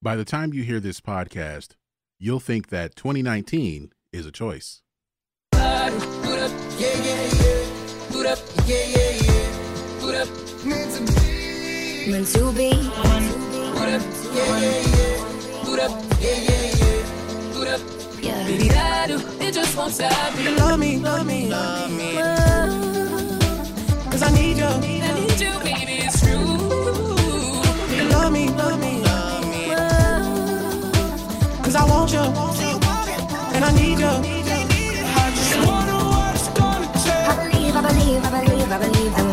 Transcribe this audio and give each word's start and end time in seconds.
By 0.00 0.14
the 0.14 0.24
time 0.24 0.54
you 0.54 0.62
hear 0.62 0.78
this 0.78 1.00
podcast, 1.00 1.74
you'll 2.20 2.38
think 2.38 2.68
that 2.68 2.94
2019 2.94 3.92
is 4.12 4.26
a 4.26 4.30
choice. 4.30 4.80
To 12.32 12.52
be. 12.52 12.70
Yeah. 18.22 18.46
Love 20.58 20.78
me, 20.78 20.98
love 20.98 21.26
me, 21.26 21.48
love 21.48 21.90
me. 21.90 22.14
Cause 24.10 24.22
I 24.22 24.30
need 24.32 24.58
you. 24.58 24.64
I 24.64 24.78
need 24.78 25.40
you, 25.40 25.58
baby, 25.64 26.02
it's 26.04 26.20
true. 26.20 26.36
Love 28.10 28.32
me, 28.32 28.48
love 28.50 28.80
me, 28.80 29.07
I 31.78 31.84
want 31.84 32.10
you. 32.12 32.18
And 33.54 33.64
I 33.64 33.70
need 33.70 34.00
you. 34.00 34.06
I 34.06 35.30
just 35.30 35.54
wonder 35.64 35.98
what 36.10 36.34
it's 36.34 36.48
gonna 36.58 36.90
take. 37.04 37.28
I 37.30 37.34
believe, 37.38 37.76
I 37.76 37.82
believe, 37.88 38.24
I 38.24 38.30
believe, 38.44 38.72
I 38.72 38.78
believe 38.78 39.27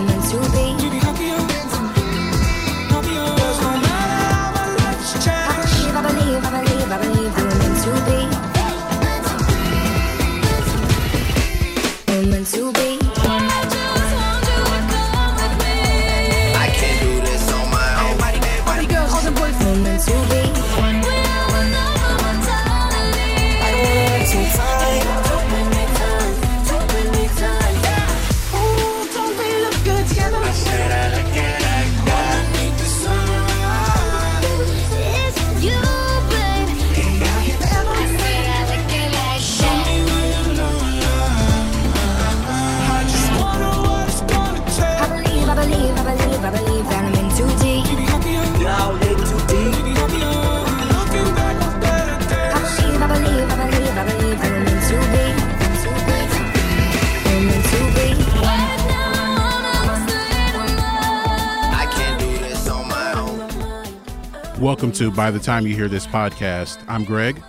Welcome 64.75 64.91
to 64.91 65.09
By 65.09 65.31
the 65.31 65.39
Time 65.39 65.65
You 65.65 65.73
Hear 65.73 65.87
This 65.87 66.05
Podcast. 66.05 66.83
I'm 66.89 67.05
Greg, 67.05 67.41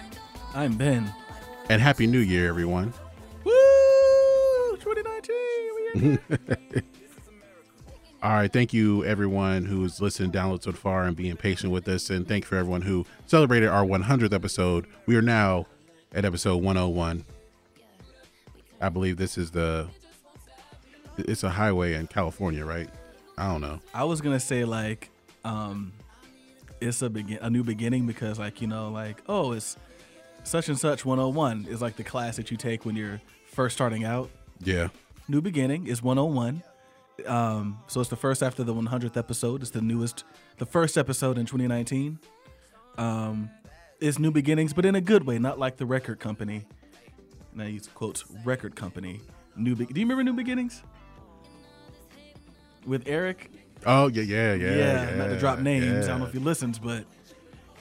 I'm 0.55 0.77
Ben. 0.77 1.13
and 1.69 1.83
Happy 1.83 2.07
New 2.07 2.21
Year, 2.21 2.49
everyone. 2.49 2.95
Woo! 3.43 4.77
2019. 4.77 6.21
We 6.33 6.83
All 8.23 8.31
right, 8.31 8.53
thank 8.53 8.73
you 8.73 9.05
everyone 9.05 9.65
who's 9.65 10.01
listened, 10.01 10.35
downloaded 10.35 10.63
so 10.63 10.71
far, 10.71 11.03
and 11.03 11.17
being 11.17 11.37
patient 11.37 11.73
with 11.73 11.89
us, 11.89 12.11
and 12.11 12.29
thank 12.29 12.45
you 12.45 12.49
for 12.49 12.59
everyone 12.59 12.83
who 12.83 13.05
celebrated 13.27 13.71
our 13.71 13.85
100th 13.85 14.33
episode. 14.33 14.87
We 15.07 15.17
are 15.17 15.23
now 15.23 15.67
at 16.13 16.25
episode 16.25 16.63
101. 16.63 17.25
I 18.81 18.89
believe 18.89 19.17
this 19.17 19.37
is 19.37 19.51
the. 19.51 19.89
It's 21.19 21.43
a 21.43 21.51
highway 21.51 21.95
in 21.95 22.07
California, 22.07 22.65
right? 22.65 22.89
I 23.37 23.49
don't 23.49 23.63
know. 23.63 23.81
I 23.93 24.05
was 24.05 24.21
gonna 24.21 24.39
say 24.39 24.65
like, 24.65 25.11
um, 25.45 25.93
it's 26.81 27.03
a 27.03 27.09
begin 27.11 27.39
a 27.41 27.51
new 27.51 27.65
beginning 27.65 28.07
because 28.07 28.39
like 28.39 28.61
you 28.61 28.67
know 28.67 28.91
like 28.91 29.23
oh 29.29 29.53
it's 29.53 29.77
such 30.45 30.69
and 30.69 30.79
such 30.79 31.05
101 31.05 31.67
is 31.69 31.81
like 31.83 31.97
the 31.97 32.05
class 32.05 32.37
that 32.37 32.51
you 32.51 32.57
take 32.57 32.85
when 32.85 32.95
you're 32.97 33.21
first 33.53 33.75
starting 33.75 34.05
out. 34.05 34.31
Yeah, 34.61 34.89
New 35.29 35.41
beginning 35.41 35.87
is 35.89 36.03
101. 36.03 36.63
Um, 37.27 37.79
so 37.87 38.01
it's 38.01 38.11
the 38.11 38.17
first 38.17 38.43
after 38.43 38.63
the 38.63 38.75
100th 38.75 39.17
episode. 39.17 39.63
It's 39.63 39.71
the 39.71 39.81
newest, 39.81 40.25
the 40.59 40.67
first 40.67 40.97
episode 40.99 41.39
in 41.39 41.47
2019. 41.47 42.19
Um, 42.99 43.51
it's 44.01 44.19
new 44.19 44.31
beginnings, 44.31 44.73
but 44.75 44.85
in 44.85 44.95
a 44.95 45.01
good 45.01 45.25
way, 45.25 45.39
not 45.39 45.59
like 45.59 45.79
the 45.79 45.87
record 45.87 46.21
company. 46.21 46.67
And 47.53 47.63
I 47.63 47.67
use 47.69 47.89
quotes 47.89 48.25
record 48.45 48.77
company. 48.77 49.21
New. 49.57 49.75
Be- 49.75 49.87
Do 49.87 49.99
you 49.99 50.07
remember 50.07 50.23
New 50.23 50.35
Beginnings? 50.35 50.83
With 52.87 53.05
Eric 53.07 53.51
Oh 53.87 54.09
yeah, 54.09 54.23
yeah, 54.23 54.55
yeah. 54.55 54.77
yeah, 54.77 55.15
not 55.17 55.29
to 55.29 55.39
drop 55.39 55.61
names. 55.61 56.07
I 56.07 56.09
don't 56.09 56.21
know 56.21 56.27
if 56.27 56.33
he 56.33 56.41
listens, 56.41 56.79
but 56.81 57.05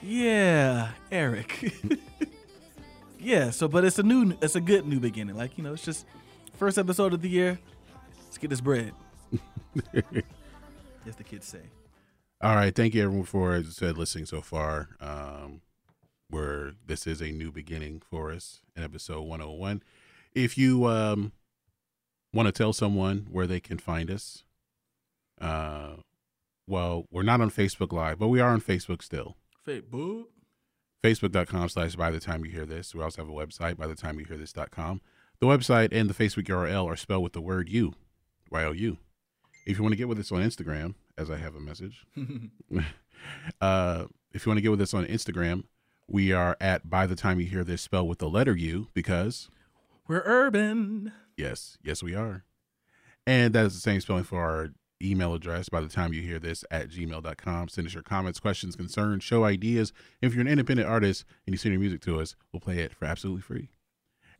yeah, 0.04 0.90
Eric. 1.12 1.74
yeah. 3.20 3.50
So, 3.50 3.68
but 3.68 3.84
it's 3.84 3.98
a 3.98 4.04
new, 4.04 4.38
it's 4.40 4.56
a 4.56 4.62
good 4.62 4.86
new 4.86 5.00
beginning. 5.00 5.36
Like 5.36 5.58
you 5.58 5.64
know, 5.64 5.74
it's 5.74 5.84
just 5.84 6.06
first 6.58 6.78
episode 6.78 7.14
of 7.14 7.24
the 7.24 7.30
year. 7.30 7.60
Let's 8.24 8.38
get 8.38 8.52
this 8.52 8.62
bread. 8.62 8.94
As 11.08 11.16
the 11.16 11.24
kids 11.24 11.48
say. 11.48 11.62
All 12.42 12.56
right, 12.56 12.74
thank 12.74 12.94
you 12.94 13.04
everyone 13.04 13.26
for 13.26 13.54
as 13.54 13.66
I 13.68 13.72
said 13.72 13.98
listening 13.98 14.26
so 14.26 14.42
far. 14.42 14.90
Um, 15.00 15.62
where 16.30 16.74
this 16.86 17.08
is 17.08 17.22
a 17.22 17.32
new 17.32 17.52
beginning 17.52 18.02
for 18.08 18.32
us 18.32 18.62
in 18.76 18.84
episode 18.84 19.22
101. 19.22 19.82
If 20.34 20.58
you 20.58 20.86
um 20.86 21.32
want 22.34 22.48
to 22.48 22.52
tell 22.52 22.74
someone 22.74 23.28
where 23.32 23.48
they 23.48 23.60
can 23.60 23.78
find 23.78 24.12
us, 24.12 24.44
uh, 25.42 25.96
well, 26.68 27.06
we're 27.12 27.24
not 27.24 27.42
on 27.42 27.52
Facebook 27.52 27.92
Live, 27.94 28.20
but 28.20 28.28
we 28.28 28.40
are 28.40 28.50
on 28.50 28.62
Facebook 28.62 29.02
still. 29.02 29.36
Facebook. 29.68 30.26
Facebook.com 31.04 31.70
slash 31.70 31.96
by 31.96 32.10
the 32.10 32.20
time 32.20 32.44
you 32.46 32.52
hear 32.52 32.66
this. 32.66 32.96
We 32.96 33.04
also 33.04 33.22
have 33.22 33.30
a 33.30 33.34
website, 33.34 33.78
by 33.78 33.88
the 33.88 33.96
time 33.96 34.20
you 34.20 34.26
hear 34.26 34.38
this.com. 34.38 35.02
The 35.40 35.48
website 35.48 35.90
and 35.92 36.10
the 36.10 36.14
Facebook 36.14 36.46
URL 36.46 36.86
are 36.86 36.96
spelled 36.96 37.24
with 37.24 37.34
the 37.34 37.42
word 37.42 37.70
you, 37.70 37.94
Y 38.50 38.64
O 38.64 38.72
U. 38.72 38.98
If 39.68 39.78
you 39.78 39.84
want 39.84 39.94
to 39.94 39.98
get 39.98 40.08
with 40.08 40.20
us 40.20 40.32
on 40.32 40.42
Instagram, 40.42 40.96
as 41.18 41.30
I 41.30 41.38
have 41.38 41.56
a 41.56 41.60
message, 41.60 42.06
uh, 43.62 44.06
if 44.34 44.46
you 44.46 44.50
want 44.50 44.58
to 44.58 44.62
get 44.62 44.72
with 44.72 44.82
us 44.82 44.94
on 44.94 45.06
Instagram, 45.06 45.64
we 46.08 46.32
are 46.32 46.56
at 46.62 46.90
by 46.90 47.06
the 47.06 47.16
time 47.16 47.40
you 47.40 47.48
hear 47.48 47.64
this 47.64 47.82
spelled 47.82 48.08
with 48.08 48.20
the 48.20 48.30
letter 48.30 48.56
U 48.56 48.88
because 48.94 49.50
We're 50.08 50.24
urban. 50.26 51.12
yes, 51.38 51.78
yes, 51.84 52.02
we 52.02 52.16
are. 52.16 52.44
And 53.28 53.54
that 53.54 53.66
is 53.66 53.74
the 53.74 53.82
same 53.82 54.02
spelling 54.02 54.24
for 54.24 54.40
our 54.40 54.70
email 55.02 55.34
address 55.34 55.70
by 55.70 55.82
the 55.82 55.88
time 55.88 56.14
you 56.14 56.22
hear 56.22 56.40
this 56.40 56.64
at 56.72 56.90
gmail.com. 56.90 57.70
Send 57.70 57.88
us 57.88 57.94
your 57.94 58.04
comments, 58.04 58.40
questions, 58.40 58.76
concerns, 58.76 59.24
show 59.24 59.44
ideas. 59.44 59.94
If 60.22 60.34
you're 60.34 60.42
an 60.42 60.48
independent 60.48 60.88
artist 60.88 61.26
and 61.46 61.54
you 61.54 61.58
send 61.58 61.74
your 61.74 61.82
music 61.82 62.02
to 62.02 62.20
us, 62.20 62.36
we'll 62.52 62.62
play 62.62 62.80
it 62.80 62.94
for 62.94 63.06
absolutely 63.06 63.42
free. 63.42 63.70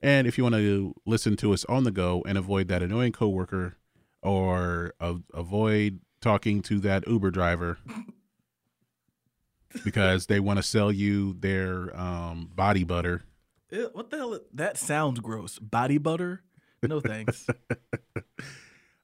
And 0.02 0.28
if 0.28 0.38
you 0.38 0.44
want 0.44 0.56
to 0.56 0.94
listen 1.06 1.36
to 1.38 1.54
us 1.54 1.66
on 1.66 1.84
the 1.84 1.92
go 1.92 2.24
and 2.28 2.38
avoid 2.38 2.68
that 2.68 2.84
annoying 2.84 3.12
coworker 3.12 3.76
or 4.22 4.94
avoid 5.00 6.00
talking 6.22 6.62
to 6.64 6.80
that 6.80 7.08
Uber 7.08 7.32
driver 7.32 7.78
because 9.84 10.28
they 10.28 10.40
want 10.40 10.58
to 10.58 10.64
sell 10.64 10.92
you 10.92 11.34
their 11.34 11.96
um, 12.00 12.50
body 12.54 12.84
butter. 12.84 13.24
Ew, 13.72 13.90
what 13.94 14.10
the 14.10 14.18
hell? 14.18 14.40
That 14.54 14.78
sounds 14.78 15.20
gross. 15.20 15.60
Body 15.60 15.98
butter? 15.98 16.44
No 16.84 17.00
thanks. 17.00 17.48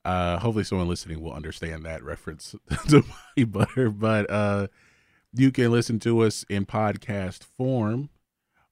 Uh, 0.03 0.39
hopefully, 0.39 0.63
someone 0.63 0.87
listening 0.87 1.21
will 1.21 1.33
understand 1.33 1.85
that 1.85 2.03
reference 2.03 2.55
to 2.89 3.03
body 3.03 3.43
butter. 3.45 3.89
But 3.89 4.29
uh, 4.29 4.67
you 5.33 5.51
can 5.51 5.71
listen 5.71 5.99
to 5.99 6.21
us 6.21 6.45
in 6.49 6.65
podcast 6.65 7.43
form 7.43 8.09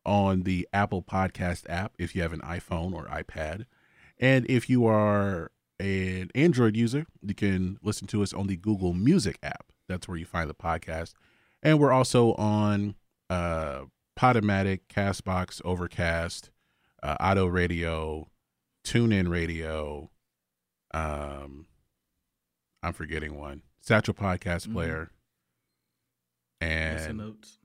on 0.05 0.43
the 0.43 0.67
Apple 0.73 1.03
Podcast 1.03 1.69
app 1.69 1.93
if 1.99 2.15
you 2.15 2.21
have 2.21 2.33
an 2.33 2.41
iPhone 2.41 2.93
or 2.93 3.05
iPad. 3.05 3.65
And 4.17 4.45
if 4.49 4.69
you 4.69 4.85
are 4.85 5.51
an 5.79 6.29
Android 6.35 6.75
user, 6.75 7.05
you 7.21 7.33
can 7.33 7.77
listen 7.81 8.07
to 8.07 8.23
us 8.23 8.33
on 8.33 8.47
the 8.47 8.57
Google 8.57 8.93
Music 8.93 9.37
app. 9.43 9.71
That's 9.87 10.07
where 10.07 10.17
you 10.17 10.25
find 10.25 10.49
the 10.49 10.55
podcast. 10.55 11.13
And 11.61 11.79
we're 11.79 11.91
also 11.91 12.33
on 12.33 12.95
uh, 13.29 13.83
Podomatic, 14.17 14.81
Castbox, 14.89 15.61
Overcast, 15.63 16.49
uh, 17.01 17.15
Auto 17.19 17.45
Radio, 17.47 18.29
TuneIn 18.85 19.29
Radio. 19.29 20.09
Um, 20.91 21.67
I'm 22.83 22.93
forgetting 22.93 23.35
one. 23.37 23.61
Satchel 23.81 24.13
Podcast 24.13 24.67
Mhm. 24.67 24.73
Player. 24.73 25.11
And 26.61 26.97
Listen 26.99 27.17
notes. 27.17 27.57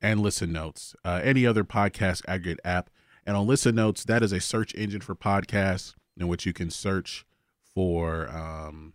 and 0.00 0.20
Listen 0.20 0.52
Notes, 0.52 0.94
uh, 1.04 1.20
any 1.22 1.44
other 1.46 1.64
podcast 1.64 2.22
aggregate 2.26 2.60
app. 2.64 2.88
And 3.26 3.36
on 3.36 3.46
Listen 3.46 3.74
Notes, 3.74 4.04
that 4.04 4.22
is 4.22 4.32
a 4.32 4.40
search 4.40 4.74
engine 4.74 5.02
for 5.02 5.14
podcasts 5.14 5.94
in 6.16 6.26
which 6.28 6.46
you 6.46 6.52
can 6.54 6.70
search 6.70 7.26
for 7.74 8.28
um, 8.30 8.94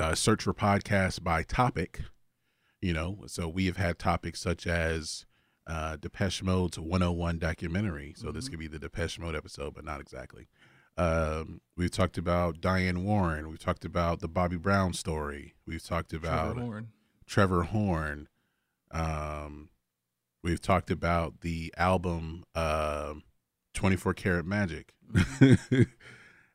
uh, 0.00 0.14
search 0.16 0.42
for 0.42 0.52
podcasts 0.52 1.22
by 1.22 1.42
topic. 1.44 2.00
You 2.82 2.92
know, 2.94 3.24
so 3.26 3.46
we 3.46 3.66
have 3.66 3.76
had 3.76 3.98
topics 3.98 4.40
such 4.40 4.66
as 4.66 5.26
uh, 5.66 5.96
Depeche 5.96 6.42
Mode's 6.42 6.78
101 6.78 7.38
documentary. 7.38 8.14
So 8.16 8.32
this 8.32 8.48
could 8.48 8.58
be 8.58 8.66
the 8.66 8.78
Depeche 8.78 9.18
Mode 9.20 9.36
episode, 9.36 9.74
but 9.74 9.84
not 9.84 10.00
exactly. 10.00 10.48
Um, 11.00 11.60
we've 11.76 11.90
talked 11.90 12.18
about 12.18 12.60
Diane 12.60 13.04
Warren. 13.04 13.48
We've 13.48 13.58
talked 13.58 13.84
about 13.84 14.20
the 14.20 14.28
Bobby 14.28 14.56
Brown 14.56 14.92
story. 14.92 15.54
We've 15.66 15.82
talked 15.82 16.12
about 16.12 16.54
Trevor 16.54 16.60
Horn. 16.60 16.88
Trevor 17.26 17.62
Horn. 17.62 18.28
Um, 18.90 19.70
we've 20.42 20.60
talked 20.60 20.90
about 20.90 21.40
the 21.40 21.72
album 21.76 22.44
um 22.54 23.22
24 23.74 24.14
Karat 24.14 24.44
Magic 24.44 24.92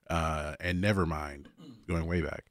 uh, 0.09 0.55
and 0.59 0.83
Nevermind, 0.83 1.47
going 1.87 2.05
way 2.05 2.21
back. 2.21 2.45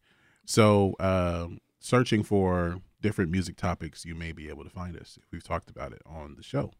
So, 0.47 0.95
um, 0.99 1.61
searching 1.81 2.23
for 2.23 2.81
different 3.01 3.31
music 3.31 3.57
topics, 3.57 4.05
you 4.05 4.15
may 4.15 4.33
be 4.33 4.49
able 4.49 4.65
to 4.65 4.71
find 4.71 4.97
us 4.97 5.19
if 5.23 5.31
we've 5.31 5.45
talked 5.45 5.71
about 5.71 5.93
it 5.93 6.03
on 6.07 6.35
the 6.37 6.43
show. 6.43 6.73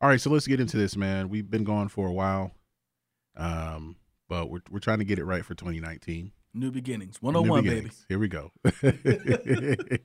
All 0.00 0.08
right, 0.08 0.20
so 0.20 0.30
let's 0.30 0.46
get 0.46 0.58
into 0.58 0.76
this, 0.76 0.96
man. 0.96 1.28
We've 1.28 1.50
been 1.50 1.64
going 1.64 1.88
for 1.88 2.06
a 2.06 2.12
while, 2.12 2.52
um, 3.36 3.96
but 4.28 4.50
we're 4.50 4.62
we're 4.70 4.78
trying 4.80 4.98
to 4.98 5.04
get 5.04 5.18
it 5.18 5.24
right 5.24 5.44
for 5.44 5.54
2019. 5.54 6.32
New 6.54 6.70
beginnings. 6.70 7.18
New 7.22 7.26
101, 7.26 7.64
baby. 7.64 7.90
Here 8.08 8.18
we 8.18 8.28
go. 8.28 8.50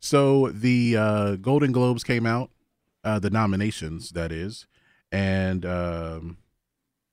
so 0.00 0.48
the 0.50 0.96
uh, 0.96 1.36
Golden 1.36 1.72
Globes 1.72 2.04
came 2.04 2.26
out, 2.26 2.50
uh, 3.02 3.18
the 3.18 3.30
nominations 3.30 4.10
that 4.10 4.30
is, 4.30 4.66
and 5.10 5.66
um, 5.66 6.38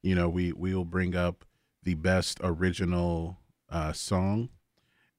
you 0.04 0.14
know 0.16 0.30
we 0.30 0.52
we 0.54 0.76
will 0.76 0.86
bring 0.86 1.16
up 1.16 1.44
the 1.84 1.96
best 1.96 2.40
original 2.44 3.40
uh, 3.70 3.94
song, 3.94 4.50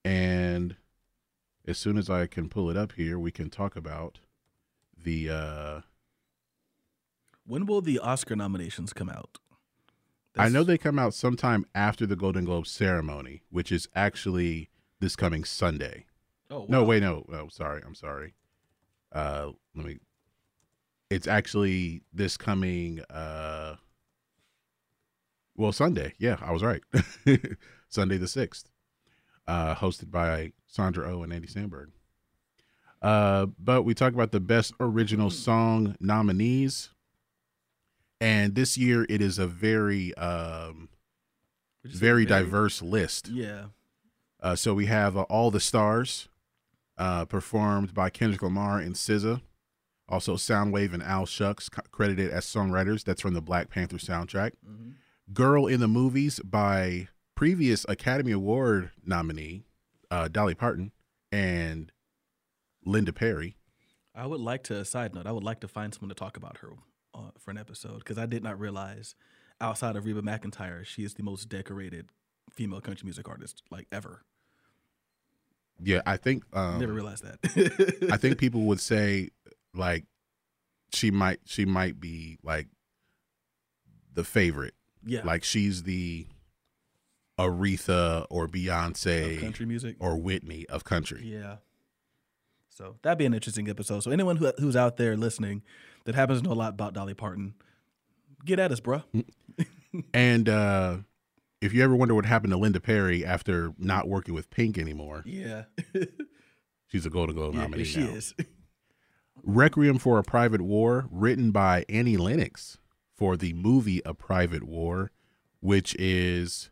and 0.05 0.77
as 1.67 1.79
soon 1.79 1.99
as 1.99 2.09
I 2.09 2.27
can 2.27 2.49
pull 2.49 2.71
it 2.71 2.77
up 2.77 2.93
here, 2.93 3.19
we 3.19 3.31
can 3.31 3.51
talk 3.51 3.77
about 3.77 4.21
the. 4.97 5.31
Uh, 5.31 5.81
When 7.45 7.67
will 7.67 7.81
the 7.81 7.99
Oscar 7.99 8.37
nominations 8.37 8.93
come 8.93 9.09
out? 9.11 9.39
I 10.39 10.49
know 10.49 10.63
they 10.65 10.79
come 10.79 10.99
out 10.99 11.15
sometime 11.15 11.67
after 11.75 12.07
the 12.07 12.17
Golden 12.17 12.45
Globe 12.45 12.67
ceremony, 12.67 13.43
which 13.51 13.73
is 13.73 13.89
actually 13.95 14.71
this 15.01 15.17
coming 15.17 15.45
Sunday. 15.45 16.07
Oh, 16.51 16.67
No, 16.69 16.85
wait, 16.85 17.03
no. 17.03 17.25
Oh, 17.33 17.49
sorry. 17.49 17.83
I'm 17.85 17.95
sorry. 17.95 18.35
Uh, 19.13 19.51
let 19.75 19.87
me. 19.87 19.99
It's 21.11 21.27
actually 21.27 22.03
this 22.13 22.37
coming. 22.37 23.01
Uh, 23.11 23.77
well, 25.57 25.73
Sunday. 25.73 26.15
Yeah, 26.19 26.37
I 26.41 26.53
was 26.53 26.63
right. 26.63 26.83
Sunday 27.89 28.17
the 28.19 28.29
sixth. 28.29 28.69
Uh, 29.47 29.75
hosted 29.75 30.11
by 30.11 30.53
Sandra 30.67 31.11
Oh 31.11 31.23
and 31.23 31.33
Andy 31.33 31.49
Samberg. 31.49 31.87
Uh, 33.01 33.47
but 33.59 33.83
we 33.85 33.95
talk 33.95 34.13
about 34.13 34.33
the 34.33 34.41
best 34.41 34.75
original 34.81 35.31
song 35.31 35.97
nominees, 36.01 36.91
and 38.21 38.55
this 38.55 38.77
year 38.77 39.07
it 39.09 39.21
is 39.21 39.39
a 39.39 39.47
very, 39.47 40.15
um, 40.15 40.89
very 41.85 42.25
diverse 42.25 42.83
list. 42.83 43.29
Yeah. 43.29 43.67
Uh, 44.41 44.55
so 44.55 44.75
we 44.75 44.87
have 44.87 45.17
uh, 45.17 45.23
All 45.23 45.51
the 45.51 45.61
Stars, 45.61 46.29
uh, 46.97 47.25
performed 47.25 47.95
by 47.95 48.11
Kendrick 48.11 48.43
Lamar 48.43 48.79
and 48.79 48.95
SZA. 48.95 49.41
Also, 50.09 50.37
Soundwave 50.37 50.95
and 50.95 51.03
Al 51.03 51.27
Shux 51.27 51.69
credited 51.91 52.31
as 52.31 52.47
songwriters. 52.47 53.05
That's 53.05 53.21
from 53.21 53.35
the 53.35 53.43
Black 53.43 53.69
Panther 53.69 53.99
soundtrack. 53.99 54.53
Mm-hmm. 54.67 54.91
Girl 55.35 55.67
in 55.67 55.81
the 55.81 55.89
Movies 55.89 56.41
by 56.41 57.09
previous 57.35 57.85
Academy 57.89 58.33
Award 58.33 58.91
nominee 59.05 59.65
uh, 60.11 60.29
Dolly 60.29 60.55
Parton 60.55 60.93
and 61.31 61.93
Linda 62.85 63.13
Perry. 63.13 63.57
I 64.15 64.27
would 64.27 64.41
like 64.41 64.65
to, 64.65 64.85
side 64.85 65.15
note, 65.15 65.27
I 65.27 65.33
would 65.33 65.45
like 65.45 65.61
to 65.61 65.69
find 65.69 65.95
someone 65.95 66.09
to 66.09 66.15
talk 66.15 66.37
about 66.37 66.59
her 66.59 66.71
uh, 67.19 67.31
for 67.39 67.51
an 67.51 67.59
episode 67.59 67.99
because 67.99 68.19
I 68.19 68.27
did 68.27 68.43
not 68.43 68.59
realize 68.59 69.15
outside 69.61 69.97
of 69.97 70.05
Reba 70.05 70.23
McEntire, 70.23 70.85
she 70.85 71.03
is 71.05 71.15
the 71.15 71.23
most 71.23 71.49
decorated 71.49 72.11
female 72.51 72.81
country 72.81 73.05
music 73.05 73.29
artist 73.29 73.63
like 73.71 73.87
ever. 73.93 74.23
Yeah, 75.83 76.03
I 76.07 76.17
think 76.17 76.45
um, 76.53 76.79
Never 76.81 76.93
realized 76.93 77.25
that. 77.25 78.09
I 78.13 78.17
think 78.17 78.39
people 78.39 78.63
would 78.63 78.81
say 78.81 79.31
like 79.75 80.05
she 80.93 81.11
might 81.11 81.41
she 81.45 81.65
might 81.65 82.01
be 82.01 82.39
like 82.43 82.67
the 84.13 84.25
favorite 84.25 84.75
yeah, 85.07 85.21
like 85.25 85.45
she's 85.45 85.85
the 85.85 86.27
Aretha 87.39 88.27
or 88.31 88.49
Beyonce 88.49 89.37
of 89.37 89.43
country 89.43 89.67
music. 89.67 89.97
or 90.01 90.17
Whitney 90.17 90.67
of 90.69 90.85
country. 90.85 91.23
Yeah. 91.25 91.57
So 92.79 92.95
that'd 93.03 93.19
be 93.19 93.27
an 93.27 93.35
interesting 93.35 93.69
episode. 93.69 94.05
So 94.05 94.13
anyone 94.13 94.37
who, 94.37 94.53
who's 94.59 94.77
out 94.77 94.99
there 94.99 95.17
listening 95.17 95.63
that 96.05 96.15
happens 96.15 96.41
to 96.43 96.47
know 96.47 96.53
a 96.53 96.55
lot 96.55 96.75
about 96.75 96.95
Dolly 96.95 97.13
Parton, 97.13 97.55
get 98.45 98.61
at 98.61 98.71
us, 98.71 98.79
bruh. 98.79 99.03
And 100.15 100.49
uh, 100.49 100.99
if 101.61 101.73
you 101.73 101.83
ever 101.83 101.97
wonder 101.97 102.15
what 102.15 102.25
happened 102.25 102.53
to 102.53 102.57
Linda 102.57 102.79
Perry 102.79 103.25
after 103.25 103.73
not 103.79 104.07
working 104.07 104.33
with 104.33 104.49
Pink 104.51 104.79
anymore, 104.79 105.25
Yeah, 105.27 105.65
she's 106.87 107.05
a 107.05 107.11
Golden 107.11 107.35
Globe 107.35 107.55
yeah 107.55 107.63
nominee 107.63 107.83
she 107.83 108.01
now. 108.01 108.11
is. 108.11 108.33
Requiem 109.43 109.99
for 109.99 110.19
a 110.19 110.23
Private 110.23 110.61
War, 110.61 111.09
written 111.11 111.51
by 111.51 111.85
Annie 111.89 112.17
Lennox 112.17 112.79
for 113.13 113.37
the 113.37 113.55
movie 113.55 114.01
A 114.05 114.15
Private 114.15 114.63
War, 114.63 115.11
which 115.59 115.97
is 115.99 116.71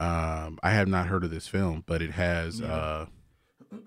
um, 0.00 0.58
I 0.62 0.72
have 0.72 0.88
not 0.88 1.06
heard 1.06 1.24
of 1.24 1.30
this 1.30 1.48
film, 1.48 1.82
but 1.86 2.02
it 2.02 2.10
has 2.10 2.60
uh, 2.60 3.06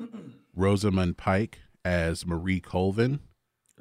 Rosamund 0.56 1.18
Pike 1.18 1.60
as 1.84 2.26
Marie 2.26 2.60
Colvin, 2.60 3.20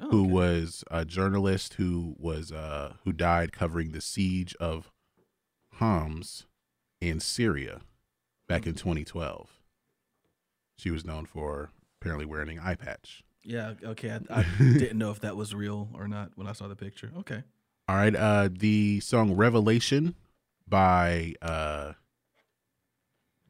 Oh, 0.01 0.09
who 0.09 0.23
was 0.23 0.83
a 0.89 1.05
journalist 1.05 1.75
who 1.75 2.15
was 2.17 2.51
uh, 2.51 2.93
who 3.03 3.13
died 3.13 3.51
covering 3.51 3.91
the 3.91 4.01
siege 4.01 4.55
of 4.55 4.91
Homs 5.73 6.45
in 6.99 7.19
Syria 7.19 7.81
back 8.47 8.65
in 8.65 8.73
2012. 8.73 9.49
She 10.77 10.89
was 10.89 11.05
known 11.05 11.25
for 11.25 11.69
apparently 12.01 12.25
wearing 12.25 12.57
an 12.57 12.63
eye 12.63 12.75
patch. 12.75 13.23
Yeah, 13.43 13.73
okay. 13.83 14.19
I, 14.29 14.39
I 14.39 14.45
didn't 14.57 14.97
know 14.97 15.11
if 15.11 15.19
that 15.21 15.35
was 15.35 15.53
real 15.53 15.89
or 15.93 16.07
not 16.07 16.31
when 16.35 16.47
I 16.47 16.53
saw 16.53 16.67
the 16.67 16.75
picture. 16.75 17.11
Okay. 17.19 17.43
All 17.87 17.95
right. 17.95 18.15
Uh, 18.15 18.49
the 18.51 18.99
song 18.99 19.35
Revelation 19.35 20.15
by 20.67 21.35
uh, 21.41 21.93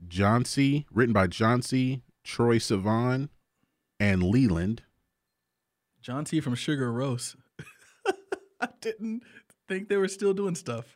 Jónsi, 0.08 0.86
written 0.92 1.14
by 1.14 1.28
Jónsi, 1.28 2.02
Troye 2.26 2.58
Sivan, 2.60 3.30
and 4.00 4.24
Leland. 4.24 4.82
Jónsi 6.04 6.42
from 6.44 6.56
Sigur 6.56 6.92
Rós. 6.94 7.36
I 8.62 8.68
didn't 8.82 9.24
think 9.68 9.88
they 9.90 9.98
were 9.98 10.08
still 10.08 10.34
doing 10.34 10.56
stuff. 10.56 10.96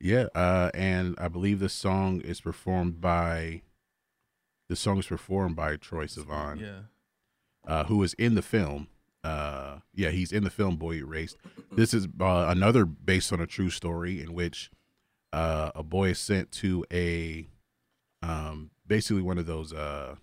Yeah. 0.00 0.26
Uh, 0.34 0.70
and 0.74 1.14
I 1.18 1.28
believe 1.28 1.58
the 1.60 1.68
song 1.68 2.20
is 2.20 2.40
performed 2.40 3.00
by, 3.00 3.62
the 4.68 4.76
song 4.76 4.98
is 4.98 5.06
performed 5.06 5.56
by 5.56 5.76
Troye 5.76 6.06
Sivan, 6.10 6.60
Yeah. 6.60 6.80
uh, 7.66 7.84
who 7.84 8.02
is 8.02 8.14
in 8.14 8.34
the 8.34 8.42
film. 8.42 8.88
Uh, 9.24 9.78
yeah, 9.94 10.10
he's 10.10 10.32
in 10.32 10.44
the 10.44 10.50
film 10.50 10.76
Boy 10.76 10.96
Erased. 10.96 11.36
This 11.72 11.92
is 11.92 12.06
uh, 12.20 12.46
another 12.48 12.84
based 12.86 13.32
on 13.32 13.40
a 13.40 13.46
true 13.46 13.70
story 13.70 14.20
in 14.22 14.32
which 14.34 14.70
uh, 15.32 15.72
a 15.74 15.82
boy 15.82 16.10
is 16.10 16.18
sent 16.18 16.52
to 16.52 16.84
a, 16.92 17.48
um, 18.22 18.70
basically 18.86 19.22
one 19.22 19.36
of 19.38 19.46
those, 19.46 19.72
uh, 19.72 20.14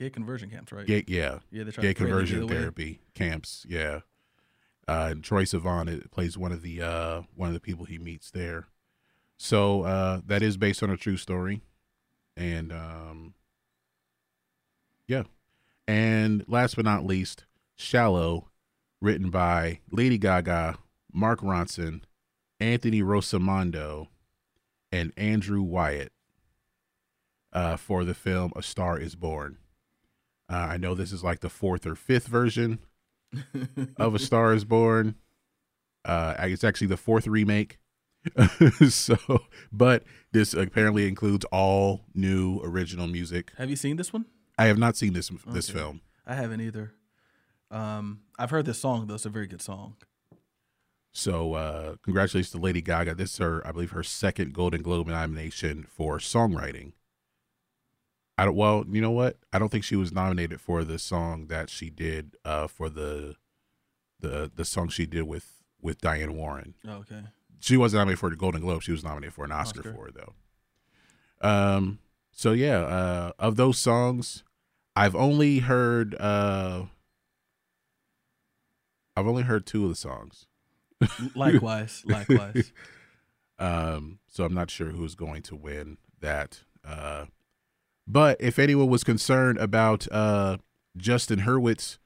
Gay 0.00 0.08
conversion 0.08 0.48
camps, 0.48 0.72
right? 0.72 0.86
gay, 0.86 1.04
yeah, 1.06 1.40
Yeah, 1.50 1.64
they 1.64 1.72
try 1.72 1.82
gay 1.82 1.88
to 1.88 1.94
create 1.94 2.08
it 2.08 2.12
conversion 2.12 2.48
therapy 2.48 3.00
camps. 3.14 3.66
Yeah, 3.68 4.00
uh, 4.88 5.08
and 5.10 5.22
Troye 5.22 5.42
Sivan 5.42 5.88
it 5.88 6.10
plays 6.10 6.38
one 6.38 6.52
of 6.52 6.62
the 6.62 6.80
uh, 6.80 7.22
one 7.34 7.48
of 7.48 7.52
the 7.52 7.60
people 7.60 7.84
he 7.84 7.98
meets 7.98 8.30
there. 8.30 8.68
So 9.36 9.82
uh, 9.82 10.22
that 10.24 10.40
is 10.40 10.56
based 10.56 10.82
on 10.82 10.88
a 10.88 10.96
true 10.96 11.18
story, 11.18 11.60
and 12.34 12.72
um, 12.72 13.34
yeah, 15.06 15.24
and 15.86 16.46
last 16.48 16.76
but 16.76 16.86
not 16.86 17.04
least, 17.04 17.44
"Shallow," 17.76 18.48
written 19.02 19.28
by 19.28 19.80
Lady 19.90 20.16
Gaga, 20.16 20.78
Mark 21.12 21.40
Ronson, 21.40 22.04
Anthony 22.58 23.02
Rossomando, 23.02 24.08
and 24.90 25.12
Andrew 25.18 25.60
Wyatt 25.60 26.12
uh, 27.52 27.76
for 27.76 28.02
the 28.06 28.14
film 28.14 28.50
"A 28.56 28.62
Star 28.62 28.98
Is 28.98 29.14
Born." 29.14 29.58
Uh, 30.50 30.56
I 30.56 30.76
know 30.78 30.94
this 30.94 31.12
is 31.12 31.22
like 31.22 31.40
the 31.40 31.48
fourth 31.48 31.86
or 31.86 31.94
fifth 31.94 32.26
version 32.26 32.80
of 33.96 34.14
A 34.14 34.18
Star 34.18 34.52
Is 34.52 34.64
Born. 34.64 35.14
Uh, 36.04 36.34
it's 36.40 36.64
actually 36.64 36.88
the 36.88 36.96
fourth 36.96 37.26
remake. 37.26 37.78
so, 38.88 39.16
but 39.72 40.02
this 40.32 40.52
apparently 40.52 41.06
includes 41.08 41.44
all 41.46 42.02
new 42.14 42.60
original 42.64 43.06
music. 43.06 43.52
Have 43.56 43.70
you 43.70 43.76
seen 43.76 43.96
this 43.96 44.12
one? 44.12 44.26
I 44.58 44.66
have 44.66 44.78
not 44.78 44.96
seen 44.96 45.12
this 45.12 45.30
this 45.46 45.70
Okay. 45.70 45.78
film. 45.78 46.00
I 46.26 46.34
haven't 46.34 46.60
either. 46.60 46.92
Um, 47.70 48.20
I've 48.38 48.50
heard 48.50 48.66
this 48.66 48.78
song 48.80 49.06
though. 49.06 49.14
It's 49.14 49.24
a 49.26 49.30
very 49.30 49.46
good 49.46 49.62
song. 49.62 49.96
So, 51.12 51.54
uh, 51.54 51.96
congratulations 52.02 52.52
to 52.52 52.58
Lady 52.58 52.80
Gaga. 52.80 53.14
This 53.14 53.32
is 53.32 53.38
her, 53.38 53.66
I 53.66 53.72
believe, 53.72 53.90
her 53.90 54.02
second 54.04 54.54
Golden 54.54 54.80
Globe 54.82 55.08
nomination 55.08 55.84
for 55.88 56.18
songwriting. 56.18 56.92
I 58.40 58.46
don't. 58.46 58.56
Well, 58.56 58.86
you 58.90 59.02
know 59.02 59.10
what? 59.10 59.36
I 59.52 59.58
don't 59.58 59.68
think 59.68 59.84
she 59.84 59.96
was 59.96 60.12
nominated 60.12 60.62
for 60.62 60.82
the 60.82 60.98
song 60.98 61.48
that 61.48 61.68
she 61.68 61.90
did 61.90 62.36
uh, 62.42 62.68
for 62.68 62.88
the 62.88 63.36
the 64.18 64.50
the 64.54 64.64
song 64.64 64.88
she 64.88 65.04
did 65.04 65.24
with 65.24 65.62
with 65.82 66.00
Diane 66.00 66.34
Warren. 66.34 66.74
Oh, 66.88 66.92
okay. 67.00 67.20
She 67.58 67.76
wasn't 67.76 68.00
nominated 68.00 68.18
for 68.18 68.30
the 68.30 68.36
Golden 68.36 68.62
Globe. 68.62 68.80
She 68.80 68.92
was 68.92 69.04
nominated 69.04 69.34
for 69.34 69.44
an 69.44 69.52
Oscar, 69.52 69.80
Oscar. 69.80 69.92
for 69.92 70.08
it 70.08 70.14
though. 70.14 71.46
Um. 71.46 71.98
So 72.32 72.52
yeah, 72.52 72.78
uh, 72.78 73.32
of 73.38 73.56
those 73.56 73.78
songs, 73.78 74.42
I've 74.96 75.14
only 75.14 75.58
heard. 75.58 76.14
Uh, 76.18 76.84
I've 79.14 79.26
only 79.26 79.42
heard 79.42 79.66
two 79.66 79.82
of 79.82 79.90
the 79.90 79.96
songs. 79.96 80.46
Likewise, 81.34 82.04
likewise. 82.06 82.72
Um, 83.58 84.20
so 84.26 84.44
I'm 84.44 84.54
not 84.54 84.70
sure 84.70 84.88
who's 84.88 85.14
going 85.14 85.42
to 85.42 85.54
win 85.54 85.98
that. 86.22 86.60
Uh, 86.82 87.26
but 88.12 88.40
if 88.40 88.58
anyone 88.58 88.88
was 88.88 89.04
concerned 89.04 89.58
about 89.58 90.10
uh, 90.12 90.56
Justin 90.96 91.40
Hurwitz, 91.40 91.98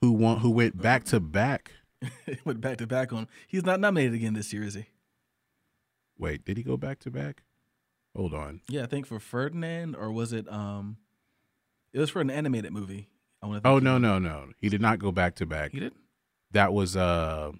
who 0.00 0.12
won, 0.12 0.38
who 0.38 0.50
went 0.50 0.80
back 0.80 1.04
to 1.04 1.20
back. 1.20 1.72
Went 2.44 2.60
back 2.60 2.78
to 2.78 2.86
back 2.88 3.12
on. 3.12 3.28
He's 3.46 3.64
not 3.64 3.78
nominated 3.78 4.14
again 4.14 4.34
this 4.34 4.52
year, 4.52 4.64
is 4.64 4.74
he? 4.74 4.86
Wait, 6.18 6.44
did 6.44 6.56
he 6.56 6.64
go 6.64 6.76
back 6.76 6.98
to 7.00 7.12
back? 7.12 7.44
Hold 8.16 8.34
on. 8.34 8.60
Yeah, 8.68 8.82
I 8.82 8.86
think 8.86 9.06
for 9.06 9.20
Ferdinand, 9.20 9.94
or 9.94 10.10
was 10.10 10.32
it? 10.32 10.50
Um, 10.52 10.96
it 11.92 12.00
was 12.00 12.10
for 12.10 12.20
an 12.20 12.28
animated 12.28 12.72
movie. 12.72 13.08
I 13.40 13.46
want 13.46 13.62
to. 13.62 13.70
Oh 13.70 13.78
no, 13.78 13.98
no, 13.98 14.18
no. 14.18 14.48
He 14.58 14.68
did 14.68 14.80
not 14.80 14.98
go 14.98 15.12
back 15.12 15.36
to 15.36 15.46
back. 15.46 15.70
he 15.70 15.78
did. 15.78 15.92
That 16.50 16.72
was 16.72 16.96
uh, 16.96 17.52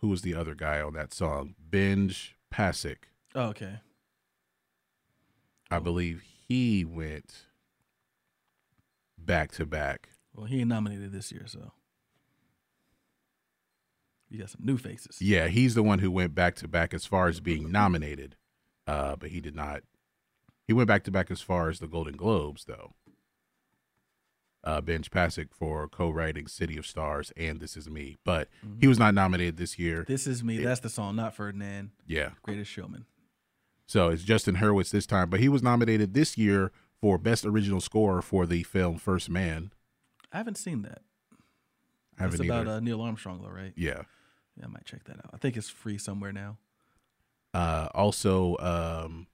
who 0.00 0.08
was 0.08 0.20
the 0.20 0.34
other 0.34 0.54
guy 0.54 0.82
on 0.82 0.92
that 0.92 1.14
song? 1.14 1.54
Benj 1.58 2.36
Pasek, 2.52 3.04
Oh, 3.34 3.44
okay. 3.44 3.80
I 5.70 5.78
believe 5.78 6.22
he 6.50 6.84
went 6.84 7.46
back 9.16 9.52
to 9.52 9.64
back. 9.64 10.08
Well, 10.34 10.46
he 10.46 10.58
ain't 10.58 10.68
nominated 10.68 11.12
this 11.12 11.30
year, 11.30 11.44
so 11.46 11.70
you 14.28 14.40
got 14.40 14.50
some 14.50 14.62
new 14.64 14.76
faces. 14.76 15.22
Yeah, 15.22 15.46
he's 15.46 15.76
the 15.76 15.84
one 15.84 16.00
who 16.00 16.10
went 16.10 16.34
back 16.34 16.56
to 16.56 16.66
back 16.66 16.92
as 16.92 17.06
far 17.06 17.28
as 17.28 17.38
being 17.38 17.70
nominated, 17.70 18.34
uh, 18.88 19.14
but 19.14 19.30
he 19.30 19.40
did 19.40 19.54
not. 19.54 19.82
He 20.66 20.72
went 20.72 20.88
back 20.88 21.04
to 21.04 21.12
back 21.12 21.30
as 21.30 21.40
far 21.40 21.68
as 21.68 21.78
the 21.78 21.86
Golden 21.86 22.16
Globes, 22.16 22.64
though. 22.64 22.94
Uh, 24.64 24.80
Benj 24.80 25.08
Pasek 25.08 25.50
for 25.52 25.88
co-writing 25.88 26.48
"City 26.48 26.76
of 26.76 26.84
Stars" 26.84 27.32
and 27.36 27.60
"This 27.60 27.76
Is 27.76 27.88
Me," 27.88 28.18
but 28.24 28.48
he 28.80 28.88
was 28.88 28.98
not 28.98 29.14
nominated 29.14 29.56
this 29.56 29.78
year. 29.78 30.04
This 30.08 30.26
is 30.26 30.42
me. 30.42 30.58
That's 30.58 30.80
the 30.80 30.90
song, 30.90 31.14
not 31.14 31.36
Ferdinand. 31.36 31.92
Yeah, 32.08 32.30
Greatest 32.42 32.72
Showman. 32.72 33.06
So 33.90 34.08
it's 34.08 34.22
Justin 34.22 34.56
Hurwitz 34.56 34.90
this 34.90 35.04
time, 35.04 35.28
but 35.30 35.40
he 35.40 35.48
was 35.48 35.64
nominated 35.64 36.14
this 36.14 36.38
year 36.38 36.70
for 37.00 37.18
Best 37.18 37.44
Original 37.44 37.80
Score 37.80 38.22
for 38.22 38.46
the 38.46 38.62
film 38.62 38.98
First 38.98 39.28
Man. 39.28 39.72
I 40.32 40.36
haven't 40.36 40.58
seen 40.58 40.82
that. 40.82 41.02
I 42.16 42.22
haven't 42.22 42.38
That's 42.38 42.48
about 42.48 42.68
uh, 42.68 42.78
Neil 42.78 43.00
Armstrong, 43.00 43.40
though, 43.42 43.48
right? 43.50 43.72
yeah. 43.76 44.02
Yeah, 44.56 44.66
I 44.66 44.68
might 44.68 44.84
check 44.84 45.02
that 45.04 45.16
out. 45.16 45.30
I 45.32 45.38
think 45.38 45.56
it's 45.56 45.68
free 45.70 45.98
somewhere 45.98 46.32
now. 46.32 46.58
Uh, 47.52 47.88
also, 47.94 48.56
um, 48.58 49.26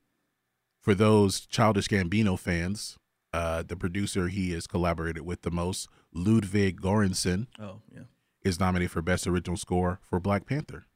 for 0.81 0.95
those 0.95 1.41
Childish 1.47 1.89
Gambino 1.89 2.39
fans, 2.39 2.97
uh, 3.35 3.63
the 3.67 3.77
producer 3.77 4.29
he 4.29 4.53
has 4.53 4.67
collaborated 4.67 5.25
with 5.27 5.43
the 5.43 5.51
most, 5.51 5.89
Ludwig 6.15 6.81
Göransson, 6.81 7.47
Oh, 7.61 7.81
yeah. 7.95 8.05
is 8.43 8.59
nominated 8.59 8.91
for 8.93 9.03
Best 9.03 9.27
Original 9.27 9.57
Score 9.59 10.01
for 10.03 10.19
Black 10.19 10.47
Panther. 10.47 10.87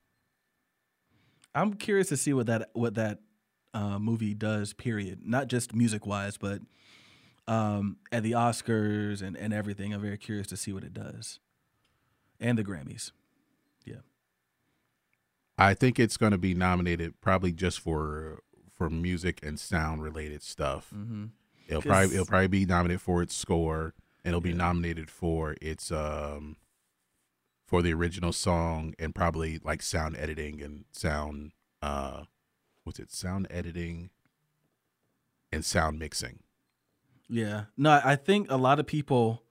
I'm 1.54 1.74
curious 1.74 2.08
to 2.08 2.16
see 2.16 2.32
what 2.32 2.46
that 2.46 2.70
what 2.72 2.94
that 2.94 3.18
uh, 3.74 3.98
movie 3.98 4.34
does. 4.34 4.72
Period. 4.72 5.20
Not 5.24 5.48
just 5.48 5.74
music 5.74 6.06
wise, 6.06 6.36
but 6.36 6.60
um, 7.46 7.96
at 8.12 8.22
the 8.22 8.32
Oscars 8.32 9.22
and 9.22 9.36
and 9.36 9.52
everything. 9.52 9.92
I'm 9.92 10.00
very 10.00 10.18
curious 10.18 10.46
to 10.48 10.56
see 10.56 10.72
what 10.72 10.84
it 10.84 10.94
does, 10.94 11.38
and 12.38 12.56
the 12.58 12.64
Grammys. 12.64 13.12
Yeah. 13.84 14.02
I 15.58 15.74
think 15.74 15.98
it's 15.98 16.16
going 16.16 16.32
to 16.32 16.38
be 16.38 16.54
nominated 16.54 17.20
probably 17.20 17.52
just 17.52 17.80
for 17.80 18.40
for 18.72 18.88
music 18.88 19.40
and 19.42 19.58
sound 19.58 20.02
related 20.02 20.42
stuff. 20.42 20.90
Mm-hmm. 20.94 21.26
It'll 21.68 21.82
probably 21.82 22.14
it'll 22.14 22.26
probably 22.26 22.48
be 22.48 22.66
nominated 22.66 23.00
for 23.00 23.22
its 23.22 23.34
score, 23.34 23.94
and 24.24 24.30
it'll 24.30 24.40
be 24.40 24.52
nominated 24.52 25.10
for 25.10 25.56
its 25.60 25.92
um 25.92 26.56
for 27.66 27.82
the 27.82 27.92
original 27.92 28.32
song 28.32 28.94
and 28.98 29.14
probably 29.14 29.60
like 29.62 29.82
sound 29.82 30.16
editing 30.16 30.60
and 30.60 30.84
sound 30.92 31.52
uh 31.82 32.24
what's 32.90 32.98
it 32.98 33.12
sound 33.12 33.46
editing 33.50 34.10
and 35.52 35.64
sound 35.64 35.96
mixing. 35.96 36.40
Yeah. 37.28 37.66
No, 37.76 38.00
I 38.04 38.16
think 38.16 38.50
a 38.50 38.56
lot 38.56 38.80
of 38.80 38.86
people, 38.88 39.44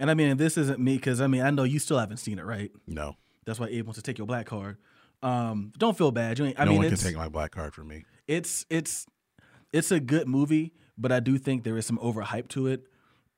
and 0.00 0.10
I 0.10 0.14
mean, 0.14 0.36
this 0.36 0.58
isn't 0.58 0.80
me 0.80 0.96
because 0.96 1.20
I 1.20 1.28
mean, 1.28 1.42
I 1.42 1.50
know 1.50 1.62
you 1.62 1.78
still 1.78 2.00
haven't 2.00 2.16
seen 2.16 2.40
it, 2.40 2.44
right? 2.44 2.72
No, 2.88 3.14
That's 3.44 3.60
why 3.60 3.68
Abe 3.68 3.86
wants 3.86 3.98
to 3.98 4.02
take 4.02 4.18
your 4.18 4.26
black 4.26 4.46
card. 4.46 4.78
Um, 5.22 5.72
don't 5.78 5.96
feel 5.96 6.10
bad. 6.10 6.40
You 6.40 6.46
ain't, 6.46 6.58
I 6.58 6.64
no 6.64 6.72
mean, 6.72 6.78
one 6.78 6.86
can 6.86 6.94
it's, 6.94 7.04
take 7.04 7.14
my 7.14 7.28
black 7.28 7.52
card 7.52 7.72
from 7.72 7.86
me. 7.86 8.04
it's 8.26 8.66
it's 8.68 9.06
it's 9.72 9.92
a 9.92 10.00
good 10.00 10.26
movie, 10.26 10.72
but 10.98 11.12
I 11.12 11.20
do 11.20 11.38
think 11.38 11.62
there 11.62 11.76
is 11.76 11.86
some 11.86 11.98
overhype 11.98 12.48
to 12.48 12.66
it, 12.66 12.88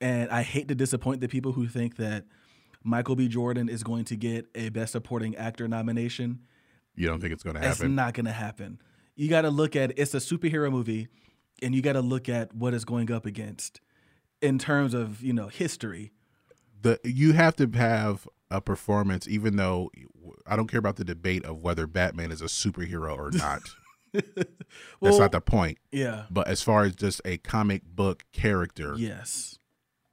and 0.00 0.30
I 0.30 0.40
hate 0.40 0.68
to 0.68 0.74
disappoint 0.74 1.20
the 1.20 1.28
people 1.28 1.52
who 1.52 1.66
think 1.68 1.96
that 1.96 2.24
Michael 2.82 3.14
B. 3.14 3.28
Jordan 3.28 3.68
is 3.68 3.82
going 3.82 4.06
to 4.06 4.16
get 4.16 4.46
a 4.54 4.70
Best 4.70 4.92
Supporting 4.92 5.36
Actor 5.36 5.68
nomination. 5.68 6.40
You 6.96 7.08
don't 7.08 7.20
think 7.20 7.34
it's 7.34 7.42
going 7.42 7.56
to 7.56 7.62
happen? 7.62 7.94
not 7.94 8.14
going 8.14 8.26
to 8.26 8.32
happen. 8.32 8.78
You 9.16 9.28
got 9.28 9.42
to 9.42 9.50
look 9.50 9.76
at 9.76 9.97
it's 9.99 10.14
a 10.14 10.18
superhero 10.18 10.71
movie, 10.71 11.09
and 11.62 11.75
you 11.75 11.83
got 11.83 11.92
to 11.92 12.00
look 12.00 12.28
at 12.28 12.54
what 12.54 12.75
it's 12.75 12.85
going 12.85 13.11
up 13.12 13.26
against 13.26 13.80
in 14.42 14.59
terms 14.59 14.94
of 14.94 15.23
you 15.23 15.33
know 15.33 15.49
history. 15.49 16.12
the 16.83 16.99
you 17.04 17.33
have 17.33 17.56
to 17.56 17.68
have 17.75 18.28
a 18.50 18.61
performance, 18.61 19.26
even 19.28 19.56
though 19.56 19.90
I 20.47 20.56
don't 20.56 20.66
care 20.68 20.78
about 20.78 20.97
the 20.97 21.04
debate 21.04 21.44
of 21.44 21.62
whether 21.62 21.87
Batman 21.87 22.30
is 22.30 22.40
a 22.42 22.47
superhero 22.47 23.16
or 23.16 23.30
not. 23.33 23.62
That's 24.12 24.47
Well, 25.00 25.18
not 25.18 25.33
the 25.33 25.40
point. 25.40 25.78
Yeah. 25.90 26.25
But 26.30 26.47
as 26.47 26.62
far 26.62 26.85
as 26.85 26.94
just 26.94 27.21
a 27.25 27.38
comic 27.38 27.83
book 27.85 28.25
character, 28.33 28.94
Yes. 28.97 29.59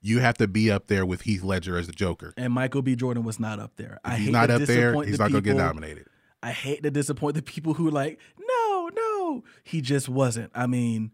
you 0.02 0.20
have 0.20 0.38
to 0.38 0.48
be 0.48 0.72
up 0.72 0.88
there 0.88 1.06
with 1.06 1.22
Heath 1.22 1.44
Ledger 1.44 1.78
as 1.78 1.86
the 1.88 1.94
Joker. 1.94 2.34
And 2.36 2.52
Michael 2.54 2.82
B. 2.82 2.96
Jordan 2.96 3.24
was 3.24 3.40
not 3.40 3.60
up 3.60 3.74
there. 3.76 4.00
I 4.04 4.14
If 4.14 4.18
he's 4.18 4.26
hate 4.28 4.32
not 4.32 4.50
up 4.50 4.62
there, 4.64 4.94
he's 5.04 5.18
the 5.18 5.24
not 5.24 5.32
going 5.32 5.44
to 5.44 5.50
get 5.50 5.58
nominated. 5.58 6.08
I 6.42 6.52
hate 6.52 6.82
to 6.82 6.90
disappoint 6.90 7.36
the 7.36 7.44
people 7.44 7.76
who 7.76 7.88
are 7.90 7.92
like, 7.92 8.18
no, 8.40 8.51
He 9.64 9.82
just 9.82 10.10
wasn't. 10.10 10.52
I 10.54 10.68
mean, 10.68 11.12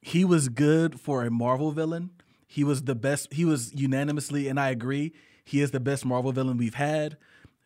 he 0.00 0.24
was 0.24 0.48
good 0.48 1.00
for 1.00 1.24
a 1.24 1.30
Marvel 1.30 1.72
villain. 1.72 2.10
He 2.46 2.64
was 2.64 2.82
the 2.82 2.94
best. 2.94 3.32
He 3.32 3.44
was 3.44 3.72
unanimously, 3.74 4.48
and 4.48 4.58
I 4.58 4.70
agree, 4.70 5.12
he 5.44 5.60
is 5.60 5.70
the 5.70 5.80
best 5.80 6.04
Marvel 6.04 6.32
villain 6.32 6.56
we've 6.56 6.74
had. 6.74 7.16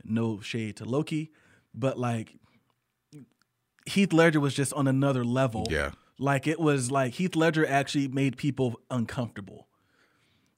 No 0.05 0.41
shade 0.41 0.77
to 0.77 0.85
Loki, 0.85 1.33
but 1.75 1.99
like 1.99 2.37
Heath 3.87 4.13
Ledger 4.13 4.41
was 4.41 4.55
just 4.55 4.73
on 4.75 4.87
another 4.87 5.25
level. 5.25 5.67
Yeah. 5.71 5.93
Like 6.19 6.47
it 6.47 6.61
was 6.61 6.91
like 6.91 7.15
Heath 7.15 7.37
Ledger 7.37 7.67
actually 7.67 8.09
made 8.09 8.37
people 8.37 8.81
uncomfortable. 8.91 9.69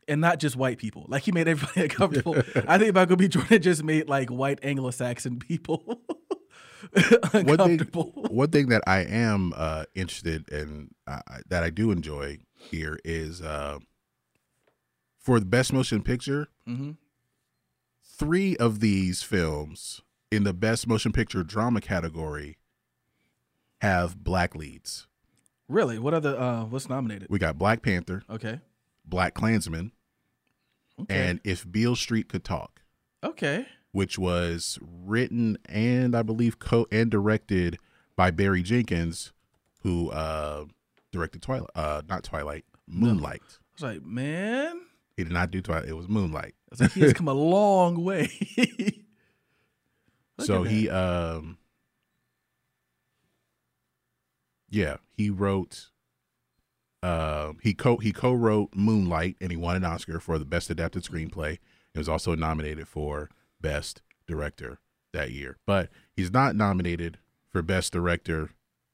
And 0.09 0.21
not 0.21 0.39
just 0.39 0.55
white 0.55 0.79
people. 0.79 1.05
Like 1.09 1.25
he 1.25 1.33
made 1.33 1.49
everybody 1.49 1.83
uncomfortable. 1.91 2.37
I 2.69 2.79
think 2.79 2.95
Michael 2.95 3.17
B. 3.17 3.29
Jordan 3.29 3.61
just 3.61 3.83
made 3.83 4.09
like 4.09 4.31
white 4.31 4.61
Anglo 4.63 4.91
Saxon 4.91 5.39
people 5.39 6.01
One 7.33 7.57
thing, 7.59 7.79
one 8.31 8.51
thing 8.51 8.69
that 8.69 8.83
I 8.87 8.99
am 9.01 9.53
uh, 9.57 9.85
interested 9.95 10.49
in, 10.51 10.91
uh, 11.07 11.21
that 11.49 11.63
I 11.63 11.71
do 11.71 11.91
enjoy 11.91 12.39
here 12.55 12.99
is 13.05 13.41
uh, 13.43 13.79
for 15.19 15.39
the 15.41 15.47
best 15.47 15.73
motion 15.73 16.03
picture, 16.03 16.49
Mm-hmm. 16.69 16.93
three 18.05 18.57
of 18.57 18.81
these 18.81 19.23
films 19.23 20.03
in 20.31 20.45
the 20.45 20.53
best 20.53 20.87
motion 20.89 21.13
picture 21.13 21.43
drama 21.43 21.81
category 21.81 22.59
have 23.81 24.23
black 24.23 24.55
leads. 24.55 25.07
Really? 25.69 25.99
What 25.99 26.15
other 26.15 26.39
uh 26.39 26.65
what's 26.65 26.89
nominated? 26.89 27.29
We 27.31 27.39
got 27.39 27.59
Black 27.59 27.83
Panther, 27.83 28.23
Okay. 28.31 28.61
Black 29.05 29.35
Klansman, 29.35 29.93
Okay. 31.01 31.15
and 31.29 31.41
If 31.45 31.71
Beale 31.71 31.97
Street 31.97 32.29
Could 32.29 32.45
Talk, 32.45 32.83
okay. 33.23 33.67
Which 33.97 34.19
was 34.19 34.79
written 34.83 35.57
and 35.71 36.15
I 36.15 36.21
believe 36.21 36.59
co 36.59 36.87
and 36.93 37.11
directed 37.11 37.79
by 38.15 38.31
Barry 38.31 38.63
Jenkins, 38.63 39.33
who 39.85 40.11
uh, 40.11 40.67
directed 41.13 41.41
Twilight, 41.41 41.71
uh, 41.75 42.03
not 42.07 42.23
Twilight, 42.23 42.67
Moonlight. 42.87 43.41
I 43.43 43.57
was 43.73 43.83
like, 43.83 44.03
man, 44.05 44.83
He 45.17 45.25
did 45.25 45.33
not 45.33 45.51
do 45.51 45.63
Twilight; 45.63 45.89
it 45.89 45.97
was 45.97 46.11
Moonlight. 46.11 46.55
I 46.55 46.69
was 46.69 46.81
like, 46.83 46.93
he 46.93 47.01
has 47.01 47.13
come 47.15 47.27
a 47.27 47.33
long 47.33 48.05
way. 48.05 48.29
So 50.41 50.65
he 50.65 50.91
um 50.91 51.57
yeah 54.69 54.97
he 55.17 55.31
wrote 55.31 55.87
uh 57.03 57.55
he 57.63 57.73
co 57.73 57.97
he 57.97 58.13
co-wrote 58.13 58.75
moonlight 58.75 59.37
and 59.41 59.51
he 59.51 59.57
won 59.57 59.77
an 59.77 59.85
oscar 59.87 60.21
for 60.21 60.39
the 60.39 60.45
best 60.45 60.69
adapted 60.69 61.05
screenplay 61.05 61.59
he 61.95 61.99
was 61.99 62.07
also 62.07 62.35
nominated 62.35 62.87
for 62.87 63.31
best 63.61 64.03
director 64.27 64.79
that 65.13 65.31
year. 65.31 65.59
But 65.67 65.89
he's 66.15 66.33
not 66.33 66.57
nominated 66.57 67.19
for 67.49 67.63
best 67.63 67.93
director 67.93 68.51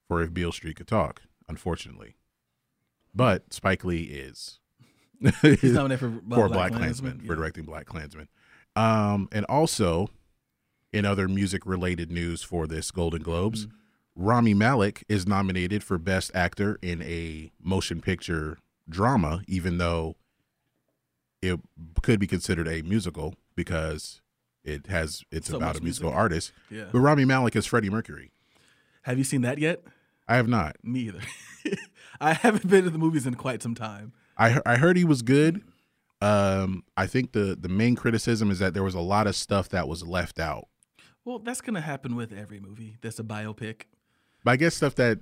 for 0.09 0.23
if 0.23 0.33
beale 0.33 0.53
street 0.53 0.77
could 0.77 0.89
talk 0.89 1.23
unfortunately. 1.49 2.17
But 3.15 3.53
Spike 3.53 3.85
Lee 3.85 4.05
is. 4.05 4.59
He's 5.43 5.73
nominated 5.73 6.01
for, 6.01 6.07
uh, 6.33 6.37
for 6.37 6.49
Black 6.49 6.73
Klansman? 6.73 7.13
Klansman, 7.13 7.27
for 7.27 7.37
directing 7.37 7.65
Black 7.65 7.87
Klansman. 7.87 8.29
Um, 8.75 9.29
and 9.31 9.45
also 9.47 10.09
in 10.93 11.05
other 11.05 11.29
music 11.29 11.65
related 11.65 12.11
news 12.11 12.43
for 12.43 12.67
this 12.67 12.91
Golden 12.91 13.23
Globes, 13.23 13.67
Mm-hmm. 13.67 13.77
Rami 14.15 14.53
Malek 14.53 15.05
is 15.09 15.27
nominated 15.27 15.83
for 15.83 15.97
Best 15.97 16.31
Actor 16.35 16.79
in 16.83 17.01
a 17.01 17.51
motion 17.59 18.03
picture 18.03 18.59
drama, 18.87 19.43
even 19.49 19.79
though 19.79 20.17
it 21.41 21.59
could 22.03 22.21
be 22.21 22.27
considered 22.27 22.69
a 22.69 22.83
musical 22.83 23.35
because 23.57 24.21
it 24.65 24.87
has 24.87 25.23
it's 25.31 25.49
So 25.49 25.57
about 25.57 25.79
a 25.79 25.83
musical 25.83 26.11
music. 26.11 26.19
artist. 26.21 26.53
Yeah. 26.71 26.85
But 26.93 27.01
Rami 27.01 27.25
Malek 27.25 27.57
is 27.57 27.67
Freddie 27.67 27.91
Mercury. 27.91 28.31
Have 29.03 29.19
you 29.19 29.25
seen 29.25 29.43
that 29.43 29.59
yet? 29.59 29.83
I 30.29 30.37
have 30.37 30.49
not. 30.49 30.77
Me 30.83 31.01
either. 31.01 31.21
I 32.21 32.35
haven't 32.35 32.69
been 32.69 32.85
to 32.85 32.91
the 32.91 32.99
movies 32.99 33.27
in 33.27 33.35
quite 33.35 33.63
some 33.63 33.75
time. 33.75 34.13
I 34.39 34.61
I 34.65 34.77
heard 34.77 34.97
he 34.97 35.05
was 35.05 35.23
good. 35.23 35.63
Um, 36.21 36.85
I 36.97 37.07
think 37.07 37.33
the 37.33 37.57
the 37.61 37.69
main 37.69 37.97
criticism 37.97 38.51
is 38.51 38.61
that 38.61 38.75
there 38.75 38.85
was 38.85 38.95
a 38.95 39.01
lot 39.01 39.27
of 39.27 39.35
stuff 39.35 39.69
that 39.71 39.89
was 39.89 40.07
left 40.07 40.39
out. 40.39 40.69
Well, 41.25 41.39
that's 41.41 41.61
gonna 41.61 41.81
happen 41.81 42.15
with 42.15 42.33
every 42.33 42.61
movie 42.61 42.97
that's 43.01 43.19
a 43.19 43.25
biopic. 43.25 43.83
But 44.45 44.53
I 44.53 44.57
guess 44.57 44.75
stuff 44.77 44.95
that 44.97 45.19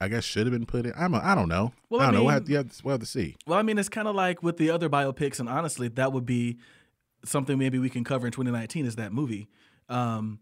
I 0.00 0.08
guess 0.08 0.22
should 0.24 0.46
have 0.46 0.52
been 0.52 0.66
put 0.66 0.86
in. 0.86 0.92
I'm 0.96 1.14
a, 1.14 1.18
I 1.18 1.34
don't 1.34 1.48
know. 1.48 1.72
Well, 1.90 2.00
I 2.00 2.04
I 2.04 2.06
don't 2.06 2.14
know. 2.14 2.24
We'll 2.24 2.34
mean- 2.40 2.50
you 2.50 2.56
have 2.56 2.70
to- 2.70 2.82
we'll 2.84 2.92
have 2.92 3.00
to 3.00 3.06
see. 3.06 3.36
Well, 3.46 3.58
I 3.58 3.62
mean, 3.62 3.78
it's 3.78 3.88
kind 3.88 4.06
of 4.06 4.14
like 4.14 4.42
with 4.42 4.56
the 4.58 4.70
other 4.70 4.88
biopics, 4.88 5.40
and 5.40 5.48
honestly, 5.48 5.88
that 5.88 6.12
would 6.12 6.26
be 6.26 6.58
something 7.24 7.58
maybe 7.58 7.78
we 7.78 7.90
can 7.90 8.04
cover 8.04 8.26
in 8.26 8.32
2019 8.32 8.86
is 8.86 8.96
that 8.96 9.12
movie. 9.12 9.48
Um, 9.88 10.38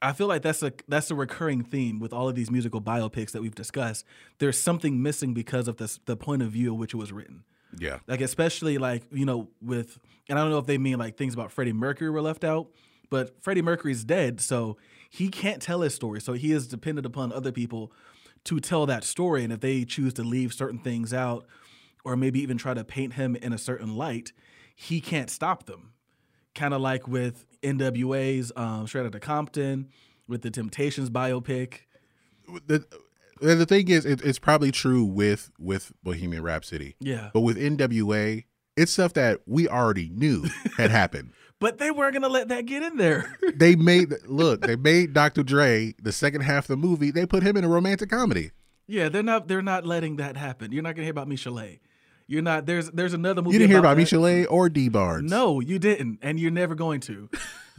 I 0.00 0.12
feel 0.12 0.28
like 0.28 0.42
that's 0.42 0.62
a 0.62 0.72
that's 0.86 1.10
a 1.10 1.14
recurring 1.14 1.64
theme 1.64 1.98
with 1.98 2.12
all 2.12 2.28
of 2.28 2.34
these 2.34 2.50
musical 2.50 2.80
biopics 2.80 3.32
that 3.32 3.42
we've 3.42 3.54
discussed. 3.54 4.04
There's 4.38 4.58
something 4.58 5.02
missing 5.02 5.34
because 5.34 5.66
of 5.66 5.76
this, 5.76 5.98
the 6.04 6.16
point 6.16 6.42
of 6.42 6.52
view 6.52 6.72
of 6.72 6.78
which 6.78 6.94
it 6.94 6.96
was 6.96 7.12
written. 7.12 7.42
Yeah. 7.76 7.98
Like 8.06 8.20
especially 8.20 8.78
like 8.78 9.02
you 9.10 9.24
know 9.26 9.48
with, 9.60 9.98
and 10.28 10.38
I 10.38 10.42
don't 10.42 10.50
know 10.50 10.58
if 10.58 10.66
they 10.66 10.78
mean 10.78 10.98
like 10.98 11.16
things 11.16 11.34
about 11.34 11.50
Freddie 11.50 11.72
Mercury 11.72 12.10
were 12.10 12.22
left 12.22 12.44
out, 12.44 12.68
but 13.10 13.42
Freddie 13.42 13.62
Mercury's 13.62 14.04
dead, 14.04 14.40
so 14.40 14.76
he 15.10 15.28
can't 15.28 15.60
tell 15.60 15.80
his 15.80 15.94
story. 15.94 16.20
So 16.20 16.34
he 16.34 16.52
is 16.52 16.68
dependent 16.68 17.06
upon 17.06 17.32
other 17.32 17.52
people 17.52 17.92
to 18.44 18.60
tell 18.60 18.86
that 18.86 19.04
story. 19.04 19.42
And 19.44 19.52
if 19.52 19.60
they 19.60 19.84
choose 19.84 20.14
to 20.14 20.22
leave 20.22 20.52
certain 20.54 20.78
things 20.78 21.12
out, 21.12 21.46
or 22.04 22.16
maybe 22.16 22.40
even 22.40 22.56
try 22.56 22.74
to 22.74 22.84
paint 22.84 23.14
him 23.14 23.36
in 23.36 23.52
a 23.52 23.58
certain 23.58 23.96
light, 23.96 24.32
he 24.80 25.00
can't 25.00 25.28
stop 25.28 25.66
them. 25.66 25.90
Kind 26.54 26.72
of 26.72 26.80
like 26.80 27.08
with 27.08 27.44
NWA's 27.62 28.52
um, 28.54 28.86
Straight 28.86 29.06
Outta 29.06 29.18
Compton, 29.18 29.88
with 30.28 30.42
the 30.42 30.52
Temptations 30.52 31.10
biopic. 31.10 31.80
The, 32.66 32.84
the 33.40 33.66
thing 33.66 33.88
is, 33.88 34.06
it, 34.06 34.22
it's 34.22 34.38
probably 34.38 34.70
true 34.70 35.04
with 35.04 35.50
with 35.58 35.90
Bohemian 36.04 36.44
Rhapsody. 36.44 36.94
Yeah. 37.00 37.30
But 37.34 37.40
with 37.40 37.56
NWA, 37.58 38.44
it's 38.76 38.92
stuff 38.92 39.14
that 39.14 39.40
we 39.46 39.68
already 39.68 40.10
knew 40.10 40.44
had 40.76 40.90
happened. 40.92 41.32
But 41.58 41.78
they 41.78 41.90
weren't 41.90 42.14
gonna 42.14 42.28
let 42.28 42.46
that 42.48 42.66
get 42.66 42.84
in 42.84 42.98
there. 42.98 43.36
They 43.56 43.74
made 43.74 44.14
look. 44.26 44.60
They 44.60 44.76
made 44.76 45.12
Dr. 45.12 45.42
Dre 45.42 45.92
the 46.00 46.12
second 46.12 46.42
half 46.42 46.64
of 46.64 46.68
the 46.68 46.76
movie. 46.76 47.10
They 47.10 47.26
put 47.26 47.42
him 47.42 47.56
in 47.56 47.64
a 47.64 47.68
romantic 47.68 48.10
comedy. 48.10 48.52
Yeah, 48.86 49.08
they're 49.08 49.24
not. 49.24 49.48
They're 49.48 49.60
not 49.60 49.84
letting 49.84 50.16
that 50.16 50.36
happen. 50.36 50.70
You're 50.70 50.84
not 50.84 50.94
gonna 50.94 51.02
hear 51.02 51.10
about 51.10 51.28
Michel'le. 51.28 51.80
You're 52.30 52.42
not. 52.42 52.66
There's. 52.66 52.90
There's 52.90 53.14
another 53.14 53.40
movie. 53.40 53.54
You 53.54 53.58
didn't 53.58 53.70
hear 53.70 53.78
about. 53.80 53.96
Michel'le 53.96 54.46
or 54.50 54.68
Dee 54.68 54.90
Barnes. 54.90 55.30
No, 55.30 55.60
you 55.60 55.78
didn't, 55.78 56.18
and 56.20 56.38
you're 56.38 56.50
never 56.50 56.74
going 56.74 57.00
to, 57.00 57.30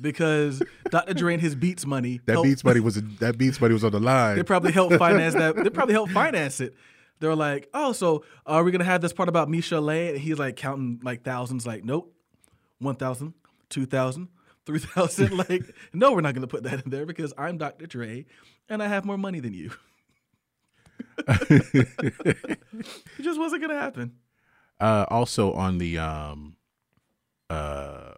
because 0.02 0.62
Dr. 0.90 1.14
Dre 1.14 1.34
and 1.34 1.42
his 1.42 1.54
Beats 1.56 1.86
money. 1.86 2.20
that 2.26 2.34
helped- 2.34 2.48
Beats 2.48 2.64
Buddy 2.64 2.80
was 2.80 2.96
that 3.20 3.38
Beats 3.38 3.60
Buddy 3.60 3.74
was 3.76 3.84
on 3.84 3.92
the 3.92 4.00
line. 4.00 4.38
They 4.38 4.44
probably 4.44 4.72
helped 4.72 4.96
finance 4.96 5.36
that. 5.36 5.56
They 5.56 5.70
probably 5.70 5.94
helped 5.94 6.12
finance 6.14 6.60
it. 6.62 6.74
They're 7.20 7.36
like, 7.36 7.70
oh, 7.76 7.92
so 7.92 8.24
are 8.46 8.64
we 8.64 8.72
gonna 8.72 8.86
have 8.86 9.02
this 9.02 9.14
part 9.14 9.30
about 9.30 9.50
Michel'le? 9.50 10.10
And 10.10 10.18
he's 10.18 10.40
like 10.40 10.56
counting 10.56 11.00
like 11.04 11.24
thousands. 11.24 11.68
Like, 11.68 11.84
nope, 11.86 12.12
one 12.80 12.96
thousand, 12.96 13.36
two 13.70 13.86
thousand, 13.86 14.30
three 14.66 14.80
thousand. 14.80 15.38
Like, 15.38 15.62
no, 15.94 16.12
we're 16.14 16.22
not 16.22 16.34
gonna 16.34 16.48
put 16.48 16.64
that 16.64 16.84
in 16.86 16.90
there 16.90 17.06
because 17.06 17.36
I'm 17.38 17.60
Dr. 17.60 17.86
Dre, 17.86 18.26
and 18.68 18.82
I 18.82 18.88
have 18.88 19.06
more 19.06 19.18
money 19.18 19.42
than 19.42 19.54
you. 19.54 19.70
it 21.28 22.58
just 23.22 23.40
wasn't 23.40 23.62
gonna 23.62 23.80
happen. 23.80 24.14
Uh, 24.80 25.06
also 25.10 25.54
on 25.54 25.78
the 25.78 25.98
um, 25.98 26.56
uh, 27.50 28.14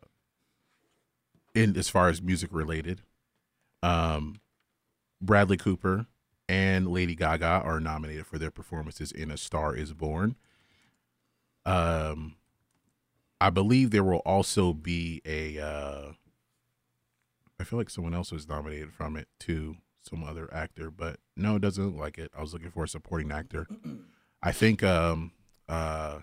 in 1.54 1.76
as 1.78 1.90
far 1.90 2.10
as 2.10 2.22
music 2.22 2.50
related, 2.52 3.02
um, 3.84 4.40
Bradley 5.22 5.58
Cooper 5.58 6.08
and 6.48 6.88
Lady 6.88 7.16
Gaga 7.16 7.62
are 7.64 7.80
nominated 7.80 8.26
for 8.26 8.38
their 8.38 8.52
performances 8.52 9.12
in 9.12 9.32
A 9.32 9.38
Star 9.38 9.76
Is 9.76 9.94
Born. 9.94 10.36
Um, 11.66 12.36
I 13.40 13.50
believe 13.50 13.92
there 13.92 14.04
will 14.04 14.18
also 14.20 14.74
be 14.74 15.22
a. 15.26 15.60
Uh, 15.60 16.12
I 17.60 17.64
feel 17.64 17.78
like 17.78 17.90
someone 17.90 18.16
else 18.16 18.32
was 18.32 18.48
nominated 18.48 18.92
from 18.92 19.16
it 19.16 19.28
too, 19.40 19.78
some 20.02 20.24
other 20.24 20.52
actor, 20.54 20.90
but 20.90 21.18
no, 21.38 21.56
it 21.58 21.62
doesn't 21.62 21.86
look 21.86 21.96
like 21.96 22.18
it. 22.18 22.32
I 22.36 22.42
was 22.42 22.54
looking 22.54 22.72
for 22.72 22.84
a 22.84 22.88
supporting 22.88 23.32
actor. 23.32 23.68
I 24.42 24.52
think 24.52 24.82
um 24.82 25.32
uh 25.70 26.20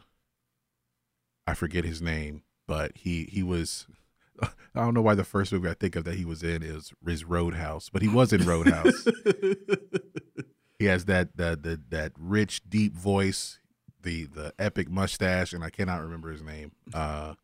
I 1.51 1.55
forget 1.55 1.85
his 1.85 2.01
name, 2.03 2.43
but 2.67 2.93
he 2.97 3.25
he 3.25 3.43
was 3.43 3.87
I 4.43 4.49
don't 4.75 4.95
know 4.95 5.03
why 5.03 5.15
the 5.15 5.25
first 5.25 5.53
movie 5.53 5.69
I 5.69 5.75
think 5.75 5.97
of 5.97 6.05
that 6.05 6.15
he 6.15 6.25
was 6.25 6.43
in 6.43 6.63
is 6.63 6.93
is 7.07 7.25
Roadhouse, 7.25 7.89
but 7.91 8.03
he 8.03 8.09
was 8.09 8.33
in 8.33 8.45
Roadhouse. 8.45 9.07
he 10.79 10.85
has 10.87 11.05
that 11.07 11.37
that 11.37 11.63
that 11.63 11.91
that 11.91 12.13
rich 12.19 12.63
deep 12.69 12.95
voice, 12.97 13.59
the 14.03 14.25
the 14.27 14.53
epic 14.59 14.91
mustache, 14.91 15.53
and 15.53 15.65
I 15.65 15.71
cannot 15.71 16.03
remember 16.03 16.31
his 16.31 16.43
name. 16.43 16.73
Uh 16.95 17.35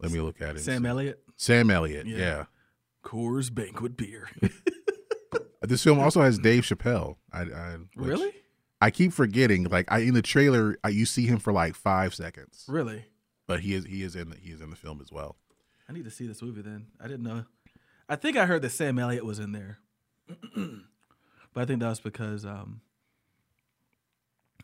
let 0.00 0.12
me 0.12 0.20
look 0.20 0.40
at 0.42 0.56
it. 0.56 0.60
Sam 0.60 0.84
Elliott, 0.86 1.20
Sam 1.36 1.70
Elliott, 1.70 2.06
Yeah. 2.06 2.16
yeah. 2.18 2.44
Coors 3.04 3.52
Banquet 3.54 3.96
beer. 3.96 4.28
This 5.62 5.82
film 5.82 5.98
also 5.98 6.20
has 6.22 6.38
Dave 6.38 6.62
Chappelle. 6.62 7.16
I, 7.32 7.40
I 7.40 7.76
really? 7.96 8.30
I 8.80 8.90
keep 8.92 9.12
forgetting. 9.12 9.64
Like 9.64 9.90
I 9.90 9.98
in 10.00 10.14
the 10.14 10.22
trailer, 10.22 10.78
I, 10.84 10.90
you 10.90 11.06
see 11.06 11.26
him 11.26 11.38
for 11.40 11.52
like 11.52 11.74
five 11.74 12.14
seconds, 12.14 12.64
Really? 12.68 13.06
But 13.46 13.60
he 13.60 13.74
is 13.74 13.84
he 13.86 14.02
is 14.02 14.16
in 14.16 14.30
the, 14.30 14.36
he 14.36 14.50
is 14.50 14.60
in 14.60 14.70
the 14.70 14.76
film 14.76 15.00
as 15.00 15.12
well. 15.12 15.36
I 15.88 15.92
need 15.92 16.04
to 16.04 16.10
see 16.10 16.26
this 16.26 16.42
movie 16.42 16.62
then. 16.62 16.86
I 17.00 17.06
didn't 17.06 17.22
know. 17.22 17.44
I 18.08 18.16
think 18.16 18.36
I 18.36 18.46
heard 18.46 18.62
that 18.62 18.70
Sam 18.70 18.98
Elliott 18.98 19.24
was 19.24 19.38
in 19.38 19.52
there, 19.52 19.78
but 20.56 21.62
I 21.62 21.64
think 21.64 21.80
that 21.80 21.88
was 21.88 22.00
because 22.00 22.44
um, 22.44 22.80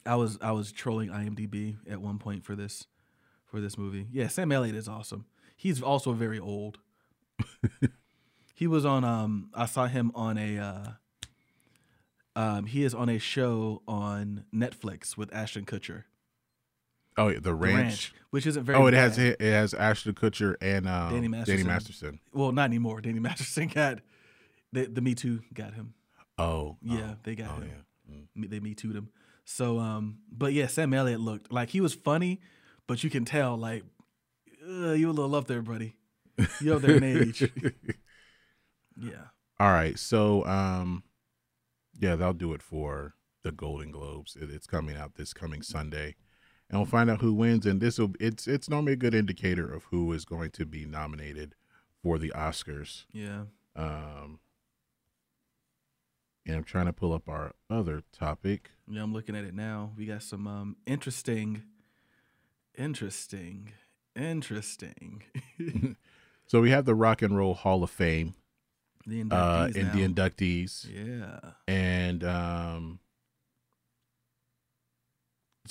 I 0.07 0.17
was 0.17 0.39
I 0.41 0.53
was 0.53 0.73
trolling 0.73 1.11
IMDb 1.11 1.77
at 1.89 2.01
one 2.01 2.19
point 2.19 2.45
for 2.45 2.55
this 2.55 2.87
for 3.45 3.61
this 3.61 3.77
movie. 3.77 4.07
Yeah, 4.11 4.29
Sam 4.29 4.53
Elliott 4.53 4.77
is 4.77 4.89
awesome. 4.89 5.27
He's 5.57 5.83
also 5.83 6.13
very 6.13 6.39
old. 6.39 6.79
he 8.55 8.67
was 8.67 8.85
on. 8.85 9.05
Um, 9.05 9.51
I 9.55 9.67
saw 9.67 9.87
him 9.87 10.11
on 10.15 10.39
a. 10.39 10.59
Uh, 10.59 10.91
um, 12.35 12.65
he 12.65 12.83
is 12.83 12.95
on 12.95 13.09
a 13.09 13.19
show 13.19 13.83
on 13.87 14.45
Netflix 14.55 15.17
with 15.17 15.33
Ashton 15.35 15.67
Kutcher. 15.67 16.05
Oh, 17.17 17.29
yeah, 17.29 17.35
the 17.35 17.41
The 17.41 17.55
ranch. 17.55 18.15
which 18.31 18.47
isn't 18.47 18.65
very. 18.65 18.79
Oh, 18.79 18.87
it 18.87 18.95
has 18.95 19.17
bad. 19.17 19.37
it 19.39 19.53
has 19.53 19.75
Ashton 19.75 20.15
Kutcher 20.15 20.57
and 20.61 20.89
um, 20.89 21.13
Danny 21.13 21.29
Masterson. 21.29 21.67
Masterson. 21.67 22.21
Well, 22.33 22.53
not 22.53 22.65
anymore. 22.65 23.01
Danny 23.01 23.19
Masterson 23.21 23.69
got 23.69 23.99
the, 24.73 24.87
the 24.87 25.01
Me 25.01 25.15
Too 25.15 25.43
got 25.53 25.75
him. 25.75 25.95
Oh, 26.39 26.79
Yeah, 26.83 27.11
oh, 27.13 27.17
they 27.25 27.35
got 27.35 27.51
oh, 27.51 27.61
him. 27.61 27.71
yeah. 28.09 28.15
Mm. 28.45 28.51
They 28.51 28.61
Me 28.61 28.75
Too'd 28.75 28.97
him. 28.97 29.11
So, 29.45 29.79
um, 29.79 30.19
but 30.31 30.53
yeah, 30.53 30.67
Sam 30.67 30.95
Elliott 30.95 31.21
looked 31.21 31.53
like 31.53 31.69
he 31.71 31.81
was 31.81 31.95
funny, 31.95 32.41
but 32.87 33.05
you 33.05 33.11
can 33.11 33.25
tell 33.25 33.57
like 33.57 33.85
uh, 34.67 34.93
you 34.93 35.11
a 35.11 35.13
little 35.13 35.35
up 35.35 35.47
there, 35.47 35.63
buddy. 35.63 35.97
You're 36.61 36.77
up 36.77 36.83
there 36.83 36.97
in 36.97 37.05
age. 37.05 37.51
yeah. 38.97 39.27
All 39.61 39.71
right, 39.71 39.99
so 39.99 40.45
um, 40.47 41.03
yeah, 42.01 42.17
that'll 42.17 42.33
do 42.33 42.53
it 42.55 42.63
for 42.63 43.15
the 43.43 43.53
Golden 43.53 43.91
Globes. 43.91 44.37
It, 44.41 44.51
it's 44.51 44.67
coming 44.67 44.97
out 44.97 45.15
this 45.17 45.33
coming 45.33 45.63
Sunday, 45.63 46.17
and 46.73 46.81
we'll 46.81 46.87
find 46.87 47.11
out 47.11 47.21
who 47.21 47.33
wins. 47.35 47.67
And 47.67 47.81
this 47.81 47.99
will 47.99 48.13
it's 48.19 48.49
it's 48.49 48.69
normally 48.69 48.95
a 48.95 48.97
good 48.97 49.15
indicator 49.15 49.73
of 49.73 49.85
who 49.85 50.11
is 50.13 50.25
going 50.25 50.51
to 50.53 50.65
be 50.67 50.85
nominated 50.87 51.55
for 52.03 52.19
the 52.19 52.31
Oscars. 52.35 53.05
Yeah. 53.13 53.43
Um, 53.77 54.41
and 56.45 56.57
I'm 56.57 56.65
trying 56.65 56.87
to 56.87 56.93
pull 56.93 57.13
up 57.13 57.29
our 57.29 57.53
other 57.71 58.03
topic. 58.13 58.71
Yeah, 58.89 59.03
I'm 59.03 59.13
looking 59.13 59.37
at 59.37 59.45
it 59.45 59.55
now. 59.55 59.93
We 59.97 60.07
got 60.07 60.23
some 60.23 60.47
um 60.47 60.77
interesting 60.87 61.63
interesting 62.77 63.73
interesting 64.17 65.23
So 66.47 66.61
we 66.61 66.71
have 66.71 66.85
the 66.85 66.95
Rock 66.95 67.23
and 67.23 67.37
Roll 67.37 67.55
Hall 67.55 67.83
of 67.83 67.91
Fame 67.91 68.35
the 69.07 69.23
uh, 69.31 69.67
inductees 69.69 69.77
and 69.77 69.85
now. 69.85 69.93
the 69.93 70.09
inductees. 70.09 70.87
Yeah. 70.91 71.51
and 71.69 72.25
um 72.25 72.99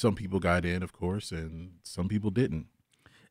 some 0.02 0.16
people 0.16 0.40
got 0.40 0.66
in 0.66 0.82
of 0.84 0.92
course 0.94 1.32
and 1.32 1.74
some 1.84 2.08
people 2.08 2.32
didn't 2.32 2.66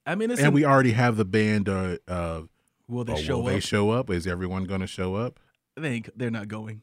I 0.07 0.15
mean, 0.15 0.31
it's 0.31 0.41
and 0.41 0.49
an- 0.49 0.55
we 0.55 0.65
already 0.65 0.93
have 0.93 1.17
the 1.17 1.25
band 1.25 1.69
uh, 1.69 1.99
uh 2.09 2.43
will 2.89 3.05
they 3.05 3.21
show 3.23 3.39
will 3.39 3.47
up? 3.49 3.53
they 3.53 3.61
show 3.61 3.91
up 3.91 4.09
is 4.11 4.27
everyone 4.27 4.65
gonna 4.65 4.87
show 4.87 5.15
up 5.15 5.39
they 5.77 5.89
ain't, 5.97 6.19
they're 6.19 6.31
not 6.31 6.49
going. 6.49 6.83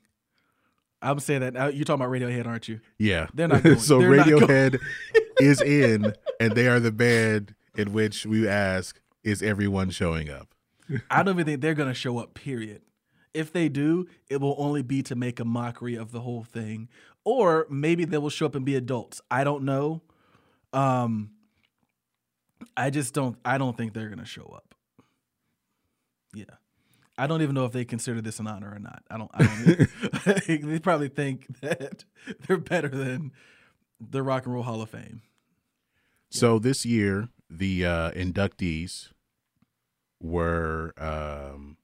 I'm 1.02 1.20
saying 1.20 1.42
that 1.42 1.54
now. 1.54 1.68
You're 1.68 1.86
talking 1.86 2.02
about 2.04 2.12
Radiohead, 2.12 2.48
aren't 2.48 2.68
you? 2.68 2.80
yeah 2.98 3.28
They're 3.34 3.48
not 3.48 3.62
going. 3.64 3.78
so 3.80 4.00
They're 4.00 4.24
going. 4.24 4.40
radiohead 4.48 4.80
is 5.40 5.62
in, 5.62 6.14
and 6.40 6.54
they 6.54 6.68
are 6.68 6.80
the 6.80 6.92
band 6.92 7.54
in 7.76 7.94
which 7.94 8.26
we 8.26 8.48
ask, 8.48 9.00
"Is 9.24 9.44
everyone 9.44 9.92
showing 9.92 10.30
up?" 10.30 10.56
I 11.12 11.22
don't 11.22 11.36
even 11.36 11.46
think 11.46 11.62
they're 11.62 11.76
gonna 11.76 11.94
show 11.94 12.18
up. 12.18 12.34
Period. 12.34 12.82
If 13.38 13.54
they 13.54 13.70
do, 13.70 14.08
it 14.30 14.42
will 14.42 14.56
only 14.58 14.82
be 14.82 15.04
to 15.04 15.16
make 15.16 15.40
a 15.40 15.46
mockery 15.46 15.96
of 15.96 16.12
the 16.12 16.22
whole 16.22 16.44
thing, 16.44 16.90
or 17.24 17.68
maybe 17.70 18.06
they 18.06 18.18
will 18.18 18.30
show 18.30 18.46
up 18.46 18.56
and 18.56 18.66
be 18.66 18.76
adults. 18.76 19.22
I 19.30 19.44
don't 19.44 19.64
know. 19.64 20.02
Um, 20.74 21.32
I 22.76 22.90
just 22.90 23.14
don't. 23.14 23.38
I 23.46 23.58
don't 23.58 23.78
think 23.78 23.94
they're 23.94 24.10
gonna 24.10 24.26
show 24.26 24.52
up. 24.56 24.76
Yeah, 26.34 26.46
I 27.18 27.28
don't 27.28 27.42
even 27.42 27.56
know 27.56 27.66
if 27.66 27.72
they 27.72 27.86
consider 27.86 28.22
this 28.22 28.40
an 28.40 28.48
honor 28.48 28.74
or 28.74 28.80
not. 28.80 29.04
I 29.10 29.18
don't. 29.18 29.32
I 29.34 29.44
don't 29.44 30.46
they 30.70 30.80
probably 30.80 31.10
think 31.10 31.60
that 31.62 32.06
they're 32.48 32.58
better 32.58 32.90
than 32.90 33.32
the 34.00 34.24
Rock 34.24 34.46
and 34.46 34.54
Roll 34.54 34.64
Hall 34.64 34.82
of 34.82 34.90
Fame. 34.90 35.22
So 36.30 36.60
this 36.60 36.86
year, 36.86 37.30
the 37.50 37.86
uh, 37.86 38.12
inductees 38.12 39.10
were, 40.22 40.94
um, 40.98 41.78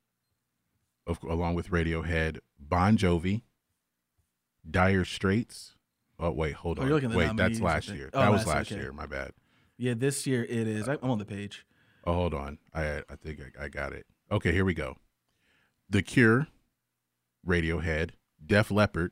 of, 1.06 1.22
along 1.24 1.56
with 1.56 1.70
Radiohead, 1.70 2.39
Bon 2.60 2.98
Jovi, 2.98 3.42
Dire 4.70 5.06
Straits. 5.06 5.76
Oh 6.20 6.32
wait, 6.32 6.54
hold 6.54 6.80
Oh, 6.80 6.84
on. 6.84 6.88
you're 6.88 6.96
looking 6.96 7.10
at 7.10 7.13
the 7.13 7.18
wait, 7.18 7.36
that's 7.36 7.60
last 7.60 7.89
year. 7.89 8.10
Oh, 8.13 8.20
that 8.22 8.32
was 8.32 8.46
last- 8.46 8.56
last 8.56 8.72
okay. 8.72 8.82
year. 8.82 8.92
My 8.94 9.06
bad. 9.06 9.32
Yeah, 9.78 9.94
this 9.96 10.26
year 10.28 10.44
it 10.44 10.68
is. 10.68 10.88
I'm 10.88 11.00
on 11.02 11.18
the 11.18 11.26
page. 11.26 11.66
Oh, 12.06 12.13
hold 12.13 12.34
on. 12.34 12.60
I 12.74 13.00
I 13.10 13.16
think 13.22 13.39
I, 13.60 13.66
I 13.66 13.68
got 13.70 13.94
it. 13.94 14.06
Okay, 14.32 14.52
here 14.52 14.66
we 14.66 14.74
go. 14.74 14.98
The 15.89 16.02
Cure, 16.02 16.48
Radiohead, 17.46 18.12
Def 18.46 18.72
Leppard, 18.72 19.12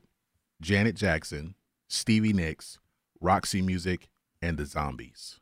Janet 0.60 0.96
Jackson, 0.96 1.54
Stevie 1.88 2.32
Nicks, 2.32 2.78
Roxy 3.20 3.60
Music, 3.60 4.08
and 4.40 4.56
the 4.56 4.64
Zombies. 4.66 5.38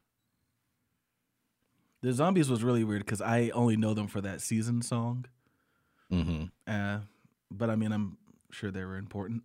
The 2.03 2.13
Zombies 2.13 2.49
was 2.49 2.63
really 2.65 2.83
weird 2.83 3.05
because 3.05 3.21
I 3.21 3.51
only 3.51 3.77
know 3.77 3.93
them 3.95 4.07
for 4.07 4.21
that 4.23 4.41
season 4.41 4.81
song. 4.83 5.27
Mm-hmm. 6.13 6.45
Uh, 6.67 7.01
but 7.51 7.71
I 7.71 7.77
mean, 7.77 7.93
I'm 7.93 8.17
sure 8.51 8.71
they 8.71 8.85
were 8.85 8.97
important. 8.97 9.43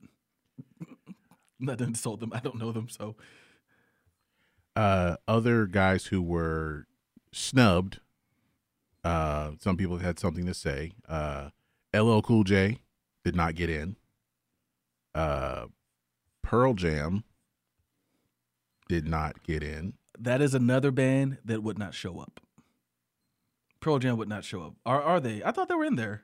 Not 1.60 1.78
to 1.78 1.84
insult 1.86 2.20
them. 2.20 2.32
I 2.34 2.40
don't 2.40 2.58
know 2.60 2.72
them, 2.72 2.90
so 2.90 3.16
uh, 4.76 5.16
other 5.28 5.66
guys 5.68 6.08
who 6.08 6.22
were 6.22 6.86
snubbed. 7.32 8.00
Uh, 9.04 9.52
some 9.60 9.78
people 9.78 9.98
had 10.00 10.20
something 10.20 10.46
to 10.46 10.54
say. 10.54 10.92
Uh, 11.08 11.50
LL 11.96 12.20
Cool 12.22 12.44
J 12.44 12.80
did 13.24 13.36
not 13.36 13.56
get 13.56 13.70
in. 13.70 13.96
Uh, 15.14 15.68
Pearl 16.42 16.74
Jam 16.74 17.24
did 18.90 19.08
not 19.08 19.44
get 19.44 19.64
in. 19.64 19.94
that 20.20 20.42
is 20.42 20.54
another 20.54 20.92
band 20.92 21.38
that 21.46 21.64
would 21.64 21.80
not 21.80 21.94
show 21.94 22.20
up. 22.20 22.42
Pearl 23.80 24.00
Jam 24.00 24.18
would 24.18 24.28
not 24.30 24.44
show 24.44 24.62
up. 24.64 24.74
Are 24.86 25.02
are 25.02 25.20
they? 25.22 25.42
I 25.44 25.52
thought 25.52 25.70
they 25.70 25.76
were 25.76 25.86
in 25.86 25.96
there. 25.96 26.24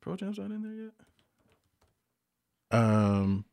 Pearl 0.00 0.16
Jam's 0.16 0.38
not 0.38 0.50
in 0.50 0.62
there 0.62 0.72
yet. 0.72 0.92
Um, 2.72 3.44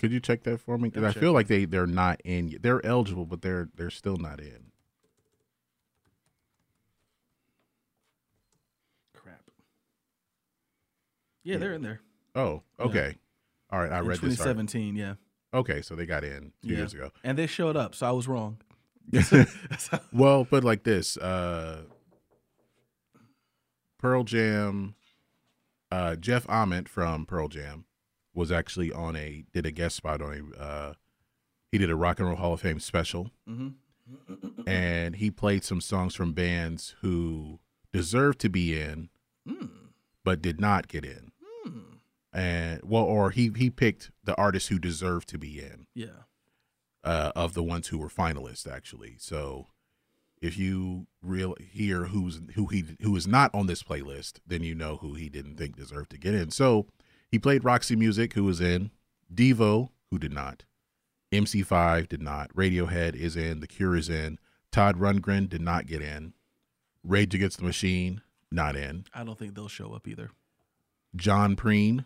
could 0.00 0.12
you 0.12 0.20
check 0.20 0.42
that 0.44 0.58
for 0.60 0.76
me? 0.78 0.88
Because 0.90 1.04
I'm 1.14 1.20
feel 1.20 1.32
like 1.32 1.46
they 1.48 1.64
they're 1.64 1.86
not 1.86 2.20
in. 2.24 2.48
yet. 2.48 2.62
They're 2.62 2.84
eligible, 2.84 3.26
but 3.26 3.42
they're 3.42 3.68
they're 3.76 3.90
still 3.90 4.16
not 4.16 4.40
in. 4.40 4.70
Crap. 9.14 9.40
Yeah, 11.42 11.56
they're 11.58 11.74
in 11.74 11.82
there. 11.82 12.00
Oh, 12.34 12.62
okay. 12.80 13.16
All 13.70 13.80
right, 13.80 13.92
I 13.92 13.98
in 14.00 14.06
read 14.06 14.16
this. 14.20 14.40
already. 14.40 14.66
2017. 14.66 14.96
Yeah, 14.96 15.14
Okay, 15.52 15.82
so 15.82 15.94
they 15.94 16.06
got 16.06 16.24
in 16.24 16.52
two 16.62 16.70
yeah. 16.70 16.78
years 16.78 16.94
ago. 16.94 17.10
and 17.22 17.38
they 17.38 17.46
showed 17.46 17.76
up, 17.76 17.94
so 17.94 18.06
I 18.06 18.10
was 18.12 18.26
wrong. 18.28 18.58
Well, 20.12 20.44
but 20.48 20.64
like 20.64 20.82
this, 20.84 21.16
uh 21.16 21.82
Pearl 24.04 24.22
Jam, 24.24 24.96
uh 25.90 26.16
Jeff 26.16 26.46
Ament 26.46 26.90
from 26.90 27.24
Pearl 27.24 27.48
Jam 27.48 27.86
was 28.34 28.52
actually 28.52 28.92
on 28.92 29.16
a 29.16 29.46
did 29.54 29.64
a 29.64 29.70
guest 29.70 29.96
spot 29.96 30.20
on 30.20 30.52
a 30.58 30.60
uh 30.62 30.92
he 31.72 31.78
did 31.78 31.88
a 31.88 31.96
Rock 31.96 32.18
and 32.18 32.28
Roll 32.28 32.36
Hall 32.36 32.52
of 32.52 32.60
Fame 32.60 32.80
special. 32.80 33.30
Mhm. 33.48 33.76
And 34.66 35.16
he 35.16 35.30
played 35.30 35.64
some 35.64 35.80
songs 35.80 36.14
from 36.14 36.34
bands 36.34 36.94
who 37.00 37.60
deserved 37.94 38.40
to 38.40 38.50
be 38.50 38.78
in 38.78 39.08
but 40.22 40.42
did 40.42 40.60
not 40.60 40.86
get 40.88 41.06
in. 41.06 41.32
And 42.30 42.82
well 42.84 43.04
or 43.04 43.30
he 43.30 43.50
he 43.56 43.70
picked 43.70 44.10
the 44.22 44.36
artists 44.36 44.68
who 44.68 44.78
deserved 44.78 45.30
to 45.30 45.38
be 45.38 45.60
in 45.60 45.86
yeah. 45.94 46.24
uh, 47.02 47.32
of 47.34 47.54
the 47.54 47.62
ones 47.62 47.88
who 47.88 47.96
were 47.96 48.10
finalists 48.10 48.70
actually. 48.70 49.16
So 49.18 49.68
if 50.40 50.58
you 50.58 51.06
real 51.22 51.54
hear 51.58 52.04
who's 52.04 52.40
who 52.54 52.66
he 52.66 52.84
who 53.00 53.16
is 53.16 53.26
not 53.26 53.54
on 53.54 53.66
this 53.66 53.82
playlist, 53.82 54.40
then 54.46 54.62
you 54.62 54.74
know 54.74 54.96
who 54.96 55.14
he 55.14 55.28
didn't 55.28 55.56
think 55.56 55.76
deserved 55.76 56.10
to 56.10 56.18
get 56.18 56.34
in. 56.34 56.50
So 56.50 56.86
he 57.30 57.38
played 57.38 57.64
Roxy 57.64 57.96
Music, 57.96 58.34
who 58.34 58.44
was 58.44 58.60
in, 58.60 58.90
Devo, 59.32 59.90
who 60.10 60.18
did 60.18 60.32
not, 60.32 60.64
MC5 61.32 62.08
did 62.08 62.22
not, 62.22 62.54
Radiohead 62.54 63.16
is 63.16 63.36
in, 63.36 63.60
The 63.60 63.66
Cure 63.66 63.96
is 63.96 64.08
in, 64.08 64.38
Todd 64.70 64.96
Rundgren 64.98 65.48
did 65.48 65.60
not 65.60 65.86
get 65.86 66.00
in, 66.00 66.34
Rage 67.02 67.34
Against 67.34 67.58
the 67.58 67.64
Machine 67.64 68.22
not 68.52 68.76
in, 68.76 69.04
I 69.12 69.24
don't 69.24 69.38
think 69.38 69.54
they'll 69.54 69.66
show 69.66 69.94
up 69.94 70.06
either. 70.06 70.30
John 71.16 71.56
Prine. 71.56 72.04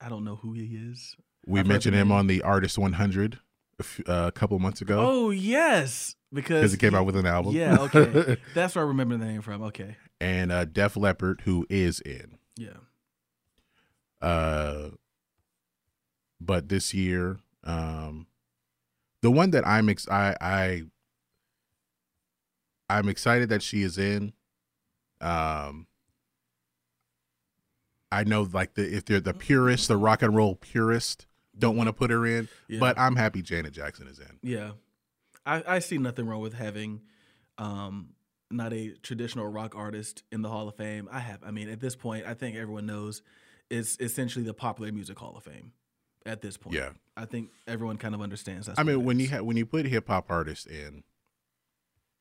I 0.00 0.08
don't 0.08 0.24
know 0.24 0.36
who 0.36 0.52
he 0.52 0.64
is. 0.64 1.16
we 1.46 1.60
I've 1.60 1.66
mentioned 1.66 1.94
him 1.94 2.10
on 2.10 2.26
the 2.26 2.42
Artist 2.42 2.78
100 2.78 3.38
a, 3.80 3.82
f- 3.82 4.00
uh, 4.08 4.24
a 4.28 4.32
couple 4.32 4.58
months 4.58 4.80
ago 4.80 4.98
Oh 5.00 5.30
yes, 5.30 6.14
because 6.32 6.60
because 6.60 6.74
it 6.74 6.78
came 6.78 6.94
out 6.94 7.06
with 7.06 7.16
an 7.16 7.26
album. 7.26 7.54
Yeah, 7.54 7.80
okay, 7.80 8.36
that's 8.54 8.74
where 8.74 8.84
I 8.84 8.88
remember 8.88 9.16
the 9.16 9.24
name 9.24 9.42
from. 9.42 9.62
Okay, 9.62 9.96
and 10.20 10.52
uh, 10.52 10.64
Def 10.64 10.96
Leppard, 10.96 11.42
who 11.44 11.66
is 11.68 12.00
in. 12.00 12.38
yeah, 12.56 12.70
Uh, 14.20 14.90
but 16.40 16.68
this 16.68 16.94
year, 16.94 17.38
um, 17.64 18.26
the 19.22 19.30
one 19.30 19.50
that 19.50 19.66
I'm 19.66 19.88
ex- 19.88 20.08
I 20.08 20.36
I 20.40 20.82
I'm 22.88 23.08
excited 23.08 23.48
that 23.50 23.62
she 23.62 23.82
is 23.82 23.98
in. 23.98 24.32
Um, 25.20 25.86
I 28.12 28.24
know 28.24 28.48
like 28.52 28.74
the 28.74 28.82
if 28.96 29.04
they're 29.04 29.20
the 29.20 29.34
purist, 29.34 29.88
the 29.88 29.96
rock 29.96 30.22
and 30.22 30.34
roll 30.34 30.56
purist, 30.56 31.26
don't 31.60 31.76
want 31.76 31.86
to 31.88 31.92
put 31.92 32.10
her 32.10 32.26
in, 32.26 32.48
Yeah. 32.68 32.80
but 32.80 32.98
I'm 32.98 33.14
happy 33.16 33.42
Janet 33.42 33.72
Jackson 33.72 34.08
is 34.08 34.18
in. 34.18 34.38
yeah. 34.42 34.72
I 35.46 35.62
I 35.76 35.78
see 35.78 35.96
nothing 35.98 36.26
wrong 36.26 36.40
with 36.40 36.54
having, 36.54 37.00
um, 37.58 38.10
not 38.50 38.72
a 38.72 38.90
traditional 39.02 39.46
rock 39.46 39.74
artist 39.76 40.22
in 40.32 40.42
the 40.42 40.48
Hall 40.48 40.68
of 40.68 40.74
Fame. 40.76 41.08
I 41.10 41.20
have. 41.20 41.40
I 41.44 41.50
mean, 41.50 41.68
at 41.68 41.80
this 41.80 41.94
point, 41.96 42.26
I 42.26 42.34
think 42.34 42.56
everyone 42.56 42.84
knows 42.86 43.22
it's 43.70 43.96
essentially 44.00 44.44
the 44.44 44.52
popular 44.54 44.90
music 44.92 45.18
Hall 45.18 45.34
of 45.36 45.44
Fame. 45.44 45.72
At 46.26 46.42
this 46.42 46.58
point, 46.58 46.76
Yeah. 46.76 46.90
I 47.16 47.24
think 47.24 47.50
everyone 47.66 47.96
kind 47.96 48.14
of 48.14 48.20
understands. 48.20 48.66
That's 48.66 48.78
I 48.78 48.82
mean, 48.82 49.04
when 49.04 49.18
you 49.18 49.30
ha- 49.30 49.42
when 49.42 49.56
you 49.56 49.64
put 49.64 49.86
hip 49.86 50.08
hop 50.08 50.26
artists 50.30 50.66
in, 50.66 51.02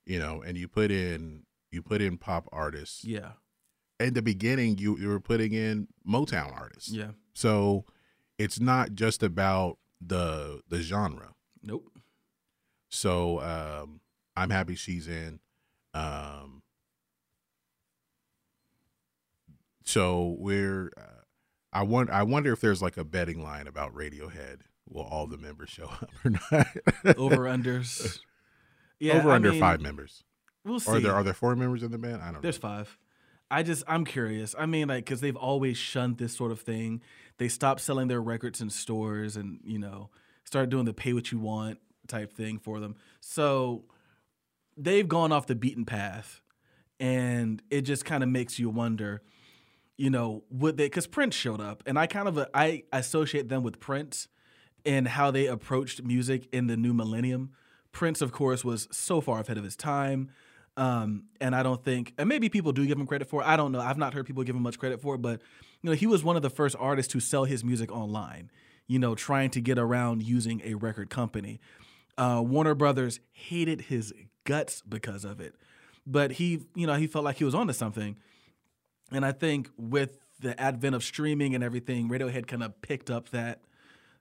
you 0.05 0.19
know, 0.19 0.41
and 0.41 0.57
you 0.57 0.67
put 0.67 0.91
in 0.91 1.43
you 1.71 1.81
put 1.81 2.01
in 2.01 2.17
pop 2.17 2.47
artists. 2.51 3.03
yeah, 3.03 3.33
In 3.99 4.13
the 4.13 4.21
beginning, 4.21 4.77
you 4.77 4.97
you 4.97 5.09
were 5.09 5.19
putting 5.19 5.51
in 5.53 5.87
Motown 6.07 6.53
artists. 6.53 6.89
yeah, 6.91 7.11
So 7.33 7.85
it's 8.39 8.59
not 8.59 8.95
just 8.95 9.21
about 9.21 9.77
the 10.01 10.61
the 10.67 10.81
genre. 10.81 11.33
nope, 11.61 11.91
So 12.89 13.39
um, 13.41 13.99
I'm 14.35 14.49
happy 14.49 14.73
she's 14.75 15.07
in. 15.07 15.39
Um, 15.93 16.63
so 19.83 20.35
we're. 20.39 20.91
Uh, 20.97 21.01
I 21.71 21.83
want. 21.83 22.09
I 22.09 22.23
wonder 22.23 22.51
if 22.51 22.61
there's 22.61 22.81
like 22.81 22.97
a 22.97 23.03
betting 23.03 23.43
line 23.43 23.67
about 23.67 23.93
Radiohead. 23.93 24.61
Will 24.87 25.03
all 25.03 25.27
the 25.27 25.37
members 25.37 25.69
show 25.69 25.83
up 25.85 26.09
or 26.25 26.31
not? 26.31 26.67
over 27.17 27.43
unders. 27.43 28.19
Yeah, 28.99 29.19
Over 29.19 29.31
I 29.31 29.35
under 29.35 29.51
mean, 29.51 29.59
five 29.59 29.79
members. 29.81 30.23
We'll 30.65 30.79
see. 30.79 30.91
Or 30.91 30.99
there 30.99 31.13
are 31.13 31.23
there 31.23 31.33
four 31.33 31.55
members 31.55 31.83
in 31.83 31.91
the 31.91 31.97
band? 31.97 32.21
I 32.21 32.25
don't 32.25 32.35
know. 32.35 32.39
There's 32.41 32.61
know. 32.61 32.69
five. 32.69 32.97
I 33.51 33.63
just 33.63 33.83
I'm 33.87 34.03
curious. 34.05 34.55
I 34.57 34.65
mean, 34.65 34.87
like, 34.87 35.05
because 35.05 35.21
they've 35.21 35.35
always 35.35 35.77
shunned 35.77 36.17
this 36.17 36.35
sort 36.35 36.51
of 36.51 36.61
thing. 36.61 37.01
They 37.39 37.47
stopped 37.47 37.81
selling 37.81 38.09
their 38.09 38.21
records 38.21 38.61
in 38.61 38.69
stores, 38.69 39.35
and 39.35 39.59
you 39.63 39.79
know, 39.79 40.11
started 40.43 40.69
doing 40.69 40.85
the 40.85 40.93
pay 40.93 41.13
what 41.13 41.31
you 41.31 41.39
want 41.39 41.79
type 42.07 42.33
thing 42.33 42.59
for 42.59 42.79
them. 42.79 42.95
So 43.21 43.85
they've 44.77 45.07
gone 45.07 45.31
off 45.31 45.47
the 45.47 45.55
beaten 45.55 45.85
path, 45.85 46.41
and 46.99 47.61
it 47.71 47.81
just 47.81 48.05
kind 48.05 48.21
of 48.21 48.29
makes 48.29 48.59
you 48.59 48.69
wonder. 48.69 49.23
You 49.97 50.09
know, 50.09 50.43
would 50.49 50.77
they? 50.77 50.85
Because 50.85 51.07
Prince 51.07 51.35
showed 51.35 51.59
up, 51.61 51.81
and 51.85 51.97
I 51.97 52.07
kind 52.07 52.27
of 52.27 52.45
I 52.53 52.83
associate 52.93 53.49
them 53.49 53.63
with 53.63 53.79
Prince 53.79 54.27
and 54.85 55.07
how 55.07 55.31
they 55.31 55.47
approached 55.47 56.03
music 56.03 56.47
in 56.51 56.67
the 56.67 56.77
new 56.77 56.93
millennium. 56.93 57.51
Prince, 57.91 58.21
of 58.21 58.31
course, 58.31 58.63
was 58.63 58.87
so 58.91 59.21
far 59.21 59.39
ahead 59.39 59.57
of 59.57 59.63
his 59.63 59.75
time. 59.75 60.29
Um, 60.77 61.25
and 61.41 61.53
I 61.53 61.63
don't 61.63 61.83
think, 61.83 62.13
and 62.17 62.29
maybe 62.29 62.47
people 62.47 62.71
do 62.71 62.85
give 62.85 62.97
him 62.97 63.05
credit 63.05 63.27
for 63.27 63.41
it. 63.41 63.45
I 63.45 63.57
don't 63.57 63.73
know. 63.73 63.81
I've 63.81 63.97
not 63.97 64.13
heard 64.13 64.25
people 64.25 64.43
give 64.43 64.55
him 64.55 64.61
much 64.61 64.79
credit 64.79 65.01
for 65.01 65.15
it, 65.15 65.21
but 65.21 65.41
you 65.81 65.89
know, 65.89 65.95
he 65.95 66.07
was 66.07 66.23
one 66.23 66.35
of 66.35 66.41
the 66.41 66.49
first 66.49 66.75
artists 66.79 67.11
to 67.13 67.19
sell 67.19 67.45
his 67.45 67.63
music 67.63 67.91
online. 67.91 68.51
You 68.87 68.97
know, 68.97 69.13
trying 69.13 69.51
to 69.51 69.61
get 69.61 69.77
around 69.77 70.23
using 70.23 70.61
a 70.63 70.73
record 70.73 71.11
company. 71.11 71.59
Uh, 72.17 72.41
Warner 72.45 72.73
Brothers 72.73 73.19
hated 73.31 73.81
his 73.81 74.13
guts 74.45 74.81
because 74.81 75.23
of 75.23 75.39
it, 75.39 75.53
but 76.07 76.33
he, 76.33 76.65
you 76.75 76.87
know, 76.87 76.95
he 76.95 77.05
felt 77.05 77.23
like 77.23 77.37
he 77.37 77.43
was 77.43 77.53
onto 77.53 77.71
something. 77.71 78.17
And 79.11 79.23
I 79.25 79.31
think 79.31 79.69
with 79.77 80.17
the 80.39 80.59
advent 80.59 80.95
of 80.95 81.03
streaming 81.03 81.53
and 81.53 81.63
everything, 81.63 82.09
Radiohead 82.09 82.47
kind 82.47 82.63
of 82.63 82.81
picked 82.81 83.09
up 83.09 83.29
that 83.29 83.61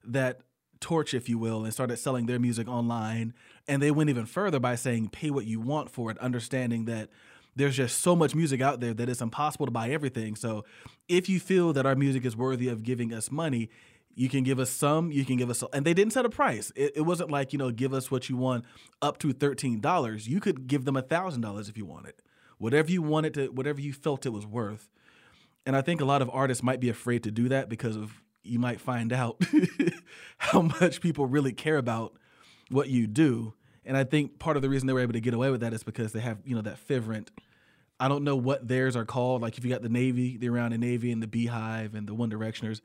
that 0.05 0.41
torch, 0.81 1.15
if 1.15 1.29
you 1.29 1.39
will, 1.39 1.65
and 1.65 1.73
started 1.73 1.97
selling 1.97 2.27
their 2.27 2.39
music 2.39 2.69
online. 2.69 3.35
And 3.67 3.83
they 3.83 3.91
went 3.91 4.11
even 4.11 4.27
further 4.27 4.61
by 4.61 4.75
saying, 4.75 5.09
pay 5.09 5.31
what 5.31 5.47
you 5.47 5.61
want 5.61 5.91
for 5.91 6.11
it, 6.11 6.19
understanding 6.19 6.85
that 6.85 7.09
there's 7.59 7.77
just 7.77 7.99
so 7.99 8.15
much 8.15 8.35
music 8.35 8.61
out 8.61 8.81
there 8.81 8.95
that 8.95 9.09
it's 9.09 9.21
impossible 9.21 9.67
to 9.67 9.73
buy 9.73 9.91
everything. 9.91 10.37
So 10.37 10.65
if 11.09 11.29
you 11.29 11.41
feel 11.41 11.73
that 11.73 11.87
our 11.87 11.97
music 11.97 12.25
is 12.25 12.37
worthy 12.37 12.69
of 12.69 12.85
giving 12.85 13.13
us 13.13 13.31
money, 13.33 13.69
you 14.15 14.29
can 14.29 14.45
give 14.45 14.59
us 14.59 14.71
some, 14.71 15.11
you 15.11 15.25
can 15.25 15.37
give 15.37 15.51
us, 15.51 15.63
and 15.73 15.85
they 15.85 15.93
didn't 15.93 16.13
set 16.13 16.25
a 16.25 16.31
price. 16.31 16.73
It, 16.77 16.93
it 16.97 17.01
wasn't 17.03 17.31
like, 17.31 17.53
you 17.53 17.59
know, 17.59 17.71
give 17.71 17.93
us 17.93 18.11
what 18.11 18.29
you 18.29 18.37
want 18.37 18.65
up 19.03 19.19
to 19.19 19.35
$13. 19.35 20.27
You 20.27 20.41
could 20.41 20.69
give 20.69 20.85
them 20.85 20.95
$1,000 20.95 21.69
if 21.69 21.77
you 21.77 21.85
wanted. 21.85 22.15
Whatever 22.59 22.91
you 22.91 23.03
wanted 23.03 23.35
to, 23.35 23.49
whatever 23.49 23.81
you 23.81 23.93
felt 23.93 24.25
it 24.25 24.31
was 24.31 24.47
worth. 24.47 24.89
And 25.67 25.77
I 25.77 25.83
think 25.83 26.01
a 26.01 26.05
lot 26.05 26.23
of 26.23 26.31
artists 26.33 26.63
might 26.63 26.81
be 26.81 26.89
afraid 26.89 27.25
to 27.25 27.31
do 27.31 27.49
that 27.49 27.69
because 27.69 27.97
of 27.97 28.23
you 28.43 28.59
might 28.59 28.81
find 28.81 29.13
out 29.13 29.41
how 30.39 30.63
much 30.63 31.01
people 31.01 31.27
really 31.27 31.53
care 31.53 31.77
about 31.77 32.15
what 32.71 32.89
you 32.89 33.07
do. 33.07 33.55
And 33.85 33.97
I 33.97 34.05
think 34.05 34.39
part 34.39 34.57
of 34.57 34.63
the 34.63 34.69
reason 34.69 34.87
they 34.87 34.93
were 34.93 35.01
able 35.01 35.15
to 35.15 35.21
get 35.21 35.35
away 35.35 35.51
with 35.51 35.61
that 35.61 35.73
is 35.73 35.83
because 35.83 36.13
they 36.13 36.21
have, 36.21 36.39
you 36.45 36.55
know, 36.55 36.63
that 36.63 36.79
Fivrant. 36.89 37.29
I 38.01 38.09
don't 38.09 38.25
know 38.25 38.37
what 38.37 38.67
theirs 38.69 38.97
are 38.97 39.05
called. 39.05 39.43
Like 39.43 39.59
if 39.59 39.65
you 39.65 39.71
got 39.71 39.83
the 39.83 39.89
Navy, 39.89 40.37
they're 40.37 40.53
around 40.53 40.73
the 40.73 40.79
Navy 40.79 41.11
and 41.11 41.23
the 41.23 41.27
Beehive 41.27 41.95
and 41.95 42.07
the 42.07 42.15
One 42.15 42.31
Directioners. 42.31 42.81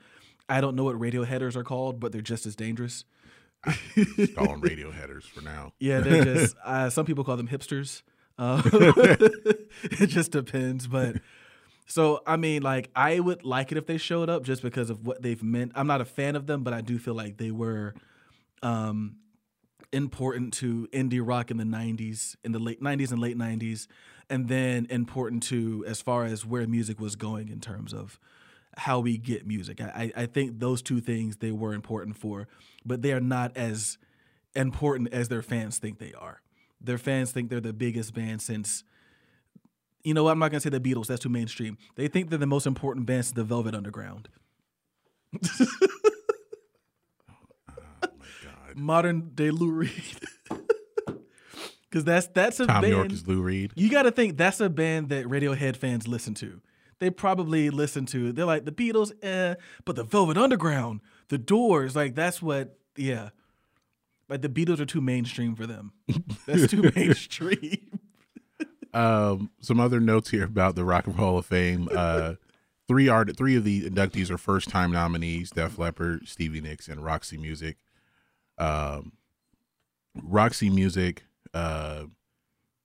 I 0.50 0.62
don't 0.62 0.76
know 0.76 0.84
what 0.84 1.00
radio 1.00 1.24
headers 1.24 1.56
are 1.56 1.64
called, 1.64 2.00
but 2.00 2.12
they're 2.12 2.22
just 2.22 2.46
as 2.46 2.56
dangerous. 2.56 3.06
Just 3.96 4.36
call 4.36 4.48
them 4.48 4.62
radio 4.62 4.92
headers 4.92 5.26
for 5.26 5.42
now. 5.42 5.74
Yeah, 5.80 6.00
they're 6.02 6.24
just. 6.36 6.56
Uh, 6.64 6.90
some 6.90 7.06
people 7.06 7.24
call 7.24 7.38
them 7.38 7.48
hipsters. 7.48 8.02
Uh, 8.38 8.62
it 9.84 10.08
just 10.08 10.32
depends, 10.32 10.88
but 10.88 11.18
so 11.86 12.22
I 12.26 12.38
mean, 12.38 12.64
like 12.64 12.90
I 12.96 13.20
would 13.20 13.46
like 13.46 13.72
it 13.72 13.78
if 13.78 13.86
they 13.86 13.98
showed 13.98 14.30
up 14.30 14.44
just 14.44 14.62
because 14.62 14.90
of 14.90 15.06
what 15.06 15.22
they've 15.22 15.42
meant. 15.42 15.74
I'm 15.76 15.88
not 15.88 16.02
a 16.02 16.06
fan 16.06 16.36
of 16.36 16.48
them, 16.48 16.64
but 16.64 16.74
I 16.74 16.82
do 16.82 16.98
feel 16.98 17.14
like 17.14 17.38
they 17.38 17.52
were 17.52 17.94
um, 18.62 19.18
important 19.92 20.54
to 20.56 20.88
indie 20.92 21.22
rock 21.24 21.52
in 21.52 21.58
the 21.58 21.64
'90s, 21.64 22.36
in 22.44 22.52
the 22.52 22.60
late 22.60 22.82
'90s 22.82 23.12
and 23.12 23.22
late 23.22 23.38
'90s, 23.38 23.88
and 24.30 24.48
then 24.48 24.88
important 24.90 25.44
to 25.44 25.84
as 25.88 26.02
far 26.02 26.26
as 26.26 26.46
where 26.46 26.66
music 26.68 27.00
was 27.00 27.16
going 27.16 27.50
in 27.50 27.60
terms 27.60 27.94
of 27.94 28.20
how 28.78 29.00
we 29.00 29.18
get 29.18 29.46
music. 29.46 29.80
I, 29.82 30.12
I 30.16 30.26
think 30.26 30.60
those 30.60 30.82
two 30.82 31.00
things 31.00 31.38
they 31.38 31.52
were 31.52 31.74
important 31.74 32.18
for, 32.18 32.48
but 32.86 33.02
they 33.02 33.14
are 33.14 33.20
not 33.20 33.56
as 33.56 33.98
important 34.56 35.14
as 35.14 35.30
their 35.30 35.42
fans 35.42 35.78
think 35.78 36.00
they 36.00 36.14
are. 36.14 36.42
Their 36.82 36.98
fans 36.98 37.32
think 37.32 37.50
they're 37.50 37.62
the 37.62 37.74
biggest 37.74 38.14
band 38.14 38.42
since. 38.42 38.84
You 40.04 40.14
know 40.14 40.24
what? 40.24 40.32
I'm 40.32 40.40
not 40.40 40.52
gonna 40.52 40.60
say 40.60 40.70
the 40.70 40.80
Beatles. 40.80 41.08
That's 41.08 41.22
too 41.22 41.30
mainstream. 41.30 41.78
They 41.96 42.08
think 42.08 42.30
they're 42.30 42.40
the 42.40 42.46
most 42.46 42.68
important 42.68 43.06
band 43.06 43.26
since 43.26 43.36
the 43.36 43.44
Velvet 43.44 43.76
Underground. 43.76 44.30
Oh, 47.30 48.08
Modern 48.76 49.32
day 49.36 49.52
Lou 49.52 49.72
Reed. 49.72 49.92
Because 51.94 52.06
that's 52.06 52.26
that's 52.28 52.60
a 52.60 52.66
Tom 52.66 52.82
band. 52.82 52.92
York 52.92 53.12
is 53.12 53.28
Lou 53.28 53.40
Reed. 53.40 53.72
You 53.76 53.88
got 53.88 54.04
to 54.04 54.12
think 54.12 54.36
that's 54.36 54.60
a 54.60 54.68
band 54.68 55.10
that 55.10 55.28
Radiohead 55.28 55.76
fans 55.76 56.08
listen 56.08 56.34
to. 56.36 56.60
They 56.98 57.12
probably 57.12 57.70
listen 57.70 58.08
to. 58.08 58.32
They're 58.32 58.46
like 58.46 58.66
the 58.66 58.72
Beatles, 58.72 59.12
eh, 59.22 59.54
but 59.86 59.96
the 59.96 60.04
Velvet 60.04 60.36
Underground, 60.36 61.02
the 61.28 61.38
Doors, 61.38 61.96
like 61.96 62.16
that's 62.16 62.42
what. 62.42 62.80
Yeah, 62.96 63.30
like 64.28 64.42
the 64.42 64.50
Beatles 64.50 64.80
are 64.80 64.88
too 64.88 65.02
mainstream 65.02 65.56
for 65.56 65.68
them. 65.68 65.94
That's 66.48 66.68
too 66.68 66.92
mainstream. 66.96 68.00
Um, 68.96 69.50
some 69.60 69.80
other 69.80 70.00
notes 70.00 70.30
here 70.30 70.44
about 70.44 70.76
the 70.76 70.86
Rock 70.86 71.08
and 71.08 71.18
Roll 71.18 71.30
Hall 71.30 71.38
of 71.40 71.48
Fame. 71.48 71.90
Uh, 71.92 72.36
three 72.88 73.10
art, 73.10 73.36
three 73.36 73.56
of 73.56 73.64
the 73.64 73.90
inductees 73.90 74.30
are 74.30 74.38
first 74.38 74.70
time 74.70 74.92
nominees: 74.92 75.50
Def 75.50 75.80
Leppard, 75.80 76.28
Stevie 76.28 76.62
Nicks, 76.62 76.88
and 76.88 77.04
Roxy 77.04 77.36
Music. 77.40 77.78
Um, 78.60 79.14
Roxy 80.22 80.70
Music, 80.70 81.24
uh, 81.54 82.04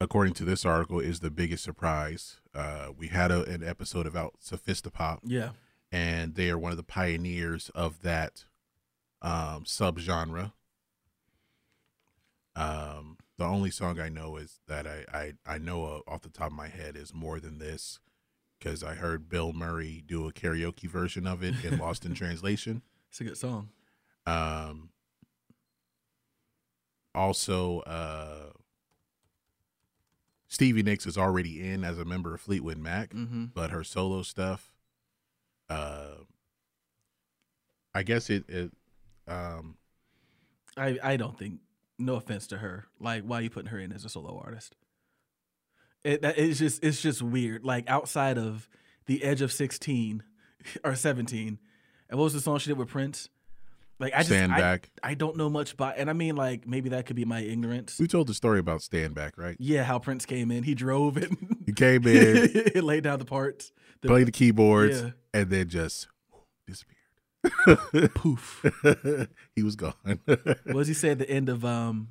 according 0.00 0.34
to 0.34 0.44
this 0.44 0.64
article, 0.64 1.00
is 1.00 1.20
the 1.20 1.30
biggest 1.30 1.64
surprise. 1.64 2.40
Uh, 2.54 2.88
we 2.96 3.08
had 3.08 3.30
a, 3.30 3.42
an 3.44 3.62
episode 3.64 4.06
about 4.06 4.34
sophisti-pop, 4.44 5.20
Yeah, 5.24 5.50
and 5.92 6.34
they 6.34 6.50
are 6.50 6.58
one 6.58 6.70
of 6.72 6.76
the 6.76 6.82
pioneers 6.82 7.70
of 7.74 8.02
that 8.02 8.44
um, 9.22 9.64
subgenre. 9.64 10.52
Um, 12.56 13.18
the 13.36 13.44
only 13.44 13.70
song 13.70 14.00
I 14.00 14.08
know 14.08 14.36
is 14.36 14.58
that 14.66 14.86
I 14.86 15.04
I, 15.12 15.32
I 15.46 15.58
know 15.58 16.02
off 16.08 16.22
the 16.22 16.28
top 16.28 16.48
of 16.48 16.52
my 16.54 16.68
head 16.68 16.96
is 16.96 17.14
"More 17.14 17.38
Than 17.38 17.58
This" 17.58 18.00
because 18.58 18.82
I 18.82 18.94
heard 18.94 19.28
Bill 19.28 19.52
Murray 19.52 20.02
do 20.04 20.26
a 20.26 20.32
karaoke 20.32 20.88
version 20.88 21.26
of 21.26 21.44
it 21.44 21.64
in 21.64 21.78
Lost 21.80 22.04
in 22.04 22.14
Translation. 22.14 22.82
it's 23.08 23.20
a 23.20 23.24
good 23.24 23.36
song. 23.36 23.68
Um, 24.26 24.90
also, 27.18 27.80
uh, 27.80 28.52
Stevie 30.48 30.82
Nicks 30.82 31.06
is 31.06 31.18
already 31.18 31.60
in 31.68 31.84
as 31.84 31.98
a 31.98 32.04
member 32.04 32.34
of 32.34 32.40
Fleetwood 32.40 32.78
Mac, 32.78 33.10
Mm-hmm. 33.12 33.46
but 33.54 33.70
her 33.70 33.84
solo 33.84 34.22
stuff, 34.22 34.72
uh, 35.68 36.14
I 37.94 38.02
guess 38.02 38.30
it, 38.30 38.44
it 38.48 38.70
um, 39.26 39.76
I 40.76 40.98
I 41.02 41.16
don't 41.16 41.38
think. 41.38 41.60
No 42.00 42.14
offense 42.14 42.46
to 42.46 42.58
her. 42.58 42.86
Like, 43.00 43.24
why 43.24 43.40
are 43.40 43.42
you 43.42 43.50
putting 43.50 43.70
her 43.70 43.78
in 43.80 43.90
as 43.92 44.04
a 44.04 44.08
solo 44.08 44.40
artist? 44.44 44.76
It 46.04 46.20
it's 46.22 46.60
just 46.60 46.82
it's 46.84 47.02
just 47.02 47.20
weird. 47.22 47.64
Like 47.64 47.90
outside 47.90 48.38
of 48.38 48.68
the 49.06 49.24
edge 49.24 49.42
of 49.42 49.50
sixteen 49.50 50.22
or 50.84 50.94
seventeen, 50.94 51.58
and 52.08 52.18
what 52.18 52.24
was 52.24 52.34
the 52.34 52.40
song 52.40 52.58
she 52.58 52.70
did 52.70 52.78
with 52.78 52.88
Prince? 52.88 53.28
Like 54.00 54.14
I 54.14 54.18
just 54.18 54.28
Stand 54.28 54.52
I, 54.52 54.58
Back. 54.58 54.90
I 55.02 55.14
don't 55.14 55.36
know 55.36 55.50
much 55.50 55.72
about, 55.72 55.94
and 55.98 56.08
I 56.08 56.12
mean 56.12 56.36
like 56.36 56.66
maybe 56.66 56.90
that 56.90 57.06
could 57.06 57.16
be 57.16 57.24
my 57.24 57.40
ignorance. 57.40 57.98
We 57.98 58.06
told 58.06 58.28
the 58.28 58.34
story 58.34 58.60
about 58.60 58.82
Stand 58.82 59.14
Back, 59.14 59.36
right? 59.36 59.56
Yeah, 59.58 59.82
how 59.82 59.98
Prince 59.98 60.24
came 60.24 60.50
in, 60.50 60.62
he 60.62 60.74
drove 60.74 61.16
it, 61.16 61.30
He 61.66 61.72
came 61.72 62.06
in, 62.06 62.70
he 62.74 62.80
laid 62.80 63.04
down 63.04 63.18
the 63.18 63.24
parts. 63.24 63.72
The, 64.02 64.08
played 64.08 64.28
the 64.28 64.32
keyboards, 64.32 65.00
Yeah. 65.02 65.10
and 65.34 65.50
then 65.50 65.68
just 65.68 66.06
disappeared. 66.66 68.14
poof. 68.14 68.64
he 69.56 69.62
was 69.62 69.74
gone. 69.76 69.94
what 70.26 70.66
does 70.66 70.88
he 70.88 70.94
say 70.94 71.10
at 71.10 71.18
the 71.18 71.28
end 71.28 71.48
of 71.48 71.64
um 71.64 72.08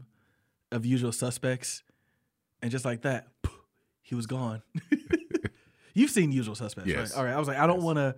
of 0.72 0.86
Usual 0.86 1.12
Suspects? 1.14 1.84
And 2.62 2.72
just 2.72 2.84
like 2.86 3.04
that, 3.04 3.28
poof, 3.44 3.54
he 4.02 4.16
was 4.16 4.26
gone. 4.26 4.62
You've 5.94 6.12
seen 6.12 6.32
Usual 6.32 6.56
Suspects, 6.56 6.88
Yes. 6.90 7.12
right? 7.12 7.18
All 7.18 7.26
right. 7.26 7.34
I 7.34 7.40
was 7.40 7.48
like, 7.48 7.58
I 7.58 7.66
don't 7.68 7.82
want 7.82 7.98
to. 7.98 8.16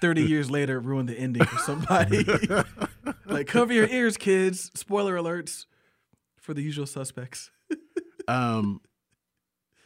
Thirty 0.00 0.22
years 0.22 0.50
later, 0.50 0.80
ruin 0.80 1.06
the 1.06 1.14
ending 1.18 1.44
for 1.44 1.58
somebody. 1.58 2.24
like, 3.26 3.46
cover 3.46 3.72
your 3.72 3.86
ears, 3.88 4.16
kids. 4.16 4.70
Spoiler 4.74 5.14
alerts 5.16 5.66
for 6.38 6.54
the 6.54 6.62
Usual 6.62 6.86
Suspects. 6.86 7.50
um 8.28 8.80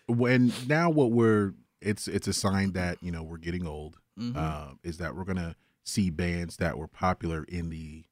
when 0.07 0.53
now 0.67 0.91
what 0.91 1.11
we're 1.11 1.55
it's 1.81 2.09
it's 2.09 2.27
a 2.29 2.33
sign 2.33 2.73
that 2.73 2.99
you 3.03 3.11
know 3.13 3.23
we're 3.23 3.37
getting 3.39 3.67
old 3.67 3.99
Mhm. 4.19 4.37
um 4.37 4.79
is 4.83 4.99
that 4.99 5.15
we're 5.15 5.25
gonna 5.25 5.55
see 5.85 6.11
bands 6.11 6.57
that 6.57 6.77
were 6.79 6.89
popular 6.89 7.45
in 7.45 7.71
the 7.71 8.05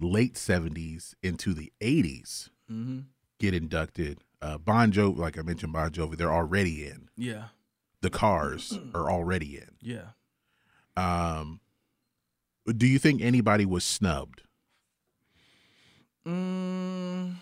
late 0.00 0.34
70s 0.34 1.14
into 1.22 1.54
the 1.54 1.72
80s 1.80 2.50
mm-hmm. 2.70 3.00
get 3.38 3.54
inducted 3.54 4.20
uh 4.42 4.58
bon 4.58 4.92
jovi 4.92 5.16
like 5.18 5.38
i 5.38 5.42
mentioned 5.42 5.72
bon 5.72 5.90
jovi 5.90 6.16
they're 6.16 6.32
already 6.32 6.86
in 6.86 7.08
Yeah, 7.16 7.44
the 8.00 8.10
cars 8.10 8.78
are 8.94 9.10
already 9.10 9.56
in 9.56 9.70
yeah. 9.80 10.08
Um 10.96 11.60
do 12.76 12.86
you 12.86 12.98
think 12.98 13.20
anybody 13.20 13.66
was 13.66 13.84
snubbed 13.84 14.42
Mm. 16.26 17.34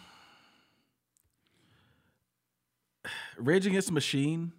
Rage 3.37 3.67
Against 3.67 3.89
the 3.89 3.95
Machine, 3.95 4.53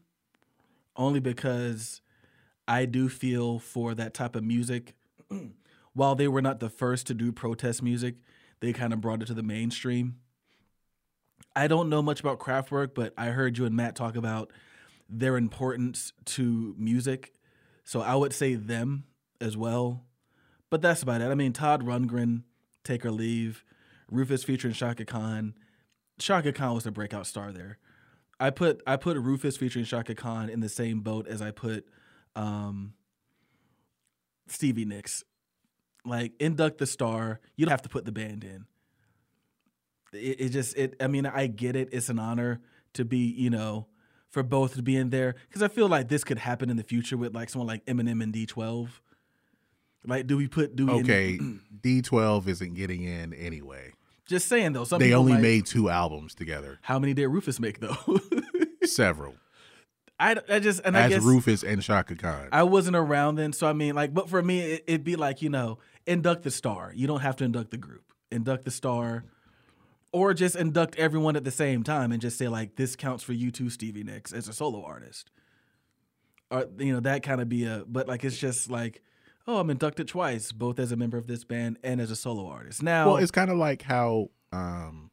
only 0.95 1.19
because 1.19 2.01
I 2.67 2.85
do 2.85 3.09
feel 3.09 3.59
for 3.59 3.93
that 3.95 4.13
type 4.13 4.35
of 4.35 4.43
music. 4.43 4.95
While 5.93 6.15
they 6.15 6.27
were 6.27 6.41
not 6.41 6.59
the 6.59 6.69
first 6.69 7.05
to 7.07 7.13
do 7.13 7.31
protest 7.31 7.83
music, 7.83 8.15
they 8.61 8.73
kind 8.73 8.93
of 8.93 9.01
brought 9.01 9.21
it 9.21 9.27
to 9.27 9.33
the 9.33 9.43
mainstream. 9.43 10.15
I 11.55 11.67
don't 11.67 11.87
know 11.87 12.01
much 12.01 12.19
about 12.19 12.39
Kraftwerk, 12.39 12.95
but 12.95 13.13
I 13.15 13.27
heard 13.27 13.59
you 13.59 13.65
and 13.65 13.75
Matt 13.75 13.95
talk 13.95 14.15
about 14.15 14.51
their 15.07 15.37
importance 15.37 16.11
to 16.25 16.73
music. 16.79 17.33
So 17.83 18.01
I 18.01 18.15
would 18.15 18.33
say 18.33 18.55
them 18.55 19.05
as 19.41 19.57
well. 19.57 20.03
But 20.69 20.81
that's 20.81 21.03
about 21.03 21.21
it. 21.21 21.25
I 21.25 21.35
mean, 21.35 21.53
Todd 21.53 21.83
Rundgren, 21.83 22.43
Take 22.83 23.05
or 23.05 23.11
Leave, 23.11 23.63
Rufus 24.09 24.43
featuring 24.43 24.73
Chaka 24.73 25.05
Khan. 25.05 25.53
Chaka 26.19 26.51
Khan 26.51 26.73
was 26.75 26.83
the 26.83 26.91
breakout 26.91 27.27
star 27.27 27.51
there. 27.51 27.77
I 28.39 28.49
put 28.49 28.81
I 28.87 28.97
put 28.97 29.17
Rufus 29.17 29.57
featuring 29.57 29.85
Chaka 29.85 30.15
Khan 30.15 30.49
in 30.49 30.59
the 30.59 30.69
same 30.69 31.01
boat 31.01 31.27
as 31.27 31.41
I 31.41 31.51
put 31.51 31.87
um 32.35 32.93
Stevie 34.47 34.85
Nicks. 34.85 35.23
Like 36.05 36.33
induct 36.39 36.79
the 36.79 36.87
star. 36.87 37.39
You 37.55 37.65
don't 37.65 37.71
have 37.71 37.83
to 37.83 37.89
put 37.89 38.05
the 38.05 38.11
band 38.11 38.43
in. 38.43 38.65
It, 40.11 40.41
it 40.41 40.49
just 40.49 40.77
it. 40.77 40.95
I 40.99 41.07
mean, 41.07 41.25
I 41.25 41.47
get 41.47 41.75
it. 41.75 41.89
It's 41.91 42.09
an 42.09 42.19
honor 42.19 42.61
to 42.93 43.05
be, 43.05 43.31
you 43.31 43.49
know, 43.49 43.87
for 44.33 44.41
both 44.41 44.73
to 44.73 44.81
be 44.81 44.95
in 44.97 45.11
there 45.11 45.35
because 45.47 45.61
I 45.61 45.67
feel 45.67 45.87
like 45.87 46.07
this 46.09 46.23
could 46.23 46.39
happen 46.39 46.71
in 46.71 46.75
the 46.75 46.83
future 46.83 47.15
with 47.15 47.35
like 47.35 47.49
someone 47.51 47.67
like 47.67 47.85
Eminem 47.85 48.21
and 48.23 48.33
D12. 48.33 48.89
Like, 50.05 50.25
do 50.25 50.35
we 50.35 50.47
put 50.47 50.75
do 50.75 50.87
we 50.87 50.93
Okay, 51.01 51.37
D12 51.81 52.47
isn't 52.47 52.73
getting 52.73 53.03
in 53.03 53.33
anyway. 53.33 53.93
Just 54.25 54.47
saying 54.47 54.73
though, 54.73 54.85
some 54.85 54.99
They 54.99 55.13
only 55.13 55.33
might- 55.33 55.41
made 55.41 55.65
two 55.67 55.87
albums 55.89 56.33
together. 56.33 56.79
How 56.81 56.97
many 56.97 57.13
did 57.13 57.27
Rufus 57.27 57.59
make 57.59 57.79
though? 57.79 57.95
Several. 58.83 59.35
I, 60.19 60.35
I 60.49 60.59
just 60.59 60.81
and 60.83 60.97
I 60.97 61.09
guess 61.09 61.21
Rufus 61.21 61.63
and 61.63 61.81
Chaka 61.81 62.15
Khan. 62.15 62.49
I 62.51 62.63
wasn't 62.63 62.95
around 62.95 63.35
then, 63.35 63.53
so 63.53 63.67
I 63.67 63.73
mean, 63.73 63.93
like, 63.93 64.13
but 64.13 64.29
for 64.29 64.41
me, 64.41 64.61
it, 64.61 64.83
it'd 64.87 65.03
be 65.03 65.15
like 65.15 65.41
you 65.41 65.49
know, 65.49 65.77
induct 66.07 66.43
the 66.43 66.51
star. 66.51 66.91
You 66.95 67.05
don't 67.07 67.19
have 67.21 67.35
to 67.37 67.43
induct 67.43 67.71
the 67.71 67.77
group. 67.77 68.03
Induct 68.31 68.65
the 68.65 68.71
star, 68.71 69.25
or 70.13 70.33
just 70.33 70.55
induct 70.55 70.95
everyone 70.97 71.35
at 71.35 71.43
the 71.43 71.51
same 71.51 71.83
time 71.83 72.11
and 72.13 72.21
just 72.21 72.37
say 72.37 72.47
like, 72.47 72.77
this 72.77 72.95
counts 72.95 73.23
for 73.23 73.33
you 73.33 73.51
too, 73.51 73.69
Stevie 73.69 74.03
Nicks, 74.03 74.31
as 74.31 74.47
a 74.47 74.53
solo 74.53 74.81
artist. 74.83 75.29
Or 76.51 76.67
you 76.77 76.93
know, 76.93 76.99
that 77.01 77.23
kind 77.23 77.41
of 77.41 77.49
be 77.49 77.65
a. 77.65 77.83
But 77.87 78.07
like, 78.07 78.23
it's 78.23 78.37
just 78.37 78.69
like, 78.69 79.01
oh, 79.47 79.57
I'm 79.59 79.69
inducted 79.69 80.07
twice, 80.07 80.51
both 80.53 80.79
as 80.79 80.91
a 80.91 80.95
member 80.95 81.17
of 81.17 81.27
this 81.27 81.43
band 81.43 81.77
and 81.83 81.99
as 81.99 82.11
a 82.11 82.15
solo 82.15 82.47
artist. 82.47 82.81
Now, 82.83 83.07
well, 83.07 83.17
it's 83.17 83.31
kind 83.31 83.49
of 83.51 83.57
like 83.57 83.81
how 83.81 84.29
um 84.53 85.09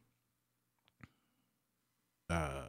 uh 2.29 2.63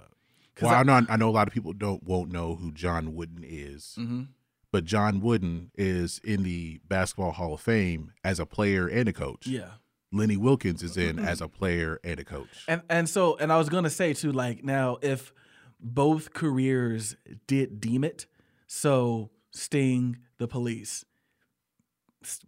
well, 0.61 0.71
I, 0.75 0.81
I- 0.81 0.83
know 0.83 1.01
I 1.09 1.17
know 1.17 1.29
a 1.29 1.33
lot 1.33 1.49
of 1.49 1.55
people 1.55 1.73
don't 1.73 2.03
won't 2.03 2.31
know 2.33 2.55
who 2.57 2.73
John 2.73 3.15
Wooden 3.15 3.45
is. 3.47 3.97
Mhm. 3.99 4.29
But 4.71 4.85
John 4.87 5.21
Wooden 5.21 5.71
is 5.77 6.19
in 6.25 6.45
the 6.45 6.81
Basketball 6.89 7.33
Hall 7.33 7.53
of 7.53 7.61
Fame 7.61 8.13
as 8.25 8.41
a 8.41 8.47
player 8.47 8.87
and 8.89 9.07
a 9.07 9.13
coach. 9.13 9.47
yeah. 9.47 9.73
Lenny 10.13 10.37
Wilkens 10.37 10.83
is 10.83 10.97
in 10.97 11.19
as 11.19 11.39
mm-hmm. 11.39 11.45
a 11.45 11.49
player 11.49 12.01
and 12.05 12.21
a 12.21 12.25
coach. 12.25 12.65
And 12.69 12.83
and 12.89 13.09
so 13.09 13.37
and 13.39 13.53
I 13.53 13.59
was 13.59 13.69
gonna 13.69 13.91
say 13.91 14.13
too, 14.13 14.33
like 14.33 14.63
now 14.63 14.99
if 15.03 15.33
both 15.81 16.33
careers 16.33 17.17
did 17.47 17.81
deem 17.81 18.05
it, 18.05 18.27
so 18.67 19.31
Sting, 19.51 20.19
the 20.39 20.47
police, 20.47 21.05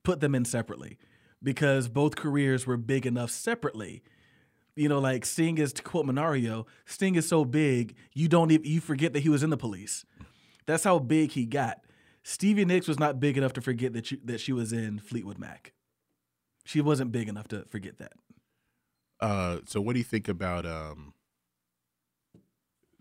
put 0.02 0.20
them 0.20 0.34
in 0.34 0.44
separately 0.44 0.98
because 1.42 1.88
both 1.88 2.16
careers 2.16 2.66
were 2.66 2.76
big 2.76 3.06
enough 3.06 3.30
separately. 3.30 4.02
You 4.76 4.88
know, 4.88 4.98
like 4.98 5.24
Sting 5.24 5.58
is 5.58 5.72
to 5.74 5.82
quote 5.82 6.06
Minario, 6.06 6.66
Sting 6.84 7.14
is 7.14 7.28
so 7.28 7.44
big 7.44 7.96
you 8.12 8.28
don't 8.28 8.50
even 8.50 8.66
you 8.66 8.80
forget 8.80 9.12
that 9.14 9.20
he 9.20 9.28
was 9.28 9.42
in 9.42 9.50
the 9.50 9.56
police. 9.56 10.04
That's 10.66 10.84
how 10.84 10.98
big 10.98 11.32
he 11.32 11.46
got. 11.46 11.80
Stevie 12.22 12.64
Nicks 12.64 12.88
was 12.88 12.98
not 12.98 13.20
big 13.20 13.36
enough 13.36 13.52
to 13.52 13.60
forget 13.60 13.92
that 13.92 14.06
she, 14.06 14.16
that 14.24 14.40
she 14.40 14.52
was 14.52 14.72
in 14.72 14.98
Fleetwood 14.98 15.38
Mac. 15.38 15.73
She 16.64 16.80
wasn't 16.80 17.12
big 17.12 17.28
enough 17.28 17.48
to 17.48 17.64
forget 17.68 17.98
that. 17.98 18.12
Uh, 19.20 19.58
so 19.66 19.80
what 19.80 19.92
do 19.92 19.98
you 19.98 20.04
think 20.04 20.28
about 20.28 20.66
um? 20.66 21.14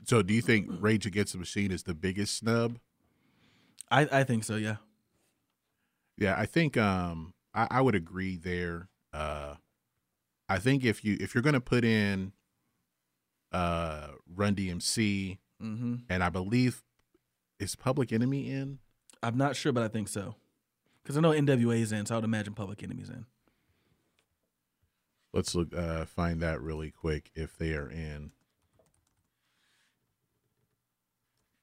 So 0.06 0.22
do 0.22 0.34
you 0.34 0.42
think 0.42 0.68
Rage 0.80 1.06
Against 1.06 1.34
the 1.34 1.40
Machine 1.40 1.72
is 1.72 1.84
the 1.84 1.94
biggest 1.94 2.38
snub? 2.38 2.78
I, 3.90 4.02
I 4.12 4.24
think 4.24 4.44
so, 4.44 4.56
yeah. 4.56 4.78
Yeah, 6.18 6.36
I 6.38 6.46
think 6.46 6.78
um 6.78 7.34
I, 7.54 7.68
I 7.72 7.82
would 7.82 7.96
agree 7.96 8.36
there. 8.38 8.90
Uh 9.14 9.56
I 10.50 10.60
think 10.60 10.84
if 10.84 11.04
you 11.06 11.18
if 11.20 11.34
you're 11.34 11.42
gonna 11.42 11.62
put 11.62 11.86
in 11.86 12.34
uh 13.52 14.08
Run 14.34 14.56
DMC 14.56 15.38
Mm-hmm. 15.62 15.96
and 16.10 16.22
I 16.24 16.28
believe 16.28 16.84
is 17.58 17.78
Public 17.78 18.12
Enemy 18.12 18.52
in? 18.52 18.80
I'm 19.22 19.38
not 19.38 19.56
sure, 19.56 19.72
but 19.72 19.82
I 19.84 19.88
think 19.88 20.10
so. 20.10 20.36
Because 21.02 21.16
I 21.16 21.22
know 21.22 21.32
NWA's 21.32 21.94
in, 21.94 22.06
so 22.06 22.16
I 22.16 22.18
would 22.18 22.26
imagine 22.26 22.54
Public 22.54 22.84
Enemy's 22.84 23.08
in. 23.10 23.26
Let's 25.34 25.56
look 25.56 25.76
uh 25.76 26.06
find 26.06 26.42
that 26.42 26.62
really 26.62 26.92
quick 26.92 27.32
if 27.36 27.58
they 27.58 27.74
are 27.74 27.90
in. 27.90 28.32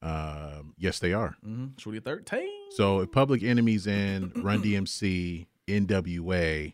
Um 0.02 0.74
yes 0.78 0.98
they 0.98 1.12
are. 1.12 1.36
Mm-hmm. 1.46 1.66
Shorty 1.78 2.00
13. 2.00 2.48
So 2.70 3.00
if 3.00 3.12
Public 3.12 3.42
Enemy's 3.42 3.86
in, 3.86 4.32
Run 4.42 4.62
DMC, 4.62 5.46
NWA, 5.68 6.72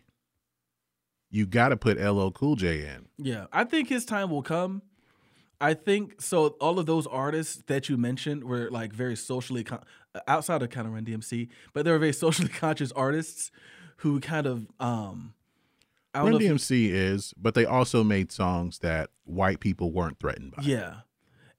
you 1.31 1.47
got 1.47 1.71
to 1.71 1.77
put 1.77 2.01
LL 2.01 2.31
Cool 2.31 2.57
J 2.57 2.87
in. 2.87 3.07
Yeah, 3.19 3.47
I 3.53 3.65
think 3.65 3.89
his 3.89 4.05
time 4.05 4.31
will 4.31 4.43
come. 4.43 4.83
I 5.61 5.75
think 5.75 6.21
so. 6.21 6.49
All 6.61 6.79
of 6.79 6.87
those 6.87 7.07
artists 7.07 7.63
that 7.67 7.89
you 7.89 7.97
mentioned 7.97 8.45
were 8.45 8.71
like 8.71 8.93
very 8.93 9.17
socially 9.17 9.65
con- 9.65 9.83
outside 10.29 10.63
of 10.63 10.71
kind 10.71 10.87
of 10.87 10.93
Run 10.93 11.05
DMC, 11.05 11.49
but 11.73 11.85
they 11.85 11.91
were 11.91 11.99
very 11.99 12.13
socially 12.25 12.49
conscious 12.49 12.93
artists 12.93 13.51
who 13.99 14.21
kind 14.21 14.47
of 14.47 14.67
um. 14.79 15.35
I 16.16 16.22
Run 16.24 16.35
if 16.35 16.42
you- 16.42 16.55
DMC 16.55 16.90
is, 16.90 17.33
but 17.37 17.55
they 17.55 17.64
also 17.64 18.02
made 18.05 18.33
songs 18.33 18.79
that 18.81 19.11
white 19.24 19.61
people 19.61 19.92
weren't 19.92 20.18
threatened 20.18 20.52
by. 20.57 20.62
yeah, 20.62 20.94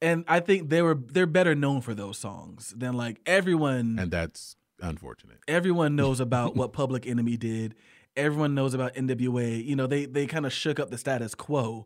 and 0.02 0.24
I 0.28 0.40
think 0.40 0.70
they 0.70 0.82
were 0.82 0.96
they're 0.96 1.26
better 1.26 1.56
known 1.56 1.82
for 1.82 1.94
those 1.94 2.18
songs 2.18 2.74
than 2.78 2.94
like 2.96 3.20
everyone. 3.26 3.98
And 4.00 4.12
that's 4.12 4.56
unfortunate. 4.82 5.38
everyone 5.48 5.96
knows 6.02 6.20
about 6.20 6.56
what 6.56 6.74
Public 6.74 7.06
Enemy 7.08 7.38
did. 7.38 7.76
Everyone 8.16 8.56
knows 8.56 8.74
about 8.74 8.96
NWA. 8.96 9.64
You 9.64 9.76
know, 9.76 9.86
they 9.88 10.06
they 10.06 10.26
kind 10.26 10.46
of 10.46 10.52
shook 10.54 10.80
up 10.80 10.90
the 10.90 10.98
status 10.98 11.36
quo, 11.36 11.86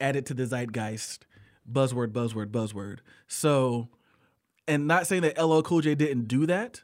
added 0.00 0.26
to 0.26 0.34
the 0.34 0.44
zeitgeist, 0.46 1.26
buzzword, 1.70 2.08
buzzword, 2.08 2.46
buzzword. 2.52 2.98
So, 3.26 3.88
and 4.68 4.86
not 4.86 5.06
saying 5.08 5.22
that 5.22 5.42
LL 5.42 5.60
Cool 5.62 5.80
J 5.80 5.94
didn't 5.96 6.28
do 6.28 6.46
that, 6.46 6.82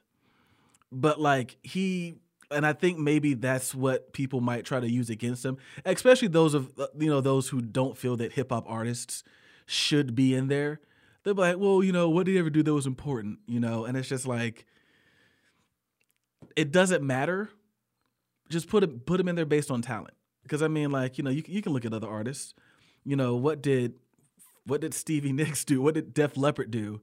but 0.90 1.20
like 1.20 1.58
he, 1.62 2.14
and 2.50 2.66
I 2.66 2.72
think 2.72 2.98
maybe 2.98 3.34
that's 3.34 3.74
what 3.74 4.12
people 4.12 4.40
might 4.40 4.64
try 4.64 4.80
to 4.80 4.90
use 4.90 5.10
against 5.10 5.44
him, 5.44 5.58
especially 5.84 6.28
those 6.28 6.54
of 6.54 6.72
uh, 6.78 6.86
you 6.98 7.08
know 7.08 7.20
those 7.20 7.48
who 7.48 7.60
don't 7.60 7.96
feel 7.96 8.16
that 8.16 8.32
hip 8.32 8.50
hop 8.50 8.64
artists 8.66 9.22
should 9.66 10.14
be 10.14 10.34
in 10.34 10.48
there. 10.48 10.80
They're 11.24 11.34
like, 11.34 11.58
well, 11.58 11.82
you 11.82 11.92
know, 11.92 12.08
what 12.08 12.26
did 12.26 12.32
he 12.32 12.38
ever 12.38 12.50
do 12.50 12.62
that 12.62 12.72
was 12.72 12.86
important? 12.86 13.40
You 13.46 13.60
know, 13.60 13.84
and 13.84 13.96
it's 13.96 14.08
just 14.08 14.26
like 14.26 14.66
it 16.56 16.72
doesn't 16.72 17.02
matter. 17.02 17.50
Just 18.48 18.68
put 18.68 18.82
it 18.82 19.04
put 19.06 19.18
them 19.18 19.28
in 19.28 19.36
there 19.36 19.46
based 19.46 19.70
on 19.70 19.82
talent. 19.82 20.14
Because 20.42 20.62
I 20.62 20.68
mean, 20.68 20.90
like 20.90 21.18
you 21.18 21.24
know, 21.24 21.30
you 21.30 21.42
you 21.46 21.62
can 21.62 21.72
look 21.72 21.84
at 21.84 21.92
other 21.92 22.08
artists. 22.08 22.54
You 23.04 23.16
know, 23.16 23.36
what 23.36 23.62
did 23.62 23.94
what 24.64 24.80
did 24.80 24.94
Stevie 24.94 25.32
Nicks 25.34 25.64
do? 25.64 25.82
What 25.82 25.94
did 25.94 26.14
Def 26.14 26.36
Leppard 26.36 26.70
do 26.70 27.00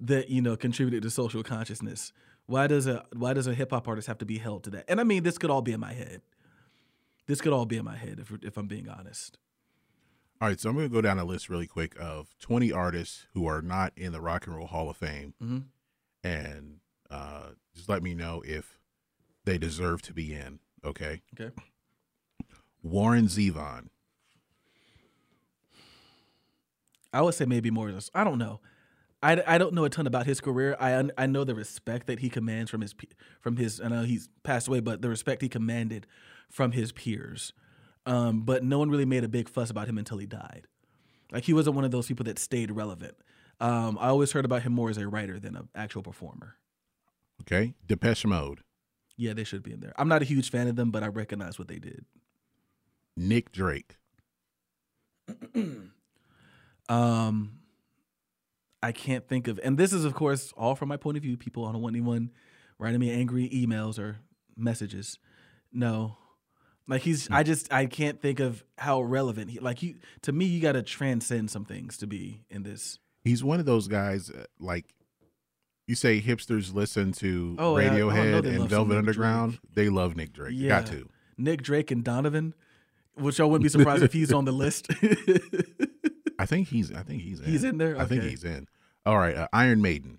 that 0.00 0.28
you 0.28 0.42
know 0.42 0.56
contributed 0.56 1.02
to 1.04 1.10
social 1.10 1.42
consciousness? 1.42 2.12
Why 2.46 2.66
does 2.68 2.86
a 2.86 3.04
why 3.12 3.32
does 3.34 3.46
a 3.46 3.54
hip 3.54 3.70
hop 3.70 3.88
artist 3.88 4.06
have 4.08 4.18
to 4.18 4.24
be 4.26 4.38
held 4.38 4.64
to 4.64 4.70
that? 4.70 4.84
And 4.88 5.00
I 5.00 5.04
mean, 5.04 5.22
this 5.24 5.36
could 5.38 5.50
all 5.50 5.62
be 5.62 5.72
in 5.72 5.80
my 5.80 5.92
head. 5.92 6.22
This 7.26 7.40
could 7.40 7.52
all 7.52 7.66
be 7.66 7.76
in 7.76 7.84
my 7.84 7.96
head 7.96 8.20
if 8.20 8.32
if 8.42 8.56
I'm 8.56 8.68
being 8.68 8.88
honest. 8.88 9.38
All 10.40 10.48
right, 10.48 10.60
so 10.60 10.68
I'm 10.68 10.76
going 10.76 10.86
to 10.88 10.92
go 10.92 11.00
down 11.00 11.18
a 11.18 11.24
list 11.24 11.48
really 11.48 11.66
quick 11.66 11.94
of 11.98 12.36
20 12.40 12.70
artists 12.70 13.26
who 13.32 13.46
are 13.46 13.62
not 13.62 13.92
in 13.96 14.12
the 14.12 14.20
Rock 14.20 14.46
and 14.46 14.54
Roll 14.54 14.66
Hall 14.66 14.90
of 14.90 14.96
Fame, 14.98 15.32
Mhm. 15.42 15.62
and 16.22 16.80
uh, 17.08 17.52
just 17.74 17.88
let 17.88 18.02
me 18.02 18.12
know 18.14 18.42
if 18.46 18.78
they 19.44 19.56
deserve 19.56 20.02
to 20.02 20.12
be 20.12 20.34
in. 20.34 20.58
Okay, 20.84 21.22
Okay. 21.40 21.54
Warren 22.82 23.28
Zevon, 23.28 23.88
I 27.14 27.22
would 27.22 27.34
say 27.34 27.46
maybe 27.46 27.70
more. 27.70 27.86
than- 27.86 27.94
this, 27.96 28.10
I 28.14 28.22
don't 28.22 28.38
know. 28.38 28.60
I, 29.26 29.54
I 29.54 29.58
don't 29.58 29.74
know 29.74 29.84
a 29.84 29.90
ton 29.90 30.06
about 30.06 30.26
his 30.26 30.40
career. 30.40 30.76
I 30.78 31.08
I 31.18 31.26
know 31.26 31.44
the 31.44 31.54
respect 31.54 32.06
that 32.06 32.20
he 32.20 32.28
commands 32.28 32.70
from 32.70 32.80
his 32.80 32.94
from 33.40 33.56
his. 33.56 33.80
I 33.80 33.88
know 33.88 34.02
he's 34.04 34.28
passed 34.42 34.68
away, 34.68 34.80
but 34.80 35.02
the 35.02 35.08
respect 35.08 35.42
he 35.42 35.48
commanded 35.48 36.06
from 36.50 36.72
his 36.72 36.92
peers. 36.92 37.52
Um, 38.06 38.42
but 38.42 38.62
no 38.62 38.78
one 38.78 38.88
really 38.90 39.04
made 39.04 39.24
a 39.24 39.28
big 39.28 39.48
fuss 39.48 39.68
about 39.70 39.88
him 39.88 39.98
until 39.98 40.18
he 40.18 40.26
died. 40.26 40.66
Like 41.32 41.44
he 41.44 41.52
wasn't 41.52 41.74
one 41.74 41.84
of 41.84 41.90
those 41.90 42.06
people 42.06 42.24
that 42.24 42.38
stayed 42.38 42.70
relevant. 42.70 43.16
Um, 43.58 43.98
I 44.00 44.08
always 44.08 44.30
heard 44.32 44.44
about 44.44 44.62
him 44.62 44.72
more 44.72 44.90
as 44.90 44.98
a 44.98 45.08
writer 45.08 45.40
than 45.40 45.56
an 45.56 45.68
actual 45.74 46.02
performer. 46.02 46.56
okay, 47.42 47.74
Depeche 47.86 48.26
Mode, 48.26 48.60
Yeah, 49.16 49.32
they 49.32 49.42
should 49.44 49.62
be 49.64 49.72
in 49.72 49.80
there. 49.80 49.92
I'm 49.98 50.08
not 50.08 50.22
a 50.22 50.24
huge 50.24 50.50
fan 50.50 50.68
of 50.68 50.76
them, 50.76 50.90
but 50.92 51.02
I 51.02 51.08
recognize 51.08 51.58
what 51.58 51.66
they 51.66 51.78
did. 51.80 52.04
Nick 53.16 53.50
Drake, 53.50 53.96
Um, 56.88 57.58
I 58.86 58.92
can't 58.92 59.26
think 59.26 59.48
of, 59.48 59.58
and 59.64 59.76
this 59.76 59.92
is 59.92 60.04
of 60.04 60.14
course 60.14 60.52
all 60.56 60.76
from 60.76 60.88
my 60.88 60.96
point 60.96 61.16
of 61.16 61.22
view. 61.24 61.36
People, 61.36 61.66
I 61.66 61.72
don't 61.72 61.82
want 61.82 61.96
anyone 61.96 62.30
writing 62.78 63.00
me 63.00 63.10
angry 63.10 63.48
emails 63.48 63.98
or 63.98 64.18
messages. 64.56 65.18
No, 65.72 66.18
like 66.86 67.02
he's. 67.02 67.28
I 67.28 67.42
just 67.42 67.72
I 67.72 67.86
can't 67.86 68.22
think 68.22 68.38
of 68.38 68.64
how 68.78 69.02
relevant 69.02 69.50
he. 69.50 69.58
Like 69.58 69.82
you 69.82 69.96
to 70.22 70.30
me, 70.30 70.44
you 70.44 70.60
got 70.60 70.72
to 70.72 70.84
transcend 70.84 71.50
some 71.50 71.64
things 71.64 71.98
to 71.98 72.06
be 72.06 72.44
in 72.48 72.62
this. 72.62 73.00
he's 73.24 73.42
one 73.42 73.58
of 73.58 73.66
those 73.66 73.88
guys 73.88 74.30
uh, 74.30 74.44
like 74.60 74.84
you 75.88 75.96
say 75.96 76.20
hipsters 76.20 76.72
listen 76.72 77.10
to 77.14 77.56
Oh, 77.58 77.76
yeah, 77.78 77.90
know 77.90 78.06
Radiohead 78.08 78.46
and 78.46 78.68
Velvet 78.68 78.98
Underground. 78.98 79.58
They 79.74 79.88
love 79.88 80.14
Nick 80.14 80.32
Drake. 80.32 80.54
You 80.54 80.68
Got 80.68 80.86
to. 80.86 81.08
Nick 81.36 81.62
Drake 81.62 81.90
and 81.90 82.04
Donovan, 82.04 82.54
which 83.14 83.40
I 83.40 83.44
wouldn't 83.44 83.64
be 83.64 83.68
surprised 83.68 84.04
if 84.04 84.12
he's 84.12 84.32
on 84.32 84.44
the 84.44 84.52
list. 84.52 84.88
I 86.38 86.46
think 86.46 86.68
he's. 86.68 86.92
I 86.92 87.02
think 87.02 87.22
he's 87.22 87.40
in. 87.40 87.46
He's 87.46 87.64
in 87.64 87.78
there? 87.78 87.98
I 87.98 88.04
think 88.04 88.22
he's 88.22 88.44
in. 88.44 88.68
All 89.06 89.18
right, 89.18 89.36
uh, 89.36 89.48
Iron 89.52 89.80
Maiden, 89.80 90.18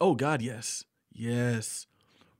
oh 0.00 0.14
God, 0.14 0.42
yes, 0.42 0.84
yes. 1.12 1.86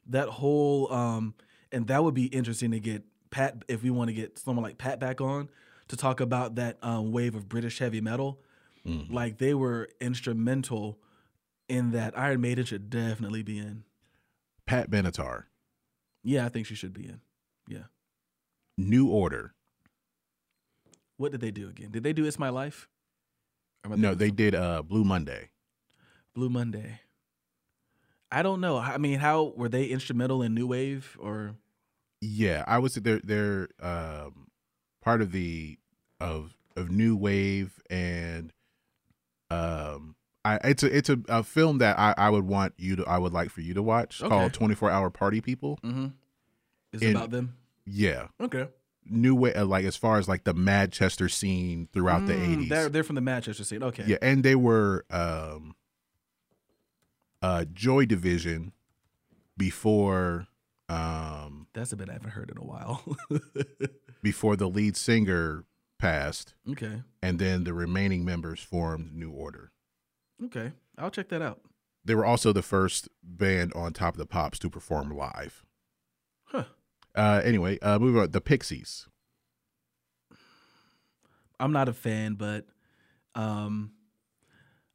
that 0.06 0.28
whole 0.28 0.92
um 0.92 1.34
and 1.72 1.86
that 1.88 2.04
would 2.04 2.14
be 2.14 2.26
interesting 2.26 2.70
to 2.70 2.80
get 2.80 3.04
Pat 3.30 3.62
if 3.68 3.82
we 3.82 3.90
want 3.90 4.08
to 4.08 4.14
get 4.14 4.38
someone 4.38 4.62
like 4.62 4.78
Pat 4.78 4.98
back 5.00 5.20
on 5.20 5.50
to 5.88 5.96
talk 5.96 6.20
about 6.20 6.54
that 6.56 6.78
um, 6.82 7.12
wave 7.12 7.34
of 7.34 7.48
British 7.48 7.78
heavy 7.78 8.00
metal. 8.00 8.40
Mm-hmm. 8.86 9.12
Like 9.12 9.38
they 9.38 9.54
were 9.54 9.88
instrumental 10.00 10.98
in 11.68 11.90
that. 11.92 12.18
Iron 12.18 12.40
Maiden 12.40 12.64
should 12.64 12.88
definitely 12.88 13.42
be 13.42 13.58
in. 13.58 13.84
Pat 14.66 14.90
Benatar, 14.90 15.44
Yeah, 16.22 16.46
I 16.46 16.48
think 16.48 16.66
she 16.66 16.74
should 16.74 16.92
be 16.92 17.06
in. 17.06 17.20
Yeah. 17.66 17.84
New 18.76 19.08
Order. 19.08 19.54
What 21.16 21.32
did 21.32 21.40
they 21.40 21.50
do 21.50 21.68
again? 21.68 21.90
Did 21.90 22.02
they 22.02 22.12
do 22.12 22.24
"It's 22.24 22.38
My 22.38 22.48
Life"? 22.48 22.88
Or 23.84 23.92
am 23.92 23.92
I 23.94 23.96
No, 23.96 24.14
they 24.14 24.30
did 24.30 24.54
uh 24.54 24.82
Blue 24.82 25.04
Monday. 25.04 25.50
Blue 26.38 26.48
Monday. 26.48 27.00
I 28.30 28.42
don't 28.42 28.60
know. 28.60 28.78
I 28.78 28.96
mean, 28.96 29.18
how 29.18 29.52
were 29.56 29.68
they 29.68 29.86
instrumental 29.86 30.40
in 30.40 30.54
new 30.54 30.68
wave 30.68 31.16
or? 31.18 31.56
Yeah, 32.20 32.62
I 32.68 32.78
would 32.78 32.92
say 32.92 33.00
they're 33.00 33.20
they're 33.24 33.68
um, 33.82 34.46
part 35.02 35.20
of 35.20 35.32
the 35.32 35.78
of 36.20 36.54
of 36.76 36.92
new 36.92 37.16
wave 37.16 37.80
and 37.90 38.52
um 39.50 40.14
I 40.44 40.60
it's 40.62 40.84
a 40.84 40.96
it's 40.96 41.08
a, 41.10 41.18
a 41.28 41.42
film 41.42 41.78
that 41.78 41.98
I, 41.98 42.14
I 42.16 42.30
would 42.30 42.44
want 42.46 42.74
you 42.76 42.94
to 42.96 43.04
I 43.04 43.18
would 43.18 43.32
like 43.32 43.50
for 43.50 43.60
you 43.60 43.74
to 43.74 43.82
watch 43.82 44.22
Okay. 44.22 44.28
called 44.28 44.52
Twenty 44.52 44.76
Four 44.76 44.92
Hour 44.92 45.10
Party 45.10 45.40
People. 45.40 45.80
Mm-hmm. 45.82 46.06
Is 46.92 47.02
it 47.02 47.10
about 47.16 47.30
them? 47.32 47.56
Yeah, 47.84 48.28
Okay. 48.40 48.68
new 49.10 49.34
way 49.34 49.54
uh, 49.54 49.64
like 49.64 49.84
as 49.86 49.96
far 49.96 50.18
as 50.18 50.28
like 50.28 50.44
the 50.44 50.54
Manchester 50.54 51.28
scene 51.28 51.88
throughout 51.92 52.26
the 52.26 52.34
Mm, 52.34 52.52
eighties. 52.52 52.68
They're 52.68 52.88
they're 52.88 53.02
from 53.04 53.16
the 53.16 53.22
Manchester 53.22 53.64
scene. 53.64 53.82
Okay. 53.82 54.04
Yeah, 54.06 54.18
and 54.22 54.44
they 54.44 54.54
were 54.54 55.04
um 55.10 55.74
uh 57.42 57.64
Joy 57.72 58.06
Division 58.06 58.72
before 59.56 60.46
um 60.88 61.66
That's 61.74 61.92
a 61.92 61.96
bit 61.96 62.08
I 62.08 62.14
haven't 62.14 62.30
heard 62.30 62.50
in 62.50 62.58
a 62.58 62.64
while. 62.64 63.02
before 64.22 64.56
the 64.56 64.68
lead 64.68 64.96
singer 64.96 65.64
passed 65.98 66.54
okay. 66.70 67.02
and 67.22 67.38
then 67.38 67.64
the 67.64 67.74
remaining 67.74 68.24
members 68.24 68.60
formed 68.60 69.12
New 69.14 69.30
Order. 69.30 69.72
Okay. 70.44 70.72
I'll 70.96 71.10
check 71.10 71.28
that 71.30 71.42
out. 71.42 71.60
They 72.04 72.14
were 72.14 72.24
also 72.24 72.52
the 72.52 72.62
first 72.62 73.08
band 73.22 73.72
on 73.74 73.92
Top 73.92 74.14
of 74.14 74.18
the 74.18 74.26
Pops 74.26 74.58
to 74.60 74.70
perform 74.70 75.10
live. 75.10 75.64
Huh. 76.44 76.64
Uh 77.14 77.40
anyway, 77.44 77.78
uh 77.80 77.98
moving 77.98 78.22
on 78.22 78.30
the 78.30 78.40
Pixies. 78.40 79.08
I'm 81.60 81.72
not 81.72 81.88
a 81.88 81.92
fan, 81.92 82.34
but 82.34 82.66
um 83.34 83.92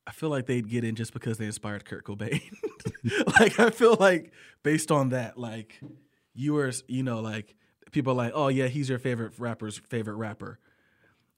I 0.05 0.11
feel 0.11 0.29
like 0.29 0.45
they'd 0.47 0.67
get 0.67 0.83
in 0.83 0.95
just 0.95 1.13
because 1.13 1.37
they 1.37 1.45
inspired 1.45 1.85
Kurt 1.85 2.03
Cobain. 2.03 2.41
like 3.39 3.59
I 3.59 3.69
feel 3.69 3.95
like 3.99 4.31
based 4.61 4.91
on 4.91 5.09
that, 5.09 5.37
like 5.37 5.79
you 6.33 6.53
were, 6.53 6.71
you 6.87 7.03
know, 7.03 7.21
like 7.21 7.55
people 7.91 8.13
are 8.13 8.15
like, 8.15 8.33
oh 8.35 8.49
yeah, 8.49 8.67
he's 8.67 8.89
your 8.89 8.99
favorite 8.99 9.33
rapper's 9.37 9.77
favorite 9.77 10.15
rapper. 10.15 10.59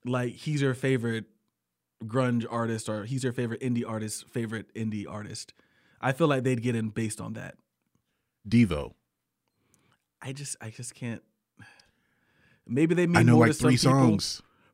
Like 0.03 0.33
he's 0.33 0.61
your 0.61 0.73
favorite 0.73 1.25
grunge 2.03 2.45
artist 2.49 2.89
or 2.89 3.05
he's 3.05 3.23
your 3.23 3.33
favorite 3.33 3.61
indie 3.61 3.87
artist's 3.87 4.23
favorite 4.23 4.73
indie 4.73 5.05
artist. 5.07 5.53
I 6.01 6.11
feel 6.11 6.27
like 6.27 6.43
they'd 6.43 6.61
get 6.61 6.75
in 6.75 6.89
based 6.89 7.21
on 7.21 7.33
that. 7.33 7.55
Devo. 8.47 8.93
I 10.21 10.33
just 10.33 10.55
I 10.59 10.71
just 10.71 10.95
can't 10.95 11.21
maybe 12.67 12.95
they 12.95 13.07
mean 13.07 13.17
I 13.17 13.23
know 13.23 13.33
more 13.33 13.47
like 13.47 13.51
to 13.51 13.57
some 13.57 13.69
three 13.69 13.77
people. 13.77 14.19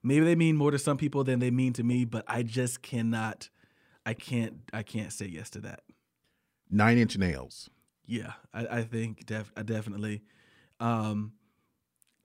maybe 0.03 0.25
they 0.25 0.35
mean 0.35 0.55
more 0.55 0.71
to 0.71 0.79
some 0.79 0.97
people 0.97 1.23
than 1.23 1.39
they 1.39 1.51
mean 1.51 1.73
to 1.73 1.83
me 1.83 2.05
but 2.05 2.23
i 2.27 2.43
just 2.43 2.81
cannot 2.81 3.49
i 4.05 4.13
can't 4.13 4.55
i 4.73 4.83
can't 4.83 5.11
say 5.13 5.25
yes 5.25 5.49
to 5.49 5.59
that 5.59 5.81
Nine 6.69 6.97
Inch 6.97 7.17
Nails. 7.17 7.69
yeah 8.05 8.33
i, 8.53 8.65
I 8.79 8.83
think 8.83 9.25
def, 9.25 9.51
I 9.55 9.63
definitely 9.63 10.21
um 10.79 11.33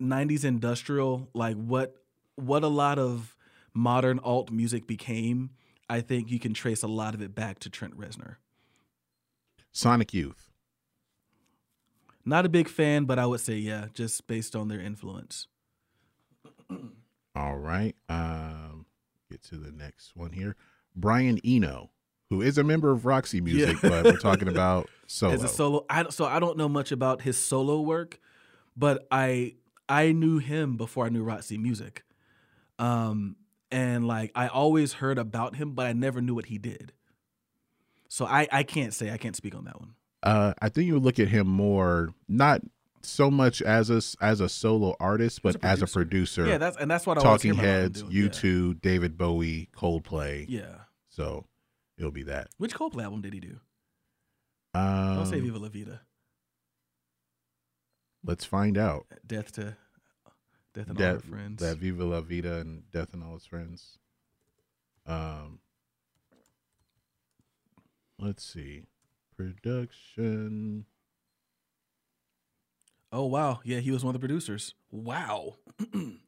90s 0.01 0.45
industrial 0.45 1.29
like 1.35 1.57
what 1.57 1.97
what 2.37 2.63
a 2.63 2.69
lot 2.69 2.99
of 2.99 3.37
modern 3.75 4.19
alt 4.21 4.51
music 4.51 4.87
became 4.87 5.51
i 5.89 6.01
think 6.01 6.31
you 6.31 6.39
can 6.39 6.55
trace 6.55 6.83
a 6.83 6.87
lot 6.89 7.15
of 7.15 7.21
it 7.23 7.35
back 7.35 7.59
to 7.61 7.71
trent 7.71 7.97
reznor 7.99 8.37
Sonic 9.73 10.15
Youth. 10.15 10.51
not 12.25 12.47
a 12.47 12.49
big 12.49 12.69
fan 12.69 13.05
but 13.05 13.19
i 13.19 13.27
would 13.27 13.41
say 13.41 13.55
yeah 13.57 13.87
just 13.95 14.27
based 14.27 14.55
on 14.57 14.69
their 14.69 14.81
influence 14.81 15.49
All 17.35 17.59
right. 17.59 17.95
Um, 18.09 18.87
get 19.31 19.43
to 19.45 19.57
the 19.59 19.71
next 19.71 20.17
one 20.17 20.33
here. 20.33 20.57
Brian 20.97 21.39
Eno, 21.45 21.91
who 22.31 22.43
is 22.43 22.59
a 22.59 22.65
member 22.65 22.91
of 22.91 23.05
Roxy 23.07 23.41
Music, 23.41 23.77
Yeah. 23.83 23.89
but 23.91 24.05
we're 24.07 24.17
talking 24.19 24.49
about 24.57 24.89
solo. 25.07 25.35
as 25.35 25.45
a 25.45 25.49
solo 25.49 25.87
I, 25.89 26.09
so 26.09 26.25
i 26.25 26.41
don't 26.41 26.57
know 26.59 26.69
much 26.69 26.91
about 26.91 27.23
his 27.23 27.37
solo 27.37 27.81
work 27.81 28.19
but 28.77 29.07
i 29.13 29.55
i 29.89 30.11
knew 30.11 30.39
him 30.39 30.77
before 30.77 31.07
i 31.07 31.09
knew 31.11 31.23
roxy 31.23 31.57
music 31.59 32.03
um 32.81 33.37
and 33.71 34.05
like 34.09 34.33
i 34.35 34.49
always 34.49 34.95
heard 34.95 35.17
about 35.19 35.55
him 35.55 35.75
but 35.75 35.87
i 35.87 35.93
never 35.93 36.21
knew 36.21 36.35
what 36.35 36.47
he 36.47 36.59
did 36.59 36.93
so 38.09 38.25
i 38.27 38.49
i 38.51 38.65
can't 38.65 38.93
say 38.95 39.13
i 39.13 39.17
can't 39.17 39.37
speak 39.37 39.55
on 39.55 39.65
that 39.65 39.79
one 39.81 39.95
uh, 40.25 40.55
I 40.61 40.71
think 40.71 40.89
you 40.89 40.99
look 40.99 41.21
at 41.21 41.29
him 41.29 41.47
more 41.47 42.09
not 42.27 42.63
so 43.03 43.31
much 43.31 43.63
as 43.63 43.91
a 43.91 44.01
as 44.25 44.41
a 44.41 44.49
solo 44.49 44.97
artist, 44.99 45.41
but 45.41 45.63
as 45.65 45.83
a 45.83 45.87
producer. 45.87 46.47
yeah 46.49 46.59
that's 46.59 46.77
and 46.79 46.91
that's 46.91 47.07
what 47.07 47.17
i 47.17 47.23
Talking 47.23 47.55
Heads. 47.55 48.03
U 48.09 48.29
two, 48.29 48.75
David 48.75 49.17
Bowie, 49.17 49.69
Coldplay. 49.77 50.47
yeah. 50.49 50.79
So 51.17 51.47
it'll 51.97 52.11
be 52.11 52.25
that. 52.25 52.49
which 52.59 52.75
Coldplay 52.75 53.05
album 53.05 53.23
did 53.23 53.33
he 53.33 53.41
do 53.41 53.59
don't 54.75 55.27
say 55.27 55.37
Um, 55.37 55.43
viva 55.45 55.59
la 55.59 55.69
vida 55.69 56.03
let's 58.23 58.45
find 58.45 58.77
out. 58.77 59.07
death 59.27 59.51
to 59.53 59.77
death 60.75 60.89
and 60.89 61.01
all 61.01 61.07
her 61.15 61.19
friends 61.21 61.63
that 61.63 61.79
Viva 61.79 62.05
La 62.05 62.21
Vida 62.21 62.57
and 62.59 62.83
Death 62.91 63.15
and 63.15 63.23
All 63.25 63.37
Its 63.37 63.47
Friends. 63.47 63.97
Um, 65.07 65.61
let's 68.19 68.45
see, 68.45 68.83
production. 69.35 70.85
Oh 73.11 73.25
wow, 73.25 73.61
yeah, 73.65 73.79
he 73.79 73.91
was 73.91 74.05
one 74.05 74.15
of 74.15 74.21
the 74.21 74.27
producers. 74.27 74.75
Wow. 74.91 75.55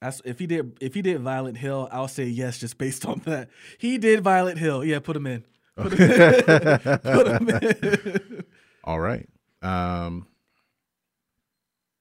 That's 0.00 0.20
if 0.24 0.38
he 0.38 0.46
did 0.46 0.76
if 0.80 0.94
he 0.94 1.02
did 1.02 1.20
Violet 1.20 1.56
Hill, 1.56 1.88
I'll 1.90 2.08
say 2.08 2.24
yes 2.24 2.58
just 2.58 2.78
based 2.78 3.06
on 3.06 3.22
that. 3.24 3.48
He 3.78 3.98
did 3.98 4.22
Violet 4.22 4.58
Hill. 4.58 4.84
Yeah, 4.84 4.98
put 4.98 5.16
him 5.16 5.26
in. 5.26 5.44
Put 5.76 5.92
him 5.94 6.10
in. 6.10 6.98
put 6.98 7.26
him 7.26 7.48
in. 7.48 8.44
All 8.84 9.00
right. 9.00 9.28
Um, 9.62 10.26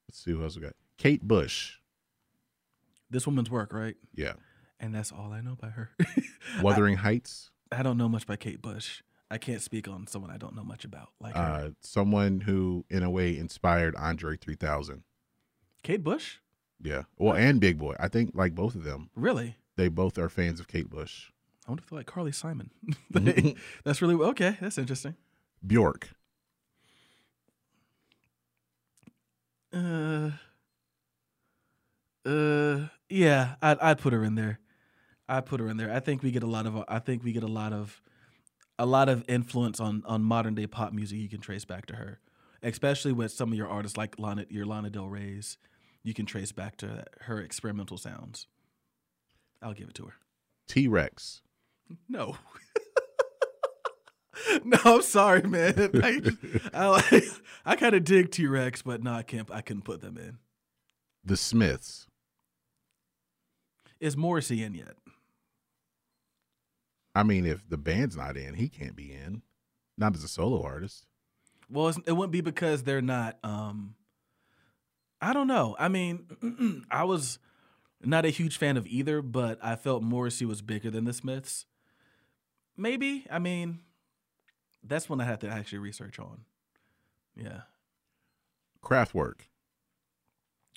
let's 0.07 0.23
see 0.23 0.31
who 0.31 0.43
else 0.43 0.55
we 0.55 0.61
got. 0.61 0.73
Kate 0.97 1.21
Bush. 1.23 1.75
this 3.09 3.25
woman's 3.25 3.49
work, 3.49 3.73
right? 3.73 3.95
Yeah. 4.13 4.33
And 4.79 4.93
that's 4.93 5.11
all 5.11 5.31
I 5.31 5.41
know 5.41 5.55
by 5.59 5.69
her. 5.69 5.91
Wuthering 6.61 6.97
Heights. 6.97 7.49
I 7.71 7.81
don't 7.81 7.97
know 7.97 8.09
much 8.09 8.27
by 8.27 8.35
Kate 8.35 8.61
Bush. 8.61 9.01
I 9.31 9.37
can't 9.37 9.61
speak 9.61 9.87
on 9.87 10.05
someone 10.05 10.29
I 10.31 10.37
don't 10.37 10.55
know 10.55 10.63
much 10.63 10.85
about. 10.85 11.09
Like 11.19 11.35
her. 11.35 11.41
Uh, 11.41 11.69
someone 11.81 12.41
who, 12.41 12.85
in 12.89 13.01
a 13.01 13.09
way, 13.09 13.35
inspired 13.37 13.95
Andre 13.95 14.37
3000. 14.37 15.03
Kate 15.81 16.03
Bush? 16.03 16.37
Yeah. 16.81 17.03
Well, 17.17 17.35
and 17.35 17.59
Big 17.59 17.79
Boi. 17.79 17.95
I 17.99 18.07
think 18.07 18.31
like 18.33 18.53
both 18.55 18.75
of 18.75 18.83
them. 18.83 19.09
Really? 19.15 19.55
They 19.75 19.87
both 19.87 20.17
are 20.17 20.29
fans 20.29 20.59
of 20.59 20.67
Kate 20.67 20.89
Bush. 20.89 21.31
I 21.67 21.71
wonder 21.71 21.81
if 21.83 21.89
they're 21.89 21.99
like 21.99 22.05
Carly 22.05 22.31
Simon. 22.31 22.69
Mm-hmm. 23.13 23.57
that's 23.83 24.01
really 24.01 24.15
okay. 24.15 24.57
That's 24.61 24.77
interesting. 24.77 25.15
Bjork. 25.65 26.09
Uh, 29.73 30.31
uh, 32.25 32.87
yeah, 33.09 33.55
I'd 33.61 33.79
I'd 33.79 33.99
put 33.99 34.13
her 34.13 34.23
in 34.23 34.35
there. 34.35 34.59
I'd 35.27 35.45
put 35.45 35.59
her 35.59 35.67
in 35.67 35.77
there. 35.77 35.91
I 35.91 35.99
think 35.99 36.23
we 36.23 36.31
get 36.31 36.43
a 36.43 36.47
lot 36.47 36.65
of 36.65 36.83
I 36.87 36.99
think 36.99 37.23
we 37.23 37.31
get 37.31 37.43
a 37.43 37.47
lot 37.47 37.73
of 37.73 38.01
a 38.77 38.85
lot 38.85 39.09
of 39.09 39.23
influence 39.27 39.79
on 39.79 40.03
on 40.05 40.21
modern 40.23 40.55
day 40.55 40.67
pop 40.67 40.93
music. 40.93 41.17
You 41.19 41.29
can 41.29 41.41
trace 41.41 41.65
back 41.65 41.85
to 41.87 41.95
her, 41.95 42.19
especially 42.63 43.11
with 43.11 43.31
some 43.31 43.51
of 43.51 43.57
your 43.57 43.67
artists 43.67 43.97
like 43.97 44.19
Lana, 44.19 44.45
your 44.49 44.65
Lana 44.65 44.89
Del 44.89 45.07
Rey's. 45.07 45.57
You 46.05 46.13
can 46.13 46.27
trace 46.27 46.51
back 46.51 46.77
to 46.77 47.03
her 47.21 47.41
experimental 47.41 47.97
sounds. 47.97 48.45
I'll 49.59 49.73
give 49.73 49.89
it 49.89 49.95
to 49.95 50.05
her. 50.05 50.13
T 50.67 50.87
Rex. 50.87 51.41
No. 52.07 52.37
no, 54.63 54.77
I'm 54.85 55.01
sorry, 55.01 55.41
man. 55.41 55.89
I 56.75 57.01
I, 57.11 57.21
I 57.65 57.75
kind 57.75 57.95
of 57.95 58.03
dig 58.03 58.29
T 58.29 58.45
Rex, 58.45 58.83
but 58.83 59.01
no, 59.01 59.13
I 59.13 59.23
can't. 59.23 59.49
I 59.49 59.61
couldn't 59.61 59.81
put 59.81 60.01
them 60.01 60.15
in. 60.15 60.37
The 61.23 61.35
Smiths. 61.35 62.05
Is 63.99 64.15
Morrissey 64.15 64.61
in 64.61 64.75
yet? 64.75 64.97
I 67.15 67.23
mean, 67.23 67.47
if 67.47 67.67
the 67.67 67.77
band's 67.77 68.15
not 68.15 68.37
in, 68.37 68.53
he 68.53 68.69
can't 68.69 68.95
be 68.95 69.11
in. 69.11 69.41
Not 69.97 70.13
as 70.13 70.23
a 70.23 70.27
solo 70.27 70.61
artist. 70.61 71.07
Well, 71.67 71.87
it's, 71.87 71.97
it 72.05 72.11
wouldn't 72.11 72.31
be 72.31 72.41
because 72.41 72.83
they're 72.83 73.01
not. 73.01 73.39
um 73.43 73.95
I 75.25 75.33
don't 75.33 75.47
know. 75.47 75.75
I 75.79 75.87
mean, 75.87 76.83
I 76.91 77.03
was 77.03 77.39
not 78.03 78.25
a 78.25 78.29
huge 78.29 78.57
fan 78.57 78.77
of 78.77 78.85
either, 78.85 79.21
but 79.23 79.57
I 79.63 79.75
felt 79.75 80.03
Morrissey 80.03 80.45
was 80.45 80.61
bigger 80.61 80.91
than 80.91 81.05
the 81.05 81.13
Smiths. 81.13 81.65
Maybe. 82.77 83.25
I 83.31 83.39
mean, 83.39 83.79
that's 84.83 85.09
one 85.09 85.19
I 85.19 85.25
have 85.25 85.39
to 85.39 85.49
actually 85.49 85.79
research 85.79 86.19
on. 86.19 86.41
Yeah. 87.35 87.61
Kraftwerk. 88.83 89.41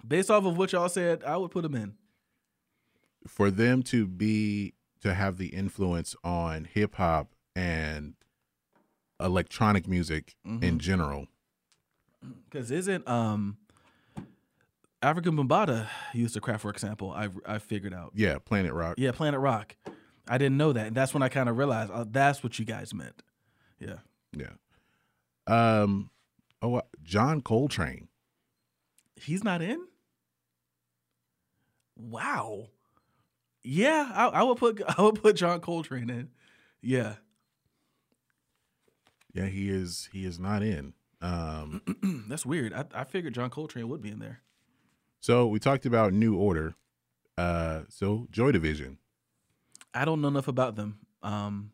Based 0.06 0.30
off 0.30 0.44
of 0.46 0.56
what 0.56 0.72
y'all 0.72 0.88
said, 0.88 1.22
I 1.24 1.36
would 1.36 1.50
put 1.50 1.62
them 1.62 1.74
in. 1.74 1.94
For 3.26 3.50
them 3.50 3.82
to 3.84 4.06
be 4.06 4.72
to 5.02 5.12
have 5.12 5.36
the 5.36 5.48
influence 5.48 6.16
on 6.24 6.64
hip 6.64 6.94
hop 6.94 7.32
and 7.54 8.14
electronic 9.20 9.86
music 9.86 10.36
Mm-hmm. 10.46 10.64
in 10.64 10.78
general. 10.78 11.26
Because 12.44 12.70
isn't 12.70 13.06
um 13.06 13.58
Afrika 15.02 15.26
Bambaataa 15.26 15.86
used 16.12 16.36
a 16.36 16.40
Kraftwerk 16.40 16.78
sample? 16.78 17.10
I 17.12 17.28
I 17.46 17.58
figured 17.58 17.94
out. 17.94 18.12
Yeah, 18.14 18.38
Planet 18.38 18.72
Rock. 18.72 18.96
Yeah, 18.98 19.12
Planet 19.12 19.40
Rock. 19.40 19.76
I 20.28 20.38
didn't 20.38 20.56
know 20.58 20.72
that, 20.72 20.88
and 20.88 20.96
that's 20.96 21.14
when 21.14 21.22
I 21.22 21.28
kind 21.28 21.48
of 21.48 21.56
realized 21.56 21.90
oh, 21.94 22.04
that's 22.04 22.42
what 22.42 22.58
you 22.58 22.64
guys 22.64 22.92
meant. 22.92 23.22
Yeah, 23.78 23.98
Yeah. 24.32 24.52
Um 25.46 26.10
oh 26.60 26.82
John 27.02 27.40
Coltrane. 27.42 28.08
he's 29.16 29.44
not 29.44 29.62
in. 29.62 29.80
Wow. 31.96 32.68
Yeah, 33.62 34.10
I, 34.14 34.26
I 34.28 34.42
would 34.42 34.58
put 34.58 34.82
I 34.98 35.02
would 35.02 35.22
put 35.22 35.36
John 35.36 35.60
Coltrane 35.60 36.10
in. 36.10 36.30
Yeah, 36.82 37.14
Yeah, 39.32 39.46
he 39.46 39.68
is 39.70 40.08
he 40.12 40.24
is 40.24 40.38
not 40.40 40.62
in. 40.62 40.94
Um 41.22 41.82
that's 42.28 42.44
weird. 42.44 42.72
I, 42.72 42.84
I 42.94 43.04
figured 43.04 43.34
John 43.34 43.50
Coltrane 43.50 43.88
would 43.88 44.02
be 44.02 44.10
in 44.10 44.18
there. 44.18 44.40
So 45.20 45.46
we 45.46 45.58
talked 45.58 45.86
about 45.86 46.12
New 46.12 46.36
Order. 46.36 46.74
Uh 47.36 47.82
so 47.88 48.26
Joy 48.30 48.52
Division. 48.52 48.98
I 49.94 50.04
don't 50.04 50.20
know 50.20 50.28
enough 50.28 50.48
about 50.48 50.76
them 50.76 50.98
um, 51.22 51.72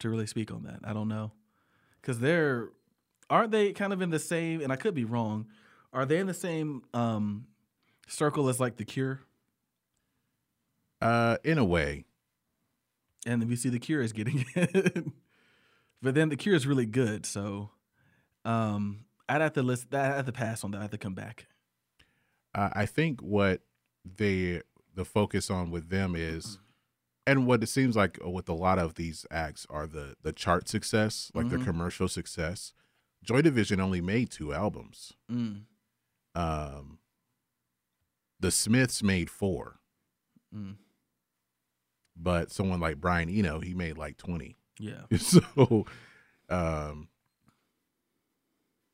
to 0.00 0.08
really 0.08 0.26
speak 0.26 0.52
on 0.52 0.64
that. 0.64 0.80
I 0.84 0.92
don't 0.92 1.08
know 1.08 1.32
because 2.00 2.20
they're 2.20 2.70
aren't 3.30 3.50
they 3.50 3.72
kind 3.72 3.92
of 3.92 4.00
in 4.00 4.10
the 4.10 4.18
same? 4.18 4.60
And 4.60 4.72
I 4.72 4.76
could 4.76 4.94
be 4.94 5.04
wrong. 5.04 5.46
Are 5.92 6.06
they 6.06 6.18
in 6.18 6.26
the 6.26 6.34
same 6.34 6.82
um, 6.92 7.46
circle 8.06 8.48
as 8.48 8.60
like 8.60 8.76
the 8.76 8.84
Cure? 8.84 9.20
Uh 11.00 11.36
in 11.44 11.58
a 11.58 11.64
way. 11.64 12.04
And 13.26 13.42
then 13.42 13.48
we 13.48 13.56
see 13.56 13.68
the 13.68 13.78
Cure 13.78 14.00
is 14.00 14.12
getting 14.12 14.44
it, 14.54 15.06
but 16.00 16.14
then 16.14 16.28
the 16.28 16.36
Cure 16.36 16.54
is 16.54 16.66
really 16.66 16.86
good. 16.86 17.26
So 17.26 17.70
um, 18.44 19.04
I'd 19.28 19.40
have 19.40 19.52
to 19.54 19.62
list. 19.62 19.92
I'd 19.94 20.16
have 20.16 20.26
to 20.26 20.32
pass 20.32 20.64
on 20.64 20.70
that. 20.70 20.78
I 20.78 20.82
have 20.82 20.90
to 20.92 20.98
come 20.98 21.14
back. 21.14 21.46
Uh, 22.58 22.70
I 22.72 22.86
think 22.86 23.20
what 23.20 23.60
they 24.04 24.62
the 24.94 25.04
focus 25.04 25.48
on 25.48 25.70
with 25.70 25.90
them 25.90 26.16
is, 26.16 26.58
and 27.24 27.46
what 27.46 27.62
it 27.62 27.68
seems 27.68 27.94
like 27.94 28.18
with 28.24 28.48
a 28.48 28.52
lot 28.54 28.80
of 28.80 28.94
these 28.94 29.24
acts 29.30 29.64
are 29.70 29.86
the 29.86 30.16
the 30.22 30.32
chart 30.32 30.68
success, 30.68 31.30
like 31.34 31.50
the 31.50 31.58
commercial 31.58 32.08
success. 32.08 32.72
Joy 33.22 33.42
Division 33.42 33.80
only 33.80 34.00
made 34.00 34.30
two 34.30 34.52
albums. 34.52 35.12
Mm. 35.30 35.62
Um, 36.34 36.98
the 38.40 38.50
Smiths 38.50 39.02
made 39.04 39.30
four, 39.30 39.78
Mm. 40.54 40.76
but 42.16 42.50
someone 42.50 42.80
like 42.80 43.00
Brian 43.00 43.28
Eno, 43.28 43.60
he 43.60 43.72
made 43.74 43.96
like 43.98 44.16
twenty. 44.16 44.56
Yeah. 44.80 45.02
so, 45.18 45.86
um, 46.48 47.08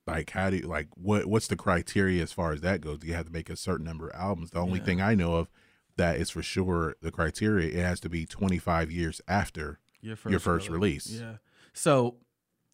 like 0.07 0.31
how 0.31 0.51
do 0.51 0.57
you 0.57 0.63
like 0.67 0.89
what 0.95 1.27
what's 1.27 1.47
the 1.49 1.57
criteria 1.57 2.23
as 2.23 2.33
far 2.33 2.53
as 2.53 2.61
that 2.61 2.81
goes? 2.81 2.99
Do 2.99 3.07
you 3.07 3.15
have 3.15 3.27
to 3.27 3.33
make 3.33 3.49
a 3.51 3.57
certain 3.57 3.87
number 3.87 4.09
of 4.09 4.21
albums? 4.21 4.51
The 4.51 4.59
only 4.61 4.79
Yeah. 4.81 4.85
thing 4.85 5.01
I 5.01 5.15
know 5.15 5.35
of 5.37 5.49
that 5.97 6.17
is 6.17 6.31
for 6.31 6.43
sure 6.43 6.97
the 7.01 7.11
criteria 7.11 7.69
it 7.69 7.83
has 7.85 8.01
to 8.01 8.09
be 8.09 8.27
25 8.27 8.91
years 8.91 9.21
after 9.29 9.79
Your 10.01 10.17
your 10.29 10.41
first 10.41 10.69
release. 10.69 11.07
Yeah. 11.11 11.37
So 11.73 12.17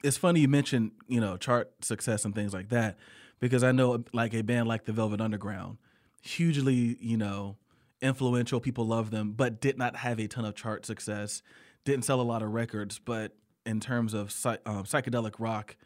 it's 0.03 0.16
funny 0.16 0.41
you 0.41 0.49
mentioned, 0.49 0.93
you 1.09 1.20
know, 1.20 1.37
chart 1.37 1.70
success 1.85 2.24
and 2.24 2.35
things 2.35 2.53
like 2.55 2.70
that, 2.70 2.97
because 3.39 3.62
I 3.62 3.70
know 3.72 4.03
like 4.12 4.35
a 4.35 4.43
band 4.43 4.66
like 4.68 4.85
the 4.87 4.93
Velvet 4.93 5.20
Underground, 5.20 5.76
hugely, 6.22 6.97
you 7.01 7.16
know, 7.16 7.57
influential. 8.01 8.61
People 8.61 8.87
love 8.87 9.11
them, 9.11 9.33
but 9.33 9.61
did 9.61 9.76
not 9.78 9.97
have 9.97 10.18
a 10.18 10.26
ton 10.26 10.45
of 10.45 10.55
chart 10.55 10.87
success. 10.87 11.43
Didn't 11.85 12.05
sell 12.05 12.20
a 12.20 12.22
lot 12.22 12.43
of 12.43 12.51
records, 12.53 12.99
but 12.99 13.37
in 13.66 13.78
terms 13.81 14.14
of 14.14 14.28
um, 14.66 14.85
psychedelic 14.85 15.35
rock, 15.39 15.76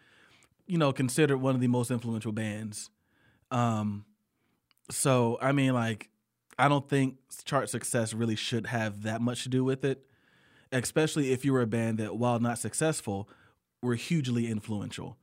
you 0.66 0.78
know, 0.78 0.92
considered 0.92 1.38
one 1.38 1.54
of 1.54 1.60
the 1.60 1.68
most 1.68 1.90
influential 1.90 2.32
bands. 2.32 2.90
Um, 3.50 4.04
so 4.90 5.38
I 5.40 5.52
mean, 5.52 5.74
like, 5.74 6.10
I 6.58 6.68
don't 6.68 6.88
think 6.88 7.16
chart 7.44 7.68
success 7.68 8.14
really 8.14 8.36
should 8.36 8.66
have 8.66 9.02
that 9.02 9.20
much 9.20 9.42
to 9.44 9.48
do 9.48 9.64
with 9.64 9.84
it 9.84 10.04
especially 10.82 11.32
if 11.32 11.44
you 11.44 11.52
were 11.52 11.62
a 11.62 11.66
band 11.66 11.98
that, 11.98 12.16
while 12.16 12.40
not 12.40 12.58
successful, 12.58 13.28
were 13.82 13.94
hugely 13.94 14.48
influential. 14.48 15.16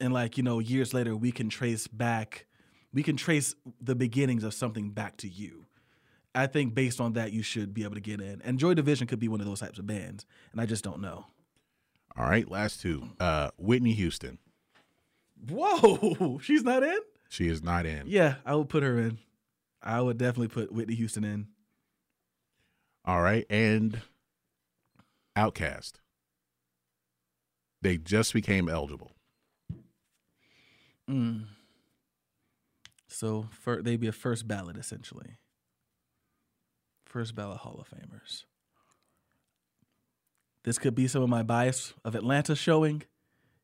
And 0.00 0.12
like, 0.12 0.36
you 0.36 0.42
know, 0.42 0.58
years 0.58 0.92
later, 0.92 1.16
we 1.16 1.32
can 1.32 1.48
trace 1.48 1.86
back, 1.86 2.46
we 2.92 3.02
can 3.02 3.16
trace 3.16 3.54
the 3.80 3.94
beginnings 3.94 4.44
of 4.44 4.54
something 4.54 4.90
back 4.90 5.16
to 5.18 5.28
you. 5.28 5.66
I 6.34 6.46
think 6.46 6.74
based 6.74 7.00
on 7.00 7.12
that, 7.12 7.32
you 7.32 7.42
should 7.42 7.74
be 7.74 7.84
able 7.84 7.94
to 7.94 8.00
get 8.00 8.20
in. 8.20 8.40
And 8.42 8.58
Joy 8.58 8.74
Division 8.74 9.06
could 9.06 9.18
be 9.18 9.28
one 9.28 9.40
of 9.40 9.46
those 9.46 9.60
types 9.60 9.78
of 9.78 9.86
bands. 9.86 10.24
And 10.52 10.60
I 10.60 10.66
just 10.66 10.82
don't 10.82 11.00
know. 11.00 11.26
All 12.16 12.28
right, 12.28 12.50
last 12.50 12.80
two. 12.80 13.10
Uh, 13.20 13.50
Whitney 13.58 13.92
Houston. 13.94 14.38
Whoa, 15.48 16.38
she's 16.42 16.62
not 16.62 16.82
in? 16.82 16.98
She 17.28 17.48
is 17.48 17.62
not 17.62 17.86
in. 17.86 18.04
Yeah, 18.06 18.36
I 18.44 18.54
would 18.54 18.68
put 18.68 18.82
her 18.82 18.98
in. 18.98 19.18
I 19.82 20.00
would 20.00 20.18
definitely 20.18 20.48
put 20.48 20.72
Whitney 20.72 20.94
Houston 20.94 21.24
in. 21.24 21.48
All 23.04 23.20
right, 23.20 23.44
and 23.50 24.00
Outkast. 25.36 25.94
They 27.80 27.96
just 27.96 28.32
became 28.32 28.68
eligible. 28.68 29.12
Mm. 31.10 31.46
So 33.08 33.48
fir- 33.50 33.82
they'd 33.82 33.98
be 33.98 34.06
a 34.06 34.12
first 34.12 34.46
ballot 34.46 34.76
essentially. 34.76 35.38
First 37.04 37.34
ballot 37.34 37.58
Hall 37.58 37.80
of 37.80 37.88
Famers. 37.90 38.44
This 40.64 40.78
could 40.78 40.94
be 40.94 41.08
some 41.08 41.22
of 41.22 41.28
my 41.28 41.42
bias 41.42 41.92
of 42.04 42.14
Atlanta 42.14 42.54
showing. 42.54 43.02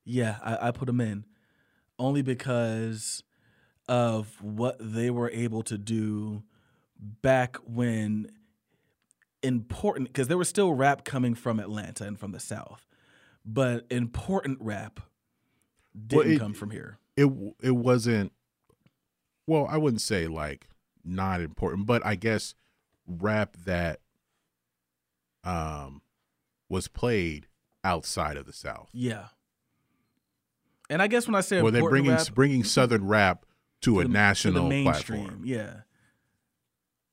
Yeah, 0.05 0.39
I, 0.43 0.68
I 0.68 0.70
put 0.72 0.87
them 0.87 1.01
in 1.01 1.24
only 1.99 2.23
because 2.23 3.23
of 3.89 4.43
what 4.43 4.77
they 4.81 5.11
were 5.11 5.31
able 5.31 5.63
to 5.63 5.79
do 5.79 6.43
back 6.99 7.57
when 7.65 8.31
important 9.43 10.09
because 10.09 10.29
there 10.29 10.39
was 10.39 10.49
still 10.49 10.73
rap 10.75 11.05
coming 11.05 11.35
from 11.35 11.61
Atlanta 11.61 12.05
and 12.05 12.19
from 12.19 12.33
the 12.33 12.41
South, 12.41 12.87
but 13.45 13.87
important 13.91 14.59
rap 14.61 15.01
didn't 16.07 16.33
it- 16.33 16.39
come 16.39 16.55
from 16.55 16.71
here. 16.71 16.99
it 17.17 17.29
it 17.63 17.73
wasn't 17.73 18.33
well 19.49 19.67
i 19.69 19.77
wouldn't 19.77 20.01
say 20.03 20.29
like 20.29 20.69
not 21.05 21.41
important 21.41 21.87
but 21.87 22.05
i 22.07 22.15
guess 22.15 22.55
rap 23.07 23.57
that 23.65 23.99
um 25.43 26.03
was 26.69 26.87
played 26.87 27.49
outside 27.83 28.37
of 28.37 28.47
the 28.47 28.53
south 28.53 28.91
Yeah. 28.93 29.29
And 30.91 31.03
I 31.03 31.07
guess 31.07 31.26
when 31.26 31.34
I 31.34 31.41
say 31.41 31.62
well 31.62 31.72
they're 31.72 31.89
bringing 31.89 32.12
rap, 32.12 32.34
bringing 32.34 32.64
southern 32.64 33.07
rap 33.07 33.45
to 33.82 34.01
a 34.01 34.05
the- 34.05 34.09
national 34.09 34.70
to 34.70 34.82
platform 34.82 35.43
yeah. 35.45 35.80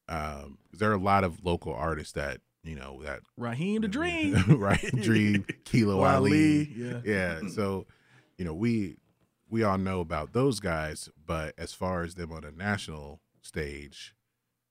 um 0.10 0.58
there 0.74 0.90
are 0.92 0.96
a 0.96 1.00
lot 1.00 1.24
of 1.24 1.44
local 1.44 1.74
artists 1.74 2.14
that 2.14 2.42
you 2.64 2.76
know 2.76 3.02
that 3.04 3.20
Raheem 3.38 3.82
the 3.82 3.88
Dream, 3.88 4.36
right 4.60 4.92
dream 5.02 5.46
kilo 5.66 6.04
ali 6.04 6.72
yeah. 6.76 7.02
yeah 7.04 7.40
so 7.50 7.86
you 8.38 8.46
know 8.46 8.54
we 8.54 8.98
we 9.50 9.64
all 9.64 9.78
know 9.78 10.00
about 10.00 10.34
those 10.34 10.60
guys 10.60 11.10
but 11.26 11.54
as 11.58 11.74
far 11.74 12.04
as 12.04 12.16
them 12.16 12.32
on 12.32 12.44
a 12.44 12.52
national 12.52 13.22
stage 13.42 14.15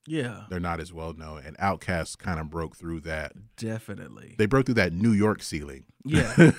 yeah, 0.06 0.44
they're 0.50 0.60
not 0.60 0.80
as 0.80 0.92
well 0.92 1.12
known. 1.14 1.42
And 1.44 1.56
Outkast 1.58 2.18
kind 2.18 2.38
of 2.38 2.50
broke 2.50 2.76
through 2.76 3.00
that. 3.00 3.32
definitely. 3.56 4.34
They 4.38 4.46
broke 4.46 4.66
through 4.66 4.74
that 4.76 4.92
New 4.92 5.12
York 5.12 5.42
ceiling. 5.42 5.84
Yeah, 6.04 6.34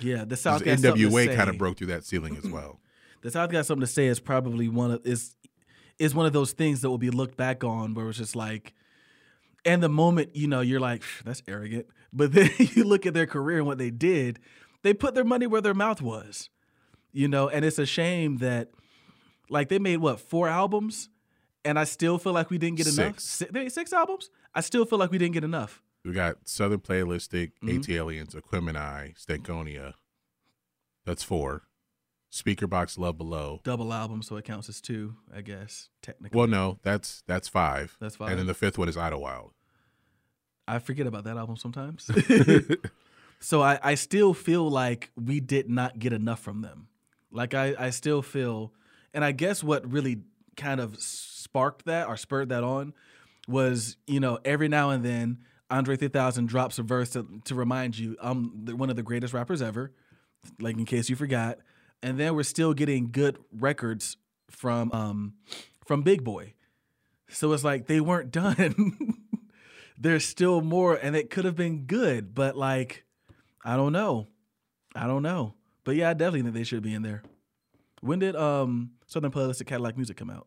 yeah. 0.00 0.24
The 0.24 0.36
South 0.36 0.64
got 0.64 0.78
NWA 0.78 1.34
kind 1.34 1.50
of 1.50 1.58
broke 1.58 1.78
through 1.78 1.88
that 1.88 2.04
ceiling 2.04 2.36
as 2.36 2.48
well. 2.48 2.80
The 3.22 3.30
South 3.30 3.50
got 3.50 3.66
something 3.66 3.82
to 3.82 3.86
say. 3.86 4.06
Is 4.06 4.18
probably 4.18 4.68
one 4.68 4.92
of 4.92 5.04
is 5.04 5.36
is 5.98 6.14
one 6.14 6.24
of 6.24 6.32
those 6.32 6.52
things 6.52 6.80
that 6.80 6.88
will 6.88 6.96
be 6.96 7.10
looked 7.10 7.36
back 7.36 7.62
on 7.62 7.92
where 7.92 8.08
it's 8.08 8.16
just 8.16 8.34
like, 8.34 8.72
and 9.64 9.82
the 9.82 9.90
moment 9.90 10.34
you 10.34 10.48
know 10.48 10.62
you're 10.62 10.80
like 10.80 11.02
that's 11.24 11.42
arrogant, 11.46 11.86
but 12.12 12.32
then 12.32 12.50
you 12.58 12.84
look 12.84 13.04
at 13.04 13.12
their 13.12 13.26
career 13.26 13.58
and 13.58 13.66
what 13.66 13.76
they 13.76 13.90
did, 13.90 14.38
they 14.82 14.94
put 14.94 15.14
their 15.14 15.24
money 15.24 15.46
where 15.46 15.60
their 15.60 15.74
mouth 15.74 16.00
was, 16.00 16.48
you 17.12 17.28
know. 17.28 17.48
And 17.48 17.62
it's 17.62 17.78
a 17.78 17.84
shame 17.84 18.38
that 18.38 18.70
like 19.50 19.68
they 19.68 19.78
made 19.78 19.98
what 19.98 20.18
four 20.18 20.48
albums, 20.48 21.10
and 21.64 21.78
I 21.78 21.84
still 21.84 22.18
feel 22.18 22.32
like 22.32 22.50
we 22.50 22.58
didn't 22.58 22.76
get 22.78 22.86
enough. 22.86 23.18
Six. 23.20 23.48
Si- 23.52 23.68
six 23.68 23.92
albums. 23.92 24.30
I 24.54 24.60
still 24.60 24.84
feel 24.84 24.98
like 24.98 25.10
we 25.10 25.18
didn't 25.18 25.34
get 25.34 25.44
enough. 25.44 25.82
We 26.04 26.12
got 26.12 26.36
Southern 26.48 26.80
Playalistic, 26.80 27.52
Mm-hmm. 27.62 27.78
AT 27.78 27.88
Aliens, 27.90 28.34
Aquemini, 28.34 29.14
Stankonia. 29.18 29.94
That's 31.04 31.22
four. 31.22 31.62
Speakerboxxx 32.32 32.96
Love 32.98 33.18
Below. 33.18 33.60
Double 33.64 33.92
album, 33.92 34.22
so 34.22 34.36
it 34.36 34.44
counts 34.44 34.68
as 34.68 34.80
two, 34.80 35.16
I 35.34 35.40
guess 35.40 35.88
technically. 36.00 36.38
Well, 36.38 36.46
no, 36.46 36.78
that's 36.82 37.22
that's 37.26 37.48
five. 37.48 37.96
That's 38.00 38.16
five. 38.16 38.30
And 38.30 38.38
then 38.38 38.46
the 38.46 38.54
fifth 38.54 38.78
one 38.78 38.88
is 38.88 38.96
Idlewild. 38.96 39.52
I 40.68 40.78
forget 40.78 41.08
about 41.08 41.24
that 41.24 41.36
album 41.36 41.56
sometimes. 41.56 42.08
so 43.40 43.60
I, 43.62 43.80
I 43.82 43.94
still 43.96 44.32
feel 44.34 44.70
like 44.70 45.10
we 45.16 45.40
did 45.40 45.68
not 45.68 45.98
get 45.98 46.12
enough 46.12 46.40
from 46.40 46.62
them. 46.62 46.86
Like 47.32 47.54
I, 47.54 47.74
I 47.76 47.90
still 47.90 48.22
feel, 48.22 48.72
and 49.12 49.24
I 49.24 49.32
guess 49.32 49.64
what 49.64 49.90
really 49.90 50.20
kind 50.56 50.80
of 50.80 51.00
sparked 51.00 51.86
that 51.86 52.08
or 52.08 52.16
spurred 52.16 52.48
that 52.50 52.64
on 52.64 52.92
was, 53.48 53.96
you 54.06 54.20
know, 54.20 54.38
every 54.44 54.68
now 54.68 54.90
and 54.90 55.04
then 55.04 55.38
Andre 55.70 55.96
3000 55.96 56.46
drops 56.46 56.78
a 56.78 56.82
verse 56.82 57.10
to, 57.10 57.26
to 57.44 57.54
remind 57.54 57.98
you 57.98 58.16
I'm 58.20 58.66
one 58.76 58.90
of 58.90 58.96
the 58.96 59.02
greatest 59.02 59.32
rappers 59.32 59.62
ever, 59.62 59.92
like 60.58 60.76
in 60.76 60.84
case 60.84 61.08
you 61.08 61.16
forgot. 61.16 61.58
And 62.02 62.18
then 62.18 62.34
we're 62.34 62.42
still 62.42 62.74
getting 62.74 63.10
good 63.10 63.38
records 63.52 64.16
from 64.50 64.90
um 64.92 65.34
from 65.86 66.02
Big 66.02 66.24
Boi. 66.24 66.54
So 67.28 67.52
it's 67.52 67.64
like 67.64 67.86
they 67.86 68.00
weren't 68.00 68.30
done. 68.32 69.18
There's 69.98 70.24
still 70.24 70.62
more, 70.62 70.94
and 70.94 71.14
it 71.14 71.28
could 71.28 71.44
have 71.44 71.56
been 71.56 71.84
good, 71.84 72.34
but 72.34 72.56
like, 72.56 73.04
I 73.62 73.76
don't 73.76 73.92
know. 73.92 74.28
I 74.94 75.06
don't 75.06 75.22
know. 75.22 75.54
But 75.84 75.96
yeah, 75.96 76.10
I 76.10 76.14
definitely 76.14 76.42
think 76.42 76.54
they 76.54 76.64
should 76.64 76.82
be 76.82 76.94
in 76.94 77.02
there. 77.02 77.22
When 78.00 78.18
did 78.18 78.34
um 78.34 78.92
Southernplayalisticadillacmuzik 79.12 80.16
come 80.16 80.30
out? 80.30 80.46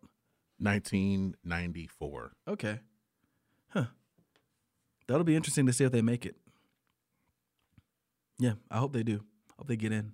1994. 0.60 2.32
Okay. 2.48 2.80
Huh. 3.70 3.86
That'll 5.08 5.24
be 5.24 5.36
interesting 5.36 5.66
to 5.66 5.74
see 5.74 5.84
if 5.84 5.92
they 5.92 6.02
make 6.02 6.26
it. 6.26 6.36
Yeah, 8.40 8.54
I 8.72 8.78
hope 8.80 8.94
they 8.94 9.04
do. 9.04 9.24
Hope 9.58 9.68
they 9.68 9.76
get 9.76 9.92
in. 9.92 10.14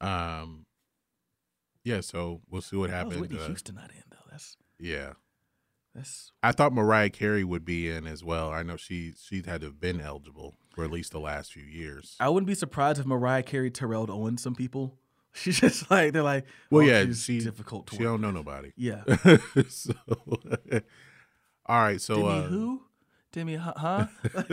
Um, 0.00 0.66
yeah, 1.82 2.00
so 2.00 2.42
we'll 2.50 2.62
see 2.62 2.76
what 2.76 2.90
happens. 2.90 3.20
Whitney 3.20 3.38
Uh, 3.38 3.46
Houston 3.46 3.74
not 3.76 3.90
in 3.90 4.02
though. 4.10 4.16
That's 4.30 4.56
yeah, 4.78 5.12
that's 5.94 6.32
I 6.42 6.52
thought 6.52 6.72
Mariah 6.72 7.10
Carey 7.10 7.44
would 7.44 7.64
be 7.64 7.88
in 7.90 8.06
as 8.06 8.22
well. 8.22 8.50
I 8.50 8.62
know 8.62 8.76
she 8.76 9.14
she 9.18 9.42
had 9.46 9.60
to 9.62 9.68
have 9.68 9.80
been 9.80 10.00
eligible 10.00 10.56
for 10.70 10.84
at 10.84 10.90
least 10.90 11.12
the 11.12 11.20
last 11.20 11.52
few 11.52 11.64
years. 11.64 12.16
I 12.20 12.28
wouldn't 12.28 12.46
be 12.48 12.54
surprised 12.54 13.00
if 13.00 13.06
Mariah 13.06 13.42
Carey 13.42 13.70
Terrell 13.70 14.10
Owens 14.10 14.42
some 14.42 14.54
people. 14.54 14.98
She's 15.34 15.58
just 15.60 15.90
like 15.90 16.12
they're 16.12 16.22
like, 16.22 16.46
Well, 16.70 16.84
oh, 16.84 16.88
yeah, 16.88 17.04
she's 17.04 17.24
she 17.24 17.40
difficult 17.40 17.88
to 17.88 17.96
She 17.96 18.04
don't 18.04 18.20
know 18.20 18.28
with. 18.28 18.36
nobody. 18.36 18.72
Yeah. 18.76 19.02
so, 19.68 19.92
all 21.66 21.80
right. 21.82 22.00
So, 22.00 22.16
Demi 22.16 22.28
uh, 22.30 22.42
who? 22.42 22.82
Demi 23.32 23.56
huh? 23.56 23.72
huh? 23.76 24.06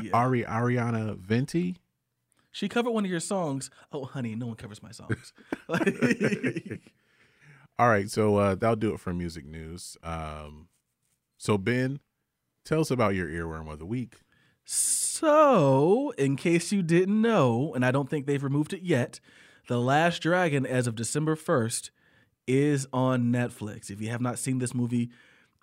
yeah. 0.00 0.10
Ari 0.14 0.44
Ariana 0.44 1.18
Venti. 1.18 1.76
She 2.52 2.68
covered 2.68 2.92
one 2.92 3.04
of 3.04 3.10
your 3.10 3.18
songs. 3.18 3.68
Oh, 3.92 4.04
honey, 4.04 4.36
no 4.36 4.46
one 4.46 4.56
covers 4.56 4.80
my 4.82 4.92
songs. 4.92 5.32
All 7.78 7.88
right, 7.88 8.10
so 8.10 8.36
uh, 8.36 8.54
that'll 8.54 8.76
do 8.76 8.92
it 8.94 9.00
for 9.00 9.14
music 9.14 9.46
news. 9.46 9.96
Um, 10.04 10.68
so 11.38 11.56
Ben, 11.58 11.98
tell 12.64 12.80
us 12.80 12.90
about 12.90 13.14
your 13.14 13.26
earworm 13.26 13.72
of 13.72 13.78
the 13.78 13.86
week. 13.86 14.20
So, 14.64 16.12
in 16.18 16.36
case 16.36 16.72
you 16.72 16.82
didn't 16.82 17.20
know, 17.20 17.72
and 17.74 17.84
I 17.84 17.90
don't 17.90 18.08
think 18.08 18.26
they've 18.26 18.42
removed 18.42 18.72
it 18.72 18.82
yet, 18.82 19.20
The 19.68 19.80
Last 19.80 20.22
Dragon, 20.22 20.66
as 20.66 20.86
of 20.86 20.94
December 20.94 21.36
1st, 21.36 21.90
is 22.46 22.86
on 22.92 23.32
Netflix. 23.32 23.90
If 23.90 24.00
you 24.00 24.08
have 24.10 24.20
not 24.20 24.38
seen 24.38 24.58
this 24.58 24.74
movie, 24.74 25.10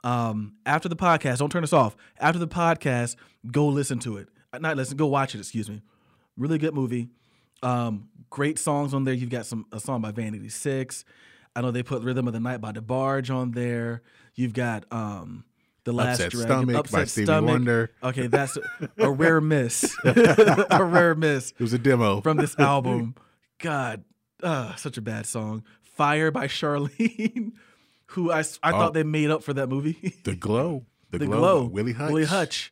um, 0.03 0.53
after 0.65 0.87
the 0.87 0.95
podcast, 0.95 1.39
don't 1.39 1.51
turn 1.51 1.63
us 1.63 1.73
off. 1.73 1.95
After 2.19 2.39
the 2.39 2.47
podcast, 2.47 3.15
go 3.51 3.67
listen 3.67 3.99
to 3.99 4.17
it. 4.17 4.29
Uh, 4.53 4.59
Not 4.59 4.77
listen, 4.77 4.97
go 4.97 5.07
watch 5.07 5.35
it, 5.35 5.39
excuse 5.39 5.69
me. 5.69 5.81
Really 6.37 6.57
good 6.57 6.73
movie. 6.73 7.09
Um, 7.61 8.07
great 8.29 8.57
songs 8.57 8.93
on 8.93 9.03
there. 9.03 9.13
You've 9.13 9.29
got 9.29 9.45
some 9.45 9.65
a 9.71 9.79
song 9.79 10.01
by 10.01 10.11
Vanity 10.11 10.49
Six. 10.49 11.03
I 11.55 11.61
know 11.61 11.71
they 11.71 11.83
put 11.83 12.03
Rhythm 12.03 12.27
of 12.27 12.33
the 12.33 12.39
Night 12.39 12.61
by 12.61 12.71
DeBarge 12.71 13.33
on 13.33 13.51
there. 13.51 14.01
You've 14.35 14.53
got 14.53 14.85
um 14.91 15.43
The 15.89 15.93
Last 15.95 16.15
Upset 16.19 16.31
Dragon. 16.31 16.47
Stomach 16.47 16.73
by 16.75 16.79
Upset 16.81 17.09
Stevie 17.09 17.25
Stomach. 17.25 17.49
Wonder. 17.49 17.91
Okay, 18.03 18.27
that's 18.27 18.57
a, 18.99 19.09
rare 19.11 19.41
miss. 19.41 19.95
a 20.05 20.83
rare 20.83 21.15
miss 21.15 21.51
It 21.51 21.59
was 21.61 21.73
a 21.73 21.79
demo. 21.79 22.21
from 22.21 22.37
this 22.37 22.57
album. 22.59 23.15
God, 23.57 24.03
uh, 24.43 24.75
such 24.75 24.97
a 24.97 25.01
bad 25.01 25.25
song. 25.25 25.63
Fire 25.81 26.29
by 26.29 26.45
Charlene, 26.47 27.53
who 28.07 28.31
I 28.31 28.39
Oh. 28.41 28.43
thought 28.71 28.93
they 28.93 29.01
made 29.03 29.31
up 29.31 29.41
for 29.43 29.53
that 29.53 29.67
movie. 29.67 30.13
the 30.23 30.35
glow. 30.35 30.85
The, 31.09 31.17
the 31.17 31.25
glow. 31.25 31.37
glow. 31.39 31.63
Willie 31.65 31.93
Hutch. 31.93 32.11
Willie 32.11 32.25
Hutch. 32.25 32.71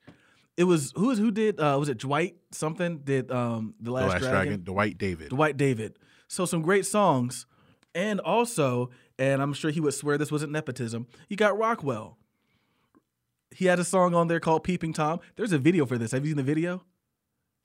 It 0.56 0.66
was 0.66 0.94
who 0.96 1.14
who 1.16 1.32
did 1.32 1.60
uh 1.60 1.76
was 1.80 1.90
it 1.90 1.98
Dwight 1.98 2.36
something 2.52 3.00
did 3.00 3.32
um 3.32 3.74
the 3.80 3.86
The 3.86 3.92
last, 3.92 4.10
Last 4.10 4.20
dragon? 4.22 4.32
Dragon. 4.48 4.64
Dwight 4.64 4.98
David. 5.00 5.30
Dwight 5.30 5.58
David. 5.58 5.98
So 6.28 6.46
some 6.46 6.62
great 6.62 6.86
songs, 6.86 7.46
and 7.96 8.20
also, 8.20 8.90
and 9.18 9.42
I'm 9.42 9.54
sure 9.54 9.72
he 9.72 9.80
would 9.80 9.94
swear 9.96 10.18
this 10.20 10.32
wasn't 10.32 10.52
nepotism. 10.52 11.08
You 11.30 11.36
got 11.38 11.58
Rockwell. 11.58 12.18
He 13.58 13.66
had 13.66 13.80
a 13.80 13.84
song 13.84 14.14
on 14.14 14.28
there 14.28 14.40
called 14.40 14.64
"Peeping 14.64 14.94
Tom." 14.94 15.20
There's 15.36 15.52
a 15.52 15.58
video 15.58 15.88
for 15.88 15.98
this. 15.98 16.12
Have 16.12 16.24
you 16.24 16.30
seen 16.30 16.38
the 16.38 16.44
video? 16.44 16.84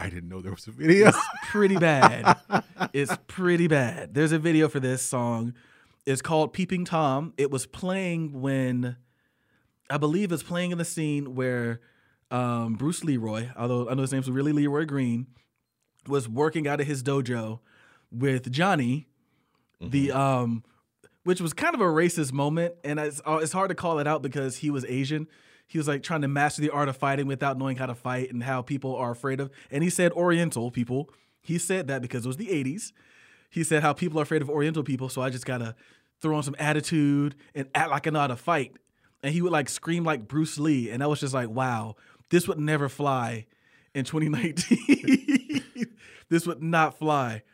I 0.01 0.09
didn't 0.09 0.31
know 0.31 0.41
there 0.41 0.51
was 0.51 0.67
a 0.67 0.71
video. 0.71 1.13
Pretty 1.51 1.77
bad. 1.77 2.39
it's 2.95 3.15
pretty 3.27 3.67
bad. 3.67 4.15
There's 4.15 4.33
a 4.33 4.39
video 4.39 4.71
for 4.71 4.81
this 4.81 5.03
song. 5.03 5.53
It's 6.07 6.23
called 6.23 6.55
"Peeping 6.55 6.87
Tom." 6.87 7.35
It 7.37 7.51
was 7.51 7.67
playing 7.67 8.41
when, 8.41 8.97
I 9.91 9.99
believe, 9.99 10.33
it's 10.33 10.43
playing 10.43 10.71
in 10.71 10.79
the 10.79 10.87
scene 10.87 11.35
where 11.35 11.83
um, 12.31 12.73
Bruce 12.77 13.05
Leroy, 13.05 13.51
although 13.55 13.91
I 13.91 13.93
know 13.93 14.01
his 14.01 14.15
name's 14.15 14.31
really 14.31 14.53
Leroy 14.53 14.87
Green, 14.87 15.27
was 16.09 16.27
working 16.27 16.67
out 16.67 16.81
of 16.81 16.87
his 16.87 17.03
dojo 17.03 17.61
with 18.11 18.51
Johnny, 18.51 19.09
the 19.79 20.11
um, 20.11 20.65
which 21.25 21.43
was 21.43 21.53
kind 21.53 21.75
of 21.75 21.83
a 21.83 21.85
racist 21.85 22.33
moment, 22.33 22.77
and 22.83 22.99
it's 22.99 23.21
uh, 23.27 23.41
it's 23.43 23.53
hard 23.53 23.69
to 23.69 23.75
call 23.75 23.99
it 23.99 24.07
out 24.07 24.23
because 24.23 24.57
he 24.57 24.71
was 24.71 24.87
Asian. 24.87 25.29
He 25.73 25.79
was 25.79 25.89
like 25.89 26.03
trying 26.03 26.21
to 26.21 26.29
master 26.29 26.61
the 26.61 26.69
art 26.69 26.91
of 26.91 26.99
fighting 26.99 27.27
without 27.27 27.57
knowing 27.57 27.79
how 27.79 27.87
to 27.87 27.95
fight 27.95 28.31
and 28.31 28.43
how 28.43 28.61
people 28.61 28.95
are 28.95 29.11
afraid 29.11 29.41
of. 29.41 29.51
And 29.71 29.83
he 29.83 29.89
said 29.89 30.13
Oriental 30.13 30.71
people. 30.71 31.09
He 31.41 31.57
said 31.57 31.87
that 31.89 32.03
because 32.03 32.27
it 32.27 32.29
was 32.29 32.37
the 32.37 32.49
'80s. 32.49 32.93
He 33.49 33.65
said 33.65 33.83
how 33.83 33.95
people 33.95 34.21
are 34.21 34.23
afraid 34.23 34.43
of 34.43 34.51
Oriental 34.51 34.83
people, 34.83 35.09
so 35.09 35.23
I 35.23 35.31
just 35.31 35.47
gotta 35.47 35.75
throw 36.21 36.37
on 36.37 36.43
some 36.43 36.55
attitude 36.59 37.37
and 37.55 37.71
act 37.75 37.91
like 37.91 38.07
I 38.07 38.11
know 38.11 38.21
how 38.21 38.27
to 38.27 38.37
fight. 38.37 38.77
And 39.23 39.33
he 39.33 39.41
would 39.41 39.51
like 39.51 39.71
scream 39.71 40.05
like 40.05 40.29
Bruce 40.29 40.59
Lee, 40.59 40.91
and 40.91 41.03
I 41.03 41.07
was 41.07 41.21
just 41.21 41.33
like, 41.33 41.49
wow, 41.49 41.97
this 42.29 42.47
would 42.47 42.61
never 42.61 42.91
fly 42.91 43.47
in 43.95 44.05
2019. 44.05 45.65
this 46.29 46.47
would 46.47 46.63
not 46.63 46.99
fly. 46.99 47.45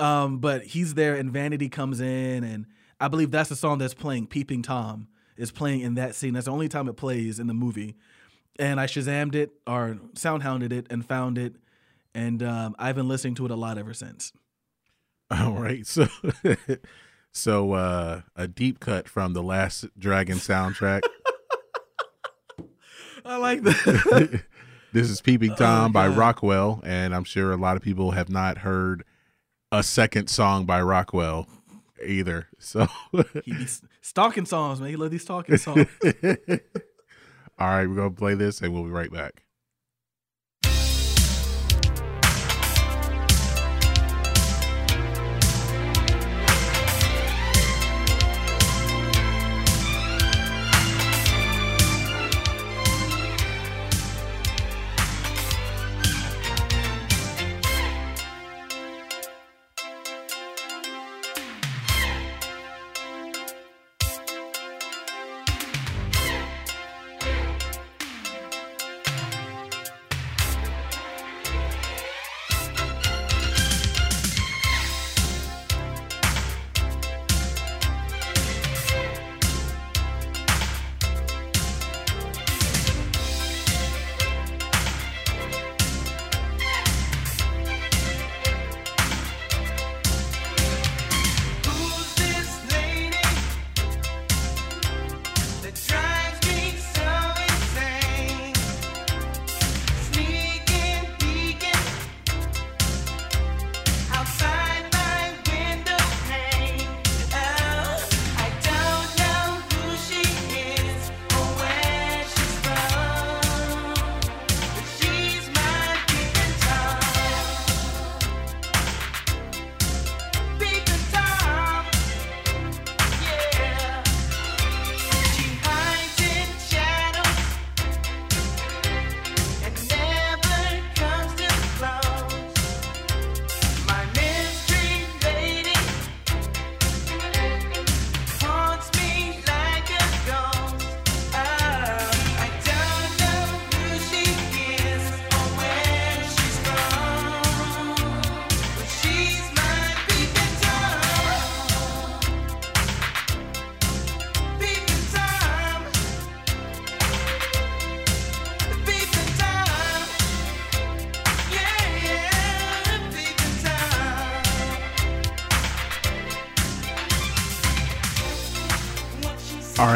Um, 0.00 0.38
but 0.38 0.64
he's 0.64 0.94
there, 0.94 1.14
and 1.14 1.30
Vanity 1.30 1.68
comes 1.68 2.00
in, 2.00 2.42
and 2.42 2.66
I 2.98 3.06
believe 3.06 3.30
that's 3.30 3.50
the 3.50 3.56
song 3.56 3.78
that's 3.78 3.94
playing. 3.94 4.26
Peeping 4.26 4.62
Tom 4.62 5.06
is 5.38 5.50
playing 5.50 5.80
in 5.80 5.94
that 5.94 6.14
scene. 6.14 6.34
That's 6.34 6.44
the 6.46 6.52
only 6.52 6.68
time 6.68 6.88
it 6.88 6.96
plays 6.96 7.38
in 7.38 7.46
the 7.46 7.54
movie. 7.54 7.96
And 8.58 8.80
I 8.80 8.86
Shazammed 8.86 9.34
it 9.34 9.52
or 9.66 9.98
Soundhounded 10.14 10.72
it 10.72 10.86
and 10.90 11.06
found 11.06 11.38
it, 11.38 11.54
and 12.12 12.42
um, 12.42 12.74
I've 12.78 12.96
been 12.96 13.08
listening 13.08 13.36
to 13.36 13.44
it 13.46 13.52
a 13.52 13.56
lot 13.56 13.78
ever 13.78 13.94
since. 13.94 14.32
All 15.30 15.52
right. 15.52 15.86
So 15.86 16.08
so 17.32 17.72
uh 17.72 18.22
a 18.34 18.48
deep 18.48 18.80
cut 18.80 19.08
from 19.08 19.32
the 19.32 19.42
last 19.42 19.86
Dragon 19.98 20.38
soundtrack. 20.38 21.02
I 23.24 23.36
like 23.36 23.62
that. 23.62 24.42
this 24.92 25.10
is 25.10 25.20
Peeping 25.20 25.54
Tom 25.54 25.92
by 25.92 26.08
Rockwell, 26.08 26.80
and 26.82 27.14
I'm 27.14 27.24
sure 27.24 27.52
a 27.52 27.56
lot 27.56 27.76
of 27.76 27.82
people 27.82 28.12
have 28.12 28.30
not 28.30 28.58
heard 28.58 29.04
a 29.70 29.82
second 29.82 30.28
song 30.28 30.64
by 30.64 30.80
Rockwell 30.80 31.46
either. 32.04 32.48
So 32.60 32.86
he 33.44 33.52
be 33.52 33.66
stalking 34.02 34.44
songs, 34.44 34.80
man. 34.80 34.90
He 34.90 34.96
love 34.96 35.10
these 35.10 35.22
stalking 35.22 35.56
songs. 35.56 35.86
all 36.04 36.10
right, 37.58 37.86
we're 37.86 37.94
gonna 37.94 38.10
play 38.10 38.34
this 38.34 38.60
and 38.60 38.74
we'll 38.74 38.84
be 38.84 38.90
right 38.90 39.12
back. 39.12 39.44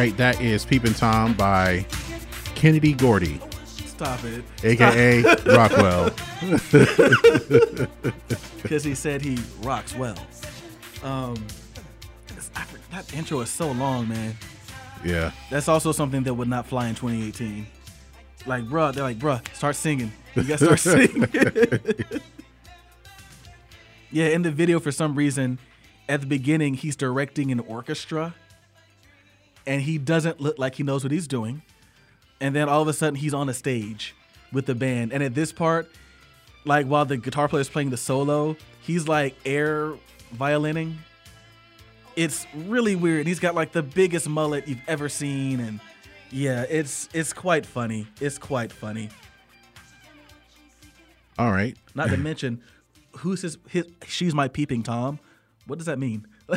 Right, 0.03 0.17
that 0.17 0.41
is 0.41 0.65
Peepin' 0.67 0.99
Tom 0.99 1.33
by 1.35 1.87
Kennedy 2.57 2.93
Gordy, 2.93 3.41
Stop 3.65 4.19
it. 4.25 4.45
aka 4.65 5.23
Rockwell. 5.47 6.11
Because 8.63 8.85
he 8.85 8.95
said 8.95 9.21
he 9.23 9.39
rocks 9.63 9.95
well. 9.97 10.17
Um, 11.03 11.35
it's- 12.29 12.51
I 12.55 12.63
for- 12.63 12.79
that 12.93 13.13
intro 13.13 13.41
is 13.41 13.51
so 13.51 13.73
long, 13.73 14.09
man. 14.09 14.37
Yeah. 15.05 15.33
That's 15.51 15.67
also 15.69 15.91
something 15.91 16.23
that 16.23 16.33
would 16.35 16.47
not 16.49 16.67
fly 16.67 16.87
in 16.87 16.95
2018. 16.95 17.67
Like, 18.47 18.65
bruh, 18.65 18.95
they're 18.95 19.03
like, 19.03 19.19
bruh, 19.19 19.41
start 19.55 19.75
singing. 19.77 20.13
You 20.37 20.45
gotta 20.45 20.65
start 20.65 20.79
singing. 20.81 21.29
yeah, 24.13 24.27
in 24.27 24.43
the 24.43 24.51
video, 24.53 24.79
for 24.79 24.93
some 24.93 25.15
reason, 25.17 25.59
at 26.09 26.21
the 26.21 26.27
beginning, 26.29 26.75
he's 26.75 26.95
directing 26.97 27.51
an 27.51 27.59
orchestra, 27.61 28.35
and 29.67 29.83
he 29.83 29.99
doesn't 29.99 30.41
look 30.41 30.59
like 30.59 30.77
he 30.77 30.83
knows 30.83 31.05
what 31.05 31.13
he's 31.13 31.27
doing. 31.27 31.63
And 32.41 32.57
then 32.57 32.69
all 32.69 32.83
of 32.83 32.89
a 32.89 32.93
sudden, 32.93 33.15
he's 33.15 33.35
on 33.35 33.49
a 33.49 33.55
stage 33.55 34.15
with 34.53 34.67
the 34.67 34.75
band. 34.75 35.13
And 35.13 35.23
at 35.23 35.35
this 35.35 35.53
part, 35.53 35.89
like 36.65 36.87
while 36.87 37.05
the 37.05 37.17
guitar 37.17 37.49
player 37.49 37.61
is 37.61 37.69
playing 37.69 37.91
the 37.91 37.97
solo, 37.97 38.57
he's 38.81 39.07
like 39.07 39.37
air 39.45 39.95
violining 40.33 40.99
it's 42.17 42.47
really 42.55 42.97
weird. 42.97 43.27
He's 43.27 43.41
got 43.41 43.55
like 43.55 43.73
the 43.73 43.83
biggest 43.83 44.29
mullet 44.29 44.69
you've 44.69 44.83
ever 44.87 45.09
seen, 45.09 45.61
and 45.61 45.81
yeah, 46.31 46.65
it's 46.69 47.09
it's 47.13 47.33
quite 47.33 47.67
funny. 47.67 48.07
It's 48.21 48.39
quite 48.39 48.73
funny. 48.73 49.09
All 51.39 51.51
right. 51.51 51.77
Not 51.95 52.11
to 52.11 52.17
mention, 52.19 52.63
who's 53.19 53.43
his, 53.43 53.59
his? 53.69 53.87
She's 54.07 54.35
my 54.35 54.49
peeping 54.49 54.83
tom. 54.83 55.19
What 55.67 55.79
does 55.79 55.87
that 55.87 55.99
mean? 55.99 56.27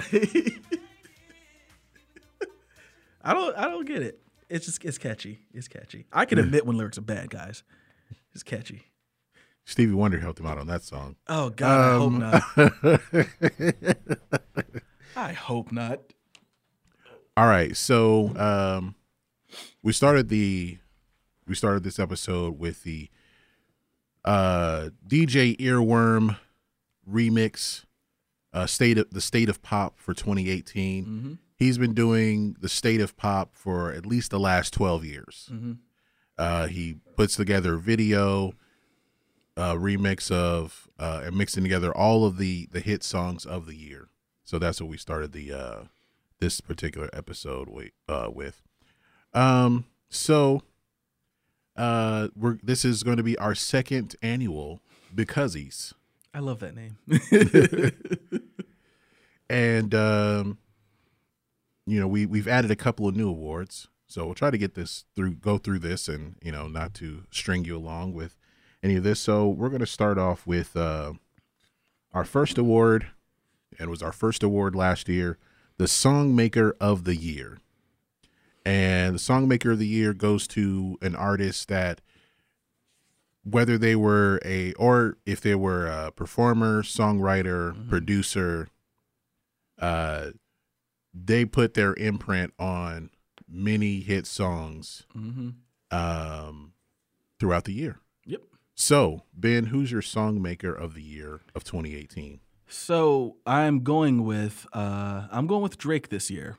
I 3.25 3.33
don't 3.33 3.57
I 3.57 3.67
don't 3.67 3.85
get 3.85 4.01
it. 4.01 4.19
It's 4.49 4.65
just 4.67 4.85
it's 4.85 4.97
catchy. 4.97 5.39
It's 5.53 5.67
catchy. 5.67 6.05
I 6.13 6.25
can 6.25 6.37
admit 6.39 6.65
when 6.65 6.77
lyrics 6.77 6.97
are 6.97 7.01
bad, 7.01 7.29
guys. 7.29 7.63
It's 8.33 8.43
catchy. 8.43 8.83
Stevie 9.65 9.93
Wonder 9.93 10.19
helped 10.19 10.39
him 10.39 10.45
out 10.45 10.59
on 10.59 10.67
that 10.67 10.83
song. 10.83 11.15
Oh 11.27 11.49
God, 11.49 12.01
Um, 12.01 12.21
I 12.23 12.37
hope 12.55 12.83
not. 12.83 13.01
I 15.15 15.33
hope 15.33 15.71
not. 15.71 16.01
All 17.37 17.47
right, 17.47 17.75
so 17.75 18.31
um, 18.37 18.95
we 19.81 19.91
started 19.91 20.29
the 20.29 20.77
we 21.47 21.55
started 21.55 21.83
this 21.83 21.99
episode 21.99 22.59
with 22.59 22.83
the 22.83 23.09
uh, 24.23 24.89
DJ 25.07 25.57
Earworm 25.57 26.37
remix, 27.09 27.85
uh, 28.53 28.65
state 28.67 28.97
of 28.97 29.09
the 29.11 29.21
state 29.21 29.49
of 29.49 29.61
pop 29.61 29.99
for 29.99 30.13
2018. 30.13 31.39
He's 31.55 31.77
been 31.77 31.93
doing 31.93 32.55
the 32.59 32.69
state 32.69 33.01
of 33.01 33.15
pop 33.15 33.55
for 33.55 33.91
at 33.91 34.05
least 34.05 34.31
the 34.31 34.39
last 34.39 34.73
12 34.73 35.05
years. 35.05 35.49
Uh, 36.37 36.67
he 36.67 36.97
puts 37.15 37.35
together 37.35 37.75
a 37.75 37.79
video, 37.79 38.53
uh, 39.55 39.73
remix 39.73 40.29
of 40.31 40.89
uh, 40.99 41.21
and 41.25 41.37
mixing 41.37 41.63
together 41.63 41.95
all 41.95 42.25
of 42.25 42.37
the 42.37 42.67
the 42.71 42.81
hit 42.81 43.03
songs 43.03 43.45
of 43.45 43.65
the 43.67 43.75
year. 43.75 44.09
So 44.43 44.59
that's 44.59 44.81
what 44.81 44.89
we 44.89 44.97
started 44.97 45.31
the 45.31 45.53
uh, 45.53 45.83
this 46.39 46.59
particular 46.59 47.09
episode 47.13 47.69
with. 47.69 47.91
Uh, 48.09 48.29
with. 48.33 48.61
Um, 49.33 49.85
so 50.09 50.61
uh, 51.77 52.27
we're 52.35 52.59
this 52.61 52.83
is 52.83 53.03
going 53.03 53.17
to 53.17 53.23
be 53.23 53.37
our 53.37 53.55
second 53.55 54.17
annual 54.21 54.81
Becauseys, 55.15 55.93
I 56.33 56.39
love 56.39 56.59
that 56.59 56.75
name. 56.75 56.97
and 59.49 59.95
um, 59.95 60.57
you 61.85 61.99
know 61.99 62.07
we 62.07 62.25
we've 62.25 62.47
added 62.47 62.71
a 62.71 62.75
couple 62.75 63.07
of 63.07 63.15
new 63.15 63.29
awards. 63.29 63.87
So 64.07 64.25
we'll 64.25 64.35
try 64.35 64.51
to 64.51 64.57
get 64.57 64.75
this 64.75 65.05
through, 65.15 65.35
go 65.35 65.57
through 65.57 65.79
this, 65.79 66.07
and 66.07 66.35
you 66.41 66.51
know 66.51 66.67
not 66.67 66.93
to 66.95 67.23
string 67.31 67.65
you 67.65 67.75
along 67.75 68.13
with 68.13 68.35
any 68.83 68.95
of 68.95 69.03
this. 69.03 69.19
So 69.19 69.47
we're 69.47 69.69
going 69.69 69.79
to 69.79 69.87
start 69.87 70.17
off 70.17 70.45
with 70.45 70.75
uh, 70.75 71.13
our 72.13 72.23
first 72.23 72.57
award, 72.57 73.07
and 73.79 73.87
it 73.87 73.89
was 73.89 74.03
our 74.03 74.11
first 74.11 74.43
award 74.43 74.75
last 74.75 75.09
year, 75.09 75.37
the 75.77 75.85
Songmaker 75.85 76.73
of 76.79 77.03
the 77.03 77.15
Year. 77.15 77.59
And 78.63 79.15
the 79.15 79.19
Songmaker 79.19 79.73
of 79.73 79.79
the 79.79 79.87
Year 79.87 80.13
goes 80.13 80.47
to 80.49 80.97
an 81.01 81.15
artist 81.15 81.67
that, 81.67 82.01
whether 83.43 83.77
they 83.77 83.95
were 83.95 84.39
a, 84.43 84.73
or 84.73 85.17
if 85.25 85.41
they 85.41 85.55
were 85.55 85.85
a 85.85 86.11
performer, 86.11 86.81
songwriter, 86.81 87.89
producer, 87.89 88.69
uh, 89.79 90.31
they 91.15 91.45
put 91.45 91.73
their 91.73 91.93
imprint 91.93 92.53
on 92.59 93.09
many 93.47 94.01
hit 94.01 94.27
songs 94.27 95.03
mm-hmm. 95.15 95.49
um, 95.95 96.73
throughout 97.39 97.63
the 97.63 97.73
year. 97.73 97.99
Yep. 98.25 98.41
So, 98.75 99.23
Ben, 99.33 99.67
who's 99.67 99.91
your 99.91 100.01
songmaker 100.01 100.77
of 100.77 100.93
the 100.93 101.01
year 101.01 101.41
of 101.55 101.63
2018? 101.63 102.41
So 102.67 103.37
I'm 103.45 103.83
going 103.83 104.25
with 104.25 104.65
uh, 104.73 105.27
I'm 105.31 105.47
going 105.47 105.61
with 105.61 105.77
Drake 105.77 106.09
this 106.09 106.29
year. 106.29 106.57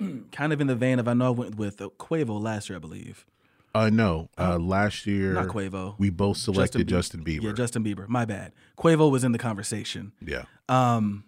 kind 0.32 0.52
of 0.52 0.60
in 0.60 0.66
the 0.66 0.74
vein 0.74 0.98
of 0.98 1.08
I 1.08 1.14
know 1.14 1.28
I 1.28 1.30
went 1.30 1.56
with 1.56 1.80
uh, 1.80 1.88
Quavo 1.98 2.40
last 2.40 2.68
year, 2.68 2.76
I 2.76 2.80
believe. 2.80 3.26
Uh, 3.74 3.90
no, 3.90 4.30
uh, 4.38 4.58
last 4.58 5.06
year 5.06 5.34
Not 5.34 5.48
Quavo. 5.48 5.94
we 5.98 6.10
both 6.10 6.38
selected 6.38 6.78
Bie- 6.78 6.90
Justin 6.90 7.22
Bieber. 7.22 7.42
Yeah, 7.42 7.52
Justin 7.52 7.84
Bieber. 7.84 8.08
My 8.08 8.24
bad. 8.24 8.52
Quavo 8.78 9.10
was 9.10 9.24
in 9.24 9.32
the 9.32 9.38
conversation. 9.38 10.12
yeah. 10.24 10.44
Um, 10.68 11.24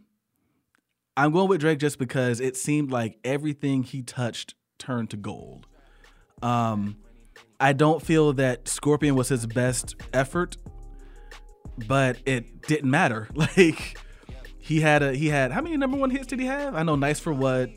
I'm 1.20 1.32
going 1.32 1.48
with 1.48 1.60
Drake 1.60 1.78
just 1.78 1.98
because 1.98 2.40
it 2.40 2.56
seemed 2.56 2.90
like 2.90 3.18
everything 3.24 3.82
he 3.82 4.02
touched 4.02 4.54
turned 4.78 5.10
to 5.10 5.16
gold. 5.16 5.66
Um, 6.42 6.96
I 7.60 7.74
don't 7.74 8.00
feel 8.00 8.32
that 8.34 8.66
Scorpion 8.68 9.14
was 9.14 9.28
his 9.28 9.46
best 9.46 9.96
effort, 10.14 10.56
but 11.86 12.16
it 12.24 12.62
didn't 12.66 12.90
matter. 12.90 13.28
Like 13.34 13.98
he 14.58 14.80
had 14.80 15.02
a 15.02 15.14
he 15.14 15.26
had 15.28 15.50
how 15.52 15.60
many 15.60 15.76
number 15.76 15.96
one 15.96 16.10
hits 16.10 16.26
did 16.28 16.38
he 16.40 16.46
have? 16.46 16.74
I 16.74 16.82
know 16.84 16.94
Nice 16.96 17.18
for 17.20 17.32
What 17.32 17.70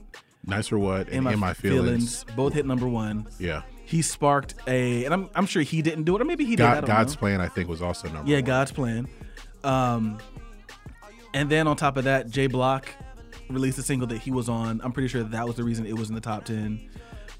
Nice 0.45 0.67
for 0.67 0.77
what? 0.77 1.07
and 1.09 1.27
in 1.27 1.39
my, 1.39 1.53
feelings. 1.53 2.23
both 2.35 2.53
hit 2.53 2.65
number 2.65 2.87
one. 2.87 3.27
Yeah. 3.39 3.63
He 3.85 4.01
sparked 4.01 4.55
a, 4.67 5.03
and 5.05 5.13
I'm 5.13 5.29
I'm 5.35 5.45
sure 5.45 5.61
he 5.63 5.81
didn't 5.81 6.03
do 6.05 6.15
it, 6.15 6.21
or 6.21 6.25
maybe 6.25 6.45
he 6.45 6.51
did. 6.55 6.59
God, 6.63 6.75
don't 6.75 6.85
God's 6.85 7.15
know. 7.15 7.19
plan, 7.19 7.41
I 7.41 7.47
think, 7.49 7.67
was 7.67 7.81
also 7.81 8.07
number 8.09 8.29
Yeah, 8.29 8.37
one. 8.37 8.43
God's 8.45 8.71
plan. 8.71 9.07
Um, 9.65 10.19
and 11.33 11.49
then 11.49 11.67
on 11.67 11.75
top 11.75 11.97
of 11.97 12.03
that, 12.05 12.29
Jay 12.29 12.47
Block 12.47 12.87
released 13.49 13.77
a 13.77 13.83
single 13.83 14.07
that 14.07 14.19
he 14.19 14.31
was 14.31 14.49
on. 14.49 14.81
I'm 14.83 14.91
pretty 14.91 15.07
sure 15.07 15.23
that 15.23 15.47
was 15.47 15.55
the 15.55 15.63
reason 15.63 15.85
it 15.85 15.97
was 15.97 16.09
in 16.09 16.15
the 16.15 16.21
top 16.21 16.45
ten. 16.45 16.89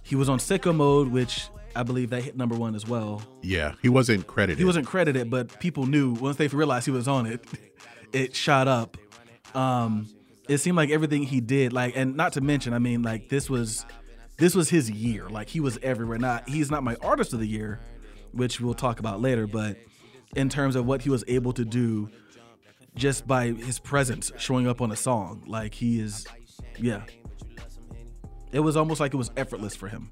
He 0.04 0.16
was 0.16 0.30
on 0.30 0.40
Sicko 0.40 0.76
Mode, 0.76 1.10
which 1.10 1.48
I 1.76 1.84
believe 1.84 2.10
that 2.12 2.24
hit 2.24 2.36
number 2.38 2.56
one 2.56 2.76
as 2.76 2.88
well. 2.88 3.22
Yeah, 3.42 3.74
he 3.82 3.90
wasn't 3.90 4.28
credited. 4.28 4.60
He 4.60 4.66
wasn't 4.66 4.88
credited, 4.88 5.30
but 5.30 5.60
people 5.60 5.86
knew 5.86 6.14
once 6.14 6.38
they 6.38 6.48
realized 6.48 6.86
he 6.86 6.92
was 6.92 7.08
on 7.08 7.26
it, 7.26 7.46
it 8.14 8.36
shot 8.36 8.68
up. 8.68 8.98
Um, 9.56 10.08
it 10.48 10.58
seemed 10.58 10.78
like 10.78 10.90
everything 10.90 11.24
he 11.24 11.40
did, 11.40 11.74
like, 11.74 11.96
and 11.96 12.16
not 12.16 12.34
to 12.34 12.42
mention, 12.42 12.74
I 12.74 12.80
mean, 12.80 13.02
like 13.02 13.30
this 13.30 13.50
was 13.50 13.86
this 14.38 14.56
was 14.56 14.70
his 14.70 14.90
year. 14.92 15.30
Like 15.30 15.50
he 15.50 15.60
was 15.60 15.80
everywhere. 15.82 16.18
Not 16.18 16.50
he's 16.50 16.70
not 16.70 16.84
my 16.84 16.96
artist 17.02 17.34
of 17.34 17.40
the 17.40 17.48
year, 17.48 17.80
which 18.32 18.60
we'll 18.60 18.74
talk 18.74 19.00
about 19.00 19.22
later, 19.22 19.48
but 19.48 19.78
in 20.36 20.50
terms 20.50 20.76
of 20.76 20.86
what 20.86 21.02
he 21.02 21.10
was 21.10 21.24
able 21.28 21.54
to 21.54 21.64
do 21.66 22.10
just 22.96 23.28
by 23.28 23.48
his 23.48 23.80
presence 23.80 24.32
showing 24.38 24.68
up 24.68 24.82
on 24.82 24.92
a 24.92 24.96
song, 24.96 25.44
like 25.48 25.74
he 25.74 26.00
is, 26.00 26.26
yeah. 26.78 27.04
It 28.52 28.60
was 28.60 28.78
almost 28.78 29.00
like 29.00 29.14
it 29.14 29.18
was 29.18 29.32
effortless 29.36 29.76
for 29.76 29.88
him. 29.88 30.12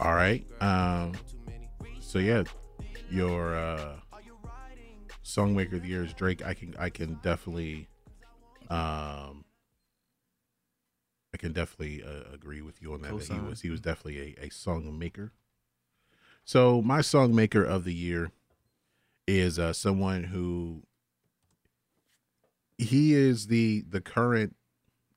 All 0.00 0.14
right. 0.14 0.44
Um. 0.60 1.12
So 2.00 2.18
yeah, 2.18 2.42
your 3.10 3.56
uh, 3.56 3.96
songmaker 5.24 5.74
of 5.74 5.82
the 5.82 5.88
year 5.88 6.04
is 6.04 6.12
Drake. 6.12 6.44
I 6.44 6.54
can 6.54 6.74
I 6.78 6.90
can 6.90 7.14
definitely, 7.22 7.88
um, 8.68 9.44
I 11.32 11.38
can 11.38 11.52
definitely 11.52 12.02
uh, 12.02 12.34
agree 12.34 12.62
with 12.62 12.82
you 12.82 12.92
on 12.94 13.02
that. 13.02 13.16
that 13.16 13.32
he 13.32 13.40
was 13.40 13.60
he 13.60 13.70
was 13.70 13.80
definitely 13.80 14.36
a, 14.40 14.46
a 14.46 14.50
song 14.50 14.98
maker. 14.98 15.32
So 16.44 16.82
my 16.82 17.00
song 17.00 17.34
maker 17.34 17.62
of 17.62 17.84
the 17.84 17.94
year 17.94 18.32
is 19.28 19.58
uh, 19.58 19.72
someone 19.72 20.24
who 20.24 20.82
he 22.78 23.14
is 23.14 23.46
the 23.48 23.84
the 23.88 24.00
current 24.00 24.56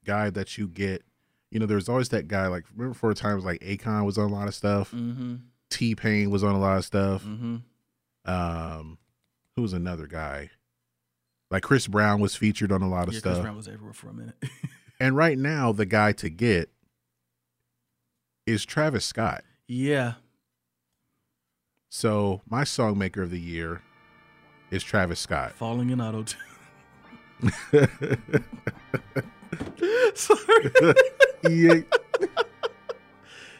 guy 0.05 0.29
that 0.29 0.57
you 0.57 0.67
get. 0.67 1.03
You 1.51 1.59
know, 1.59 1.65
there's 1.65 1.87
always 1.89 2.09
that 2.09 2.27
guy. 2.27 2.47
Like 2.47 2.65
remember 2.75 2.93
for 2.95 3.13
times 3.13 3.45
like 3.45 3.61
Akon 3.61 4.05
was 4.05 4.17
on 4.17 4.29
a 4.31 4.33
lot 4.33 4.47
of 4.47 4.55
stuff. 4.55 4.91
Mm-hmm. 4.91 5.35
T 5.69 5.95
Pain 5.95 6.29
was 6.29 6.43
on 6.43 6.53
a 6.55 6.59
lot 6.59 6.77
of 6.77 6.85
stuff. 6.85 7.23
Mm-hmm. 7.23 7.57
Um, 8.29 8.97
who 9.55 9.61
was 9.61 9.73
another 9.73 10.07
guy? 10.07 10.49
Like 11.51 11.63
Chris 11.63 11.87
Brown 11.87 12.19
was 12.19 12.35
featured 12.35 12.71
on 12.71 12.81
a 12.81 12.89
lot 12.89 13.07
of 13.07 13.13
Yeah, 13.13 13.19
stuff. 13.19 13.33
Chris 13.35 13.43
Brown 13.43 13.55
was 13.55 13.67
everywhere 13.67 13.93
for 13.93 14.09
a 14.09 14.13
minute. 14.13 14.35
And 14.97 15.17
right 15.17 15.37
now, 15.37 15.73
the 15.73 15.85
guy 15.85 16.13
to 16.13 16.29
get 16.29 16.69
is 18.45 18.63
Travis 18.63 19.03
Scott. 19.05 19.43
yeah. 19.67 20.13
So 21.89 22.41
my 22.49 22.63
songmaker 22.63 23.23
of 23.23 23.29
the 23.31 23.39
year 23.39 23.81
is 24.71 24.83
Travis 24.83 25.19
Scott. 25.19 25.51
Falling 25.53 25.89
in 25.89 25.99
auto 26.01 26.23
tune. 26.23 26.39
Sorry. 30.15 30.71
yeah. 31.49 31.81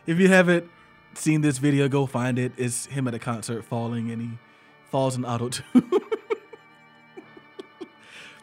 if 0.06 0.20
you 0.20 0.28
haven't 0.28 0.70
seen 1.14 1.42
this 1.42 1.58
video, 1.58 1.88
go 1.88 2.06
find 2.06 2.40
it. 2.40 2.54
It's 2.58 2.86
him 2.88 3.08
at 3.08 3.14
a 3.14 3.20
concert 3.20 3.64
falling 3.66 4.12
and 4.12 4.22
he 4.22 4.30
falls 4.90 5.16
in 5.16 5.26
auto 5.26 5.50
tune. 5.50 5.64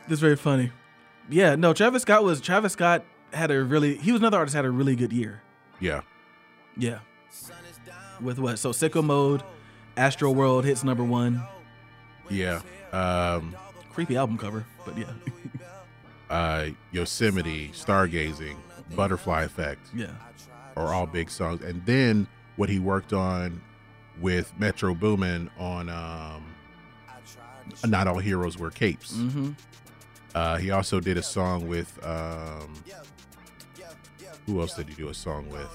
it's 0.09 0.21
very 0.21 0.37
funny. 0.37 0.73
Yeah, 1.29 1.55
no, 1.55 1.73
Travis 1.73 2.03
Scott 2.03 2.25
was 2.25 2.41
Travis 2.41 2.73
Scott 2.73 3.05
had 3.33 3.51
a 3.51 3.63
really 3.63 3.97
he 3.97 4.13
was 4.13 4.21
another 4.21 4.39
artist 4.39 4.55
had 4.55 4.65
a 4.65 4.71
really 4.71 4.97
good 4.97 5.13
year. 5.13 5.43
Yeah. 5.81 6.03
Yeah. 6.77 6.99
With 8.21 8.39
what? 8.39 8.59
So 8.59 8.71
Sicko 8.71 9.03
Mode, 9.03 9.43
Astro 9.97 10.31
World 10.31 10.65
hits 10.65 10.85
number 10.85 11.05
one. 11.05 11.43
Yeah. 12.29 12.61
Um, 12.93 13.57
Creepy 13.93 14.17
album 14.17 14.39
cover, 14.39 14.65
but 14.85 14.97
yeah. 14.97 15.07
uh, 16.31 16.69
Yosemite, 16.93 17.69
Stargazing, 17.75 18.57
Butterfly 18.97 19.43
Effect 19.43 19.87
yeah. 19.95 20.13
are 20.77 20.95
all 20.95 21.07
big 21.07 21.31
songs. 21.31 21.63
And 21.63 21.85
then 21.85 22.27
what 22.57 22.69
he 22.69 22.79
worked 22.79 23.13
on 23.13 23.61
with 24.21 24.53
Metro 24.59 24.95
Boomin 24.95 25.51
on 25.59 25.89
um, 25.89 26.45
Not 27.87 28.07
All 28.07 28.19
Heroes 28.19 28.59
Wear 28.59 28.71
Capes. 28.71 29.13
Mm-hmm. 29.15 29.51
Uh, 30.35 30.57
he 30.57 30.71
also 30.71 31.01
did 31.01 31.19
a 31.19 31.23
song 31.23 31.69
with 31.69 31.99
um, 32.07 32.73
who 34.47 34.61
else 34.61 34.75
did 34.75 34.89
he 34.89 34.95
do 34.95 35.09
a 35.09 35.15
song 35.15 35.49
with? 35.51 35.69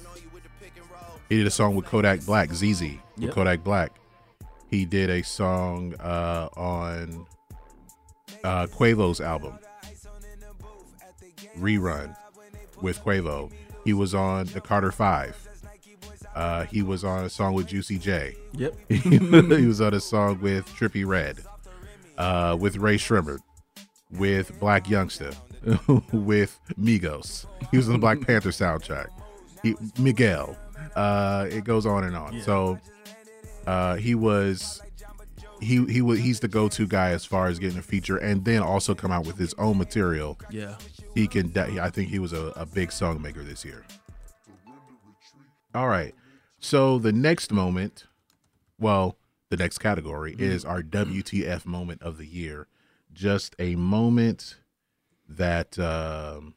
He 1.29 1.37
did 1.37 1.47
a 1.47 1.51
song 1.51 1.75
with 1.75 1.85
Kodak 1.85 2.25
Black, 2.25 2.51
ZEZE 2.51 2.81
with 2.81 2.99
Yep. 3.17 3.33
Kodak 3.33 3.63
Black. 3.63 3.91
He 4.69 4.85
did 4.85 5.09
a 5.09 5.23
song 5.23 5.95
uh, 5.95 6.49
on 6.55 7.25
uh, 8.47 8.65
Quavo's 8.67 9.19
album, 9.19 9.59
Rerun, 11.57 12.15
with 12.81 13.03
Quavo. 13.03 13.51
He 13.83 13.93
was 13.93 14.15
on 14.15 14.45
the 14.47 14.61
Carter 14.61 14.91
Five. 14.91 15.35
Uh, 16.33 16.63
he 16.65 16.81
was 16.81 17.03
on 17.03 17.25
a 17.25 17.29
song 17.29 17.53
with 17.53 17.67
Juicy 17.67 17.97
J. 17.97 18.35
Yep. 18.53 18.75
he 18.89 19.65
was 19.65 19.81
on 19.81 19.93
a 19.93 19.99
song 19.99 20.39
with 20.39 20.65
Trippie 20.67 21.05
Redd, 21.05 21.39
uh, 22.17 22.55
with 22.57 22.77
Rae 22.77 22.97
Sremmurd, 22.97 23.39
with 24.11 24.57
Black 24.59 24.89
Youngster, 24.89 25.31
with 26.13 26.57
Migos. 26.79 27.45
He 27.71 27.77
was 27.77 27.87
on 27.87 27.93
the 27.93 27.99
Black 27.99 28.21
Panther 28.21 28.51
soundtrack. 28.51 29.07
He, 29.61 29.75
Miguel. 29.99 30.55
Uh, 30.95 31.47
it 31.51 31.65
goes 31.65 31.85
on 31.85 32.05
and 32.05 32.15
on. 32.15 32.39
So 32.41 32.79
uh, 33.65 33.95
he 33.95 34.15
was 34.15 34.81
he 35.59 35.85
he 35.85 36.01
was 36.01 36.19
he's 36.19 36.39
the 36.39 36.47
go-to 36.47 36.87
guy 36.87 37.11
as 37.11 37.25
far 37.25 37.47
as 37.47 37.59
getting 37.59 37.77
a 37.77 37.83
feature, 37.83 38.17
and 38.17 38.45
then 38.45 38.61
also 38.61 38.93
come 38.95 39.11
out 39.11 39.25
with 39.25 39.37
his 39.37 39.53
own 39.55 39.77
material. 39.77 40.37
Yeah. 40.49 40.75
He 41.15 41.27
can. 41.27 41.55
I 41.57 41.89
think 41.89 42.09
he 42.09 42.19
was 42.19 42.33
a, 42.33 42.53
a 42.55 42.65
big 42.65 42.91
song 42.91 43.21
maker 43.21 43.43
this 43.43 43.65
year. 43.65 43.85
All 45.73 45.87
right. 45.87 46.13
So 46.59 46.97
the 46.97 47.11
next 47.11 47.51
moment, 47.51 48.05
well, 48.79 49.17
the 49.49 49.57
next 49.57 49.77
category 49.77 50.35
is 50.37 50.65
our 50.65 50.81
WTF 50.81 51.65
moment 51.65 52.01
of 52.01 52.17
the 52.17 52.25
year. 52.25 52.67
Just 53.13 53.55
a 53.59 53.75
moment 53.75 54.57
that, 55.27 55.77
um, 55.79 56.55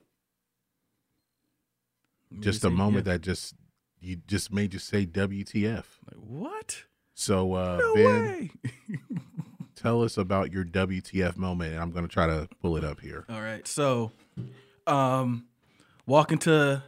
just 2.41 2.65
a 2.65 2.71
moment 2.71 3.07
yeah. 3.07 3.15
that 3.15 3.21
just 3.21 3.55
you 4.01 4.17
just 4.27 4.53
made 4.53 4.73
you 4.73 4.79
say 4.79 5.07
WTF. 5.07 5.85
Like, 6.07 6.17
what? 6.17 6.85
So 7.15 7.55
uh, 7.55 7.79
No 7.81 7.95
Ben, 7.95 8.05
way. 8.05 8.51
tell 9.75 10.03
us 10.03 10.17
about 10.17 10.53
your 10.53 10.65
WTF 10.65 11.37
moment, 11.37 11.73
and 11.73 11.81
I'm 11.81 11.91
going 11.91 12.07
to 12.07 12.13
try 12.13 12.27
to 12.27 12.49
pull 12.61 12.77
it 12.77 12.85
up 12.85 13.01
here. 13.01 13.25
All 13.29 13.41
right. 13.41 13.67
So, 13.67 14.13
um, 14.87 15.47
walk 16.07 16.33
into 16.33 16.83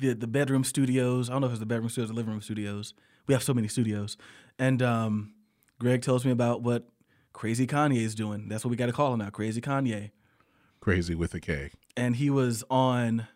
the 0.00 0.14
the 0.14 0.26
bedroom 0.26 0.64
studios. 0.64 1.28
I 1.28 1.32
don't 1.32 1.42
know 1.42 1.46
if 1.48 1.52
it's 1.52 1.60
the 1.60 1.66
bedroom 1.66 1.88
studios, 1.88 2.10
or 2.10 2.14
the 2.14 2.16
living 2.16 2.32
room 2.32 2.42
studios. 2.42 2.94
We 3.26 3.34
have 3.34 3.42
so 3.42 3.52
many 3.52 3.68
studios, 3.68 4.16
and 4.58 4.82
um, 4.82 5.34
Greg 5.78 6.02
tells 6.02 6.24
me 6.24 6.30
about 6.30 6.62
what 6.62 6.88
Crazy 7.32 7.66
Kanye 7.66 8.00
is 8.02 8.14
doing. 8.14 8.48
That's 8.48 8.64
what 8.64 8.70
we 8.70 8.76
got 8.76 8.86
to 8.86 8.92
call 8.92 9.12
him 9.12 9.18
now, 9.18 9.30
Crazy 9.30 9.60
Kanye. 9.60 10.10
Crazy 10.80 11.14
with 11.14 11.34
a 11.34 11.40
K. 11.40 11.70
And 11.96 12.16
he 12.16 12.30
was 12.30 12.64
on 12.70 13.26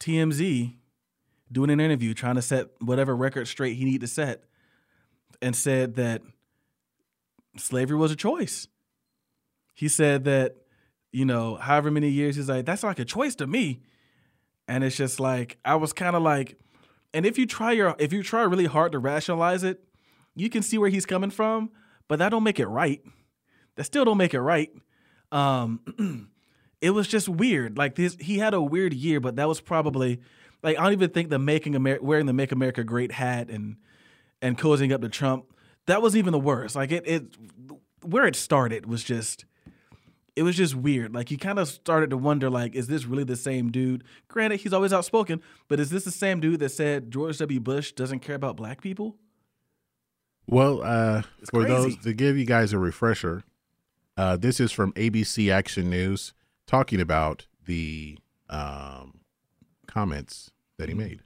TMZ 0.00 0.74
doing 1.50 1.70
an 1.70 1.80
interview, 1.80 2.12
trying 2.12 2.34
to 2.34 2.42
set 2.42 2.68
whatever 2.80 3.16
record 3.16 3.46
straight 3.48 3.76
he 3.76 3.84
needed 3.84 4.02
to 4.02 4.06
set, 4.08 4.44
and 5.42 5.54
said 5.54 5.96
that 5.96 6.22
slavery 7.56 7.96
was 7.96 8.12
a 8.12 8.16
choice. 8.16 8.68
He 9.74 9.88
said 9.88 10.24
that, 10.24 10.56
you 11.12 11.24
know, 11.24 11.56
however 11.56 11.90
many 11.90 12.08
years, 12.08 12.36
he's 12.36 12.48
like, 12.48 12.64
that's 12.64 12.82
like 12.82 12.98
a 12.98 13.04
choice 13.04 13.34
to 13.36 13.46
me. 13.46 13.82
And 14.68 14.82
it's 14.82 14.96
just 14.96 15.20
like, 15.20 15.58
I 15.64 15.76
was 15.76 15.92
kind 15.92 16.16
of 16.16 16.22
like, 16.22 16.58
and 17.14 17.24
if 17.24 17.38
you 17.38 17.46
try 17.46 17.72
your, 17.72 17.94
if 17.98 18.12
you 18.12 18.22
try 18.22 18.42
really 18.42 18.66
hard 18.66 18.92
to 18.92 18.98
rationalize 18.98 19.62
it, 19.62 19.82
you 20.34 20.50
can 20.50 20.62
see 20.62 20.76
where 20.76 20.90
he's 20.90 21.06
coming 21.06 21.30
from, 21.30 21.70
but 22.08 22.18
that 22.18 22.30
don't 22.30 22.42
make 22.42 22.60
it 22.60 22.66
right. 22.66 23.02
That 23.76 23.84
still 23.84 24.04
don't 24.04 24.18
make 24.18 24.34
it 24.34 24.40
right. 24.40 24.70
Um, 25.32 26.28
it 26.80 26.90
was 26.90 27.08
just 27.08 27.28
weird. 27.28 27.76
Like 27.76 27.94
this, 27.94 28.16
he 28.20 28.38
had 28.38 28.54
a 28.54 28.60
weird 28.60 28.92
year, 28.92 29.20
but 29.20 29.36
that 29.36 29.48
was 29.48 29.60
probably 29.60 30.20
like 30.62 30.78
I 30.78 30.82
don't 30.82 30.92
even 30.92 31.10
think 31.10 31.30
the 31.30 31.38
making 31.38 31.74
America 31.74 32.04
wearing 32.04 32.26
the 32.26 32.32
"Make 32.32 32.52
America 32.52 32.84
Great" 32.84 33.12
hat 33.12 33.48
and 33.50 33.76
and 34.42 34.58
cozying 34.58 34.92
up 34.92 35.00
to 35.00 35.08
Trump 35.08 35.46
that 35.86 36.02
was 36.02 36.16
even 36.16 36.32
the 36.32 36.38
worst. 36.38 36.76
Like 36.76 36.92
it, 36.92 37.06
it 37.06 37.36
where 38.02 38.26
it 38.26 38.36
started 38.36 38.86
was 38.86 39.02
just 39.02 39.44
it 40.34 40.42
was 40.42 40.56
just 40.56 40.74
weird. 40.74 41.14
Like 41.14 41.30
you 41.30 41.38
kind 41.38 41.58
of 41.58 41.68
started 41.68 42.10
to 42.10 42.16
wonder, 42.16 42.50
like, 42.50 42.74
is 42.74 42.88
this 42.88 43.06
really 43.06 43.24
the 43.24 43.36
same 43.36 43.70
dude? 43.70 44.04
Granted, 44.28 44.60
he's 44.60 44.72
always 44.72 44.92
outspoken, 44.92 45.40
but 45.68 45.80
is 45.80 45.90
this 45.90 46.04
the 46.04 46.10
same 46.10 46.40
dude 46.40 46.60
that 46.60 46.68
said 46.70 47.10
George 47.10 47.38
W. 47.38 47.58
Bush 47.58 47.92
doesn't 47.92 48.20
care 48.20 48.36
about 48.36 48.56
black 48.56 48.82
people? 48.82 49.16
Well, 50.46 50.82
uh, 50.82 51.22
for 51.50 51.64
crazy. 51.64 51.68
those 51.68 51.96
to 52.04 52.12
give 52.12 52.36
you 52.36 52.44
guys 52.44 52.72
a 52.72 52.78
refresher, 52.78 53.42
uh, 54.16 54.36
this 54.36 54.60
is 54.60 54.70
from 54.70 54.92
ABC 54.92 55.50
Action 55.50 55.90
News 55.90 56.34
talking 56.66 57.00
about 57.00 57.46
the 57.64 58.18
um, 58.48 59.20
comments 59.86 60.50
that 60.78 60.88
he 60.88 60.94
made. 60.94 61.22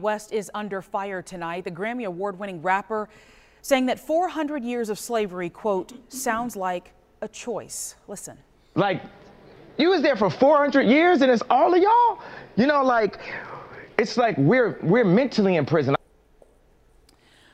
West 0.00 0.32
is 0.32 0.50
under 0.54 0.82
fire 0.82 1.22
tonight. 1.22 1.64
The 1.64 1.70
Grammy 1.70 2.06
Award 2.06 2.38
winning 2.38 2.62
rapper 2.62 3.08
saying 3.62 3.86
that 3.86 3.98
400 3.98 4.62
years 4.62 4.88
of 4.88 4.98
slavery, 4.98 5.50
quote, 5.50 5.92
sounds 6.12 6.56
like 6.56 6.92
a 7.20 7.28
choice. 7.28 7.96
Listen. 8.06 8.38
Like, 8.74 9.02
you 9.76 9.90
was 9.90 10.02
there 10.02 10.16
for 10.16 10.30
400 10.30 10.82
years 10.82 11.22
and 11.22 11.30
it's 11.30 11.42
all 11.50 11.74
of 11.74 11.82
y'all? 11.82 12.20
You 12.56 12.66
know, 12.66 12.82
like, 12.82 13.18
it's 13.98 14.16
like 14.16 14.36
we're, 14.38 14.78
we're 14.82 15.04
mentally 15.04 15.56
in 15.56 15.66
prison. 15.66 15.96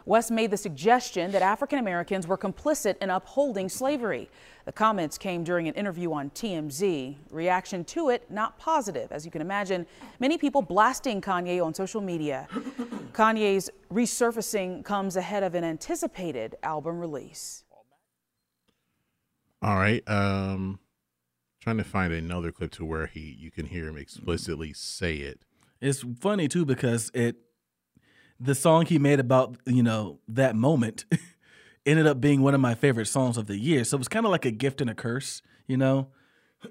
West 0.07 0.31
made 0.31 0.51
the 0.51 0.57
suggestion 0.57 1.33
that 1.33 1.41
African 1.41 1.79
Americans 1.79 2.27
were 2.27 2.37
complicit 2.37 2.97
in 2.99 3.09
upholding 3.09 3.69
slavery. 3.71 4.29
The 4.65 4.73
comments 4.73 5.19
came 5.19 5.45
during 5.45 5.69
an 5.69 5.75
interview 5.75 6.13
on 6.13 6.31
TMZ. 6.31 7.17
Reaction 7.31 7.85
to 7.85 8.09
it, 8.09 8.31
not 8.31 8.59
positive. 8.59 9.13
As 9.13 9.25
you 9.25 9.31
can 9.31 9.43
imagine, 9.43 9.87
many 10.21 10.39
people 10.39 10.63
blasting 10.63 11.21
Kanye 11.21 11.63
on 11.65 11.75
social 11.75 12.01
media. 12.01 12.49
Kanye's 13.13 13.69
resurfacing 13.93 14.85
comes 14.85 15.17
ahead 15.17 15.43
of 15.43 15.55
an 15.55 15.65
anticipated 15.65 16.57
album 16.63 16.99
release. 16.99 17.65
All 19.61 19.77
right. 19.77 20.03
Um, 20.09 20.79
trying 21.61 21.79
to 21.79 21.85
find 21.85 22.13
another 22.13 22.53
clip 22.53 22.71
to 22.73 22.85
where 22.85 23.07
he 23.07 23.37
you 23.39 23.51
can 23.51 23.67
hear 23.67 23.89
him 23.89 23.97
explicitly 23.97 24.73
say 24.73 25.17
it. 25.17 25.45
It's 25.81 26.05
funny 26.21 26.49
too 26.49 26.65
because 26.65 27.11
it 27.15 27.37
the 28.39 28.55
song 28.55 28.87
he 28.87 28.99
made 28.99 29.21
about 29.21 29.57
you 29.65 29.83
know 29.83 30.21
that 30.29 30.57
moment 30.57 31.07
ended 31.87 32.07
up 32.07 32.21
being 32.21 32.43
one 32.43 32.55
of 32.55 32.61
my 32.61 32.75
favorite 32.75 33.07
songs 33.07 33.37
of 33.37 33.47
the 33.47 33.59
year. 33.59 33.85
So 33.85 33.97
it 33.97 33.99
was 33.99 34.09
kind 34.09 34.27
of 34.27 34.33
like 34.33 34.45
a 34.45 34.51
gift 34.51 34.81
and 34.81 34.91
a 34.91 34.95
curse, 34.95 35.43
you 35.67 35.77
know. 35.77 36.09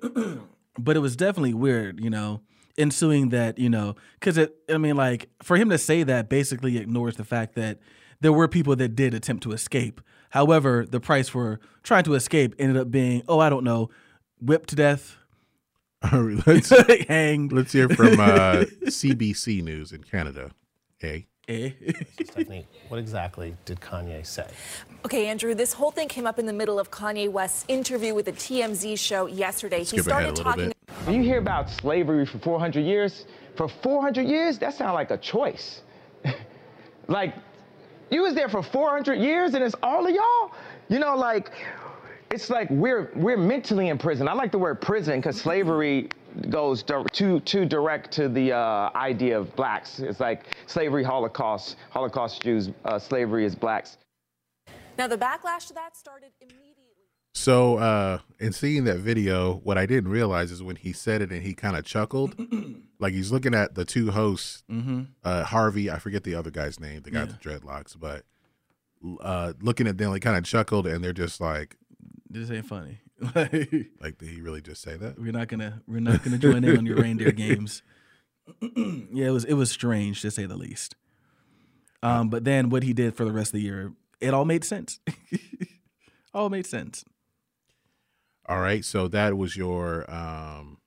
but 0.78 0.96
it 0.96 1.00
was 1.00 1.16
definitely 1.16 1.54
weird, 1.54 2.00
you 2.00 2.10
know, 2.10 2.42
ensuing 2.78 3.30
that, 3.30 3.60
you 3.60 3.70
know, 3.70 3.96
because 4.20 4.38
it. 4.38 4.56
I 4.70 4.78
mean, 4.78 4.96
like 4.96 5.30
for 5.42 5.58
him 5.58 5.70
to 5.70 5.78
say 5.78 6.04
that 6.04 6.30
basically 6.30 6.78
ignores 6.78 7.16
the 7.16 7.24
fact 7.24 7.56
that 7.56 7.80
there 8.22 8.34
were 8.34 8.48
people 8.48 8.76
that 8.76 8.96
did 8.96 9.14
attempt 9.14 9.44
to 9.44 9.52
escape. 9.52 10.02
However, 10.32 10.86
the 10.90 11.00
price 11.00 11.30
for 11.30 11.60
trying 11.84 12.06
to 12.06 12.16
escape 12.16 12.56
ended 12.58 12.78
up 12.78 12.90
being, 12.90 13.22
oh, 13.28 13.40
I 13.40 13.50
don't 13.50 13.64
know, 13.64 13.90
whipped 14.40 14.70
to 14.70 14.76
death, 14.76 15.18
All 16.12 16.22
right, 16.22 16.46
let's 16.46 16.70
hanged. 17.08 17.54
let's 17.54 17.72
hear 17.72 17.88
from 17.88 18.20
uh, 18.20 18.66
CBC 18.86 19.64
News 19.64 19.94
in 19.94 20.04
Canada. 20.04 20.52
Hey, 20.98 21.28
Eh? 21.50 21.72
Stephanie, 22.14 22.66
what 22.88 23.00
exactly 23.00 23.56
did 23.66 23.82
Kanye 23.82 24.26
say? 24.26 24.48
Okay, 25.04 25.28
Andrew, 25.28 25.54
this 25.54 25.74
whole 25.74 25.92
thing 25.92 26.08
came 26.08 26.26
up 26.26 26.40
in 26.40 26.46
the 26.46 26.54
middle 26.54 26.80
of 26.80 26.90
Kanye 26.90 27.30
West's 27.30 27.66
interview 27.68 28.14
with 28.14 28.26
the 28.26 28.32
TMZ 28.32 28.98
show 28.98 29.26
yesterday. 29.26 29.84
skip 29.84 30.08
ahead 30.08 30.24
a 30.24 30.32
little 30.32 30.54
bit. 30.54 30.78
When 31.04 31.16
you 31.16 31.22
hear 31.22 31.40
about 31.40 31.70
slavery 31.70 32.26
for 32.26 32.40
400 32.40 32.80
years, 32.80 33.26
for 33.58 33.68
400 33.68 34.26
years, 34.26 34.58
that 34.60 34.74
sounds 34.74 34.94
like 34.94 35.12
a 35.12 35.18
choice. 35.18 35.82
like, 37.08 37.36
you 38.10 38.22
was 38.22 38.36
there 38.36 38.48
for 38.48 38.64
400 38.64 39.16
years 39.16 39.54
and 39.54 39.64
it's 39.64 39.76
all 39.84 40.08
of 40.08 40.16
y'all? 40.16 40.52
You 40.88 41.00
know, 41.00 41.18
like, 41.18 41.52
it's 42.32 42.50
like 42.50 42.70
we're 42.70 43.12
we're 43.16 43.38
mentally 43.38 43.90
in 43.90 43.98
prison. 43.98 44.28
I 44.28 44.34
like 44.34 44.52
the 44.52 44.58
word 44.58 44.82
prison 44.82 45.20
because 45.20 45.40
slavery 45.40 46.10
goes 46.50 46.84
too 47.12 47.40
too 47.42 47.66
direct 47.66 48.12
to 48.14 48.28
the 48.30 48.52
uh, 48.54 48.90
idea 48.96 49.40
of 49.40 49.56
blacks. 49.56 50.00
It's 50.00 50.20
like 50.20 50.56
slavery, 50.68 51.04
Holocaust, 51.04 51.78
Holocaust 51.92 52.42
Jews, 52.42 52.70
uh, 52.86 53.00
slavery 53.00 53.46
is 53.46 53.56
blacks. 53.56 53.98
Now, 54.98 55.08
the 55.08 55.18
backlash 55.18 55.68
to 55.68 55.74
that 55.74 55.98
started 55.98 56.32
immediately. 56.42 56.70
So, 57.36 57.78
uh, 57.78 58.20
in 58.40 58.54
seeing 58.54 58.84
that 58.84 59.00
video, 59.00 59.56
what 59.64 59.76
I 59.78 59.88
didn't 59.88 60.12
realize 60.12 60.52
is 60.52 60.62
when 60.62 60.76
he 60.76 60.94
said 60.94 61.24
it 61.24 61.32
and 61.32 61.42
he 61.42 61.56
kind 61.56 61.76
of 61.76 61.84
chuckled, 61.84 62.36
like 63.00 63.14
he's 63.14 63.32
looking 63.32 63.56
at 63.56 63.74
the 63.74 63.86
two 63.86 64.12
hosts, 64.12 64.64
Mm-hmm. 64.70 65.02
uh, 65.24 65.44
Harvey, 65.46 65.90
I 65.90 65.98
forget 65.98 66.24
the 66.24 66.36
other 66.36 66.52
guy's 66.52 66.80
name, 66.80 67.02
the 67.02 67.10
guy 67.10 67.22
with 67.24 67.42
the 67.42 67.50
dreadlocks, 67.50 68.00
but 68.00 68.24
uh, 69.22 69.54
looking 69.62 69.88
at 69.88 69.98
them, 69.98 70.14
he 70.14 70.20
kind 70.20 70.38
of 70.38 70.44
chuckled, 70.44 70.86
and 70.86 71.04
they're 71.04 71.12
just 71.12 71.42
like, 71.42 71.76
This 72.30 72.52
ain't 72.52 72.68
funny. 72.68 73.00
like, 74.02 74.18
did 74.18 74.30
he 74.30 74.42
really 74.42 74.62
just 74.62 74.82
say 74.82 74.98
that? 74.98 75.20
we're 75.20 75.32
not 75.32 75.48
gonna 75.48 75.82
we're 75.88 76.00
not 76.00 76.24
gonna 76.24 76.38
join 76.38 76.64
in 76.64 76.78
on 76.78 76.86
your 76.86 76.98
reindeer 76.98 77.32
games. 77.34 77.82
yeah, 78.62 79.28
it 79.28 79.32
was 79.32 79.46
it 79.46 79.54
was 79.54 79.72
strange 79.72 80.22
to 80.22 80.32
say 80.32 80.46
the 80.46 80.58
least. 80.58 80.96
Um, 82.02 82.30
but 82.30 82.44
then 82.44 82.70
what 82.70 82.84
he 82.84 82.92
did 82.92 83.16
for 83.16 83.24
the 83.24 83.32
rest 83.32 83.50
of 83.50 83.54
the 83.54 83.62
year, 83.62 83.94
it 84.20 84.34
all 84.34 84.44
made 84.44 84.66
sense. 84.66 85.00
all 86.34 86.50
made 86.50 86.66
sense. 86.66 87.06
All 88.46 88.60
right, 88.60 88.84
so 88.84 89.08
that 89.08 89.38
was 89.38 89.56
your 89.56 90.10
um 90.14 90.80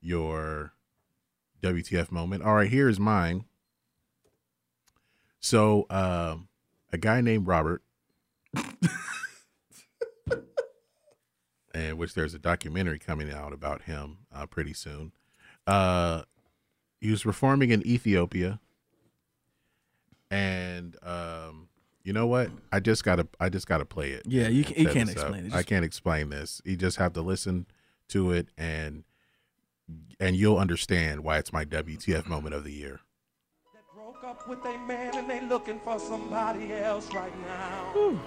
your 0.00 0.72
WTF 1.62 2.12
moment. 2.12 2.44
All 2.44 2.54
right, 2.54 2.70
here's 2.70 3.00
mine. 3.00 3.46
So, 5.40 5.86
um 5.90 6.48
a 6.92 6.98
guy 6.98 7.20
named 7.20 7.48
Robert 7.48 7.82
and 11.74 11.98
which 11.98 12.14
there's 12.14 12.32
a 12.32 12.38
documentary 12.38 12.98
coming 12.98 13.30
out 13.30 13.52
about 13.52 13.82
him 13.82 14.18
uh, 14.34 14.46
pretty 14.46 14.72
soon. 14.72 15.12
Uh 15.66 16.22
he 17.00 17.10
was 17.10 17.22
performing 17.22 17.70
in 17.70 17.86
Ethiopia 17.86 18.60
and 20.30 20.96
um 21.02 21.68
you 22.02 22.12
know 22.12 22.26
what? 22.26 22.50
I 22.70 22.80
just 22.80 23.02
gotta 23.02 23.26
I 23.40 23.48
just 23.48 23.66
gotta 23.66 23.84
play 23.86 24.10
it. 24.10 24.22
Yeah, 24.26 24.48
you 24.48 24.62
can, 24.64 24.76
you 24.76 24.88
can't 24.88 25.08
this 25.08 25.16
up. 25.16 25.22
explain 25.22 25.46
it. 25.46 25.54
I 25.54 25.62
can't 25.62 25.84
explain 25.84 26.28
this. 26.28 26.60
You 26.64 26.76
just 26.76 26.98
have 26.98 27.14
to 27.14 27.22
listen 27.22 27.66
to 28.08 28.30
it 28.32 28.48
and 28.58 29.04
and 30.20 30.36
you'll 30.36 30.58
understand 30.58 31.24
why 31.24 31.38
it's 31.38 31.52
my 31.52 31.64
WTF 31.64 32.26
moment 32.26 32.54
of 32.54 32.64
the 32.64 32.72
year. 32.72 33.00
Broke 33.94 34.22
up 34.24 34.46
with 34.48 34.64
a 34.66 34.78
man 34.86 35.16
and 35.16 35.28
they 35.30 35.40
looking 35.40 35.80
for 35.80 35.98
somebody 35.98 36.72
else 36.74 37.12
right 37.14 37.32
now. 37.46 38.18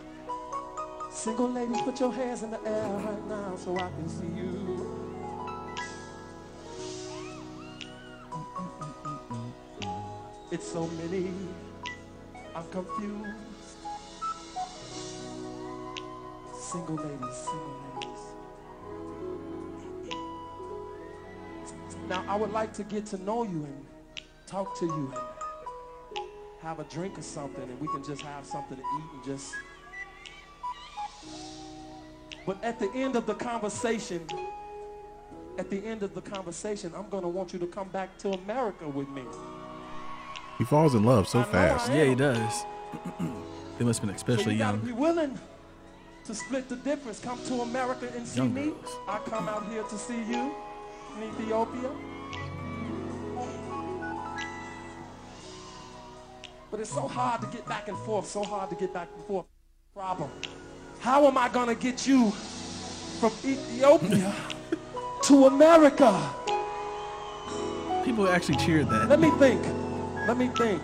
Single 1.11 1.49
ladies, 1.49 1.81
put 1.81 1.99
your 1.99 2.13
hands 2.13 2.43
in 2.43 2.51
the 2.51 2.63
air 2.67 2.87
right 2.87 3.27
now 3.27 3.55
so 3.57 3.75
I 3.75 3.89
can 3.89 4.07
see 4.07 4.27
you. 4.27 4.61
It's 10.51 10.71
so 10.71 10.85
many. 10.87 11.31
I'm 12.55 12.67
confused. 12.69 13.25
Single 16.53 16.95
ladies, 16.95 17.35
single 17.35 17.75
ladies. 17.95 18.19
Now, 22.07 22.23
I 22.27 22.35
would 22.35 22.51
like 22.51 22.71
to 22.73 22.83
get 22.83 23.07
to 23.07 23.17
know 23.17 23.43
you 23.43 23.65
and 23.65 23.94
talk 24.47 24.77
to 24.79 24.85
you 24.85 25.13
and 26.15 26.25
have 26.61 26.79
a 26.79 26.83
drink 26.85 27.17
or 27.17 27.21
something, 27.21 27.63
and 27.63 27.79
we 27.79 27.87
can 27.87 28.03
just 28.03 28.21
have 28.21 28.45
something 28.45 28.77
to 28.77 28.83
eat 28.83 29.03
and 29.13 29.23
just. 29.23 29.53
But 32.45 32.63
at 32.63 32.79
the 32.79 32.91
end 32.93 33.15
of 33.15 33.25
the 33.25 33.33
conversation, 33.33 34.27
at 35.57 35.69
the 35.69 35.83
end 35.85 36.03
of 36.03 36.13
the 36.13 36.21
conversation, 36.21 36.91
I'm 36.95 37.09
going 37.09 37.23
to 37.23 37.29
want 37.29 37.53
you 37.53 37.59
to 37.59 37.67
come 37.67 37.87
back 37.89 38.17
to 38.19 38.29
America 38.31 38.87
with 38.87 39.09
me. 39.09 39.23
He 40.57 40.63
falls 40.63 40.93
in 40.95 41.03
love 41.03 41.27
so 41.27 41.43
fast. 41.43 41.91
Yeah, 41.91 42.05
he 42.05 42.15
does. 42.15 42.65
they 43.77 43.83
must 43.85 43.99
have 44.01 44.07
been 44.07 44.17
So 44.17 44.25
especially 44.31 44.53
you 44.53 44.59
gotta 44.59 44.77
young. 44.77 44.85
be 44.85 44.91
willing 44.93 45.39
to 46.25 46.35
split 46.35 46.69
the 46.69 46.77
difference. 46.77 47.19
Come 47.19 47.43
to 47.45 47.61
America 47.61 48.09
and 48.15 48.25
see 48.27 48.37
Young 48.37 48.53
me. 48.53 48.63
girls. 48.65 48.95
I 49.07 49.19
come 49.25 49.49
out 49.49 49.67
here 49.69 49.83
to 49.83 49.97
see 49.97 50.23
you 50.23 50.55
in 51.17 51.23
Ethiopia. 51.29 51.91
But 56.76 56.82
it's 56.82 56.91
so 56.91 57.07
hard 57.07 57.39
to 57.39 57.47
get 57.47 57.65
back 57.69 57.88
and 57.88 57.97
forth, 57.99 58.26
so 58.26 58.43
hard 58.43 58.69
to 58.69 58.76
get 58.76 58.93
back 58.93 59.07
and 59.15 59.26
forth. 59.28 59.45
Problem. 59.95 60.30
How 60.99 61.26
am 61.26 61.38
I 61.38 61.47
gonna 61.47 61.73
get 61.73 62.05
you 62.05 62.32
from 62.32 63.32
Ethiopia 63.45 64.36
to 65.23 65.45
America? 65.45 66.11
People 68.03 68.28
actually 68.28 68.57
cheered 68.57 68.89
that. 68.89 69.07
Let 69.07 69.21
me 69.21 69.30
think. 69.39 69.61
Let 70.28 70.38
me 70.38 70.49
think. 70.49 70.82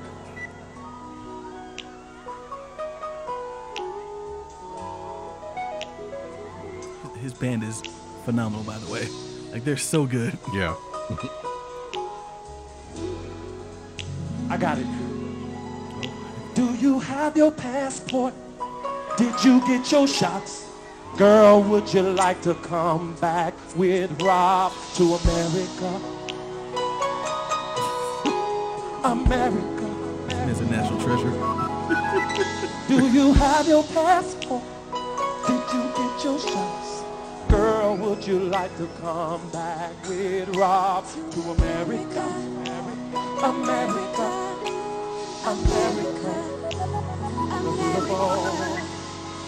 His 7.19 7.33
band 7.33 7.63
is 7.65 7.81
phenomenal, 8.23 8.63
by 8.63 8.77
the 8.77 8.89
way. 8.89 9.09
Like 9.51 9.65
they're 9.65 9.75
so 9.75 10.05
good. 10.05 10.37
Yeah. 10.53 10.73
I 14.49 14.55
got 14.57 14.77
it. 14.77 15.10
Do 16.53 16.73
you 16.75 16.99
have 16.99 17.37
your 17.37 17.51
passport? 17.51 18.33
Did 19.17 19.41
you 19.43 19.65
get 19.65 19.89
your 19.89 20.05
shots? 20.05 20.67
Girl, 21.17 21.63
would 21.63 21.93
you 21.93 22.01
like 22.01 22.41
to 22.41 22.55
come 22.55 23.15
back 23.21 23.53
with 23.77 24.21
Rob 24.21 24.73
to 24.95 25.15
America? 25.15 26.01
America. 29.05 30.45
He's 30.45 30.59
a 30.59 30.65
national 30.65 30.99
treasure. 31.01 31.31
Do 32.89 33.07
you 33.07 33.33
have 33.33 33.67
your 33.67 33.83
passport? 33.85 34.63
Did 35.47 35.63
you 35.73 35.83
get 35.95 36.23
your 36.23 36.39
shots? 36.39 37.03
Girl, 37.47 37.95
would 37.95 38.27
you 38.27 38.39
like 38.39 38.75
to 38.77 38.87
come 38.99 39.49
back 39.51 39.91
with 40.07 40.53
Rob 40.57 41.05
to 41.31 41.39
America? 41.51 42.19
America. 42.19 43.45
America. 43.45 44.40
Beautiful. 45.41 45.57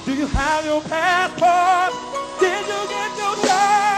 Do 0.05 0.15
you 0.15 0.25
have 0.25 0.65
your 0.65 0.81
passport? 0.81 1.93
Did 2.39 2.65
you 2.65 2.87
get 2.89 3.15
your 3.15 3.37
shots? 3.45 3.92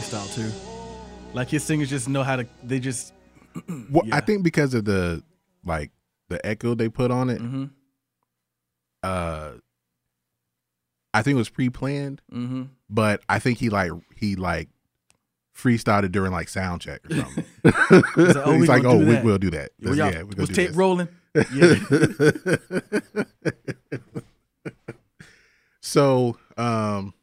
Freestyle 0.00 0.34
too. 0.34 0.50
Like 1.34 1.48
his 1.48 1.62
singers 1.64 1.90
just 1.90 2.08
know 2.08 2.22
how 2.22 2.36
to. 2.36 2.46
They 2.62 2.78
just. 2.80 3.12
Well, 3.90 4.04
I 4.12 4.20
think 4.20 4.44
because 4.44 4.72
of 4.74 4.84
the 4.84 5.22
like 5.64 5.90
the 6.28 6.44
echo 6.46 6.74
they 6.74 6.88
put 6.88 7.10
on 7.10 7.28
it, 7.30 7.40
Mm-hmm. 7.40 7.64
uh 9.02 9.52
I 11.14 11.22
think 11.22 11.34
it 11.34 11.38
was 11.38 11.48
pre-planned, 11.48 12.20
Mm-hmm. 12.32 12.64
but 12.88 13.22
I 13.28 13.38
think 13.40 13.58
he 13.58 13.68
like 13.70 13.90
he 14.16 14.36
like 14.36 14.68
freestyled 15.56 16.04
it 16.04 16.12
during 16.12 16.30
like 16.30 16.48
sound 16.48 16.82
check 16.82 17.00
or 17.10 17.16
something. 17.16 17.44
He's 18.14 18.36
like, 18.36 18.36
"Oh, 18.46 18.52
we 18.52 18.58
He's 18.60 18.68
like, 18.68 18.82
gonna 18.82 18.94
"Oh, 18.94 18.98
do 19.00 19.06
we 19.06 19.12
that." 19.14 19.24
will 19.24 19.38
do 19.38 19.50
that." 19.50 19.70
Yeah, 19.80 20.22
we 20.22 20.34
was 20.36 20.50
tape 20.50 20.70
rolling? 20.76 21.08
Yeah. 21.54 21.74
so, 25.80 26.36
um, 26.56 27.14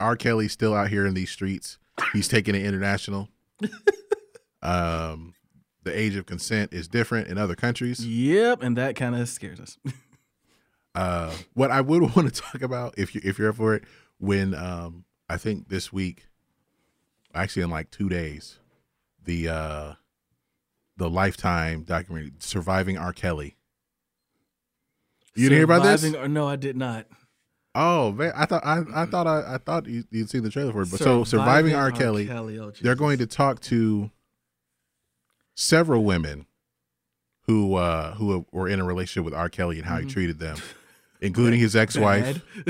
R. 0.00 0.16
Kelly's 0.16 0.52
still 0.52 0.74
out 0.74 0.88
here 0.88 1.06
in 1.06 1.14
these 1.14 1.30
streets. 1.30 1.78
He's 2.12 2.28
taking 2.28 2.54
it 2.54 2.64
international. 2.64 3.28
um, 4.62 5.34
the 5.84 5.96
age 5.98 6.16
of 6.16 6.26
consent 6.26 6.72
is 6.72 6.88
different 6.88 7.28
in 7.28 7.38
other 7.38 7.54
countries. 7.54 8.04
Yep, 8.04 8.62
and 8.62 8.76
that 8.76 8.96
kind 8.96 9.14
of 9.14 9.28
scares 9.28 9.60
us. 9.60 9.78
Uh, 10.96 11.34
what 11.54 11.72
I 11.72 11.80
would 11.80 12.02
want 12.16 12.32
to 12.32 12.40
talk 12.40 12.62
about, 12.62 12.94
if 12.96 13.14
you 13.14 13.20
if 13.24 13.36
you're 13.36 13.48
up 13.48 13.56
for 13.56 13.74
it, 13.74 13.84
when 14.18 14.54
um, 14.54 15.04
I 15.28 15.36
think 15.38 15.68
this 15.68 15.92
week, 15.92 16.28
actually 17.34 17.62
in 17.62 17.70
like 17.70 17.90
two 17.90 18.08
days, 18.08 18.60
the 19.24 19.48
uh, 19.48 19.92
the 20.96 21.10
Lifetime 21.10 21.82
documentary 21.82 22.32
"Surviving 22.38 22.96
R. 22.96 23.12
Kelly." 23.12 23.56
You 25.34 25.48
didn't 25.48 25.58
hear 25.58 25.64
about 25.64 25.82
this? 25.82 26.14
Or, 26.14 26.28
no, 26.28 26.46
I 26.46 26.54
did 26.54 26.76
not. 26.76 27.06
Oh 27.74 28.12
man, 28.12 28.32
I 28.36 28.46
thought 28.46 28.64
I, 28.64 28.82
I 28.94 29.06
thought 29.06 29.26
I, 29.26 29.54
I 29.54 29.58
thought 29.58 29.86
you, 29.86 30.04
you'd 30.10 30.30
seen 30.30 30.42
the 30.42 30.50
trailer 30.50 30.72
for 30.72 30.82
it. 30.82 30.90
But 30.90 31.00
so 31.00 31.24
surviving 31.24 31.72
Surviving 31.72 31.74
R. 31.74 31.82
R. 31.82 31.90
Kelly, 31.90 32.26
Kelly, 32.26 32.58
oh, 32.58 32.72
they're 32.80 32.94
going 32.94 33.18
to 33.18 33.26
talk 33.26 33.60
to 33.62 34.10
several 35.56 36.04
women 36.04 36.46
who 37.46 37.74
uh 37.74 38.14
who 38.14 38.46
were 38.52 38.68
in 38.68 38.80
a 38.80 38.84
relationship 38.84 39.24
with 39.24 39.34
R. 39.34 39.48
Kelly 39.48 39.78
and 39.78 39.86
how 39.86 39.96
Mm-hmm. 39.98 40.06
he 40.08 40.12
treated 40.12 40.38
them, 40.38 40.56
including 41.20 41.58
his 41.60 41.74
ex-wife, 41.76 42.42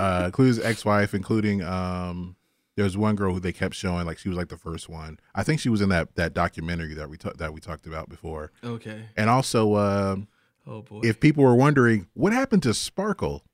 uh, 0.00 0.22
including 0.26 0.54
his 0.56 0.60
ex-wife, 0.64 1.14
including 1.14 1.62
um. 1.62 2.36
There 2.76 2.84
was 2.84 2.96
one 2.96 3.14
girl 3.14 3.34
who 3.34 3.40
they 3.40 3.52
kept 3.52 3.74
showing, 3.74 4.06
like 4.06 4.16
she 4.16 4.30
was 4.30 4.38
like 4.38 4.48
the 4.48 4.56
first 4.56 4.88
one. 4.88 5.18
I 5.34 5.42
think 5.42 5.60
she 5.60 5.68
was 5.68 5.82
in 5.82 5.90
that 5.90 6.14
that 6.14 6.32
documentary 6.32 6.94
that 6.94 7.10
we 7.10 7.18
ta- 7.18 7.32
that 7.36 7.52
we 7.52 7.60
talked 7.60 7.86
about 7.86 8.08
before. 8.08 8.52
okay. 8.64 9.02
And 9.18 9.28
also, 9.28 9.74
um, 9.76 10.28
Oh 10.66 10.82
boy. 10.82 11.00
if 11.04 11.20
people 11.20 11.44
were 11.44 11.54
wondering 11.54 12.06
what 12.14 12.32
happened 12.32 12.62
to 12.64 12.74
Sparkle, 12.74 13.44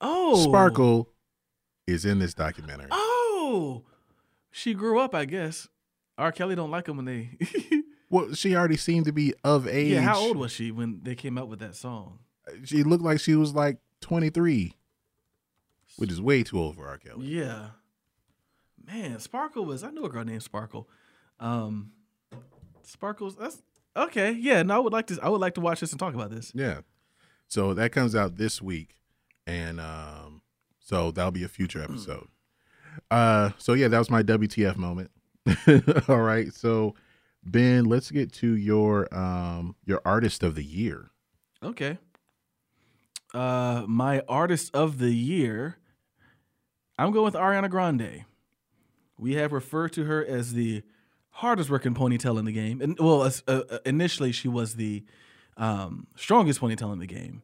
oh, 0.00 0.42
Sparkle 0.44 1.08
is 1.86 2.04
in 2.04 2.18
this 2.18 2.34
documentary. 2.34 2.88
Oh, 2.90 3.84
she 4.50 4.74
grew 4.74 4.98
up, 4.98 5.14
I 5.14 5.24
guess. 5.24 5.68
R. 6.18 6.32
Kelly 6.32 6.54
don't 6.54 6.70
like 6.70 6.88
him 6.88 6.96
when 6.96 7.06
they. 7.06 7.30
Well, 8.12 8.34
she 8.34 8.54
already 8.54 8.76
seemed 8.76 9.06
to 9.06 9.12
be 9.12 9.32
of 9.42 9.66
age. 9.66 9.92
yeah, 9.92 10.02
how 10.02 10.18
old 10.18 10.36
was 10.36 10.52
she 10.52 10.70
when 10.70 11.00
they 11.02 11.14
came 11.14 11.38
out 11.38 11.48
with 11.48 11.60
that 11.60 11.74
song? 11.74 12.18
She 12.62 12.82
looked 12.82 13.02
like 13.02 13.20
she 13.20 13.34
was 13.34 13.54
like 13.54 13.78
23, 14.02 14.74
which 15.96 16.12
is 16.12 16.20
way 16.20 16.42
too 16.42 16.58
old 16.60 16.76
for 16.76 16.86
R. 16.86 16.98
Kelly. 16.98 17.28
Yeah. 17.28 17.68
Man, 18.86 19.18
Sparkle 19.18 19.64
was. 19.64 19.82
I 19.82 19.88
knew 19.88 20.04
a 20.04 20.10
girl 20.10 20.26
named 20.26 20.42
Sparkle. 20.42 20.90
Um, 21.40 21.92
Sparkles. 22.82 23.34
That's 23.36 23.62
okay. 23.96 24.32
Yeah. 24.32 24.62
No, 24.62 24.76
I 24.76 24.78
would 24.78 24.92
like 24.92 25.06
to. 25.08 25.18
I 25.22 25.28
would 25.28 25.40
like 25.40 25.54
to 25.54 25.60
watch 25.60 25.80
this 25.80 25.90
and 25.92 26.00
talk 26.00 26.14
about 26.14 26.30
this. 26.30 26.52
Yeah. 26.54 26.80
So 27.48 27.74
that 27.74 27.92
comes 27.92 28.14
out 28.14 28.36
this 28.36 28.62
week, 28.62 28.96
and 29.46 29.78
um, 29.80 30.42
so 30.80 31.10
that'll 31.10 31.30
be 31.32 31.44
a 31.44 31.48
future 31.48 31.82
episode. 31.82 32.28
Uh, 33.10 33.50
so 33.58 33.74
yeah, 33.74 33.88
that 33.88 33.98
was 33.98 34.10
my 34.10 34.22
WTF 34.22 34.76
moment. 34.76 35.10
All 36.08 36.20
right, 36.20 36.52
so 36.52 36.94
Ben, 37.44 37.84
let's 37.84 38.10
get 38.10 38.32
to 38.34 38.56
your 38.56 39.12
um 39.14 39.76
your 39.84 40.00
artist 40.04 40.42
of 40.42 40.54
the 40.54 40.64
year. 40.64 41.10
Okay. 41.62 41.98
Uh, 43.34 43.84
my 43.86 44.22
artist 44.28 44.74
of 44.74 44.98
the 44.98 45.12
year. 45.12 45.78
I'm 46.98 47.12
going 47.12 47.24
with 47.24 47.34
Ariana 47.34 47.70
Grande. 47.70 48.24
We 49.18 49.34
have 49.34 49.52
referred 49.52 49.92
to 49.94 50.04
her 50.04 50.24
as 50.24 50.52
the 50.52 50.82
hardest 51.32 51.70
working 51.70 51.94
ponytail 51.94 52.38
in 52.38 52.44
the 52.44 52.52
game, 52.52 52.80
and 52.80 52.98
well, 52.98 53.22
uh, 53.22 53.30
uh, 53.48 53.78
initially 53.84 54.32
she 54.32 54.48
was 54.48 54.76
the 54.76 55.02
um, 55.56 56.06
strongest 56.16 56.60
ponytail 56.60 56.92
in 56.92 56.98
the 56.98 57.06
game, 57.06 57.42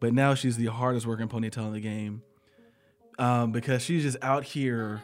but 0.00 0.12
now 0.12 0.34
she's 0.34 0.56
the 0.56 0.66
hardest 0.66 1.06
working 1.06 1.28
ponytail 1.28 1.66
in 1.68 1.72
the 1.72 1.80
game 1.80 2.22
um, 3.18 3.52
because 3.52 3.82
she's 3.82 4.02
just 4.02 4.18
out 4.22 4.44
here. 4.44 5.00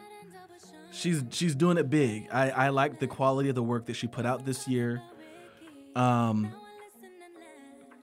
She's 0.91 1.23
she's 1.31 1.55
doing 1.55 1.77
it 1.77 1.89
big. 1.89 2.27
I 2.31 2.49
I 2.51 2.69
like 2.69 2.99
the 2.99 3.07
quality 3.07 3.49
of 3.49 3.55
the 3.55 3.63
work 3.63 3.87
that 3.87 3.95
she 3.95 4.05
put 4.07 4.25
out 4.27 4.45
this 4.45 4.67
year. 4.67 5.01
Um, 5.95 6.53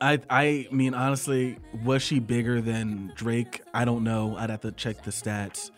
I 0.01 0.19
I 0.29 0.67
mean 0.73 0.95
honestly, 0.95 1.59
was 1.85 2.03
she 2.03 2.19
bigger 2.19 2.61
than 2.61 3.13
Drake? 3.15 3.61
I 3.73 3.85
don't 3.85 4.03
know. 4.03 4.35
I'd 4.37 4.51
have 4.51 4.63
to 4.63 4.73
check 4.73 5.05
the 5.05 5.11
stats. 5.13 5.71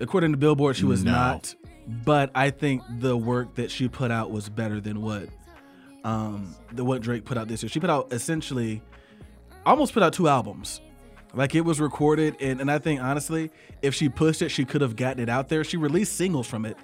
According 0.00 0.32
to 0.32 0.38
Billboard, 0.38 0.76
she 0.76 0.86
was 0.86 1.04
No. 1.04 1.12
not. 1.12 1.54
But 1.86 2.30
I 2.34 2.50
think 2.50 2.82
the 3.00 3.16
work 3.16 3.56
that 3.56 3.70
she 3.70 3.88
put 3.88 4.10
out 4.10 4.30
was 4.30 4.48
better 4.48 4.80
than 4.80 5.02
what 5.02 5.28
um 6.04 6.54
the 6.72 6.84
what 6.84 7.02
Drake 7.02 7.24
put 7.24 7.36
out 7.38 7.48
this 7.48 7.62
year. 7.62 7.68
She 7.70 7.80
put 7.80 7.90
out 7.90 8.12
essentially 8.12 8.82
almost 9.66 9.92
put 9.94 10.02
out 10.02 10.12
two 10.12 10.28
albums. 10.28 10.80
Like 11.34 11.54
it 11.54 11.62
was 11.62 11.80
recorded 11.80 12.36
and, 12.40 12.60
and 12.60 12.70
I 12.70 12.78
think 12.78 13.00
honestly, 13.02 13.50
if 13.82 13.94
she 13.94 14.08
pushed 14.08 14.40
it, 14.42 14.50
she 14.50 14.64
could 14.64 14.80
have 14.82 14.96
gotten 14.96 15.22
it 15.22 15.28
out 15.28 15.48
there. 15.48 15.64
She 15.64 15.76
released 15.76 16.16
singles 16.16 16.46
from 16.46 16.64
it, 16.64 16.76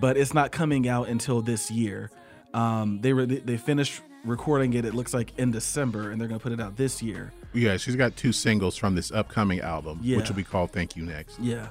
but 0.00 0.16
it's 0.16 0.34
not 0.34 0.52
coming 0.52 0.88
out 0.88 1.08
until 1.08 1.40
this 1.40 1.70
year. 1.70 2.10
Um, 2.54 3.00
they 3.00 3.12
were 3.12 3.26
they 3.26 3.56
finished 3.56 4.00
recording 4.24 4.72
it. 4.74 4.84
It 4.84 4.94
looks 4.94 5.14
like 5.14 5.32
in 5.38 5.50
December, 5.50 6.10
and 6.10 6.20
they're 6.20 6.26
gonna 6.28 6.40
put 6.40 6.52
it 6.52 6.60
out 6.60 6.76
this 6.76 7.02
year. 7.02 7.32
Yeah, 7.52 7.76
she's 7.76 7.96
got 7.96 8.16
two 8.16 8.32
singles 8.32 8.76
from 8.76 8.94
this 8.94 9.12
upcoming 9.12 9.60
album, 9.60 10.00
Yeah. 10.02 10.16
which 10.16 10.28
will 10.28 10.36
be 10.36 10.42
called 10.44 10.72
"Thank 10.72 10.96
You 10.96 11.04
Next." 11.04 11.38
Yeah, 11.38 11.68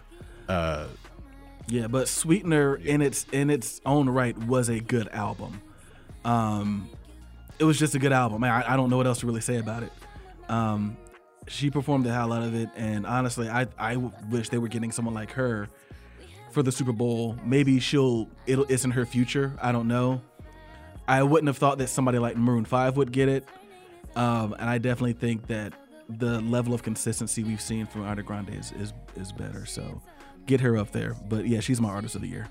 Uh, 0.48 0.86
yeah. 1.68 1.88
But 1.88 2.08
Sweetener 2.08 2.76
in 2.76 3.02
its 3.02 3.26
in 3.32 3.50
its 3.50 3.82
own 3.86 4.10
right 4.10 4.38
was 4.38 4.70
a 4.70 4.80
good 4.80 5.08
album. 5.10 5.62
Um, 6.24 6.90
it 7.60 7.64
was 7.64 7.80
just 7.80 7.96
a 7.96 8.00
good 8.00 8.12
album. 8.12 8.44
I, 8.44 8.74
I 8.74 8.76
don't 8.76 8.90
know 8.90 8.98
what 8.98 9.08
else 9.08 9.20
to 9.20 9.28
really 9.28 9.42
say 9.42 9.58
about 9.58 9.84
it. 9.84 9.92
Um, 10.50 10.98
she 11.48 11.70
performed 11.70 12.06
the 12.06 12.14
hell 12.14 12.34
out 12.34 12.44
of 12.44 12.56
it, 12.56 12.70
and 12.76 13.06
honestly, 13.06 13.50
I 13.50 13.68
I 13.78 13.98
wish 14.30 14.50
they 14.50 14.58
were 14.58 14.68
getting 14.68 14.92
someone 14.92 15.14
like 15.14 15.32
her 15.32 15.70
for 16.52 16.64
the 16.64 16.72
Super 16.72 16.92
Bowl. 16.92 17.38
Maybe 17.44 17.80
she'll 17.80 18.28
it'll 18.48 18.66
it's 18.66 18.86
in 18.86 18.92
her 18.92 19.06
future. 19.06 19.54
I 19.62 19.72
don't 19.72 19.88
know. 19.88 20.22
I 21.08 21.22
wouldn't 21.22 21.48
have 21.48 21.58
thought 21.58 21.78
that 21.78 21.88
somebody 21.88 22.18
like 22.18 22.36
Maroon 22.36 22.66
Five 22.66 22.98
would 22.98 23.12
get 23.12 23.30
it, 23.30 23.46
um, 24.16 24.56
and 24.58 24.70
I 24.70 24.80
definitely 24.80 25.14
think 25.14 25.48
that 25.48 25.74
the 26.10 26.42
level 26.42 26.74
of 26.74 26.84
consistency 26.84 27.44
we've 27.44 27.62
seen 27.62 27.86
from 27.86 28.04
Ariana 28.04 28.26
Grande 28.26 28.56
is, 28.56 28.72
is 28.74 28.94
is 29.16 29.32
better. 29.32 29.66
So 29.66 30.02
get 30.46 30.62
her 30.62 30.78
up 30.78 30.92
there. 30.92 31.16
But 31.30 31.48
yeah, 31.48 31.60
she's 31.60 31.80
my 31.82 31.90
artist 31.90 32.16
of 32.16 32.22
the 32.22 32.28
year. 32.28 32.48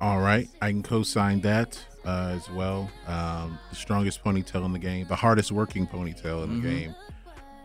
all 0.00 0.20
right, 0.20 0.48
I 0.62 0.70
can 0.70 0.82
co-sign 0.82 1.40
that 1.42 1.78
uh, 2.06 2.34
as 2.36 2.48
well. 2.50 2.90
Um, 3.06 3.58
the 3.68 3.76
strongest 3.76 4.24
ponytail 4.24 4.64
in 4.64 4.72
the 4.72 4.78
game, 4.78 5.06
the 5.08 5.16
hardest 5.16 5.52
working 5.52 5.86
ponytail 5.86 6.44
in 6.44 6.62
the 6.62 6.68
Mhm. 6.68 6.70
game. 6.80 6.94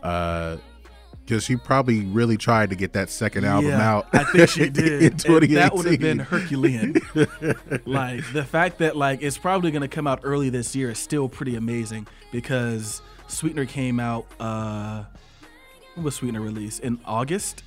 Uh, 0.02 0.56
because 1.24 1.42
she 1.42 1.56
probably 1.56 2.04
really 2.04 2.36
tried 2.36 2.70
to 2.70 2.76
get 2.76 2.92
that 2.92 3.10
second 3.10 3.44
album 3.44 3.70
Yeah, 3.70 3.90
out. 3.90 4.06
I 4.12 4.22
think 4.22 4.48
she 4.48 4.68
did. 4.70 5.02
in 5.02 5.16
2018. 5.16 5.54
that 5.56 5.74
would 5.74 5.86
have 5.86 5.98
been 5.98 6.18
Herculean. 6.20 6.94
like 7.84 8.22
the 8.32 8.44
fact 8.44 8.78
that 8.78 8.96
like 8.96 9.22
it's 9.22 9.36
probably 9.36 9.72
going 9.72 9.82
to 9.82 9.88
come 9.88 10.06
out 10.06 10.20
early 10.22 10.50
this 10.50 10.76
year 10.76 10.90
is 10.90 10.98
still 11.00 11.28
pretty 11.28 11.56
amazing 11.56 12.06
because 12.30 13.02
Sweetener 13.26 13.64
came 13.66 13.98
out. 13.98 14.26
uh 14.38 15.02
was 16.04 16.14
Sweetener 16.16 16.40
released 16.40 16.80
in 16.80 16.98
August? 17.04 17.62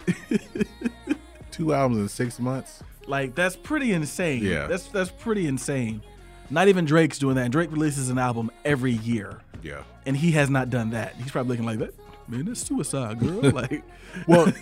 Two 1.51 1.73
albums 1.73 1.99
in 1.99 2.07
six 2.07 2.39
months. 2.39 2.83
like 3.07 3.35
that's 3.35 3.55
pretty 3.55 3.91
insane. 3.91 4.43
Yeah. 4.43 4.67
that's 4.67 4.87
that's 4.87 5.09
pretty 5.11 5.47
insane. 5.47 6.01
Not 6.49 6.67
even 6.67 6.85
Drake's 6.85 7.19
doing 7.19 7.35
that. 7.35 7.43
And 7.43 7.51
Drake 7.51 7.71
releases 7.71 8.09
an 8.09 8.17
album 8.17 8.49
every 8.65 8.93
year, 8.93 9.39
Yeah. 9.61 9.83
and 10.05 10.15
he 10.17 10.31
has 10.31 10.49
not 10.49 10.69
done 10.69 10.89
that. 10.91 11.15
He's 11.15 11.31
probably 11.31 11.51
looking 11.51 11.65
like 11.65 11.79
that. 11.79 11.93
Man, 12.27 12.45
that's 12.45 12.61
suicide, 12.61 13.19
girl. 13.19 13.41
like, 13.51 13.83
Well, 14.27 14.51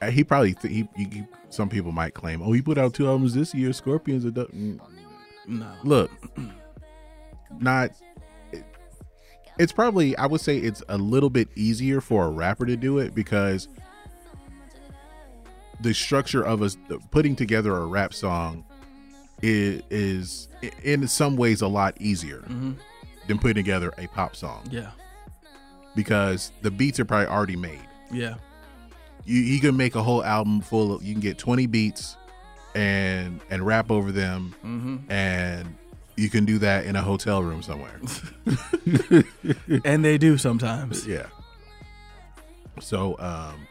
Uh, 0.00 0.10
he 0.10 0.24
probably 0.24 0.52
th- 0.54 0.74
he, 0.74 0.88
he, 0.96 1.22
some 1.48 1.68
people 1.68 1.92
might 1.92 2.12
claim, 2.12 2.42
oh, 2.42 2.50
he 2.50 2.60
put 2.60 2.76
out 2.76 2.92
two 2.92 3.06
albums 3.06 3.34
this 3.34 3.54
year. 3.54 3.72
Scorpions 3.72 4.26
are 4.26 4.32
done. 4.32 4.80
Mm, 5.46 5.60
no. 5.60 5.72
Look, 5.84 6.10
not. 7.60 7.90
It- 9.62 9.64
it's 9.64 9.72
probably 9.72 10.16
I 10.16 10.26
would 10.26 10.40
say 10.40 10.58
it's 10.58 10.82
a 10.88 10.98
little 10.98 11.30
bit 11.30 11.48
easier 11.56 12.00
for 12.00 12.26
a 12.26 12.30
rapper 12.30 12.66
to 12.66 12.76
do 12.76 12.98
it 12.98 13.14
because 13.14 13.68
the 15.80 15.92
structure 15.94 16.44
of 16.44 16.62
us 16.62 16.76
putting 17.10 17.34
together 17.34 17.76
a 17.76 17.86
rap 17.86 18.14
song 18.14 18.64
is, 19.42 19.82
is 19.90 20.48
in 20.84 21.06
some 21.08 21.36
ways 21.36 21.60
a 21.60 21.66
lot 21.66 21.96
easier 22.00 22.40
Mhm. 22.48 22.76
than 23.26 23.38
putting 23.38 23.56
together 23.56 23.92
a 23.98 24.06
pop 24.08 24.36
song 24.36 24.62
Yeah, 24.70 24.90
because 25.96 26.52
the 26.62 26.70
beats 26.70 27.00
are 27.00 27.04
probably 27.04 27.26
already 27.26 27.56
made. 27.56 27.80
yeah, 28.12 28.34
you, 29.24 29.40
you 29.40 29.60
can 29.60 29.76
make 29.76 29.96
a 29.96 30.02
whole 30.02 30.24
album 30.24 30.60
full 30.60 30.94
of 30.94 31.02
you 31.02 31.12
can 31.14 31.20
get 31.20 31.38
20 31.38 31.66
beats 31.66 32.16
and 32.76 33.40
and 33.50 33.66
rap 33.66 33.90
over 33.90 34.12
them 34.12 34.54
Mhm. 34.64 35.10
and 35.10 35.74
you 36.22 36.30
can 36.30 36.44
do 36.44 36.58
that 36.58 36.86
in 36.86 36.94
a 36.94 37.02
hotel 37.02 37.42
room 37.42 37.62
somewhere. 37.62 38.00
And 39.84 40.04
they 40.04 40.18
do 40.18 40.38
sometimes. 40.38 41.06
yeah. 41.06 41.26
So 42.80 43.18
um 43.18 43.66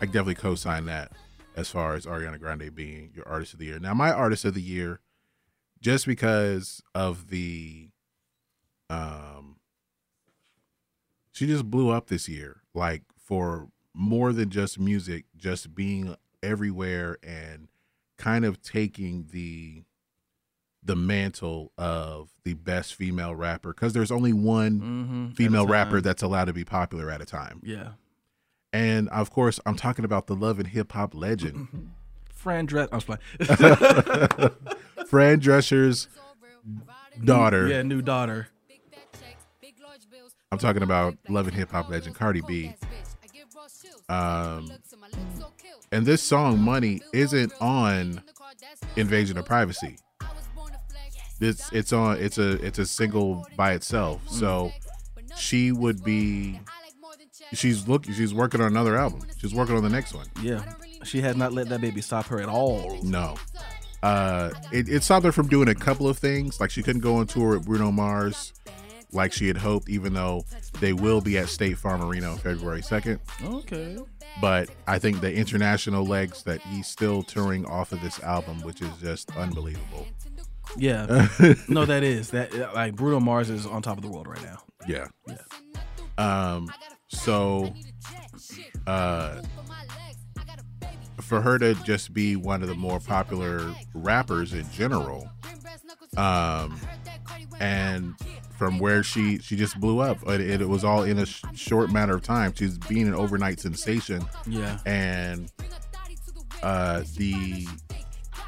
i 0.00 0.04
definitely 0.06 0.34
co-sign 0.36 0.84
that 0.86 1.10
as 1.56 1.68
far 1.68 1.94
as 1.94 2.06
ariana 2.06 2.38
grande 2.38 2.72
being 2.74 3.10
your 3.14 3.26
artist 3.26 3.54
of 3.54 3.58
the 3.58 3.66
year. 3.66 3.78
Now 3.78 3.94
my 3.94 4.12
artist 4.12 4.44
of 4.44 4.54
the 4.54 4.62
year 4.62 5.00
just 5.80 6.06
because 6.06 6.82
of 6.94 7.30
the 7.30 7.88
um 8.90 9.56
she 11.32 11.46
just 11.46 11.70
blew 11.70 11.90
up 11.90 12.08
this 12.08 12.28
year 12.28 12.62
like 12.74 13.02
for 13.18 13.68
more 13.94 14.32
than 14.32 14.50
just 14.50 14.78
music 14.78 15.24
just 15.36 15.74
being 15.74 16.16
everywhere 16.42 17.16
and 17.22 17.68
kind 18.18 18.44
of 18.44 18.60
taking 18.62 19.28
the 19.32 19.84
the 20.82 20.96
mantle 20.96 21.72
of 21.76 22.30
the 22.44 22.54
best 22.54 22.94
female 22.94 23.34
rapper 23.34 23.72
because 23.74 23.92
there's 23.92 24.10
only 24.10 24.32
one 24.32 24.80
Mhm. 25.32 25.36
Female 25.36 25.66
rapper 25.66 26.00
that's 26.00 26.22
allowed 26.22 26.46
to 26.46 26.52
be 26.52 26.64
popular 26.64 27.10
at 27.10 27.20
a 27.20 27.24
time 27.26 27.60
Yeah, 27.64 27.90
and 28.72 29.08
of 29.10 29.30
course 29.30 29.58
i'm 29.66 29.74
talking 29.76 30.04
about 30.04 30.26
the 30.28 30.34
love 30.36 30.58
and 30.58 30.68
hip-hop 30.68 31.14
legend 31.14 31.90
Fran 32.32 32.66
Dress. 32.66 32.88
I 32.92 32.94
was 32.94 33.04
playing. 33.04 33.20
fran 35.08 35.40
drescher's 35.40 36.06
daughter. 37.24 37.66
Yeah, 37.66 37.82
new 37.82 38.00
daughter. 38.00 38.48
I'm 40.52 40.58
talking 40.58 40.82
about 40.82 41.18
Love 41.28 41.46
and 41.48 41.56
Hip 41.56 41.70
Hop 41.72 41.90
legend 41.90 42.14
Cardi 42.14 42.40
B. 42.46 42.74
Um, 44.08 44.70
and 45.92 46.06
this 46.06 46.22
song 46.22 46.60
"Money" 46.60 47.02
isn't 47.12 47.52
on 47.60 48.22
Invasion 48.96 49.36
of 49.36 49.44
Privacy. 49.44 49.98
This 51.38 51.70
it's 51.72 51.92
on 51.92 52.18
it's 52.18 52.38
a 52.38 52.52
it's 52.64 52.78
a 52.78 52.86
single 52.86 53.46
by 53.56 53.72
itself. 53.72 54.28
So 54.28 54.72
she 55.36 55.72
would 55.72 56.02
be 56.02 56.60
she's 57.52 57.86
looking 57.86 58.14
she's 58.14 58.34
working 58.34 58.60
on 58.60 58.66
another 58.68 58.96
album. 58.96 59.22
She's 59.38 59.54
working 59.54 59.76
on 59.76 59.82
the 59.82 59.90
next 59.90 60.14
one. 60.14 60.26
Yeah, 60.42 60.62
she 61.04 61.20
has 61.20 61.36
not 61.36 61.52
let 61.52 61.68
that 61.68 61.80
baby 61.80 62.00
stop 62.00 62.26
her 62.26 62.40
at 62.40 62.48
all. 62.48 62.98
No. 63.02 63.36
Uh 64.02 64.50
it, 64.72 64.88
it 64.88 65.02
stopped 65.02 65.24
her 65.24 65.32
from 65.32 65.48
doing 65.48 65.68
a 65.68 65.74
couple 65.74 66.08
of 66.08 66.18
things. 66.18 66.60
Like 66.60 66.70
she 66.70 66.82
couldn't 66.82 67.02
go 67.02 67.16
on 67.16 67.26
tour 67.26 67.50
with 67.50 67.66
Bruno 67.66 67.92
Mars 67.92 68.52
like 69.12 69.32
she 69.32 69.46
had 69.46 69.56
hoped, 69.56 69.88
even 69.88 70.12
though 70.12 70.44
they 70.80 70.92
will 70.92 71.20
be 71.20 71.38
at 71.38 71.48
State 71.48 71.78
Farm 71.78 72.02
Arena 72.02 72.30
on 72.32 72.38
February 72.38 72.82
2nd. 72.82 73.18
Okay. 73.44 73.96
But 74.40 74.68
I 74.86 74.98
think 74.98 75.20
the 75.20 75.32
international 75.34 76.04
legs 76.04 76.42
that 76.44 76.60
he's 76.60 76.86
still 76.86 77.22
touring 77.22 77.64
off 77.66 77.92
of 77.92 78.00
this 78.02 78.20
album, 78.20 78.60
which 78.62 78.82
is 78.82 78.90
just 79.00 79.34
unbelievable. 79.36 80.06
Yeah. 80.76 81.28
no, 81.68 81.84
that 81.84 82.02
is 82.02 82.30
that 82.30 82.52
like 82.74 82.94
Bruno 82.94 83.20
Mars 83.20 83.50
is 83.50 83.66
on 83.66 83.82
top 83.82 83.96
of 83.96 84.02
the 84.02 84.10
world 84.10 84.26
right 84.28 84.42
now. 84.42 84.58
Yeah. 84.86 85.06
Yeah. 85.26 85.36
Um 86.18 86.68
so 87.08 87.72
uh 88.86 89.40
for 91.22 91.40
her 91.40 91.58
to 91.58 91.74
just 91.84 92.12
be 92.14 92.36
one 92.36 92.62
of 92.62 92.68
the 92.68 92.74
more 92.74 93.00
popular 93.00 93.74
rappers 93.94 94.52
in 94.54 94.68
general 94.70 95.28
um 96.16 96.78
and 97.60 98.14
from 98.56 98.78
where 98.78 99.02
she 99.02 99.38
she 99.38 99.56
just 99.56 99.78
blew 99.80 99.98
up 100.00 100.18
it, 100.28 100.40
it, 100.40 100.60
it 100.62 100.68
was 100.68 100.84
all 100.84 101.02
in 101.02 101.18
a 101.18 101.26
sh- 101.26 101.42
short 101.54 101.90
matter 101.92 102.14
of 102.14 102.22
time 102.22 102.52
she's 102.54 102.78
being 102.78 103.06
an 103.06 103.14
overnight 103.14 103.60
sensation 103.60 104.24
Yeah. 104.46 104.78
and 104.86 105.50
uh 106.62 107.02
the 107.16 107.66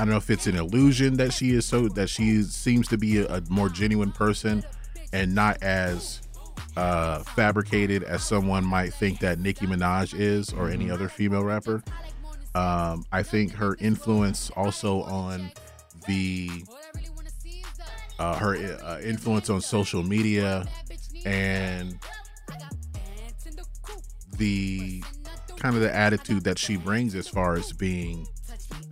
I 0.01 0.05
don't 0.05 0.12
know 0.12 0.16
if 0.16 0.31
it's 0.31 0.47
an 0.47 0.56
illusion 0.56 1.18
that 1.18 1.31
she 1.31 1.51
is 1.51 1.66
so 1.66 1.86
that 1.89 2.09
she 2.09 2.43
seems 2.44 2.89
to 2.89 2.97
be 2.97 3.18
a, 3.18 3.27
a 3.27 3.43
more 3.51 3.68
genuine 3.68 4.12
person 4.12 4.64
and 5.12 5.35
not 5.35 5.62
as 5.62 6.22
uh 6.74 7.18
fabricated 7.18 8.02
as 8.05 8.24
someone 8.24 8.64
might 8.64 8.94
think 8.94 9.18
that 9.18 9.39
Nicki 9.39 9.66
Minaj 9.66 10.18
is 10.18 10.55
or 10.55 10.70
any 10.70 10.90
other 10.90 11.10
female 11.10 11.44
rapper. 11.44 11.82
Um 12.55 13.05
I 13.12 13.22
think 13.22 13.52
her 13.52 13.77
influence 13.78 14.51
also 14.56 15.02
on 15.02 15.52
the 16.06 16.48
uh, 18.18 18.36
her 18.36 18.56
uh, 18.82 19.01
influence 19.01 19.51
on 19.51 19.60
social 19.60 20.02
media 20.02 20.66
and 21.27 21.98
the 24.39 25.02
kind 25.56 25.74
of 25.74 25.82
the 25.82 25.94
attitude 25.94 26.44
that 26.44 26.59
she 26.59 26.78
brings 26.78 27.14
as 27.14 27.28
far 27.28 27.55
as 27.55 27.72
being 27.74 28.27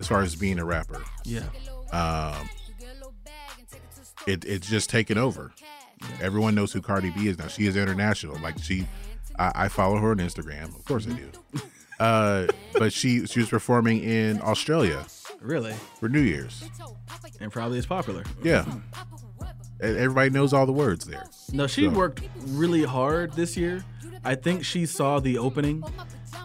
as 0.01 0.07
far 0.07 0.23
as 0.23 0.37
being 0.37 0.59
a 0.59 0.65
rapper. 0.65 1.03
Yeah. 1.25 1.45
um 1.93 2.49
it, 4.27 4.45
it's 4.45 4.69
just 4.69 4.91
taken 4.91 5.17
over. 5.17 5.53
Everyone 6.21 6.55
knows 6.55 6.73
who 6.73 6.81
cardi 6.81 7.11
b 7.11 7.29
is 7.29 7.39
now. 7.39 7.47
She 7.49 7.67
is 7.67 7.77
international. 7.77 8.39
Like 8.41 8.59
she 8.63 8.87
i, 9.39 9.53
I 9.55 9.69
follow 9.69 9.97
her 9.99 10.11
on 10.11 10.19
instagram. 10.19 10.77
Of 10.77 10.85
course 10.85 11.07
i 11.07 11.13
do. 11.13 11.31
Uh 11.99 12.47
but 12.75 12.93
she 12.93 13.27
she 13.27 13.41
was 13.41 13.49
performing 13.49 14.03
in 14.03 14.41
australia 14.43 15.05
Really? 15.41 15.73
for 15.99 16.09
new 16.09 16.21
year's. 16.21 16.65
And 17.41 17.53
probably 17.53 17.79
is 17.79 17.87
popular. 17.87 18.25
yeah. 18.43 18.65
Everybody 19.81 20.31
knows 20.31 20.53
all 20.53 20.67
the 20.67 20.73
words 20.73 21.05
there. 21.05 21.23
No, 21.53 21.69
she 21.69 21.85
So- 21.85 21.91
worked 21.91 22.23
really 22.49 22.83
hard 22.83 23.33
this 23.35 23.57
year. 23.57 23.85
I 24.25 24.35
think 24.35 24.65
she 24.65 24.87
saw 24.87 25.21
the 25.21 25.39
opening 25.39 25.85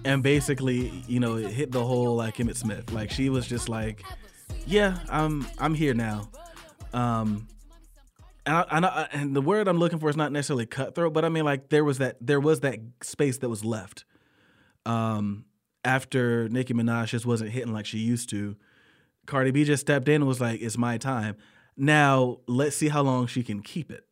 and 0.06 0.24
basically, 0.24 0.92
you 1.08 1.20
know, 1.20 1.36
it 1.36 1.52
hit 1.52 1.72
the 1.72 1.84
whole 1.84 2.16
like 2.16 2.38
Emmitt 2.38 2.58
Smith. 2.58 2.92
Like 2.92 3.12
she 3.12 3.30
was 3.30 3.48
just 3.48 3.70
like, 3.70 4.04
"Yeah, 4.66 5.00
I'm 5.10 5.46
I'm 5.60 5.74
here 5.74 5.94
now." 5.94 6.30
Um, 6.94 7.48
and 8.46 8.86
I, 8.86 8.90
I, 8.90 9.08
and 9.14 9.36
the 9.36 9.42
word 9.42 9.68
I'm 9.68 9.78
looking 9.78 10.00
for 10.00 10.10
is 10.10 10.18
not 10.18 10.32
necessarily 10.32 10.66
cutthroat, 10.66 11.14
but 11.14 11.26
I 11.26 11.30
mean 11.30 11.46
like 11.46 11.70
there 11.70 11.84
was 11.84 12.00
that 12.00 12.18
there 12.22 12.40
was 12.40 12.62
that 12.62 12.80
space 13.02 13.38
that 13.40 13.50
was 13.50 13.64
left. 13.64 14.06
Um, 14.86 15.46
after 15.86 16.50
Nicki 16.50 16.74
Minaj 16.74 17.08
just 17.08 17.26
wasn't 17.26 17.52
hitting 17.52 17.74
like 17.74 17.86
she 17.86 18.00
used 18.00 18.30
to, 18.32 18.56
Cardi 19.26 19.52
B 19.52 19.64
just 19.64 19.82
stepped 19.82 20.08
in 20.08 20.16
and 20.16 20.28
was 20.28 20.42
like, 20.42 20.62
"It's 20.62 20.78
my 20.78 20.98
time." 20.98 21.38
Now 21.76 22.40
let's 22.48 22.76
see 22.76 22.90
how 22.90 23.02
long 23.02 23.28
she 23.28 23.42
can 23.42 23.62
keep 23.62 23.92
it 23.92 24.06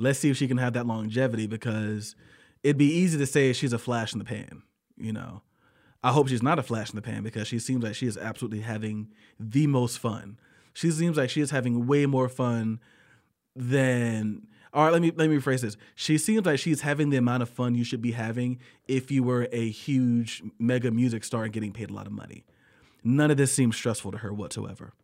let's 0.00 0.18
see 0.18 0.30
if 0.30 0.36
she 0.36 0.48
can 0.48 0.56
have 0.56 0.72
that 0.72 0.86
longevity 0.86 1.46
because 1.46 2.16
it'd 2.62 2.78
be 2.78 2.92
easy 2.92 3.18
to 3.18 3.26
say 3.26 3.52
she's 3.52 3.72
a 3.72 3.78
flash 3.78 4.12
in 4.12 4.18
the 4.18 4.24
pan, 4.24 4.62
you 4.96 5.12
know. 5.12 5.42
I 6.02 6.12
hope 6.12 6.28
she's 6.28 6.42
not 6.42 6.58
a 6.58 6.62
flash 6.62 6.90
in 6.90 6.96
the 6.96 7.02
pan 7.02 7.22
because 7.22 7.46
she 7.46 7.58
seems 7.58 7.84
like 7.84 7.94
she 7.94 8.06
is 8.06 8.16
absolutely 8.16 8.60
having 8.60 9.08
the 9.38 9.66
most 9.66 9.98
fun. 9.98 10.38
She 10.72 10.90
seems 10.90 11.16
like 11.16 11.28
she 11.28 11.42
is 11.42 11.50
having 11.50 11.86
way 11.86 12.06
more 12.06 12.28
fun 12.28 12.80
than 13.54 14.46
all 14.72 14.84
right, 14.84 14.92
let 14.92 15.02
me 15.02 15.12
let 15.14 15.28
me 15.28 15.36
rephrase 15.36 15.60
this. 15.60 15.76
She 15.94 16.16
seems 16.16 16.46
like 16.46 16.58
she's 16.58 16.80
having 16.82 17.10
the 17.10 17.16
amount 17.16 17.42
of 17.42 17.50
fun 17.50 17.74
you 17.74 17.84
should 17.84 18.00
be 18.00 18.12
having 18.12 18.60
if 18.88 19.10
you 19.10 19.22
were 19.22 19.48
a 19.52 19.68
huge 19.68 20.42
mega 20.58 20.90
music 20.90 21.24
star 21.24 21.44
and 21.44 21.52
getting 21.52 21.72
paid 21.72 21.90
a 21.90 21.92
lot 21.92 22.06
of 22.06 22.12
money. 22.12 22.44
None 23.02 23.30
of 23.30 23.36
this 23.36 23.52
seems 23.52 23.76
stressful 23.76 24.12
to 24.12 24.18
her 24.18 24.32
whatsoever 24.32 24.94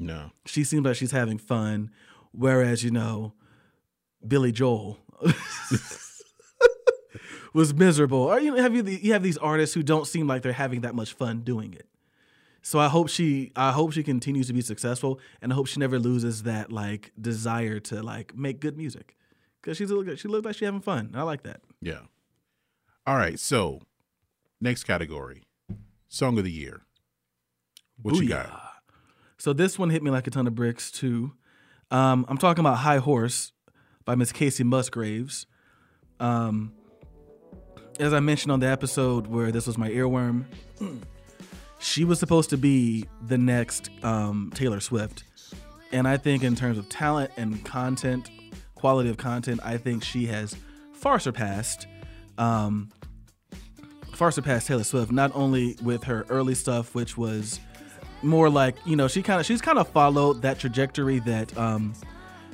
no 0.00 0.30
she 0.46 0.64
seems 0.64 0.84
like 0.84 0.96
she's 0.96 1.12
having 1.12 1.38
fun 1.38 1.90
whereas 2.32 2.82
you 2.82 2.90
know 2.90 3.34
billy 4.26 4.50
joel 4.50 4.98
was 7.52 7.74
miserable 7.74 8.18
or 8.18 8.38
you 8.40 8.54
have 8.54 8.74
you 8.74 8.82
you 8.84 9.12
have 9.12 9.22
these 9.22 9.38
artists 9.38 9.74
who 9.74 9.82
don't 9.82 10.06
seem 10.06 10.26
like 10.26 10.42
they're 10.42 10.52
having 10.52 10.80
that 10.82 10.94
much 10.94 11.12
fun 11.12 11.40
doing 11.40 11.72
it 11.74 11.86
so 12.62 12.78
i 12.78 12.88
hope 12.88 13.08
she 13.08 13.50
i 13.56 13.72
hope 13.72 13.92
she 13.92 14.02
continues 14.02 14.46
to 14.46 14.52
be 14.52 14.60
successful 14.60 15.18
and 15.42 15.52
i 15.52 15.54
hope 15.56 15.66
she 15.66 15.80
never 15.80 15.98
loses 15.98 16.44
that 16.44 16.70
like 16.70 17.10
desire 17.20 17.80
to 17.80 18.02
like 18.02 18.36
make 18.36 18.60
good 18.60 18.76
music 18.76 19.16
because 19.60 19.76
she's 19.76 19.90
a, 19.90 20.16
she 20.16 20.28
looks 20.28 20.44
like 20.44 20.54
she's 20.54 20.66
having 20.66 20.80
fun 20.80 21.10
i 21.14 21.22
like 21.22 21.42
that 21.42 21.60
Yeah. 21.80 22.00
All 23.06 23.16
right. 23.16 23.40
So, 23.40 23.80
next 24.60 24.84
category, 24.84 25.42
song 26.08 26.36
of 26.38 26.44
the 26.44 26.50
year. 26.52 26.82
What 28.02 28.16
you 28.16 28.28
got? 28.28 28.62
So 29.38 29.52
this 29.54 29.78
one 29.78 29.88
hit 29.90 30.02
me 30.02 30.10
like 30.10 30.26
a 30.26 30.30
ton 30.30 30.46
of 30.46 30.54
bricks 30.54 30.90
too. 30.90 31.32
Um, 31.90 32.26
I'm 32.28 32.36
talking 32.38 32.60
about 32.60 32.76
High 32.78 32.98
Horse 32.98 33.52
by 34.04 34.14
Miss 34.14 34.32
Kacey 34.32 34.64
Musgraves. 34.64 35.46
Um, 36.20 36.72
as 38.00 38.14
I 38.14 38.20
mentioned 38.20 38.50
on 38.50 38.60
the 38.60 38.66
episode 38.66 39.26
where 39.26 39.52
this 39.52 39.66
was 39.66 39.76
my 39.76 39.90
earworm, 39.90 40.44
she 41.78 42.04
was 42.04 42.18
supposed 42.18 42.50
to 42.50 42.56
be 42.56 43.04
the 43.26 43.38
next 43.38 43.90
um, 44.02 44.50
Taylor 44.54 44.80
Swift. 44.80 45.24
And 45.92 46.08
I 46.08 46.16
think 46.16 46.42
in 46.42 46.56
terms 46.56 46.78
of 46.78 46.88
talent 46.88 47.30
and 47.36 47.64
content, 47.64 48.30
quality 48.74 49.10
of 49.10 49.18
content, 49.18 49.60
I 49.62 49.76
think 49.76 50.02
she 50.02 50.26
has 50.26 50.56
far 50.92 51.18
surpassed 51.18 51.86
um, 52.38 52.90
far 54.14 54.30
surpassed 54.30 54.66
Taylor 54.66 54.84
Swift, 54.84 55.12
not 55.12 55.30
only 55.34 55.76
with 55.82 56.04
her 56.04 56.24
early 56.30 56.54
stuff, 56.54 56.94
which 56.94 57.18
was 57.18 57.60
more 58.22 58.48
like, 58.48 58.76
you 58.86 58.96
know, 58.96 59.08
she 59.08 59.22
kind 59.22 59.40
of 59.40 59.46
she's 59.46 59.60
kind 59.60 59.78
of 59.78 59.88
followed 59.88 60.42
that 60.42 60.58
trajectory 60.58 61.20
that 61.20 61.56
um 61.58 61.94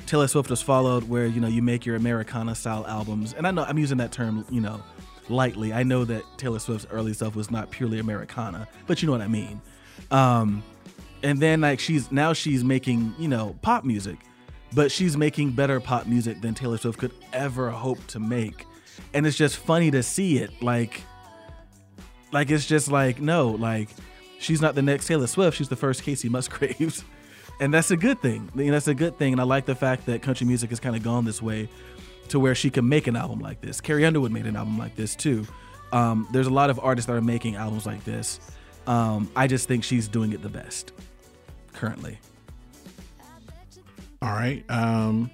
Taylor 0.06 0.28
Swift 0.28 0.48
has 0.50 0.62
followed 0.62 1.08
where, 1.08 1.26
you 1.26 1.40
know, 1.40 1.48
you 1.48 1.62
make 1.62 1.84
your 1.84 1.96
Americana 1.96 2.54
style 2.54 2.86
albums. 2.86 3.34
And 3.34 3.46
I 3.46 3.50
know 3.50 3.64
I'm 3.64 3.78
using 3.78 3.98
that 3.98 4.12
term, 4.12 4.44
you 4.50 4.60
know, 4.60 4.80
lightly. 5.28 5.72
I 5.72 5.82
know 5.82 6.04
that 6.04 6.24
Taylor 6.38 6.58
Swift's 6.58 6.86
early 6.90 7.12
stuff 7.12 7.34
was 7.34 7.50
not 7.50 7.70
purely 7.70 7.98
Americana, 7.98 8.68
but 8.86 9.02
you 9.02 9.06
know 9.06 9.12
what 9.12 9.22
I 9.22 9.28
mean. 9.28 9.60
Um 10.10 10.62
and 11.22 11.40
then 11.40 11.60
like 11.60 11.80
she's 11.80 12.12
now 12.12 12.32
she's 12.32 12.62
making, 12.62 13.14
you 13.18 13.28
know, 13.28 13.56
pop 13.62 13.84
music. 13.84 14.16
But 14.74 14.90
she's 14.90 15.16
making 15.16 15.52
better 15.52 15.80
pop 15.80 16.06
music 16.06 16.40
than 16.40 16.54
Taylor 16.54 16.76
Swift 16.76 16.98
could 16.98 17.12
ever 17.32 17.70
hope 17.70 18.04
to 18.08 18.20
make. 18.20 18.66
And 19.14 19.26
it's 19.26 19.36
just 19.36 19.56
funny 19.56 19.90
to 19.92 20.02
see 20.02 20.38
it 20.38 20.62
like 20.62 21.02
like 22.32 22.50
it's 22.50 22.66
just 22.66 22.88
like 22.90 23.20
no, 23.20 23.50
like 23.50 23.88
she's 24.38 24.60
not 24.60 24.74
the 24.74 24.82
next 24.82 25.06
Taylor 25.06 25.26
Swift. 25.26 25.56
She's 25.56 25.68
the 25.68 25.76
first 25.76 26.02
Kacey 26.02 26.28
Musgraves, 26.28 27.04
and 27.60 27.72
that's 27.72 27.90
a 27.90 27.96
good 27.96 28.20
thing. 28.20 28.50
That's 28.54 28.88
a 28.88 28.94
good 28.94 29.18
thing. 29.18 29.32
And 29.32 29.40
I 29.40 29.44
like 29.44 29.66
the 29.66 29.74
fact 29.74 30.06
that 30.06 30.22
country 30.22 30.46
music 30.46 30.70
has 30.70 30.80
kind 30.80 30.96
of 30.96 31.02
gone 31.02 31.24
this 31.24 31.40
way, 31.40 31.68
to 32.28 32.40
where 32.40 32.54
she 32.54 32.70
can 32.70 32.88
make 32.88 33.06
an 33.06 33.16
album 33.16 33.40
like 33.40 33.60
this. 33.60 33.80
Carrie 33.80 34.04
Underwood 34.04 34.32
made 34.32 34.46
an 34.46 34.56
album 34.56 34.78
like 34.78 34.96
this 34.96 35.14
too. 35.14 35.46
Um, 35.92 36.26
there's 36.32 36.46
a 36.46 36.52
lot 36.52 36.70
of 36.70 36.80
artists 36.82 37.06
that 37.06 37.14
are 37.14 37.20
making 37.20 37.56
albums 37.56 37.86
like 37.86 38.04
this. 38.04 38.40
Um, 38.86 39.30
I 39.34 39.46
just 39.46 39.68
think 39.68 39.84
she's 39.84 40.08
doing 40.08 40.32
it 40.32 40.42
the 40.42 40.48
best 40.48 40.92
currently. 41.72 42.18
All 44.22 44.30
right. 44.32 44.64
Um 44.68 45.30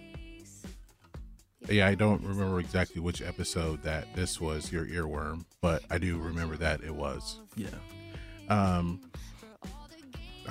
Yeah, 1.68 1.86
I 1.86 1.94
don't 1.94 2.22
remember 2.22 2.58
exactly 2.60 3.00
which 3.00 3.22
episode 3.22 3.82
that 3.84 4.14
this 4.14 4.40
was 4.40 4.72
your 4.72 4.86
earworm, 4.86 5.44
but 5.60 5.82
I 5.90 5.98
do 5.98 6.18
remember 6.18 6.56
that 6.56 6.82
it 6.82 6.94
was. 6.94 7.38
Yeah. 7.54 7.68
Um 8.48 9.00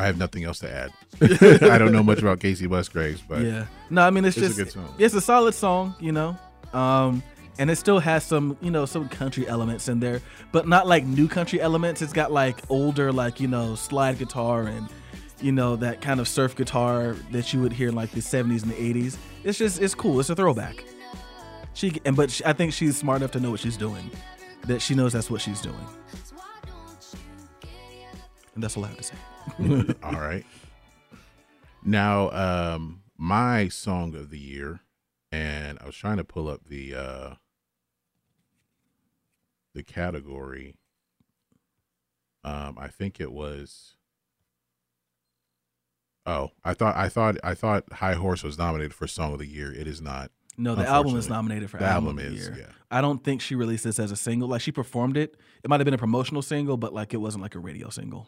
I 0.02 0.06
have 0.08 0.18
nothing 0.18 0.44
else 0.44 0.60
to 0.60 0.72
add. 0.72 0.92
I 1.72 1.78
don't 1.78 1.92
know 1.92 2.04
much 2.04 2.20
about 2.20 2.40
Kacey 2.40 2.68
Musgraves, 2.68 3.22
but 3.22 3.42
yeah. 3.44 3.66
No, 3.90 4.02
I 4.02 4.10
mean 4.10 4.26
it's, 4.26 4.38
It's 4.38 4.46
a 4.46 4.50
just 4.50 4.58
good 4.58 4.72
song. 4.72 4.96
it's 4.98 5.14
a 5.14 5.22
solid 5.22 5.54
song, 5.54 5.96
you 6.00 6.12
know. 6.12 6.38
Um 6.74 7.24
and 7.60 7.70
it 7.70 7.76
still 7.76 8.00
has 8.00 8.24
some, 8.26 8.58
you 8.62 8.72
know, 8.72 8.86
some 8.86 9.08
country 9.10 9.48
elements 9.48 9.88
in 9.88 10.00
there, 10.00 10.22
but 10.52 10.68
not 10.68 10.88
like 10.88 11.06
new 11.06 11.28
country 11.28 11.62
elements. 11.62 12.02
It's 12.02 12.14
got 12.14 12.32
like 12.32 12.58
older 12.70 13.12
like, 13.12 13.40
you 13.40 13.48
know, 13.48 13.76
slide 13.76 14.18
guitar 14.18 14.64
and 14.64 14.88
you 15.42 15.52
know, 15.52 15.76
that 15.76 16.02
kind 16.02 16.20
of 16.20 16.28
surf 16.28 16.56
guitar 16.56 17.16
that 17.32 17.52
you 17.54 17.62
would 17.62 17.74
hear 17.74 17.90
in 17.90 17.96
like 17.96 18.12
the 18.12 18.20
70s 18.22 18.64
and 18.64 18.72
the 18.72 18.94
80s. 18.94 19.18
It's 19.44 19.58
just 19.58 19.82
it's 19.82 19.94
cool. 19.96 20.20
It's 20.20 20.30
a 20.30 20.36
throwback. 20.36 20.84
She 21.74 22.00
and 22.06 22.16
but 22.16 22.32
she, 22.32 22.44
I 22.46 22.54
think 22.54 22.74
she's 22.74 22.98
smart 22.98 23.22
enough 23.22 23.32
to 23.32 23.40
know 23.40 23.52
what 23.52 23.60
she's 23.60 23.78
doing. 23.78 24.10
That 24.68 24.82
she 24.82 24.94
knows 24.94 25.14
that's 25.14 25.30
what 25.30 25.42
she's 25.42 25.62
doing. 25.62 25.86
And 28.54 28.64
that's 28.64 28.76
all 28.76 28.86
I 28.86 28.90
have 28.90 28.98
to 28.98 29.04
say. 29.04 29.16
all 30.04 30.20
right. 30.20 30.46
Now, 31.84 32.30
um, 32.32 33.02
my 33.18 33.70
song 33.70 34.16
of 34.16 34.30
the 34.30 34.40
year, 34.40 34.82
and 35.32 35.80
I 35.82 35.86
was 35.86 35.96
trying 35.96 36.18
to 36.18 36.24
pull 36.24 36.48
up 36.48 36.66
the 36.66 36.96
uh 36.96 37.34
the 39.74 39.84
category. 39.84 40.76
Um, 42.44 42.78
I 42.80 42.88
think 42.88 43.20
it 43.20 43.32
was. 43.32 43.96
Oh, 46.26 46.52
I 46.64 46.74
thought 46.74 46.96
I 46.96 47.10
thought 47.10 47.38
I 47.44 47.56
thought 47.56 47.92
High 47.94 48.14
Horse 48.14 48.44
was 48.44 48.58
nominated 48.58 48.94
for 48.94 49.08
Song 49.08 49.34
of 49.34 49.40
the 49.40 49.48
Year. 49.48 49.72
It 49.74 49.88
is 49.88 50.02
not. 50.02 50.32
No, 50.58 50.76
the 50.76 50.86
album 50.86 51.16
is 51.16 51.30
nominated 51.30 51.70
for 51.70 51.78
the 51.78 51.86
album, 51.86 52.10
album, 52.10 52.26
of 52.26 52.32
the 52.32 52.38
is 52.38 52.48
year. 52.48 52.58
yeah. 52.60 52.74
I 52.92 53.02
don't 53.02 53.24
think 53.24 53.42
she 53.42 53.56
released 53.56 53.86
this 53.86 53.98
as 53.98 54.12
a 54.12 54.16
single. 54.16 54.50
Like 54.50 54.62
she 54.62 54.72
performed 54.72 55.18
it. 55.18 55.36
It 55.64 55.70
might 55.70 55.80
have 55.80 55.86
been 55.86 55.94
a 55.94 56.00
promotional 56.00 56.42
single, 56.42 56.78
but 56.78 56.94
like 56.94 57.14
it 57.14 57.18
wasn't 57.18 57.42
like 57.42 57.56
a 57.56 57.60
radio 57.60 57.90
single. 57.90 58.28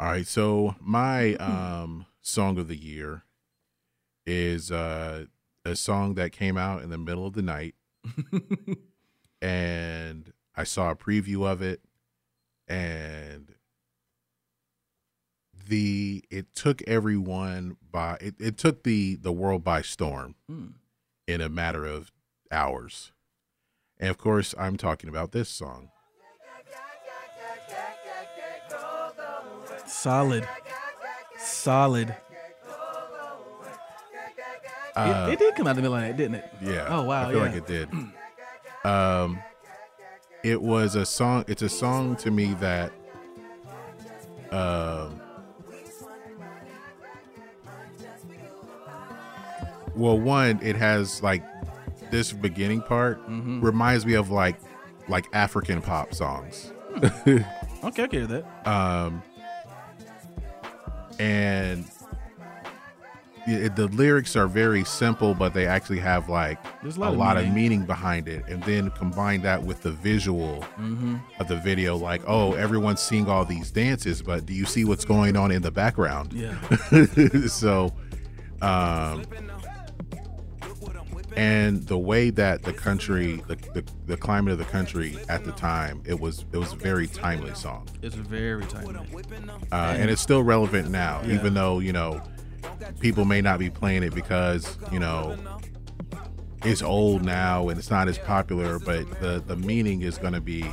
All 0.00 0.08
right, 0.08 0.26
so 0.26 0.74
my 0.80 1.34
um 1.36 2.06
song 2.20 2.58
of 2.58 2.68
the 2.68 2.76
year 2.76 3.24
is 4.26 4.70
uh 4.72 5.26
a 5.64 5.76
song 5.76 6.14
that 6.14 6.32
came 6.32 6.56
out 6.56 6.82
in 6.82 6.90
the 6.90 6.98
middle 6.98 7.26
of 7.26 7.34
the 7.34 7.42
night. 7.42 7.74
and 9.42 10.32
I 10.56 10.64
saw 10.64 10.90
a 10.90 10.96
preview 10.96 11.46
of 11.46 11.62
it 11.62 11.80
and 12.66 13.54
the 15.68 16.24
it 16.30 16.54
took 16.54 16.82
everyone 16.82 17.76
by 17.90 18.16
it, 18.20 18.34
it 18.40 18.58
took 18.58 18.82
the 18.82 19.14
the 19.16 19.32
world 19.32 19.62
by 19.62 19.82
storm 19.82 20.34
Mm. 20.50 20.72
in 21.28 21.40
a 21.40 21.48
matter 21.48 21.84
of 21.86 22.10
hours. 22.50 23.12
And 23.98 24.10
of 24.10 24.18
course, 24.18 24.52
I'm 24.58 24.76
talking 24.76 25.08
about 25.08 25.30
this 25.30 25.48
song. 25.48 25.90
Solid. 29.86 30.46
Solid. 31.38 32.14
Uh, 34.94 35.26
it, 35.30 35.34
it 35.34 35.38
did 35.38 35.54
come 35.54 35.66
out 35.66 35.74
the 35.76 35.80
middle 35.82 35.94
of 35.96 36.02
the 36.02 36.08
night, 36.08 36.16
didn't 36.18 36.34
it? 36.36 36.52
Yeah. 36.60 36.86
Oh 36.90 37.02
wow. 37.04 37.28
I 37.28 37.32
feel 37.32 37.38
yeah. 37.40 37.46
like 37.46 37.56
it 37.56 37.66
did. 37.66 37.88
Um, 38.84 39.38
it 40.42 40.60
was 40.60 40.94
a 40.96 41.06
song. 41.06 41.44
It's 41.48 41.62
a 41.62 41.68
song 41.68 42.16
to 42.16 42.30
me 42.30 42.52
that, 42.54 42.92
um, 44.50 45.20
well, 49.94 50.18
one, 50.18 50.58
it 50.62 50.76
has 50.76 51.22
like 51.22 51.42
this 52.10 52.32
beginning 52.32 52.82
part 52.82 53.18
Mm-hmm. 53.28 53.60
reminds 53.60 54.04
me 54.04 54.14
of 54.14 54.30
like 54.30 54.56
like 55.08 55.26
African 55.32 55.80
pop 55.82 56.14
songs. 56.14 56.72
Okay, 57.84 58.04
I 58.04 58.06
can 58.06 58.10
hear 58.10 58.26
that. 58.28 58.68
um, 58.68 59.24
and 61.22 61.84
it, 63.46 63.74
the 63.74 63.88
lyrics 63.88 64.36
are 64.36 64.46
very 64.46 64.84
simple, 64.84 65.34
but 65.34 65.52
they 65.52 65.66
actually 65.66 65.98
have 65.98 66.28
like 66.28 66.58
There's 66.82 66.96
a 66.96 67.00
a 67.00 67.02
lot, 67.02 67.16
lot 67.16 67.36
of 67.36 67.42
of 67.44 67.48
meaning. 67.52 67.70
meaning 67.70 67.86
behind 67.86 68.28
it. 68.28 68.44
And 68.48 68.62
then 68.62 68.90
combine 68.92 69.42
that 69.42 69.62
with 69.62 69.82
the 69.82 69.90
visual 69.90 70.60
Mm-hmm. 70.78 71.16
of 71.40 71.48
the 71.48 71.56
video, 71.56 71.96
like, 71.96 72.22
oh, 72.28 72.52
everyone's 72.54 73.00
seeing 73.00 73.28
all 73.28 73.44
these 73.44 73.70
dances, 73.72 74.22
but 74.22 74.46
do 74.46 74.52
you 74.54 74.64
see 74.64 74.84
what's 74.84 75.04
going 75.04 75.36
on 75.36 75.50
in 75.50 75.62
the 75.62 75.70
background? 75.72 76.32
Yeah. 76.32 76.56
so, 77.48 77.92
um, 78.60 79.24
and 81.36 81.82
the 81.86 81.98
way 81.98 82.30
that 82.30 82.62
the 82.62 82.72
country, 82.72 83.42
the, 83.48 83.56
the 83.74 83.84
the 84.06 84.16
climate 84.16 84.52
of 84.52 84.58
the 84.58 84.64
country 84.64 85.16
at 85.28 85.44
the 85.44 85.52
time, 85.52 86.02
it 86.04 86.18
was 86.20 86.44
it 86.52 86.58
was 86.58 86.72
a 86.72 86.76
very 86.76 87.06
timely 87.06 87.54
song 87.54 87.88
It's 88.02 88.14
very 88.14 88.64
timely. 88.66 88.96
uh, 89.72 89.94
and 89.98 90.10
it's 90.10 90.22
still 90.22 90.42
relevant 90.42 90.90
now, 90.90 91.22
Yeah. 91.24 91.34
even 91.34 91.54
though 91.54 91.78
you 91.78 91.92
know 91.92 92.20
people 93.00 93.24
may 93.24 93.40
not 93.40 93.58
be 93.58 93.70
playing 93.70 94.02
it 94.02 94.14
because 94.14 94.76
you 94.90 94.98
know 94.98 95.36
it's 96.64 96.82
old 96.82 97.24
now 97.24 97.68
and 97.68 97.78
it's 97.78 97.90
not 97.90 98.08
as 98.08 98.18
popular. 98.18 98.78
But 98.78 99.08
the 99.20 99.42
the 99.46 99.56
meaning 99.56 100.02
is 100.02 100.18
going 100.18 100.32
to 100.34 100.40
be 100.40 100.64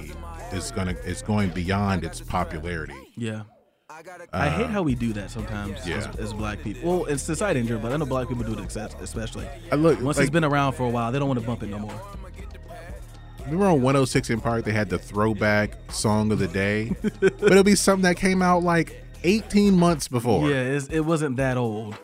is 0.52 0.72
going 0.72 0.88
to 0.88 1.10
it's 1.10 1.22
going 1.22 1.49
beyond 1.49 2.03
its 2.03 2.22
popularity. 2.22 2.94
Yeah. 3.15 3.44
I 4.31 4.49
hate 4.49 4.67
how 4.67 4.81
we 4.81 4.95
do 4.95 5.13
that 5.13 5.30
sometimes 5.30 5.85
yeah. 5.88 5.97
as, 5.97 6.15
as 6.17 6.34
black 6.34 6.61
people. 6.63 6.99
Well, 6.99 7.05
it's 7.05 7.23
society 7.23 7.59
in 7.59 7.67
general, 7.67 7.84
but 7.84 7.91
I 7.91 7.97
know 7.97 8.05
black 8.05 8.27
people 8.27 8.43
do 8.43 8.53
it 8.53 8.76
especially. 9.01 9.47
I 9.71 9.76
look 9.76 9.99
Once 10.01 10.17
like, 10.17 10.26
it's 10.26 10.31
been 10.31 10.43
around 10.43 10.73
for 10.73 10.84
a 10.84 10.89
while, 10.89 11.11
they 11.11 11.19
don't 11.19 11.27
want 11.27 11.39
to 11.39 11.45
bump 11.45 11.63
it 11.63 11.67
no 11.67 11.80
more. 11.80 12.01
Remember 13.45 13.65
on 13.65 13.81
106 13.81 14.30
in 14.30 14.41
Park, 14.41 14.63
they 14.63 14.71
had 14.71 14.89
the 14.89 14.99
throwback 14.99 15.71
song 15.91 16.31
of 16.31 16.39
the 16.39 16.47
day, 16.47 16.91
but 17.19 17.43
it'll 17.43 17.63
be 17.63 17.76
something 17.76 18.03
that 18.03 18.15
came 18.15 18.41
out 18.41 18.63
like 18.63 19.03
18 19.23 19.76
months 19.76 20.07
before. 20.07 20.49
Yeah, 20.49 20.80
it 20.91 21.03
wasn't 21.03 21.38
that 21.38 21.57
old. 21.57 21.97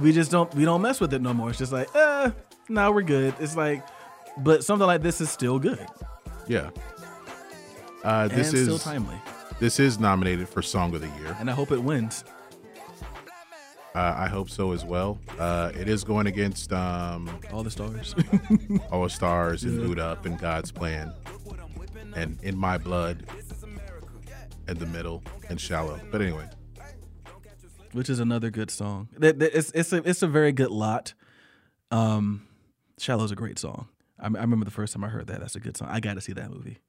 We 0.00 0.12
just 0.12 0.30
don't 0.30 0.52
we 0.54 0.64
don't 0.64 0.82
mess 0.82 1.00
with 1.00 1.12
it 1.12 1.22
no 1.22 1.34
more. 1.34 1.50
It's 1.50 1.58
just 1.58 1.72
like, 1.72 1.88
uh, 1.94 2.30
now 2.68 2.92
we're 2.92 3.02
good. 3.02 3.34
It's 3.40 3.56
like, 3.56 3.84
but 4.38 4.64
something 4.64 4.86
like 4.86 5.02
this 5.02 5.20
is 5.20 5.30
still 5.30 5.58
good. 5.58 5.84
Yeah. 6.46 6.70
Uh, 8.04 8.28
this 8.28 8.50
and 8.50 8.58
is 8.58 8.64
still 8.64 8.78
timely, 8.78 9.16
this 9.60 9.80
is 9.80 9.98
nominated 9.98 10.48
for 10.48 10.62
Song 10.62 10.94
of 10.94 11.00
the 11.00 11.08
Year. 11.20 11.36
and 11.38 11.50
I 11.50 11.54
hope 11.54 11.70
it 11.72 11.82
wins. 11.82 12.24
Uh, 13.94 14.14
I 14.14 14.28
hope 14.28 14.50
so 14.50 14.72
as 14.72 14.84
well. 14.84 15.18
Uh, 15.38 15.72
it 15.74 15.88
is 15.88 16.04
going 16.04 16.26
against 16.26 16.70
um, 16.72 17.30
All 17.50 17.62
the 17.62 17.70
stars. 17.70 18.14
All 18.92 19.04
the 19.04 19.10
Stars 19.10 19.64
and. 19.64 19.78
Boo'd 19.78 19.98
Up 19.98 20.26
and 20.26 20.38
God's 20.38 20.70
Plan 20.70 21.14
and 22.14 22.38
In 22.42 22.58
My 22.58 22.76
Blood 22.76 23.24
in 24.68 24.78
the 24.78 24.86
middle 24.86 25.22
and 25.48 25.58
Shallow. 25.58 25.98
But 26.10 26.20
anyway, 26.20 26.46
which 27.92 28.10
is 28.10 28.20
another 28.20 28.50
good 28.50 28.70
song. 28.70 29.08
It's 29.18 29.70
it's 29.72 29.92
a 29.94 29.96
it's 30.08 30.22
a 30.22 30.26
very 30.28 30.52
good 30.52 30.70
lot. 30.70 31.14
Um, 31.90 32.46
Shallow's 32.98 33.30
a 33.30 33.36
great 33.36 33.58
song. 33.58 33.88
I, 34.18 34.26
I 34.26 34.28
remember 34.28 34.66
the 34.66 34.70
first 34.70 34.92
time 34.92 35.04
I 35.04 35.08
heard 35.08 35.26
that. 35.28 35.40
That's 35.40 35.56
a 35.56 35.60
good 35.60 35.76
song. 35.76 35.88
I 35.90 36.00
got 36.00 36.14
to 36.14 36.20
see 36.20 36.32
that 36.34 36.50
movie. 36.50 36.80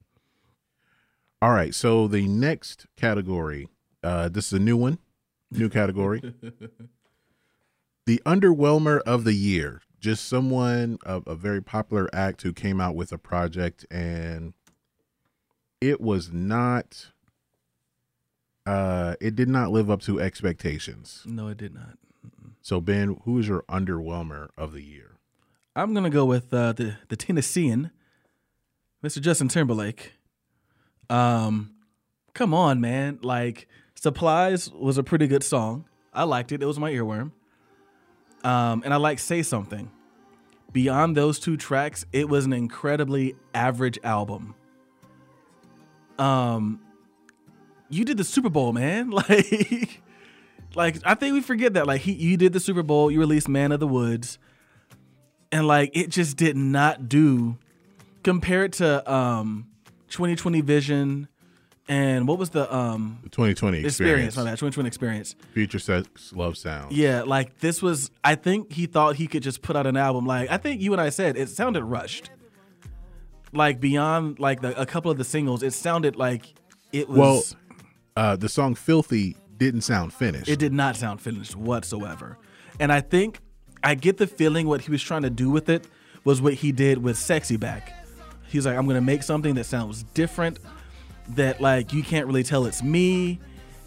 All 1.42 1.52
right. 1.52 1.74
So 1.74 2.08
the 2.08 2.28
next 2.28 2.88
category, 2.96 3.68
uh, 4.04 4.30
this 4.30 4.48
is 4.48 4.54
a 4.54 4.60
new 4.60 4.78
one, 4.78 5.00
new 5.52 5.70
category. 5.70 6.22
the 8.06 8.22
underwhelmer 8.26 9.00
of 9.02 9.24
the 9.24 9.34
year. 9.34 9.82
Just 10.00 10.28
someone, 10.28 11.00
a, 11.06 11.22
a 11.26 11.36
very 11.36 11.62
popular 11.62 12.08
act 12.14 12.44
who 12.44 12.54
came 12.54 12.80
out 12.80 12.96
with 12.96 13.12
a 13.12 13.18
project 13.18 13.86
and 13.90 14.54
it 15.82 16.00
was 16.00 16.32
not, 16.32 17.08
uh, 18.66 19.16
it 19.20 19.36
did 19.36 19.50
not 19.50 19.72
live 19.72 19.90
up 19.90 20.02
to 20.04 20.22
expectations. 20.22 21.24
No, 21.26 21.48
it 21.48 21.58
did 21.58 21.74
not. 21.74 21.98
So 22.62 22.82
Ben, 22.82 23.20
who 23.24 23.40
is 23.40 23.48
your 23.48 23.64
underwhelmer 23.64 24.50
of 24.58 24.74
the 24.74 24.84
year? 24.84 25.18
I'm 25.76 25.94
gonna 25.94 26.10
go 26.10 26.26
with 26.26 26.54
uh, 26.54 26.74
the 26.74 26.96
the 27.08 27.16
Tennessean, 27.16 27.92
Mr. 29.04 29.22
Justin 29.22 29.48
Timberlake. 29.48 30.17
Um, 31.10 31.72
come 32.34 32.54
on, 32.54 32.82
man! 32.82 33.20
Like 33.22 33.68
Supplies 33.96 34.72
was 34.72 34.98
a 34.98 35.04
pretty 35.04 35.28
good 35.28 35.44
song. 35.44 35.86
I 36.14 36.24
liked 36.24 36.52
it. 36.52 36.62
It 36.62 36.66
was 36.66 36.80
my 36.80 36.92
earworm. 36.92 37.32
Um, 38.44 38.82
and 38.84 38.94
I 38.94 38.98
like 38.98 39.20
Say 39.20 39.44
Something. 39.44 39.92
Beyond 40.72 41.16
those 41.16 41.40
two 41.40 41.58
tracks, 41.58 42.06
it 42.12 42.30
was 42.30 42.46
an 42.46 42.54
incredibly 42.54 43.36
average 43.54 43.98
album. 44.04 44.54
Um, 46.20 46.82
you 47.90 48.04
did 48.06 48.18
the 48.18 48.24
Super 48.24 48.50
Bowl, 48.50 48.74
man. 48.74 49.12
Like, 49.30 50.02
like 50.76 50.98
I 51.06 51.16
think 51.16 51.34
we 51.34 51.42
forget 51.42 51.74
that. 51.74 51.88
Like 51.88 52.02
he, 52.02 52.12
you 52.12 52.38
did 52.38 52.54
the 52.54 52.60
Super 52.60 52.84
Bowl. 52.84 53.10
You 53.10 53.20
released 53.20 53.48
Man 53.48 53.72
of 53.72 53.80
the 53.80 53.88
Woods 53.88 54.38
and 55.52 55.68
like 55.68 55.92
it 55.96 56.10
just 56.10 56.38
did 56.38 56.56
not 56.56 57.08
do 57.10 57.58
compared 58.24 58.74
to 58.74 59.12
um 59.12 59.67
2020 60.10 60.62
vision 60.62 61.28
and 61.90 62.28
what 62.28 62.38
was 62.38 62.50
the 62.52 62.74
um 62.74 63.20
The 63.24 63.30
2020 63.30 63.78
experience 63.86 63.94
experience. 63.94 64.36
my 64.38 64.44
bad 64.44 64.52
2020 64.52 64.88
experience 64.88 65.36
Future 65.54 65.80
Sex 65.80 66.34
Love 66.34 66.58
Sound. 66.58 66.92
yeah 66.92 67.24
like 67.24 67.60
this 67.60 67.82
was 67.82 68.12
i 68.24 68.36
think 68.36 68.72
he 68.72 68.86
thought 68.88 69.16
he 69.16 69.28
could 69.28 69.44
just 69.44 69.62
put 69.62 69.76
out 69.76 69.88
an 69.88 69.96
album 69.98 70.26
like 70.26 70.50
i 70.52 70.58
think 70.58 70.82
you 70.82 70.92
and 70.94 71.02
i 71.02 71.10
said 71.10 71.38
it 71.38 71.50
sounded 71.50 71.84
rushed 71.84 72.30
like 73.54 73.80
beyond 73.80 74.40
like 74.40 74.62
the, 74.62 74.80
a 74.80 74.86
couple 74.86 75.10
of 75.12 75.18
the 75.18 75.24
singles 75.24 75.64
it 75.64 75.72
sounded 75.74 76.16
like 76.16 76.54
it 76.92 77.08
was 77.10 77.18
Well, 77.18 77.44
uh, 78.16 78.36
the 78.36 78.50
song 78.50 78.74
"Filthy" 78.76 79.36
didn't 79.58 79.82
sound 79.82 80.12
finished. 80.14 80.48
It 80.50 80.58
did 80.58 80.74
not 80.74 80.96
sound 80.96 81.22
finished 81.22 81.56
whatsoever. 81.56 82.38
And 82.80 82.92
I 82.92 83.02
think 83.02 83.42
I 83.84 83.94
get 83.94 84.18
the 84.18 84.26
feeling 84.26 84.68
what 84.68 84.82
he 84.82 84.90
was 84.92 85.04
trying 85.04 85.22
to 85.24 85.30
do 85.30 85.50
with 85.50 85.70
it 85.70 85.86
was 86.24 86.42
what 86.42 86.54
he 86.56 86.72
did 86.72 87.00
with 87.04 87.18
Sexy 87.18 87.58
Back. 87.58 87.94
He's 88.48 88.66
like, 88.66 88.78
I'm 88.78 88.88
gonna 88.88 89.02
make 89.02 89.24
something 89.24 89.56
that 89.56 89.66
sounds 89.66 90.04
different, 90.14 90.60
that 91.30 91.62
like 91.62 91.94
you 91.94 92.04
can't 92.04 92.28
really 92.28 92.44
tell 92.44 92.66
it's 92.66 92.82
me, 92.84 93.40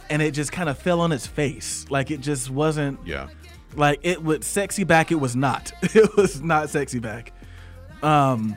and 0.09 0.21
it 0.21 0.33
just 0.33 0.53
kind 0.53 0.69
of 0.69 0.79
fell 0.79 1.01
on 1.01 1.13
its 1.13 1.27
face. 1.27 1.87
Like 1.91 2.11
it 2.11 2.21
just 2.21 2.51
wasn't. 2.51 2.99
Yeah. 3.07 3.29
Like 3.77 4.01
it 4.03 4.23
was 4.23 4.47
Sexy 4.47 4.85
Back. 4.85 5.13
It 5.13 5.17
was 5.17 5.37
not. 5.37 5.73
It 5.95 6.17
was 6.17 6.43
not 6.43 6.71
Sexy 6.71 6.99
Back. 6.99 7.33
Um, 8.03 8.57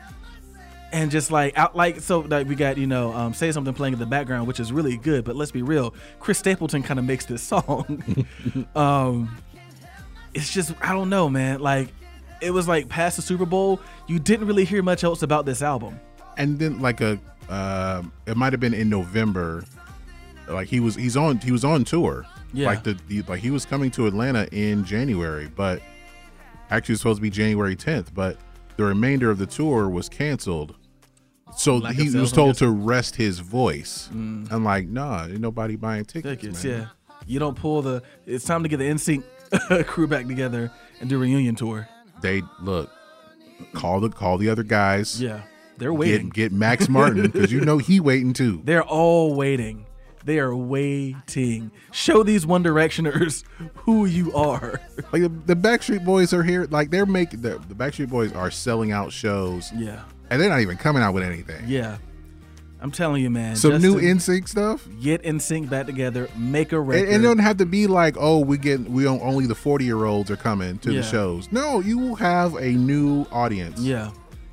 and 0.94 1.10
just 1.10 1.32
like 1.32 1.58
out 1.58 1.76
like 1.76 2.00
so 2.00 2.20
like 2.20 2.48
we 2.48 2.56
got 2.56 2.78
you 2.78 2.88
know 2.88 3.12
um, 3.14 3.34
say 3.34 3.52
something 3.52 3.74
playing 3.74 3.94
in 3.94 4.00
the 4.00 4.06
background 4.06 4.48
which 4.48 4.60
is 4.60 4.72
really 4.72 4.96
good 4.96 5.26
but 5.26 5.36
let's 5.36 5.52
be 5.52 5.64
real 5.64 5.94
chris 6.20 6.38
stapleton 6.38 6.84
kind 6.84 7.00
of 7.00 7.06
makes 7.06 7.26
this 7.26 7.42
song 7.42 8.26
um 8.76 9.36
it's 10.34 10.54
just 10.54 10.72
i 10.82 10.94
don't 10.94 11.10
know 11.10 11.28
man 11.28 11.60
like 11.60 11.90
it 12.44 12.52
was 12.52 12.68
like 12.68 12.90
past 12.90 13.16
the 13.16 13.22
super 13.22 13.46
bowl 13.46 13.80
you 14.08 14.20
didn't 14.20 14.48
really 14.48 14.66
hear 14.66 14.84
much 14.84 15.04
else 15.04 15.24
about 15.24 15.46
this 15.46 15.62
album 15.62 16.00
and 16.38 16.60
then 16.60 16.80
like 16.80 17.02
a 17.02 17.20
uh, 17.50 18.04
it 18.26 18.38
might 18.38 18.54
have 18.54 18.60
been 18.60 18.74
in 18.74 18.90
November. 18.90 19.64
Like 20.48 20.68
he 20.68 20.80
was 20.80 20.96
he's 20.96 21.18
on 21.18 21.40
he 21.40 21.52
was 21.52 21.64
on 21.64 21.84
tour. 21.84 22.26
Yeah. 22.54 22.68
Like 22.68 22.84
the, 22.84 22.98
the 23.08 23.22
like 23.24 23.40
he 23.40 23.52
was 23.52 23.66
coming 23.66 23.92
to 23.92 24.08
Atlanta 24.08 24.48
in 24.52 24.86
January, 24.86 25.50
but 25.56 25.82
actually 26.70 26.94
it 26.94 26.96
was 26.96 27.00
supposed 27.00 27.18
to 27.18 27.22
be 27.22 27.30
January 27.30 27.76
10th, 27.76 28.14
but 28.14 28.38
the 28.78 28.84
remainder 28.84 29.30
of 29.30 29.38
the 29.38 29.46
tour 29.46 29.90
was 29.90 30.10
canceled. 30.10 30.76
So 31.56 31.78
Lack 31.78 31.96
he 31.96 32.10
was 32.16 32.32
told 32.32 32.58
to 32.58 32.70
rest 32.70 33.16
his 33.16 33.40
voice. 33.40 34.10
Mm. 34.12 34.52
I'm 34.52 34.64
like, 34.64 34.88
nah, 34.88 35.26
ain't 35.26 35.40
nobody 35.40 35.76
buying 35.76 36.06
tickets. 36.06 36.42
tickets 36.42 36.64
man. 36.64 36.80
yeah 36.80 36.88
you 37.26 37.40
don't 37.40 37.56
pull 37.56 37.82
the 37.82 38.04
it's 38.26 38.44
time 38.44 38.64
to 38.64 38.70
get 38.70 38.78
the 38.78 38.84
NSYNC 38.84 39.86
crew 39.88 40.08
back 40.08 40.28
together 40.28 40.70
and 41.00 41.10
do 41.10 41.16
a 41.16 41.20
reunion 41.20 41.56
tour 41.56 41.88
They 42.24 42.42
look, 42.62 42.90
call 43.74 44.00
the 44.00 44.10
call 44.10 44.40
the 44.40 44.50
other 44.50 44.64
guys. 44.64 45.22
yeah 45.22 45.42
they're 45.78 45.94
waiting 45.94 46.30
Get, 46.30 46.52
get 46.52 46.52
Max 46.52 46.88
Martin 46.90 47.24
because 47.24 47.52
you 47.52 47.62
know 47.62 47.78
he 47.78 48.00
waiting 48.00 48.34
too. 48.34 48.62
They're 48.66 48.84
all 48.84 49.34
waiting. 49.36 49.86
They 50.24 50.40
are 50.40 50.56
waiting. 50.56 51.72
Show 51.92 52.24
these 52.24 52.46
One 52.46 52.64
Directioners 52.64 53.44
who 53.76 54.06
you 54.06 54.34
are. 54.34 54.80
Like 55.12 55.24
the, 55.24 55.30
the 55.30 55.56
Backstreet 55.56 56.06
Boys 56.06 56.32
are 56.34 56.44
here. 56.44 56.66
Like 56.70 56.92
they're 56.92 57.06
making 57.06 57.42
the, 57.42 57.60
the 57.68 57.76
Backstreet 57.76 58.10
Boys 58.10 58.32
are 58.34 58.50
selling 58.52 58.92
out 58.92 59.12
shows. 59.12 59.72
Yeah. 59.76 60.04
and 60.30 60.40
they're 60.40 60.50
not 60.50 60.62
even 60.62 60.78
coming 60.78 61.04
out 61.04 61.14
with 61.14 61.24
anything. 61.24 61.66
Yeah. 61.68 61.98
I'm 62.84 62.92
telling 62.92 63.24
you, 63.24 63.30
man. 63.30 63.56
Some 63.56 63.82
new 63.82 64.00
Justin, 64.02 64.42
NSYNC 64.44 64.48
stuff. 64.50 64.88
Get 65.02 65.24
NSYNC 65.24 65.70
back 65.70 65.86
together. 65.86 66.28
Make 66.38 66.74
a 66.74 66.80
record. 66.82 67.08
and 67.08 67.24
it 67.24 67.26
don't 67.26 67.40
have 67.40 67.58
to 67.58 67.66
be 67.66 67.88
like, 67.88 68.16
oh, 68.20 68.40
we 68.40 68.58
get 68.58 68.82
we 68.82 69.04
don't, 69.06 69.22
only 69.22 69.48
the 69.48 69.56
forty 69.56 69.86
year 69.86 70.04
olds 70.04 70.30
are 70.30 70.36
coming 70.36 70.78
to 70.80 70.92
Yeah. 70.92 71.00
the 71.02 71.08
shows. 71.08 71.50
No, 71.52 71.80
you 71.80 71.98
will 71.98 72.16
have 72.16 72.56
a 72.56 72.72
new 72.72 73.26
audience. 73.32 73.80
yeah. 73.80 74.12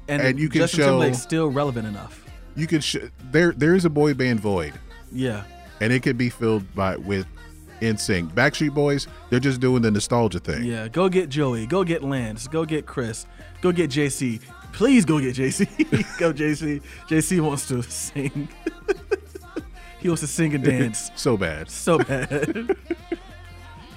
And, 0.08 0.22
and 0.22 0.38
you 0.38 0.48
can 0.48 0.60
Justin 0.62 0.78
show 0.80 0.86
Timberlake's 0.86 1.20
still 1.22 1.48
relevant 1.48 1.86
enough. 1.88 2.24
you 2.56 2.66
can 2.68 2.80
sh- 2.80 2.96
there 3.32 3.52
there 3.52 3.74
is 3.74 3.84
a 3.84 3.90
boy 3.90 4.14
band 4.14 4.38
void, 4.40 4.72
Yeah. 5.12 5.42
and 5.80 5.92
it 5.92 6.02
can 6.04 6.16
be 6.16 6.30
filled 6.30 6.72
by 6.74 6.96
with 6.96 7.26
NSYNC. 7.80 8.32
Backstreet 8.32 8.74
Boys, 8.74 9.06
they're 9.30 9.40
just 9.40 9.60
doing 9.60 9.82
the 9.82 9.90
nostalgia 9.90 10.38
thing. 10.38 10.64
Yeah. 10.64 10.86
Go 10.88 11.08
get 11.08 11.28
Joey. 11.30 11.66
Go 11.66 11.82
get 11.84 12.02
Lance. 12.04 12.46
Go 12.46 12.64
get 12.64 12.86
Chris. 12.86 13.26
Go 13.60 13.72
get 13.72 13.90
JC. 13.90 14.40
Please 14.72 15.04
go 15.04 15.20
get 15.20 15.34
JC. 15.36 15.66
go 16.18 16.32
JC. 16.32 16.80
JC 17.08 17.40
wants 17.40 17.66
to 17.68 17.82
sing. 17.82 18.48
he 20.00 20.08
wants 20.08 20.20
to 20.22 20.26
sing 20.26 20.54
and 20.54 20.64
dance 20.64 21.10
so 21.16 21.36
bad. 21.36 21.70
so 21.70 21.98
bad. 21.98 22.76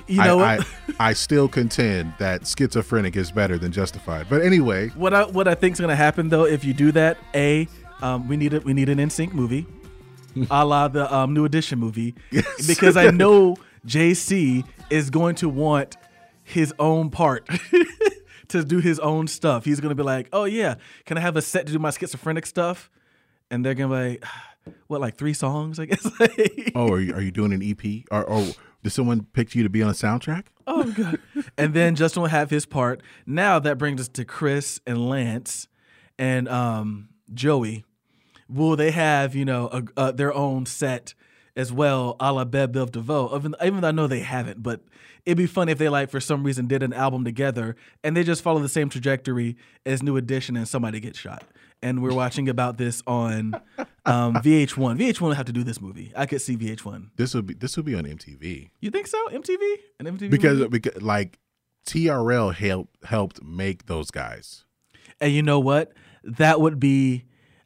you 0.08 0.18
know 0.18 0.40
I? 0.40 0.58
I, 0.58 0.66
I 1.00 1.14
still 1.14 1.48
contend 1.48 2.14
that 2.20 2.46
schizophrenic 2.48 3.16
is 3.16 3.32
better 3.32 3.58
than 3.58 3.72
justified. 3.72 4.28
But 4.30 4.42
anyway, 4.42 4.90
What 4.90 5.14
I 5.14 5.24
what 5.26 5.48
I 5.48 5.56
think's 5.56 5.80
gonna 5.80 5.96
happen 5.96 6.30
though, 6.30 6.46
if 6.46 6.66
you 6.66 6.74
do 6.74 6.92
that, 6.94 7.18
a 7.34 7.68
um, 8.02 8.28
we 8.28 8.36
need 8.38 8.54
a 8.54 8.60
we 8.62 8.74
need 8.74 8.90
an 8.90 8.98
NSYNC 8.98 9.34
movie, 9.34 9.66
a 10.52 10.66
la 10.66 10.88
the 10.90 11.14
um, 11.14 11.34
New 11.34 11.46
Edition 11.46 11.80
movie, 11.80 12.16
Yes. 12.32 12.68
because 12.68 12.98
I 12.98 13.12
know 13.12 13.56
JC 13.88 14.66
is 14.90 15.10
going 15.10 15.36
to 15.36 15.48
want 15.48 15.96
his 16.44 16.74
own 16.80 17.10
part 17.10 17.48
to 18.62 18.68
do 18.68 18.80
his 18.80 19.00
own 19.00 19.28
stuff. 19.28 19.66
He's 19.66 19.80
gonna 19.80 19.96
be 19.96 20.04
like, 20.04 20.30
oh 20.34 20.46
yeah, 20.46 20.76
can 21.06 21.18
I 21.18 21.22
have 21.22 21.36
a 21.36 21.42
set 21.42 21.68
to 21.68 21.74
do 21.74 21.80
my 21.80 21.92
schizophrenic 21.92 22.46
stuff? 22.46 22.90
And 23.52 23.66
they're 23.66 23.74
gonna 23.74 23.94
be 23.94 24.10
like, 24.12 24.26
what 24.88 25.02
like 25.02 25.18
three 25.18 25.34
songs, 25.34 25.80
I 25.80 25.86
guess. 25.86 26.06
oh, 26.76 26.92
are 26.92 27.00
you, 27.00 27.14
are 27.14 27.22
you 27.22 27.32
doing 27.32 27.54
an 27.54 27.62
EP? 27.62 28.04
Or, 28.12 28.24
or 28.24 28.54
did 28.84 28.92
someone 28.92 29.28
pick 29.34 29.56
you 29.56 29.64
to 29.64 29.70
be 29.70 29.82
on 29.82 29.90
a 29.90 29.94
soundtrack? 29.94 30.46
Oh 30.68 30.92
god. 30.92 31.20
and 31.58 31.74
then 31.74 31.96
Justin 31.96 32.22
will 32.22 32.30
have 32.30 32.50
his 32.50 32.66
part. 32.66 33.02
Now 33.26 33.60
that 33.60 33.78
brings 33.78 34.02
us 34.02 34.08
to 34.10 34.26
Chris 34.26 34.80
and 34.86 35.10
Lance 35.10 35.68
and 36.18 36.48
um 36.48 37.10
Joey. 37.34 37.86
Will 38.50 38.76
they 38.76 38.92
have, 38.92 39.36
you 39.36 39.46
know, 39.46 39.68
a, 39.68 39.84
uh, 39.98 40.12
their 40.12 40.34
own 40.34 40.66
set 40.66 41.14
as 41.56 41.72
well, 41.72 42.16
a 42.20 42.32
la 42.32 42.44
Bell 42.46 42.68
Biv 42.68 42.92
DeVoe? 42.92 43.36
Even, 43.36 43.56
even 43.64 43.82
though 43.82 43.88
I 43.88 43.92
know 43.92 44.06
they 44.06 44.20
haven't, 44.20 44.62
but 44.62 44.82
it'd 45.26 45.38
be 45.38 45.46
funny 45.48 45.72
if 45.72 45.78
they 45.78 45.90
like 45.90 46.10
for 46.10 46.20
some 46.20 46.44
reason 46.44 46.68
did 46.68 46.84
an 46.84 46.94
album 46.94 47.24
together 47.24 47.76
and 48.04 48.16
they 48.16 48.24
just 48.24 48.42
follow 48.42 48.60
the 48.60 48.70
same 48.70 48.90
trajectory 48.90 49.56
as 49.86 50.04
New 50.04 50.18
Edition 50.18 50.56
and 50.58 50.68
somebody 50.68 51.00
gets 51.00 51.18
shot. 51.20 51.44
And 51.82 52.02
we're 52.02 52.14
watching 52.14 52.48
about 52.48 52.78
this 52.78 53.04
on 53.06 53.56
um, 54.06 54.36
VH1. 54.36 54.98
VH1 54.98 55.20
will 55.22 55.34
have 55.34 55.46
to 55.48 55.52
do 55.52 55.64
this 55.64 55.82
movie. 55.82 56.14
I 56.16 56.26
could 56.26 56.42
see 56.42 56.56
VH1. 56.56 57.10
This 57.18 57.34
would 57.34 57.46
be 57.46 57.54
this 57.56 57.76
would 57.76 57.86
be 57.86 57.96
on 57.96 58.06
MTV 58.06 58.70
You 58.80 58.90
think 58.90 59.08
so? 59.08 59.18
MTV? 59.30 59.76
An 60.00 60.06
MTV 60.06 60.30
because 60.30 60.60
movie? 60.60 60.70
because 60.80 61.02
like 61.02 61.40
TRL 61.86 62.54
helped 62.54 62.96
helped 63.06 63.44
make 63.44 63.88
those 63.88 64.12
guys. 64.12 64.64
And 65.20 65.34
you 65.34 65.42
know 65.44 65.60
what? 65.60 65.94
That 66.24 66.62
would 66.62 66.80
be. 66.80 67.26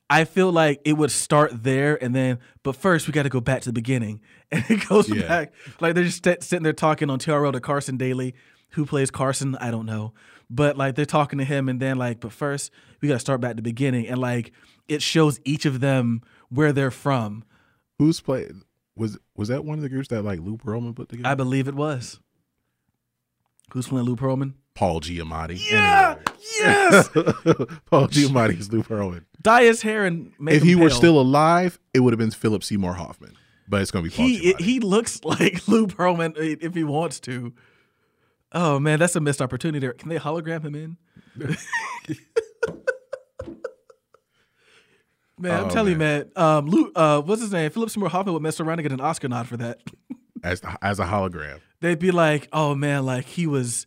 I 0.10 0.24
feel 0.24 0.52
like 0.52 0.82
it 0.86 0.94
would 0.94 1.12
start 1.12 1.64
there, 1.64 2.02
and 2.02 2.16
then, 2.16 2.40
but 2.64 2.76
first 2.76 3.08
we 3.08 3.12
got 3.14 3.24
to 3.24 3.30
go 3.30 3.42
back 3.42 3.62
to 3.64 3.70
the 3.70 3.74
beginning, 3.74 4.22
and 4.52 4.64
it 4.70 4.88
goes 4.88 5.10
Yeah. 5.10 5.28
back. 5.28 5.54
Like 5.82 5.96
they're 5.96 6.06
just 6.06 6.24
st- 6.24 6.44
sitting 6.44 6.64
there 6.64 6.74
talking 6.74 7.10
on 7.10 7.20
TRL 7.20 7.52
to 7.52 7.60
Carson 7.60 7.98
Daly, 7.98 8.34
who 8.72 8.86
plays 8.86 9.12
Carson. 9.12 9.56
I 9.60 9.70
don't 9.72 9.86
know, 9.86 10.14
but 10.50 10.78
like 10.78 10.96
they're 10.96 11.06
talking 11.06 11.40
to 11.40 11.46
him, 11.46 11.68
and 11.68 11.80
then 11.82 11.98
like, 11.98 12.20
but 12.22 12.32
first 12.32 12.72
we 13.02 13.08
got 13.10 13.16
to 13.16 13.20
start 13.20 13.42
back 13.42 13.52
at 13.52 13.56
the 13.58 13.62
beginning, 13.62 14.08
and 14.08 14.20
like 14.20 14.54
it 14.88 15.02
shows 15.02 15.40
each 15.44 15.66
of 15.66 15.82
them 15.82 16.22
where 16.50 16.72
they're 16.72 16.92
from. 16.92 17.44
Who's 18.00 18.22
play 18.22 18.50
was 18.96 19.18
was 19.36 19.50
that 19.50 19.66
one 19.66 19.78
of 19.78 19.82
the 19.84 19.90
groups 19.90 20.08
that 20.08 20.24
like 20.24 20.40
Lou 20.40 20.56
Pearlman 20.58 20.96
put 20.96 21.10
together? 21.10 21.28
I 21.28 21.36
believe 21.36 21.68
it 21.68 21.76
was. 21.76 22.20
Who's 23.74 23.88
playing 23.88 24.06
Lou 24.06 24.16
Pearlman? 24.16 24.54
Paul 24.78 25.02
Giamatti. 25.02 25.60
Yeah, 25.72 26.16
yes. 26.60 27.08
Paul 27.88 28.08
Giamatti 28.10 28.60
is 28.60 28.72
Lou 28.72 28.84
Pearlman. 28.84 29.24
Dye 29.41 29.64
his 29.64 29.82
hair 29.82 30.06
and 30.06 30.32
make 30.40 30.54
if 30.58 30.62
he 30.64 30.76
were 30.76 30.91
still 30.91 31.20
alive, 31.20 31.80
it 31.95 32.02
would 32.02 32.14
have 32.14 32.20
been 32.20 32.30
Philip 32.30 32.64
Seymour 32.64 32.94
Hoffman. 32.94 33.34
But 33.68 33.82
it's 33.82 33.90
gonna 33.90 34.04
be 34.04 34.12
Paul 34.12 34.28
he 34.28 34.54
Giamatti. 34.54 34.62
he 34.62 34.80
looks 34.80 35.24
like 35.24 35.68
Lou 35.68 35.88
Pearlman 35.88 36.36
if 36.38 36.76
he 36.76 36.84
wants 36.84 37.20
to. 37.22 37.54
Oh 38.52 38.80
man, 38.80 38.99
that's 38.99 39.16
a 39.16 39.20
missed 39.20 39.41
opportunity. 39.41 39.80
there. 39.80 39.94
Can 39.94 40.10
they 40.10 40.18
hologram 40.20 40.64
him 40.64 40.76
in? 40.76 40.98
man, 45.40 45.60
I'm 45.60 45.66
Oh, 45.66 45.70
telling 45.70 45.94
you, 45.94 45.98
man. 45.98 46.30
Um, 46.36 46.68
Lou, 46.68 46.91
uh, 46.95 47.22
what's 47.22 47.41
his 47.41 47.52
name? 47.52 47.70
Philip 47.72 47.90
Seymour 47.90 48.10
Hoffman 48.10 48.34
would 48.34 48.44
mess 48.44 48.60
around 48.60 48.80
and 48.80 48.84
get 48.84 48.91
an 48.91 49.02
Oscar 49.02 49.28
nod 49.28 49.48
for 49.48 49.58
that. 49.58 49.80
as 50.44 50.62
as 50.82 50.99
a 50.99 51.06
hologram. 51.06 51.60
They'd 51.82 51.99
be 51.99 52.12
like, 52.12 52.48
"Oh 52.54 52.76
man, 52.76 53.06
like 53.06 53.26
he 53.26 53.48
was." 53.48 53.86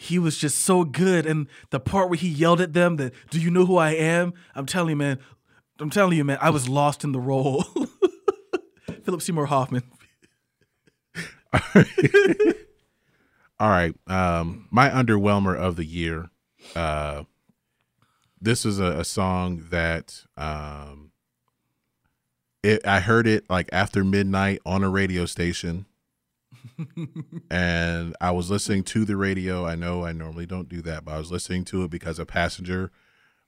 He 0.00 0.16
was 0.16 0.38
just 0.38 0.60
so 0.60 0.84
good, 0.84 1.26
and 1.26 1.48
the 1.70 1.80
part 1.80 2.08
where 2.08 2.16
he 2.16 2.28
yelled 2.28 2.60
at 2.60 2.72
them 2.72 2.98
that 2.98 3.12
"Do 3.30 3.40
you 3.40 3.50
know 3.50 3.66
who 3.66 3.78
I 3.78 3.90
am?" 3.90 4.32
I'm 4.54 4.64
telling 4.64 4.90
you, 4.90 4.96
man. 4.96 5.18
I'm 5.80 5.90
telling 5.90 6.16
you, 6.16 6.22
man. 6.22 6.38
I 6.40 6.50
was 6.50 6.68
lost 6.68 7.02
in 7.02 7.10
the 7.10 7.18
role. 7.18 7.64
Philip 9.02 9.20
Seymour 9.20 9.46
Hoffman. 9.46 9.82
All 13.58 13.68
right. 13.68 13.92
Um, 14.06 14.68
my 14.70 14.88
underwhelmer 14.88 15.56
of 15.56 15.74
the 15.74 15.84
year. 15.84 16.30
Uh, 16.76 17.24
this 18.40 18.64
is 18.64 18.78
a, 18.78 19.00
a 19.00 19.04
song 19.04 19.66
that 19.70 20.22
um, 20.36 21.10
it, 22.62 22.86
I 22.86 23.00
heard 23.00 23.26
it 23.26 23.50
like 23.50 23.68
after 23.72 24.04
midnight 24.04 24.60
on 24.64 24.84
a 24.84 24.88
radio 24.88 25.24
station, 25.26 25.86
and 27.50 28.16
I 28.20 28.30
was 28.30 28.50
listening 28.50 28.82
to 28.84 29.04
the 29.04 29.16
radio. 29.16 29.64
I 29.66 29.74
know 29.74 30.04
I 30.04 30.12
normally 30.12 30.46
don't 30.46 30.68
do 30.68 30.82
that, 30.82 31.04
but 31.04 31.12
I 31.14 31.18
was 31.18 31.30
listening 31.32 31.64
to 31.66 31.84
it 31.84 31.90
because 31.90 32.18
a 32.18 32.26
passenger, 32.26 32.90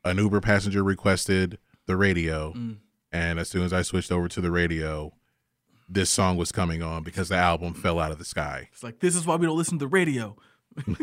an 0.05 0.19
Uber 0.19 0.41
passenger, 0.41 0.83
requested 0.83 1.59
the 1.87 1.97
radio, 1.97 2.53
Mm. 2.53 2.77
and 3.13 3.39
as 3.39 3.49
soon 3.49 3.63
as 3.63 3.73
I 3.73 3.83
switched 3.83 4.13
over 4.13 4.29
to 4.29 4.41
the 4.41 4.51
radio, 4.51 5.13
this 5.89 6.11
song 6.11 6.37
was 6.37 6.53
coming 6.53 6.83
on 6.83 7.03
because 7.03 7.29
the 7.31 7.37
album 7.37 7.75
fell 7.75 7.99
out 7.99 8.13
of 8.13 8.19
the 8.19 8.25
sky. 8.25 8.69
It's 8.73 8.83
like 8.83 9.01
this 9.01 9.17
is 9.17 9.27
why 9.27 9.37
we 9.37 9.47
don't 9.47 9.59
listen 9.59 9.79
to 9.79 9.85
the 9.85 9.89
radio. 9.89 10.37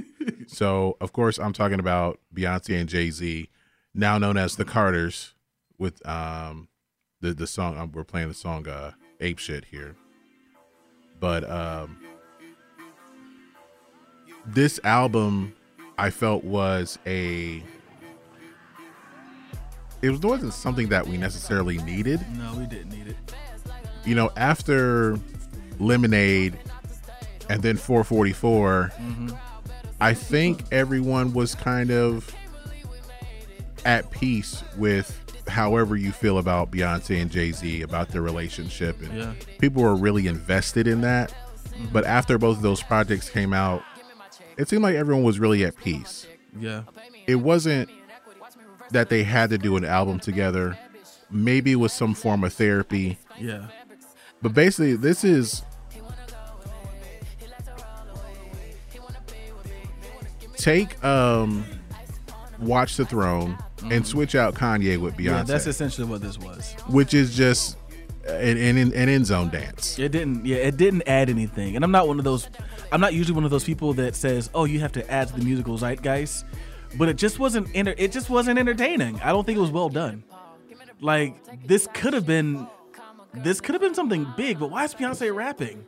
So, 0.49 0.95
of 1.01 1.11
course, 1.11 1.37
I'm 1.39 1.51
talking 1.51 1.77
about 1.79 2.21
Beyonce 2.33 2.79
and 2.79 2.87
Jay 2.87 3.11
Z, 3.11 3.49
now 3.93 4.17
known 4.17 4.37
as 4.37 4.55
the 4.55 4.63
Carters, 4.63 5.33
with 5.77 6.05
um 6.07 6.69
the 7.19 7.33
the 7.33 7.47
song 7.47 7.77
um, 7.77 7.91
we're 7.91 8.05
playing 8.05 8.29
the 8.29 8.33
song 8.33 8.65
uh, 8.65 8.91
"Ape 9.19 9.39
Shit" 9.39 9.65
here. 9.65 9.97
But 11.19 11.49
um, 11.49 11.97
this 14.45 14.79
album 14.83 15.53
I 15.97 16.09
felt 16.09 16.43
was 16.43 16.99
a 17.05 17.63
it 20.01 20.09
was 20.11 20.19
wasn't 20.19 20.53
something 20.53 20.89
that 20.89 21.07
we 21.07 21.17
necessarily 21.17 21.79
needed. 21.79 22.23
No, 22.37 22.53
we 22.55 22.65
didn't 22.65 22.89
need 22.89 23.07
it. 23.07 23.15
You 24.05 24.15
know, 24.15 24.31
after 24.37 25.17
Lemonade 25.79 26.57
and 27.49 27.61
then 27.63 27.77
444, 27.77 28.91
I 29.99 30.13
think 30.13 30.63
everyone 30.71 31.33
was 31.33 31.55
kind 31.55 31.89
of 31.91 32.33
at 33.85 34.09
peace 34.11 34.63
with 34.77 35.19
however 35.47 35.95
you 35.95 36.11
feel 36.11 36.37
about 36.37 36.71
Beyonce 36.71 37.21
and 37.21 37.31
Jay 37.31 37.51
Z 37.51 37.81
about 37.81 38.09
their 38.09 38.21
relationship, 38.21 39.01
and 39.01 39.17
Yeah. 39.17 39.33
people 39.59 39.83
were 39.83 39.95
really 39.95 40.27
invested 40.27 40.87
in 40.87 41.01
that. 41.01 41.33
But 41.91 42.05
after 42.05 42.37
both 42.37 42.57
of 42.57 42.63
those 42.63 42.81
projects 42.81 43.29
came 43.29 43.53
out, 43.53 43.83
it 44.57 44.67
seemed 44.67 44.83
like 44.83 44.95
everyone 44.95 45.23
was 45.23 45.39
really 45.39 45.63
at 45.63 45.75
peace. 45.77 46.25
Yeah. 46.59 46.83
It 47.27 47.35
wasn't 47.35 47.89
that 48.91 49.09
they 49.09 49.23
had 49.23 49.49
to 49.51 49.57
do 49.57 49.77
an 49.77 49.85
album 49.85 50.19
together. 50.19 50.77
Maybe 51.29 51.73
it 51.73 51.75
was 51.75 51.93
some 51.93 52.13
form 52.13 52.43
of 52.43 52.53
therapy. 52.53 53.17
Yeah. 53.39 53.67
But 54.41 54.53
basically, 54.53 54.95
this 54.95 55.23
is 55.23 55.61
take 60.55 61.01
um 61.03 61.63
Watch 62.59 62.97
the 62.97 63.05
Throne 63.05 63.57
and 63.83 64.05
switch 64.05 64.35
out 64.35 64.55
Kanye 64.55 64.97
with 64.99 65.15
Beyonce, 65.15 65.17
Mm-hmm. 65.17 65.23
Yeah, 65.25 65.43
that's 65.43 65.67
essentially 65.67 66.07
what 66.07 66.21
this 66.21 66.37
was. 66.37 66.73
which 66.87 67.13
is 67.13 67.35
just 67.35 67.77
an, 68.27 68.57
an, 68.57 68.77
an 68.77 68.93
end 69.09 69.25
zone 69.25 69.49
dance. 69.49 69.97
It 69.99 70.11
didn't. 70.11 70.45
Yeah, 70.45 70.57
it 70.57 70.75
didn't 70.77 71.03
add 71.07 71.29
anything. 71.29 71.75
And 71.75 71.85
I'm 71.85 71.91
not 71.91 72.07
one 72.07 72.17
of 72.19 72.25
those. 72.25 72.49
I'm 72.91 72.99
not 73.01 73.13
usually 73.13 73.35
one 73.35 73.45
of 73.45 73.51
those 73.51 73.63
people 73.63 73.93
that 73.93 74.15
says, 74.15 74.49
"Oh, 74.53 74.65
you 74.65 74.79
have 74.81 74.91
to 74.93 75.11
add 75.11 75.29
to 75.29 75.33
the 75.35 75.43
musical 75.45 75.77
zeitgeist," 75.77 76.43
but 76.97 77.07
it 77.07 77.15
just 77.17 77.39
wasn't. 77.39 77.69
Enter- 77.73 77.95
it 77.97 78.11
just 78.11 78.29
wasn't 78.29 78.59
entertaining. 78.59 79.19
I 79.21 79.29
don't 79.31 79.45
think 79.45 79.57
it 79.57 79.61
was 79.61 79.71
well 79.71 79.89
done. 79.89 80.23
Like 80.99 81.35
this 81.67 81.87
could 81.93 82.13
have 82.13 82.25
been. 82.25 82.67
This 83.33 83.61
could 83.61 83.75
have 83.75 83.81
been 83.81 83.93
something 83.93 84.25
big, 84.35 84.57
but 84.59 84.71
why 84.71 84.83
is 84.85 84.93
Beyonce 84.95 85.33
rapping? 85.35 85.85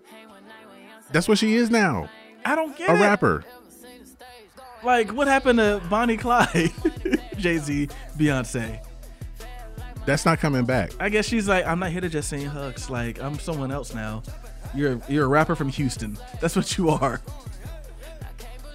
That's 1.12 1.28
what 1.28 1.40
she 1.40 1.56
is 1.56 1.70
now, 1.72 2.08
I 2.46 2.54
don't 2.56 2.78
get 2.78 2.90
a 2.90 2.94
it. 2.96 3.00
rapper. 3.02 3.44
Like, 4.84 5.12
what 5.12 5.28
happened 5.28 5.60
to 5.60 5.82
Bonnie 5.90 6.18
Clyde, 6.18 6.72
Jay 7.38 7.58
Z, 7.58 7.90
Beyonce? 8.18 8.84
That's 10.06 10.26
not 10.26 10.40
coming 10.40 10.66
back. 10.66 10.92
I 11.00 11.10
guess 11.10 11.26
she's 11.26 11.48
like, 11.48 11.66
I'm 11.66 11.80
not 11.80 11.92
here 11.92 12.02
to 12.02 12.10
just 12.10 12.30
sing 12.30 12.46
hooks. 12.46 12.90
Like, 12.90 13.22
I'm 13.22 13.38
someone 13.40 13.72
else 13.72 13.94
now. 13.94 14.24
You're 14.74 15.02
you're 15.10 15.26
a 15.26 15.28
rapper 15.28 15.56
from 15.56 15.70
Houston. 15.70 16.18
That's 16.42 16.56
what 16.56 16.78
you 16.78 16.90
are. 16.90 17.22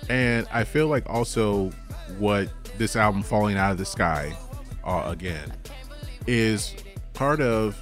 And 0.09 0.47
I 0.53 0.65
feel 0.65 0.89
like 0.89 1.09
also 1.09 1.71
what 2.19 2.49
this 2.79 2.97
album 2.97 3.23
falling 3.23 3.57
out 3.57 3.73
of 3.73 3.79
the 3.79 3.85
sky 3.85 4.37
uh, 4.85 5.05
again 5.07 5.53
is 6.27 6.75
part 7.15 7.41
of 7.41 7.77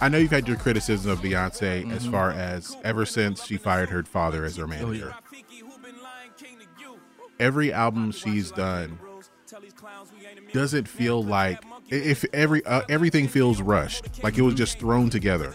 I 0.00 0.08
know 0.08 0.18
you've 0.18 0.30
had 0.30 0.46
your 0.46 0.56
criticism 0.56 1.10
of 1.10 1.20
Beyonce 1.20 1.90
as 1.92 2.06
far 2.06 2.30
as 2.30 2.76
ever 2.84 3.06
since 3.06 3.44
she 3.44 3.56
fired 3.56 3.88
her 3.88 4.02
father 4.02 4.44
as 4.44 4.56
her 4.56 4.66
manager. 4.66 5.14
Every 7.40 7.72
album 7.72 8.12
she's 8.12 8.50
done 8.52 8.98
doesn't 10.52 10.86
feel 10.88 11.22
like 11.22 11.62
if 11.90 12.24
every 12.32 12.64
uh, 12.64 12.82
everything 12.88 13.28
feels 13.28 13.60
rushed, 13.60 14.22
like 14.22 14.38
it 14.38 14.42
was 14.42 14.54
just 14.54 14.78
thrown 14.78 15.10
together. 15.10 15.52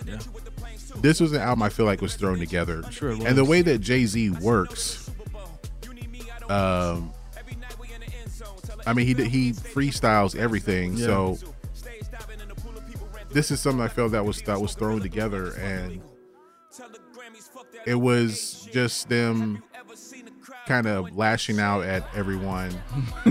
This 0.97 1.19
was 1.21 1.31
an 1.31 1.41
album 1.41 1.63
I 1.63 1.69
feel 1.69 1.85
like 1.85 2.01
was 2.01 2.15
thrown 2.15 2.39
together, 2.39 2.83
Sure 2.91 3.11
and 3.11 3.37
the 3.37 3.45
way 3.45 3.61
that 3.61 3.79
Jay 3.79 4.05
Z 4.05 4.29
works, 4.41 5.09
um, 6.49 7.13
I 8.85 8.93
mean 8.93 9.05
he 9.07 9.13
did- 9.13 9.27
he 9.27 9.53
freestyles 9.53 10.35
everything, 10.35 10.97
Yeah. 10.97 11.05
so 11.05 11.37
this 13.31 13.51
is 13.51 13.59
something 13.59 13.81
I 13.81 13.87
felt 13.87 14.11
that 14.11 14.25
was 14.25 14.41
that 14.43 14.59
was 14.61 14.73
thrown 14.73 15.01
together, 15.01 15.51
and 15.53 16.01
it 17.85 17.95
was 17.95 18.67
just 18.73 19.07
them 19.09 19.63
kind 20.69 20.87
of 20.87 21.17
lashing 21.17 21.59
out 21.59 21.81
at 21.83 22.03
everyone. 22.15 22.69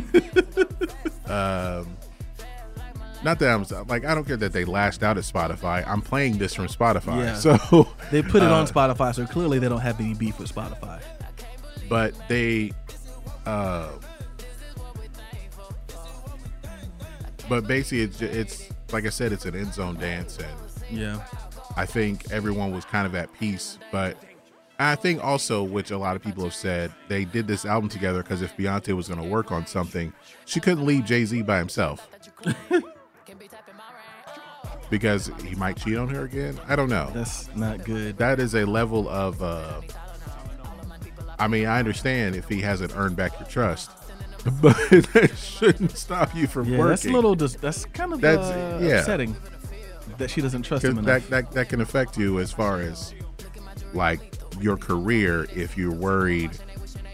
um, 1.27 1.97
not 3.25 3.39
that 3.39 3.49
I'm 3.51 3.87
like 3.87 4.05
I 4.05 4.15
don't 4.15 4.25
care 4.27 4.37
that 4.37 4.53
they 4.53 4.65
lashed 4.65 5.03
out 5.03 5.17
at 5.17 5.25
Spotify. 5.25 5.87
I'm 5.87 6.03
playing 6.03 6.39
this 6.39 6.53
from 6.55 6.67
Spotify, 6.67 7.25
Yeah. 7.25 7.35
so 7.35 7.89
They 8.11 8.23
put 8.23 8.43
it 8.43 8.51
uh, 8.51 8.55
on 8.61 8.67
Spotify, 8.67 9.15
so 9.15 9.25
clearly 9.27 9.59
they 9.59 9.69
don't 9.69 9.81
have 9.81 9.99
any 10.01 10.15
beef 10.15 10.39
with 10.39 10.53
Spotify. 10.55 11.01
but 11.89 12.13
they 12.29 12.73
uh 13.47 13.89
but 17.49 17.67
basically 17.67 18.03
it's, 18.03 18.21
it's 18.21 18.69
like 18.93 19.07
i 19.07 19.09
said 19.09 19.33
it's 19.33 19.47
an 19.47 19.55
end 19.55 19.73
zone 19.73 19.97
dance 19.97 20.37
and 20.39 20.99
Yeah. 21.01 21.23
i 21.77 21.87
think 21.87 22.31
everyone 22.31 22.73
was 22.73 22.85
kind 22.85 23.07
of 23.07 23.15
at 23.15 23.33
peace 23.33 23.79
but 23.91 24.19
i 24.79 24.95
think 24.95 25.23
also 25.25 25.63
which 25.63 25.91
a 25.91 25.99
lot 25.99 26.15
of 26.17 26.23
people 26.23 26.45
have 26.45 26.55
said 26.55 26.93
they 27.09 27.25
did 27.25 27.47
this 27.47 27.65
album 27.65 27.89
together 27.89 28.23
because 28.23 28.43
if 28.43 28.57
beyonce 28.57 28.95
was 28.95 29.09
going 29.09 29.21
to 29.21 29.29
work 29.29 29.51
on 29.53 29.67
something 29.67 30.13
she 30.45 30.61
couldn't 30.61 30.85
leave 30.87 31.05
jay-z 31.05 31.43
by 31.43 31.59
himself 31.59 32.09
because 34.91 35.31
he 35.45 35.55
might 35.55 35.77
cheat 35.77 35.97
on 35.97 36.09
her 36.09 36.25
again 36.25 36.59
i 36.69 36.75
don't 36.77 36.89
know 36.89 37.11
That's 37.13 37.55
not 37.55 37.85
good. 37.85 38.17
that 38.19 38.39
is 38.41 38.55
a 38.55 38.65
level 38.65 39.09
of 39.09 39.43
uh 39.43 39.81
I 41.41 41.47
mean, 41.47 41.67
I 41.67 41.79
understand 41.79 42.35
if 42.35 42.49
he 42.49 42.61
hasn't 42.63 42.97
earned 42.97 43.15
back 43.15 43.39
your 43.39 43.49
trust, 43.49 43.93
but 44.61 44.75
that 45.13 45.31
shouldn't 45.39 45.97
stop 45.97 46.35
you 46.35 46.49
from 46.49 46.65
yeah, 46.69 46.79
working. 46.79 46.89
that's 46.91 47.05
a 47.05 47.11
little. 47.13 47.37
That's 47.37 47.85
kind 47.85 48.13
of 48.13 48.21
That's- 48.21 48.51
uh, 48.51 48.81
yeah. 48.83 48.99
upsetting 48.99 49.37
that 50.17 50.31
she 50.31 50.41
doesn't 50.41 50.63
trust 50.65 50.85
him 50.85 50.97
that, 51.05 51.31
that 51.31 51.53
that 51.53 51.69
can 51.69 51.81
affect 51.81 52.19
you 52.19 52.41
as 52.41 52.51
far 52.51 52.81
as 52.81 53.15
like 53.95 54.35
your 54.63 54.77
career 54.77 55.47
if 55.55 55.77
you're 55.77 55.93
worried 55.95 56.51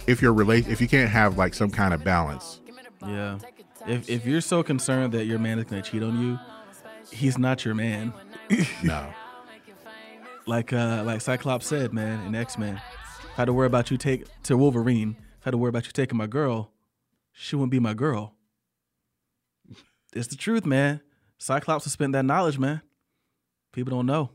if 0.06 0.20
your 0.20 0.32
relate 0.32 0.68
if 0.68 0.80
you 0.80 0.88
can't 0.88 1.10
have 1.10 1.36
like 1.38 1.54
some 1.54 1.70
kind 1.70 1.94
of 1.94 2.04
balance. 2.04 2.60
yeah. 3.06 3.38
If 3.86 4.08
if 4.08 4.26
you're 4.26 4.40
so 4.40 4.62
concerned 4.62 5.12
that 5.12 5.26
your 5.26 5.38
man 5.38 5.58
is 5.58 5.64
going 5.64 5.82
to 5.82 5.90
cheat 5.90 6.02
on 6.02 6.18
you, 6.20 6.38
he's 7.10 7.38
not 7.38 7.64
your 7.64 7.74
man. 7.74 8.12
No. 8.82 9.12
Like 10.46 10.72
uh 10.74 11.02
like 11.06 11.22
Cyclops 11.22 11.66
said, 11.66 11.92
man, 11.94 12.26
in 12.26 12.34
X 12.34 12.58
Men, 12.58 12.74
if 12.76 13.30
I 13.30 13.36
had 13.36 13.44
to 13.46 13.52
worry 13.54 13.66
about 13.66 13.90
you 13.90 13.96
take 13.96 14.26
to 14.44 14.56
Wolverine, 14.56 15.16
if 15.18 15.46
I 15.46 15.46
had 15.46 15.50
to 15.52 15.58
worry 15.58 15.70
about 15.70 15.86
you 15.86 15.92
taking 15.92 16.18
my 16.18 16.26
girl, 16.26 16.72
she 17.32 17.56
wouldn't 17.56 17.70
be 17.72 17.80
my 17.80 17.94
girl. 17.94 18.34
It's 20.12 20.28
the 20.28 20.36
truth, 20.36 20.64
man. 20.66 21.00
Cyclops 21.38 21.84
has 21.84 21.92
spent 21.92 22.12
that 22.12 22.24
knowledge, 22.24 22.58
man. 22.58 22.82
People 23.72 23.90
don't 23.96 24.06
know. 24.06 24.30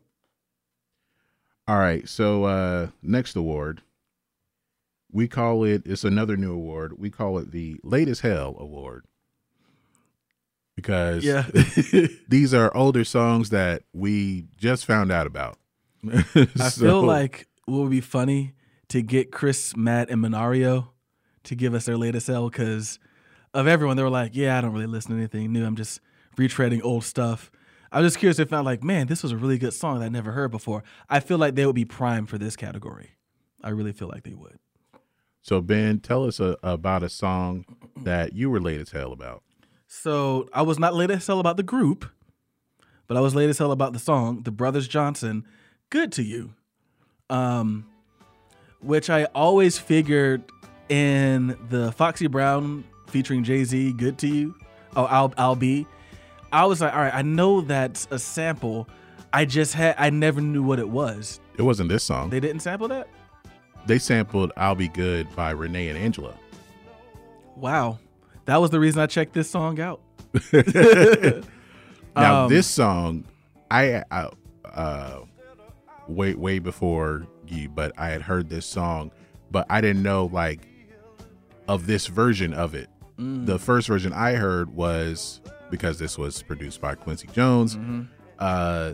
All 1.69 1.77
right, 1.77 2.09
so 2.09 2.45
uh 2.45 2.87
next 3.03 3.35
award 3.35 3.83
we 5.11 5.27
call 5.27 5.63
it 5.63 5.83
it's 5.85 6.03
another 6.03 6.35
new 6.35 6.51
award. 6.51 6.97
We 6.97 7.11
call 7.11 7.37
it 7.37 7.51
the 7.51 7.79
Latest 7.83 8.21
Hell 8.21 8.55
Award. 8.59 9.05
Because 10.75 11.23
Yeah. 11.23 11.45
these 12.27 12.55
are 12.55 12.75
older 12.75 13.03
songs 13.03 13.51
that 13.51 13.83
we 13.93 14.45
just 14.57 14.85
found 14.85 15.11
out 15.11 15.27
about. 15.27 15.57
I 16.11 16.21
feel 16.71 17.03
like 17.03 17.47
what 17.65 17.81
would 17.81 17.91
be 17.91 18.01
funny 18.01 18.53
to 18.87 19.03
get 19.03 19.31
Chris, 19.31 19.75
Matt, 19.77 20.09
and 20.09 20.23
Minario 20.23 20.87
to 21.43 21.53
give 21.55 21.75
us 21.75 21.85
their 21.85 21.97
latest 21.97 22.29
L 22.29 22.49
because 22.49 22.97
of 23.53 23.67
everyone. 23.67 23.95
They 23.95 24.03
were 24.03 24.09
like, 24.09 24.35
"Yeah, 24.35 24.57
I 24.57 24.61
don't 24.61 24.73
really 24.73 24.87
listen 24.87 25.11
to 25.11 25.17
anything 25.17 25.51
new. 25.51 25.65
I'm 25.65 25.75
just 25.75 26.01
retreading 26.35 26.81
old 26.83 27.03
stuff." 27.03 27.51
I'm 27.91 28.03
just 28.03 28.19
curious 28.19 28.39
if 28.39 28.51
not 28.51 28.65
like, 28.65 28.83
man, 28.83 29.07
this 29.07 29.23
was 29.23 29.31
a 29.31 29.37
really 29.37 29.57
good 29.57 29.73
song 29.73 29.99
that 29.99 30.05
I 30.05 30.09
never 30.09 30.31
heard 30.31 30.51
before. 30.51 30.83
I 31.09 31.19
feel 31.19 31.37
like 31.37 31.55
they 31.55 31.65
would 31.65 31.75
be 31.75 31.85
primed 31.85 32.29
for 32.29 32.37
this 32.37 32.55
category. 32.55 33.11
I 33.63 33.69
really 33.69 33.91
feel 33.93 34.07
like 34.07 34.23
they 34.23 34.33
would. 34.33 34.59
So 35.41 35.61
Ben, 35.61 35.99
tell 35.99 36.25
us 36.25 36.39
a, 36.39 36.57
about 36.61 37.03
a 37.03 37.09
song 37.09 37.65
that 37.97 38.33
you 38.33 38.49
were 38.49 38.59
late 38.59 38.79
as 38.79 38.91
hell 38.91 39.11
about. 39.11 39.43
So 39.87 40.47
I 40.53 40.61
was 40.61 40.77
not 40.77 40.93
late 40.93 41.09
as 41.09 41.25
hell 41.25 41.39
about 41.39 41.57
the 41.57 41.63
group, 41.63 42.05
but 43.07 43.17
I 43.17 43.21
was 43.21 43.33
late 43.33 43.49
as 43.49 43.57
hell 43.57 43.71
about 43.71 43.93
the 43.93 43.99
song, 43.99 44.43
The 44.43 44.51
Brothers 44.51 44.87
Johnson, 44.87 45.45
Good 45.89 46.11
to 46.13 46.23
You. 46.23 46.53
Um, 47.29 47.87
which 48.81 49.09
I 49.09 49.25
always 49.25 49.77
figured 49.77 50.43
in 50.89 51.57
the 51.69 51.91
Foxy 51.91 52.27
Brown 52.27 52.83
featuring 53.07 53.43
Jay-Z, 53.43 53.93
Good 53.93 54.17
to 54.19 54.27
You. 54.27 54.55
Oh, 54.95 55.05
I'll 55.05 55.33
I'll 55.37 55.55
be. 55.55 55.85
I 56.51 56.65
was 56.65 56.81
like, 56.81 56.93
all 56.93 56.99
right, 56.99 57.13
I 57.13 57.21
know 57.21 57.61
that's 57.61 58.07
a 58.11 58.19
sample. 58.19 58.87
I 59.31 59.45
just 59.45 59.73
had 59.73 59.95
I 59.97 60.09
never 60.09 60.41
knew 60.41 60.63
what 60.63 60.79
it 60.79 60.89
was. 60.89 61.39
It 61.57 61.61
wasn't 61.61 61.89
this 61.89 62.03
song. 62.03 62.29
They 62.29 62.39
didn't 62.39 62.61
sample 62.61 62.87
that? 62.87 63.07
They 63.85 63.99
sampled 63.99 64.51
"I'll 64.57 64.75
Be 64.75 64.87
Good" 64.87 65.33
by 65.35 65.51
Renee 65.51 65.89
and 65.89 65.97
Angela. 65.97 66.33
Wow. 67.55 67.99
That 68.45 68.57
was 68.57 68.71
the 68.71 68.79
reason 68.79 69.01
I 69.01 69.05
checked 69.07 69.33
this 69.33 69.49
song 69.49 69.79
out. 69.79 70.01
Now 72.15 72.45
Um, 72.45 72.49
this 72.49 72.67
song, 72.67 73.25
I, 73.69 74.03
I 74.11 74.29
uh, 74.65 75.19
way 76.07 76.33
way 76.33 76.59
before 76.59 77.27
you, 77.47 77.69
but 77.69 77.93
I 77.97 78.09
had 78.09 78.21
heard 78.21 78.49
this 78.49 78.65
song, 78.65 79.11
but 79.51 79.65
I 79.69 79.79
didn't 79.79 80.03
know 80.03 80.25
like 80.31 80.67
of 81.67 81.85
this 81.87 82.07
version 82.07 82.53
of 82.53 82.73
it. 82.73 82.89
Mm. 83.19 83.45
The 83.45 83.59
first 83.59 83.87
version 83.87 84.11
I 84.11 84.33
heard 84.33 84.75
was 84.75 85.39
because 85.69 85.99
this 85.99 86.17
was 86.17 86.41
produced 86.41 86.81
by 86.81 86.95
Quincy 86.95 87.27
Jones. 87.27 87.75
Mm-hmm. 87.75 88.01
Uh, 88.37 88.93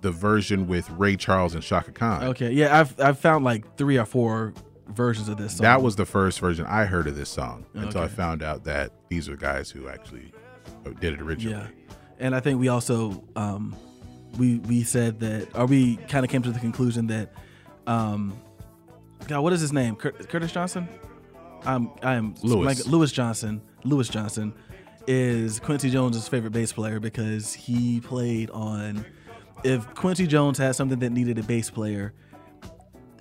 the 0.00 0.10
version 0.10 0.66
with 0.66 0.88
Ray 0.90 1.16
Charles 1.16 1.54
and 1.54 1.62
Chaka 1.62 1.90
Khan. 1.90 2.24
Okay, 2.24 2.52
yeah, 2.52 2.78
I've 2.78 3.00
I've 3.00 3.18
found 3.18 3.44
like 3.44 3.76
three 3.76 3.96
or 3.96 4.04
four 4.04 4.52
versions 4.88 5.28
of 5.28 5.38
this 5.38 5.56
song. 5.56 5.64
That 5.64 5.82
was 5.82 5.96
the 5.96 6.04
first 6.04 6.40
version 6.40 6.66
I 6.66 6.84
heard 6.84 7.06
of 7.06 7.16
this 7.16 7.30
song 7.30 7.64
until 7.72 8.02
I 8.02 8.08
found 8.08 8.42
out 8.42 8.64
that 8.64 8.92
these 9.08 9.30
are 9.30 9.36
guys 9.36 9.70
who 9.70 9.88
actually 9.88 10.32
uh, 10.84 10.90
did 11.00 11.14
it 11.14 11.22
originally. 11.22 11.56
yeah, 11.56 11.68
and 12.18 12.34
I 12.34 12.40
think 12.40 12.60
we 12.60 12.68
also 12.68 13.24
um, 13.34 13.74
we 14.36 14.58
we 14.58 14.82
said 14.82 15.20
that, 15.20 15.48
or 15.56 15.64
we 15.64 15.96
kind 16.08 16.22
of 16.24 16.30
came 16.30 16.42
to 16.42 16.50
the 16.50 16.60
conclusion 16.60 17.06
that, 17.06 17.32
um, 17.86 18.38
God, 19.26 19.40
what 19.40 19.54
is 19.54 19.60
his 19.62 19.72
name? 19.72 19.96
Cur- 19.96 20.12
Curtis 20.12 20.52
Johnson. 20.52 20.86
I'm 21.64 21.90
I 22.02 22.14
am 22.14 22.34
Louis. 22.42 22.66
like 22.66 22.86
Louis 22.86 23.10
Johnson. 23.10 23.62
Louis 23.84 24.08
Johnson 24.08 24.54
is 25.06 25.60
Quincy 25.60 25.90
Jones's 25.90 26.28
favorite 26.28 26.52
bass 26.52 26.72
player 26.72 27.00
because 27.00 27.52
he 27.52 28.00
played 28.00 28.50
on. 28.50 29.04
If 29.62 29.92
Quincy 29.94 30.26
Jones 30.26 30.58
had 30.58 30.76
something 30.76 30.98
that 30.98 31.10
needed 31.10 31.38
a 31.38 31.42
bass 31.42 31.70
player, 31.70 32.12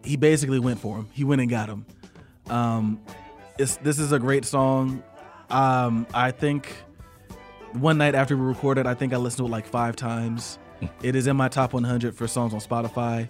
he 0.03 0.17
basically 0.17 0.59
went 0.59 0.79
for 0.79 0.97
him. 0.97 1.09
He 1.13 1.23
went 1.23 1.41
and 1.41 1.49
got 1.49 1.69
him. 1.69 1.85
Um, 2.49 3.01
it's, 3.57 3.77
this 3.77 3.99
is 3.99 4.11
a 4.11 4.19
great 4.19 4.45
song. 4.45 5.03
Um, 5.49 6.07
I 6.13 6.31
think 6.31 6.75
one 7.73 7.97
night 7.97 8.15
after 8.15 8.35
we 8.35 8.43
recorded, 8.43 8.87
I 8.87 8.93
think 8.93 9.13
I 9.13 9.17
listened 9.17 9.45
to 9.45 9.45
it 9.45 9.51
like 9.51 9.65
five 9.65 9.95
times. 9.95 10.59
it 11.03 11.15
is 11.15 11.27
in 11.27 11.37
my 11.37 11.47
top 11.47 11.73
100 11.73 12.15
for 12.15 12.27
songs 12.27 12.53
on 12.53 12.59
Spotify. 12.59 13.29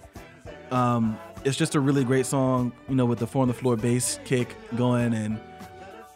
Um, 0.70 1.18
it's 1.44 1.56
just 1.56 1.74
a 1.74 1.80
really 1.80 2.04
great 2.04 2.26
song, 2.26 2.72
you 2.88 2.94
know, 2.94 3.04
with 3.04 3.18
the 3.18 3.26
four 3.26 3.42
on 3.42 3.48
the 3.48 3.54
floor 3.54 3.76
bass 3.76 4.18
kick 4.24 4.56
going, 4.76 5.12
and 5.12 5.38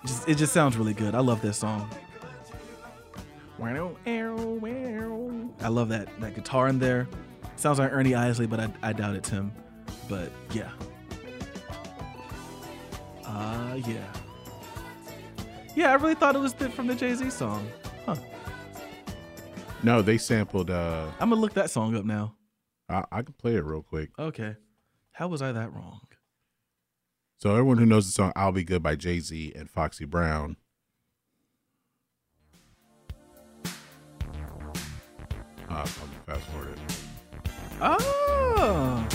just, 0.06 0.28
it 0.28 0.36
just 0.36 0.52
sounds 0.52 0.76
really 0.76 0.94
good. 0.94 1.14
I 1.14 1.20
love 1.20 1.42
this 1.42 1.58
song. 1.58 1.88
I 5.60 5.68
love 5.68 5.88
that 5.88 6.08
that 6.20 6.34
guitar 6.34 6.68
in 6.68 6.78
there. 6.78 7.08
Sounds 7.56 7.78
like 7.78 7.92
Ernie 7.92 8.14
Isley, 8.14 8.46
but 8.46 8.60
I, 8.60 8.68
I 8.82 8.92
doubt 8.92 9.16
it's 9.16 9.28
him. 9.28 9.52
But 10.08 10.30
yeah. 10.52 10.70
Uh 13.24 13.78
yeah. 13.86 14.04
Yeah, 15.74 15.90
I 15.90 15.94
really 15.94 16.14
thought 16.14 16.34
it 16.34 16.40
was 16.40 16.54
the, 16.54 16.70
from 16.70 16.86
the 16.86 16.94
Jay 16.94 17.14
Z 17.14 17.30
song. 17.30 17.68
Huh. 18.06 18.16
No, 19.82 20.02
they 20.02 20.18
sampled. 20.18 20.70
uh 20.70 21.06
I'm 21.20 21.30
gonna 21.30 21.40
look 21.40 21.54
that 21.54 21.70
song 21.70 21.96
up 21.96 22.04
now. 22.04 22.34
I, 22.88 23.04
I 23.12 23.22
can 23.22 23.34
play 23.34 23.54
it 23.56 23.64
real 23.64 23.82
quick. 23.82 24.10
Okay. 24.18 24.56
How 25.12 25.28
was 25.28 25.42
I 25.42 25.52
that 25.52 25.72
wrong? 25.74 26.00
So 27.40 27.50
everyone 27.50 27.78
who 27.78 27.86
knows 27.86 28.06
the 28.06 28.12
song 28.12 28.32
"I'll 28.34 28.52
Be 28.52 28.64
Good" 28.64 28.82
by 28.82 28.96
Jay 28.96 29.20
Z 29.20 29.52
and 29.54 29.68
Foxy 29.68 30.04
Brown. 30.04 30.56
I'll 35.78 35.86
fast 35.86 36.44
forward 36.46 36.70
it. 36.74 36.80
Oh. 37.80 39.06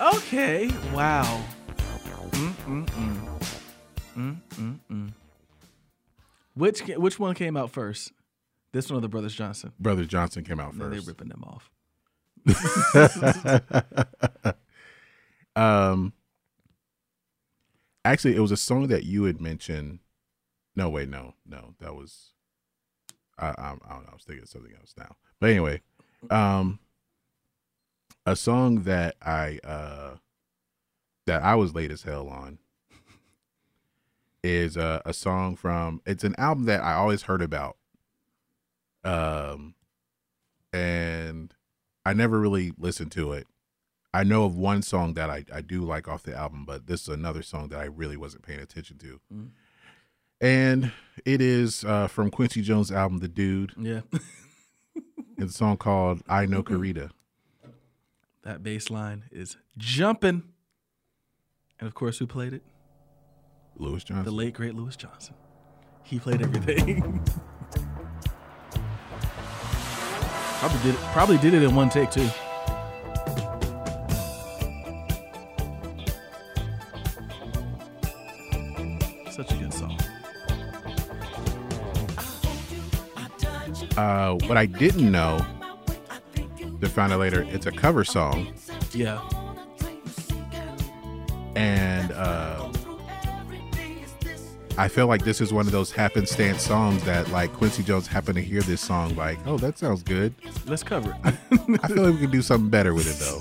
Okay. 0.00 0.70
Wow. 0.94 1.44
Mm-mm-mm. 2.30 3.42
Mm-mm-mm. 4.16 5.12
Which 6.54 6.86
ca- 6.86 6.96
which 6.96 7.18
one 7.18 7.34
came 7.34 7.58
out 7.58 7.70
first? 7.70 8.12
This 8.72 8.88
one 8.88 8.96
or 8.98 9.02
the 9.02 9.08
Brothers 9.08 9.34
Johnson? 9.34 9.72
Brother 9.78 10.06
Johnson 10.06 10.44
came 10.44 10.60
out 10.60 10.74
first. 10.74 11.06
ripping 11.06 11.28
them 11.28 11.44
off. 11.44 11.70
um, 15.56 16.14
actually, 18.12 18.36
it 18.36 18.40
was 18.40 18.52
a 18.52 18.56
song 18.56 18.88
that 18.88 19.04
you 19.04 19.24
had 19.24 19.40
mentioned. 19.40 20.00
No, 20.76 20.88
wait, 20.88 21.08
no, 21.08 21.34
no, 21.46 21.74
that 21.80 21.94
was. 21.94 22.32
I, 23.38 23.48
I, 23.48 23.50
I 23.50 23.68
don't 23.70 24.04
know. 24.04 24.10
I 24.10 24.14
was 24.14 24.24
thinking 24.26 24.42
of 24.42 24.48
something 24.48 24.74
else 24.78 24.94
now. 24.96 25.16
But 25.40 25.50
anyway, 25.50 25.80
um, 26.30 26.78
a 28.26 28.36
song 28.36 28.82
that 28.82 29.16
I 29.22 29.58
uh 29.64 30.16
that 31.26 31.42
I 31.42 31.54
was 31.54 31.74
late 31.74 31.90
as 31.90 32.02
hell 32.02 32.28
on 32.28 32.58
is 34.42 34.76
uh, 34.76 35.00
a 35.04 35.12
song 35.12 35.56
from. 35.56 36.00
It's 36.06 36.24
an 36.24 36.34
album 36.38 36.64
that 36.64 36.82
I 36.82 36.94
always 36.94 37.22
heard 37.22 37.42
about. 37.42 37.76
Um, 39.04 39.74
and 40.72 41.54
I 42.04 42.12
never 42.12 42.38
really 42.38 42.72
listened 42.78 43.12
to 43.12 43.32
it. 43.32 43.46
I 44.12 44.24
know 44.24 44.44
of 44.44 44.56
one 44.56 44.82
song 44.82 45.14
that 45.14 45.30
I, 45.30 45.44
I 45.52 45.60
do 45.60 45.82
like 45.82 46.08
off 46.08 46.22
the 46.24 46.36
album, 46.36 46.64
but 46.64 46.86
this 46.86 47.02
is 47.02 47.08
another 47.08 47.42
song 47.42 47.68
that 47.68 47.78
I 47.78 47.84
really 47.84 48.16
wasn't 48.16 48.42
paying 48.42 48.60
attention 48.60 48.98
to. 48.98 49.20
Mm. 49.32 49.50
And 50.40 50.92
it 51.24 51.40
is 51.40 51.84
uh, 51.84 52.08
from 52.08 52.30
Quincy 52.30 52.62
Jones' 52.62 52.90
album, 52.90 53.18
The 53.18 53.28
Dude. 53.28 53.72
Yeah. 53.78 54.00
It's 55.40 55.54
a 55.54 55.56
song 55.56 55.78
called 55.78 56.20
Ai 56.28 56.44
No 56.44 56.62
Corrida. 56.62 57.10
That 58.42 58.62
bass 58.62 58.90
line 58.90 59.24
is 59.32 59.56
jumping. 59.78 60.42
And 61.78 61.86
of 61.86 61.94
course, 61.94 62.18
who 62.18 62.26
played 62.26 62.52
it? 62.52 62.62
Louis 63.76 64.04
Johnson. 64.04 64.26
The 64.26 64.32
late 64.32 64.52
great 64.52 64.74
Louis 64.74 64.94
Johnson. 64.94 65.34
He 66.02 66.18
played 66.18 66.42
everything. 66.42 67.24
probably 70.58 70.82
did 70.82 70.94
it, 70.94 71.00
probably 71.12 71.38
did 71.38 71.54
it 71.54 71.62
in 71.62 71.74
one 71.74 71.88
take 71.88 72.10
too. 72.10 72.28
Such 79.40 79.52
a 79.52 79.56
good 79.56 79.72
song. 79.72 79.98
Uh, 83.96 84.34
what 84.46 84.58
I 84.58 84.66
didn't 84.66 85.10
know, 85.10 85.42
to 86.82 86.88
find 86.90 87.10
out 87.10 87.20
later, 87.20 87.46
it's 87.48 87.64
a 87.64 87.72
cover 87.72 88.04
song. 88.04 88.52
Yeah. 88.92 89.18
And 91.56 92.12
uh, 92.12 92.70
I 94.76 94.88
feel 94.88 95.06
like 95.06 95.24
this 95.24 95.40
is 95.40 95.54
one 95.54 95.64
of 95.64 95.72
those 95.72 95.90
happenstance 95.90 96.60
songs 96.60 97.02
that, 97.04 97.30
like, 97.30 97.50
Quincy 97.54 97.82
Jones 97.82 98.06
happened 98.06 98.34
to 98.34 98.42
hear 98.42 98.60
this 98.60 98.82
song, 98.82 99.16
like, 99.16 99.38
oh, 99.46 99.56
that 99.56 99.78
sounds 99.78 100.02
good. 100.02 100.34
Let's 100.66 100.82
cover 100.82 101.16
it. 101.24 101.34
I 101.82 101.88
feel 101.88 102.02
like 102.02 102.12
we 102.12 102.20
can 102.20 102.30
do 102.30 102.42
something 102.42 102.68
better 102.68 102.92
with 102.92 103.08
it, 103.08 103.16
though. 103.18 103.40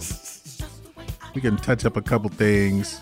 We 1.36 1.42
can 1.42 1.58
touch 1.58 1.84
up 1.84 1.98
a 1.98 2.02
couple 2.02 2.30
things. 2.30 3.02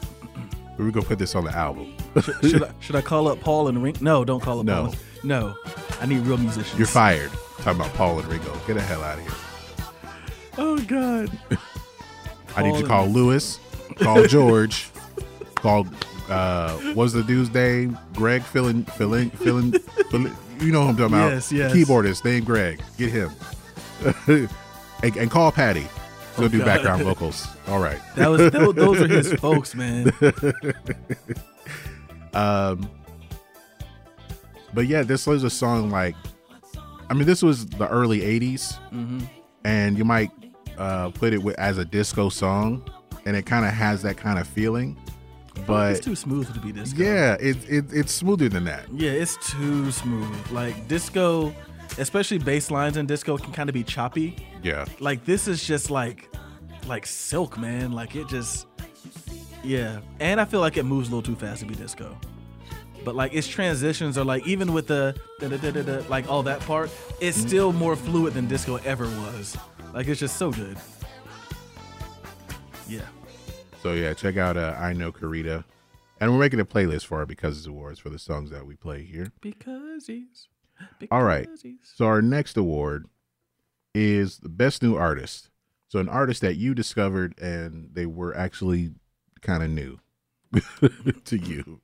We're 0.78 0.92
gonna 0.92 1.06
put 1.06 1.20
this 1.20 1.36
on 1.36 1.46
the 1.46 1.52
album. 1.52 1.96
should, 2.22 2.36
should 2.50 2.64
I, 2.64 2.72
should 2.80 2.96
I 2.96 3.02
call 3.02 3.28
up 3.28 3.40
Paul 3.42 3.68
and 3.68 3.82
Ring? 3.82 3.96
No, 4.02 4.24
don't 4.24 4.42
call 4.42 4.60
up 4.60 4.66
No. 4.66 4.86
Paul. 4.86 4.96
No, 5.24 5.56
I 6.00 6.06
need 6.06 6.20
real 6.20 6.38
musicians. 6.38 6.78
You're 6.78 6.88
fired. 6.88 7.32
Talking 7.60 7.82
about 7.82 7.94
Paul 7.96 8.20
and 8.20 8.28
Ringo. 8.28 8.54
Get 8.68 8.76
the 8.76 8.82
hell 8.82 9.04
out 9.04 9.18
of 9.18 9.24
here. 9.24 9.34
Oh 10.60 10.78
God. 10.86 11.32
I 12.56 12.64
need 12.64 12.80
to 12.80 12.86
call 12.88 13.06
and- 13.06 13.14
Louis, 13.16 13.60
call 13.98 14.24
George, 14.28 14.90
call 15.56 15.88
uh 16.30 16.78
what's 16.94 17.14
the 17.14 17.24
dude's 17.24 17.52
name? 17.54 17.98
Greg 18.14 18.44
filling 18.44 18.84
filling 18.84 19.30
filling, 19.32 19.72
filling 20.12 20.36
you 20.60 20.72
know 20.72 20.84
who 20.84 20.90
I'm 20.90 20.98
talking 20.98 21.06
about. 21.16 21.32
Yes, 21.32 21.52
yes. 21.52 21.72
Keyboardist 21.74 22.24
named 22.26 22.46
Greg. 22.46 22.82
Get 22.98 23.12
him. 23.12 23.32
and, 25.04 25.18
and 25.18 25.32
call 25.32 25.52
Patti. 25.52 25.88
He'll 26.38 26.46
Oh, 26.46 26.48
do 26.48 26.60
God. 26.60 26.66
background 26.66 27.04
vocals. 27.04 27.48
All 27.68 27.80
right. 27.80 28.00
That 28.16 28.30
was 28.30 28.52
tho- 28.52 28.72
those 28.72 29.02
are 29.02 29.08
his 29.08 29.34
folks, 29.34 29.76
man. 29.76 30.12
um 32.34 32.90
but 34.74 34.86
yeah, 34.86 35.02
this 35.02 35.26
was 35.26 35.44
a 35.44 35.50
song 35.50 35.90
like 35.90 36.16
I 37.10 37.14
mean 37.14 37.26
this 37.26 37.42
was 37.42 37.66
the 37.66 37.88
early 37.88 38.20
80s 38.22 38.78
Mhm. 38.92 39.28
and 39.64 39.98
you 39.98 40.06
might 40.06 40.32
uh 40.78 41.10
put 41.10 41.34
it 41.34 41.42
with, 41.42 41.58
as 41.58 41.78
a 41.78 41.86
disco 41.86 42.30
song 42.30 42.88
and 43.26 43.36
it 43.36 43.46
kind 43.46 43.66
of 43.66 43.74
has 43.74 44.02
that 44.04 44.18
kind 44.18 44.38
of 44.40 44.48
feeling 44.48 44.98
but 45.66 45.94
it's 45.94 46.06
too 46.06 46.16
smooth 46.16 46.54
to 46.54 46.60
be 46.60 46.72
disco. 46.72 47.02
yeah 47.02 47.36
it, 47.40 47.58
it 47.68 47.86
it's 47.92 48.14
smoother 48.14 48.50
than 48.50 48.66
that 48.66 48.86
Yeah, 48.94 49.12
it's 49.12 49.38
too 49.52 49.92
smooth. 49.92 50.52
Like 50.52 50.88
disco, 50.88 51.54
especially 51.98 52.38
bass 52.38 52.70
lines 52.72 52.98
in 52.98 53.06
disco 53.06 53.38
can 53.38 53.52
kind 53.54 53.70
of 53.70 53.74
be 53.74 53.84
choppy. 53.84 54.36
yeah 54.64 54.86
Like 55.00 55.26
this 55.26 55.48
is 55.48 55.64
just 55.66 55.90
like 55.92 56.30
like 56.88 57.06
silk, 57.06 57.58
man. 57.58 57.92
Like 57.92 58.16
it 58.16 58.28
just 58.28 58.68
yeah. 59.64 60.00
And 60.20 60.40
I 60.40 60.46
feel 60.46 60.60
like 60.62 60.78
it 60.78 60.84
moves 60.84 61.10
a 61.10 61.16
little 61.16 61.24
too 61.34 61.40
fast 61.40 61.60
to 61.62 61.66
be 61.66 61.76
disco. 61.76 62.18
But 63.04 63.16
like 63.16 63.34
its 63.34 63.48
transitions 63.48 64.18
are 64.18 64.24
like 64.26 64.46
even 64.48 64.74
with 64.74 64.88
the 64.88 65.16
like 66.10 66.30
all 66.30 66.44
that 66.44 66.60
part, 66.62 66.90
it's 67.20 67.38
Mm-hmm. 67.38 67.48
still 67.48 67.74
more 67.74 67.96
fluid 67.96 68.34
than 68.34 68.48
disco 68.48 68.78
ever 68.78 69.06
was. 69.06 69.58
Like 69.94 70.08
it's 70.08 70.20
just 70.20 70.38
so 70.38 70.52
good. 70.52 70.78
Yeah. 72.88 73.02
so 73.84 73.94
yeah 73.94 74.14
check 74.14 74.38
out 74.38 74.56
uh, 74.56 74.76
Ai 74.78 74.94
No 74.94 75.12
Corrida 75.12 75.64
and 76.22 76.32
we're 76.32 76.40
making 76.40 76.60
a 76.62 76.66
playlist 76.66 77.06
for 77.06 77.22
it 77.22 77.28
because 77.28 77.58
it's 77.58 77.68
awards 77.68 78.00
for 78.00 78.10
the 78.10 78.18
songs 78.20 78.50
that 78.52 78.66
we 78.66 78.76
play 78.76 79.04
here. 79.04 79.32
Because 79.42 80.08
he's. 80.08 80.48
All 81.12 81.24
right. 81.24 81.48
So 81.84 82.06
our 82.06 82.22
next 82.22 82.58
award 82.58 83.06
is 83.94 84.40
the 84.40 84.50
best 84.50 84.84
new 84.84 84.96
artist. 84.96 85.50
So 85.90 86.00
an 86.00 86.10
artist 86.10 86.42
that 86.42 86.56
you 86.56 86.74
discovered 86.74 87.38
and 87.40 87.90
they 87.94 88.06
were 88.06 88.36
actually 88.36 88.92
kind 89.42 89.64
of 89.64 89.70
new 89.70 90.00
to 91.26 91.38
you. 91.38 91.82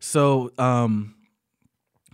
So, 0.00 0.52
um, 0.58 1.14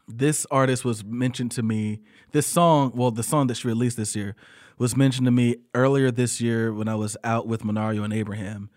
this 0.08 0.46
artist 0.50 0.84
was 0.84 1.04
mentioned 1.04 1.50
to 1.52 1.62
me. 1.62 2.00
This 2.32 2.46
song, 2.46 2.92
well, 2.94 3.10
the 3.10 3.22
song 3.22 3.46
that 3.46 3.56
she 3.56 3.68
released 3.68 3.96
this 3.96 4.14
year 4.14 4.36
was 4.78 4.96
mentioned 4.96 5.26
to 5.26 5.30
me 5.30 5.56
earlier 5.74 6.10
this 6.10 6.40
year 6.40 6.72
when 6.72 6.88
I 6.88 6.94
was 6.94 7.16
out 7.24 7.46
with 7.46 7.64
Monario 7.64 8.02
and 8.02 8.12
Abraham, 8.12 8.70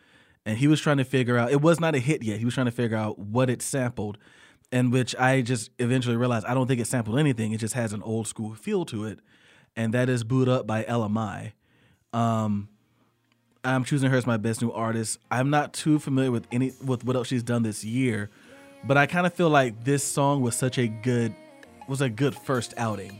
and 0.45 0.57
he 0.57 0.67
was 0.67 0.79
trying 0.79 0.97
to 0.97 1.03
figure 1.03 1.37
out. 1.37 1.51
It 1.51 1.61
was 1.61 1.79
not 1.79 1.95
a 1.95 1.99
hit 1.99 2.23
yet. 2.23 2.39
He 2.39 2.45
was 2.45 2.53
trying 2.53 2.67
to 2.67 2.71
figure 2.71 2.97
out 2.97 3.19
what 3.19 3.49
it 3.49 3.61
sampled, 3.61 4.17
and 4.71 4.91
which 4.91 5.15
I 5.15 5.41
just 5.41 5.71
eventually 5.79 6.15
realized 6.15 6.45
I 6.45 6.53
don't 6.53 6.67
think 6.67 6.81
it 6.81 6.87
sampled 6.87 7.19
anything. 7.19 7.51
It 7.51 7.59
just 7.59 7.73
has 7.73 7.93
an 7.93 8.01
old 8.03 8.27
school 8.27 8.53
feel 8.55 8.85
to 8.85 9.05
it, 9.05 9.19
and 9.75 9.93
that 9.93 10.09
is 10.09 10.23
"Boo'd 10.23 10.49
Up" 10.49 10.67
by 10.67 10.85
Ella 10.87 11.09
Mai. 11.09 11.53
Um, 12.13 12.69
I'm 13.63 13.83
choosing 13.83 14.09
her 14.09 14.17
as 14.17 14.25
my 14.25 14.37
best 14.37 14.61
new 14.61 14.71
artist. 14.71 15.19
I'm 15.29 15.49
not 15.49 15.73
too 15.73 15.99
familiar 15.99 16.31
with 16.31 16.47
any 16.51 16.73
with 16.83 17.03
what 17.03 17.15
else 17.15 17.27
she's 17.27 17.43
done 17.43 17.63
this 17.63 17.83
year, 17.83 18.29
but 18.83 18.97
I 18.97 19.05
kind 19.05 19.25
of 19.25 19.33
feel 19.33 19.49
like 19.49 19.83
this 19.83 20.03
song 20.03 20.41
was 20.41 20.55
such 20.55 20.77
a 20.77 20.87
good 20.87 21.35
was 21.87 22.01
a 22.01 22.09
good 22.09 22.35
first 22.35 22.73
outing. 22.77 23.19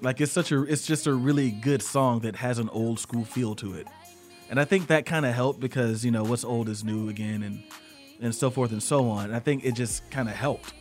Like 0.00 0.20
it's 0.20 0.32
such 0.32 0.52
a 0.52 0.62
it's 0.64 0.86
just 0.86 1.06
a 1.06 1.14
really 1.14 1.50
good 1.50 1.82
song 1.82 2.20
that 2.20 2.36
has 2.36 2.58
an 2.58 2.68
old 2.70 2.98
school 2.98 3.24
feel 3.24 3.54
to 3.56 3.74
it. 3.74 3.86
And 4.50 4.60
I 4.60 4.66
think 4.66 4.88
that 4.88 5.06
kind 5.06 5.24
of 5.24 5.32
helped 5.32 5.60
because, 5.60 6.04
you 6.04 6.10
know, 6.10 6.24
what's 6.24 6.44
old 6.44 6.68
is 6.68 6.84
new 6.84 7.08
again 7.08 7.42
and 7.42 7.62
and 8.22 8.34
so 8.34 8.50
forth 8.50 8.72
and 8.72 8.82
so 8.82 9.08
on. 9.10 9.26
And 9.26 9.36
I 9.36 9.40
think 9.40 9.64
it 9.64 9.74
just 9.74 10.08
kind 10.10 10.28
of 10.28 10.34
helped. 10.34 10.72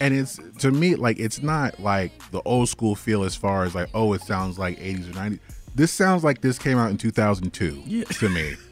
And 0.00 0.14
it's 0.14 0.38
to 0.58 0.70
me 0.70 0.94
like 0.94 1.18
it's 1.18 1.42
not 1.42 1.80
like 1.80 2.12
the 2.30 2.42
old 2.42 2.68
school 2.68 2.94
feel 2.94 3.24
as 3.24 3.34
far 3.34 3.64
as 3.64 3.74
like 3.74 3.88
oh 3.94 4.12
it 4.12 4.20
sounds 4.22 4.58
like 4.58 4.78
80s 4.78 5.10
or 5.10 5.14
90s. 5.14 5.38
This 5.74 5.90
sounds 5.92 6.22
like 6.24 6.40
this 6.42 6.58
came 6.58 6.76
out 6.78 6.90
in 6.90 6.98
2002 6.98 7.82
Yeah. 7.86 8.04
to 8.04 8.28
me. 8.28 8.56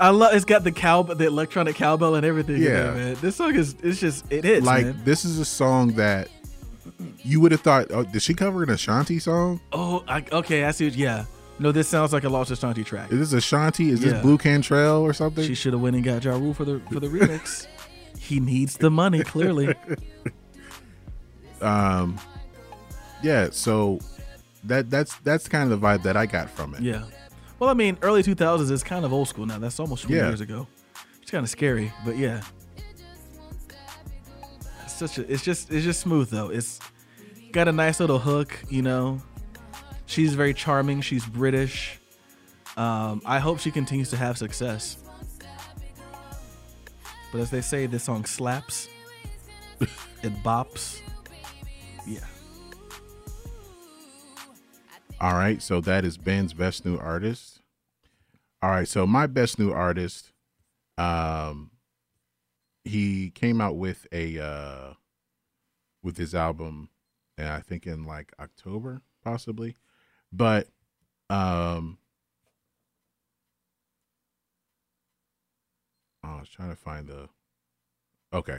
I 0.00 0.08
love 0.08 0.32
it's 0.34 0.46
got 0.46 0.64
the 0.64 0.72
cow 0.72 1.02
the 1.02 1.26
electronic 1.26 1.76
cowbell 1.76 2.14
and 2.14 2.24
everything 2.24 2.56
in 2.56 2.62
Yeah. 2.62 2.94
man. 2.94 3.16
This 3.20 3.36
song 3.36 3.54
is 3.54 3.76
it's 3.82 4.00
just 4.00 4.24
it 4.32 4.44
hits, 4.44 4.64
like 4.64 4.86
man. 4.86 5.00
this 5.04 5.26
is 5.26 5.38
a 5.38 5.44
song 5.44 5.88
that 5.96 6.28
you 7.22 7.40
would 7.40 7.52
have 7.52 7.60
thought 7.60 7.88
oh 7.90 8.04
did 8.04 8.22
she 8.22 8.32
cover 8.32 8.62
an 8.62 8.70
Ashanti 8.70 9.18
song? 9.18 9.60
Oh, 9.72 10.02
I, 10.08 10.24
okay, 10.32 10.64
I 10.64 10.70
see. 10.70 10.86
What, 10.86 10.94
yeah, 10.94 11.26
no, 11.60 11.70
this 11.72 11.86
sounds 11.88 12.12
like 12.12 12.24
a 12.24 12.28
Lost 12.28 12.50
Ashanti 12.50 12.82
track. 12.82 13.12
Is 13.12 13.30
this 13.30 13.32
Ashanti? 13.44 13.90
Is 13.90 14.02
Yeah. 14.02 14.12
this 14.12 14.22
Blu 14.22 14.36
Cantrell 14.38 15.02
or 15.02 15.12
something? 15.12 15.44
She 15.46 15.54
should 15.54 15.72
have 15.74 15.82
went 15.82 15.94
and 15.94 16.04
got 16.04 16.24
Ja 16.24 16.32
Rule 16.36 16.54
for 16.54 16.64
the 16.64 16.80
for 16.90 16.98
the 17.00 17.06
remix. 17.08 17.66
he 18.18 18.40
needs 18.40 18.76
the 18.76 18.90
money, 18.90 19.22
clearly. 19.22 19.74
um 21.60 22.18
yeah 23.22 23.48
so 23.52 23.98
that 24.64 24.88
that's 24.88 25.16
that's 25.16 25.46
kind 25.46 25.70
of 25.70 25.78
the 25.78 25.86
vibe 25.86 26.02
that 26.02 26.16
i 26.16 26.24
got 26.24 26.48
from 26.48 26.74
it 26.74 26.80
Yeah. 26.82 27.04
Well, 27.58 27.68
I 27.68 27.74
mean, 27.74 27.98
early 28.00 28.22
2000s 28.22 28.70
is 28.70 28.82
kind 28.82 29.04
of 29.04 29.12
old 29.12 29.28
school 29.28 29.44
now. 29.44 29.58
That's 29.58 29.78
almost 29.78 30.04
20 30.04 30.16
Yeah. 30.16 30.28
years 30.28 30.40
ago. 30.40 30.66
It's 31.20 31.30
kind 31.30 31.44
of 31.44 31.50
scary, 31.50 31.92
but 32.06 32.16
yeah. 32.16 32.40
It's 34.84 34.94
such 34.94 35.18
a 35.18 35.30
it's 35.30 35.42
just 35.44 35.70
it's 35.70 35.84
just 35.84 36.00
smooth 36.00 36.30
though. 36.30 36.48
It's 36.48 36.80
got 37.52 37.68
a 37.68 37.72
nice 37.72 38.00
little 38.00 38.18
hook, 38.18 38.58
you 38.70 38.80
know. 38.80 39.20
She's 40.10 40.34
very 40.34 40.52
charming, 40.54 41.02
she's 41.02 41.24
British. 41.24 42.00
Um, 42.76 43.22
I 43.24 43.38
hope 43.38 43.60
she 43.60 43.70
continues 43.70 44.10
to 44.10 44.16
have 44.16 44.36
success. 44.36 44.96
But 47.30 47.40
as 47.40 47.50
they 47.50 47.60
say, 47.60 47.86
this 47.86 48.02
song 48.02 48.24
slaps. 48.24 48.88
it 49.80 50.32
bops. 50.42 51.00
Yeah. 52.04 52.18
all 55.20 55.34
right 55.34 55.60
so 55.62 55.80
that 55.82 56.04
is 56.04 56.16
ben's 56.16 56.54
best 56.54 56.84
new 56.86 56.96
artist 56.96 57.60
all 58.62 58.70
right 58.70 58.88
so 58.88 59.06
my 59.06 59.26
best 59.26 59.58
new 59.58 59.70
artist 59.70 60.32
um 60.96 61.70
he 62.84 63.30
came 63.30 63.60
out 63.60 63.76
with 63.76 64.06
a 64.12 64.38
uh 64.40 64.94
with 66.02 66.16
his 66.16 66.34
album 66.34 66.88
and 67.36 67.48
i 67.48 67.60
think 67.60 67.86
in 67.86 68.06
like 68.06 68.32
october 68.40 69.02
possibly 69.22 69.76
but 70.32 70.68
um 71.28 71.98
oh, 76.24 76.28
i 76.28 76.40
was 76.40 76.48
trying 76.48 76.70
to 76.70 76.76
find 76.76 77.06
the 77.08 77.28
okay. 78.32 78.58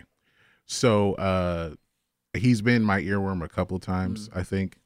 So 0.65 1.13
uh 1.15 1.71
he's 2.33 2.61
been 2.61 2.83
my 2.83 3.01
earworm 3.01 3.43
a 3.43 3.49
couple 3.49 3.79
times 3.79 4.29
i 4.33 4.43
think. 4.43 4.77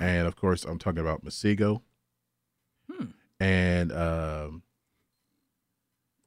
And 0.00 0.26
of 0.26 0.36
course 0.36 0.64
i'm 0.64 0.78
talking 0.78 1.00
about 1.00 1.24
Masego. 1.24 1.80
and 3.40 3.92
um 3.92 4.62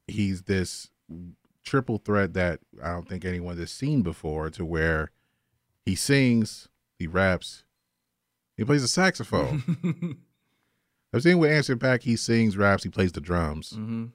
he's 0.08 0.44
this 0.44 0.90
triple 1.64 1.98
threat 2.00 2.34
that 2.34 2.60
i 2.84 2.92
don't 2.92 3.08
think 3.08 3.24
anyone 3.26 3.58
has 3.58 3.72
seen 3.72 4.02
before 4.02 4.50
to 4.50 4.66
where 4.66 5.12
he 5.86 5.94
sings 5.94 6.68
he 6.98 7.06
raps 7.06 7.64
he 8.60 8.66
plays 8.66 8.82
the 8.84 8.88
saxophone 8.88 9.64
i've 11.14 11.24
seen 11.24 11.40
with 11.40 11.50
Anderson 11.50 11.80
.Paak 11.80 12.04
he 12.04 12.16
sings 12.16 12.56
raps 12.58 12.84
he 12.84 12.90
plays 12.90 13.12
the 13.12 13.22
drums 13.22 13.72
Mm-hmm. 13.72 14.06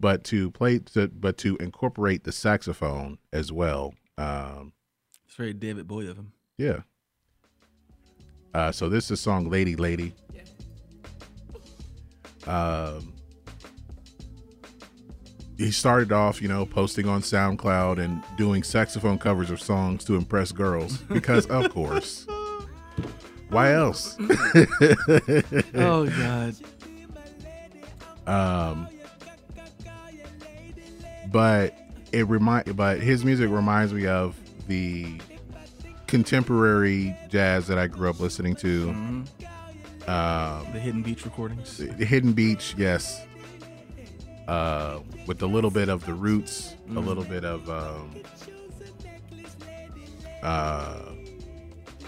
but 0.00 0.24
to 0.24 0.50
play 0.50 0.78
to 0.80 1.08
but 1.08 1.38
to 1.38 1.56
incorporate 1.58 2.24
the 2.24 2.32
saxophone 2.32 3.18
as 3.32 3.50
well 3.52 3.94
um 4.18 4.72
It's 5.26 5.36
very 5.36 5.52
David 5.54 5.86
Bowie 5.88 6.08
of 6.08 6.16
him. 6.18 6.32
yeah. 6.58 6.80
Uh, 8.54 8.72
so 8.72 8.88
this 8.88 9.04
is 9.04 9.08
the 9.10 9.16
song 9.16 9.48
"Lady 9.50 9.76
Lady." 9.76 10.14
Yeah. 10.34 10.42
Um, 12.50 13.12
he 15.58 15.70
started 15.70 16.12
off, 16.12 16.40
you 16.40 16.48
know, 16.48 16.64
posting 16.64 17.06
on 17.06 17.20
SoundCloud 17.20 17.98
and 18.02 18.22
doing 18.38 18.62
saxophone 18.62 19.18
covers 19.18 19.50
of 19.50 19.60
songs 19.60 20.02
to 20.06 20.14
impress 20.16 20.50
girls 20.50 20.96
because, 20.98 21.44
of 21.46 21.70
course, 21.72 22.26
why 23.50 23.72
else? 23.72 24.16
Oh 25.74 26.06
God. 26.06 26.54
Um, 28.26 28.88
but 31.32 31.74
it 32.12 32.26
remind, 32.28 32.76
but 32.76 33.00
his 33.00 33.24
music 33.24 33.50
reminds 33.50 33.92
me 33.92 34.06
of 34.06 34.36
the 34.66 35.20
contemporary 36.06 37.16
jazz 37.28 37.66
that 37.68 37.78
I 37.78 37.86
grew 37.86 38.10
up 38.10 38.20
listening 38.20 38.54
to. 38.56 38.90
Um, 38.90 39.24
The 40.72 40.80
Hidden 40.80 41.02
Beach 41.02 41.24
recordings. 41.24 41.76
the 41.78 42.04
Hidden 42.04 42.32
Beach, 42.32 42.74
yes. 42.78 43.24
Uh, 44.46 45.00
with 45.26 45.42
a 45.42 45.46
little 45.46 45.70
bit 45.70 45.88
of 45.90 46.04
the 46.06 46.14
roots, 46.14 46.74
a 46.90 47.00
little 47.00 47.24
bit 47.24 47.44
of 47.44 47.68
um, 47.68 48.22
uh, 50.42 50.98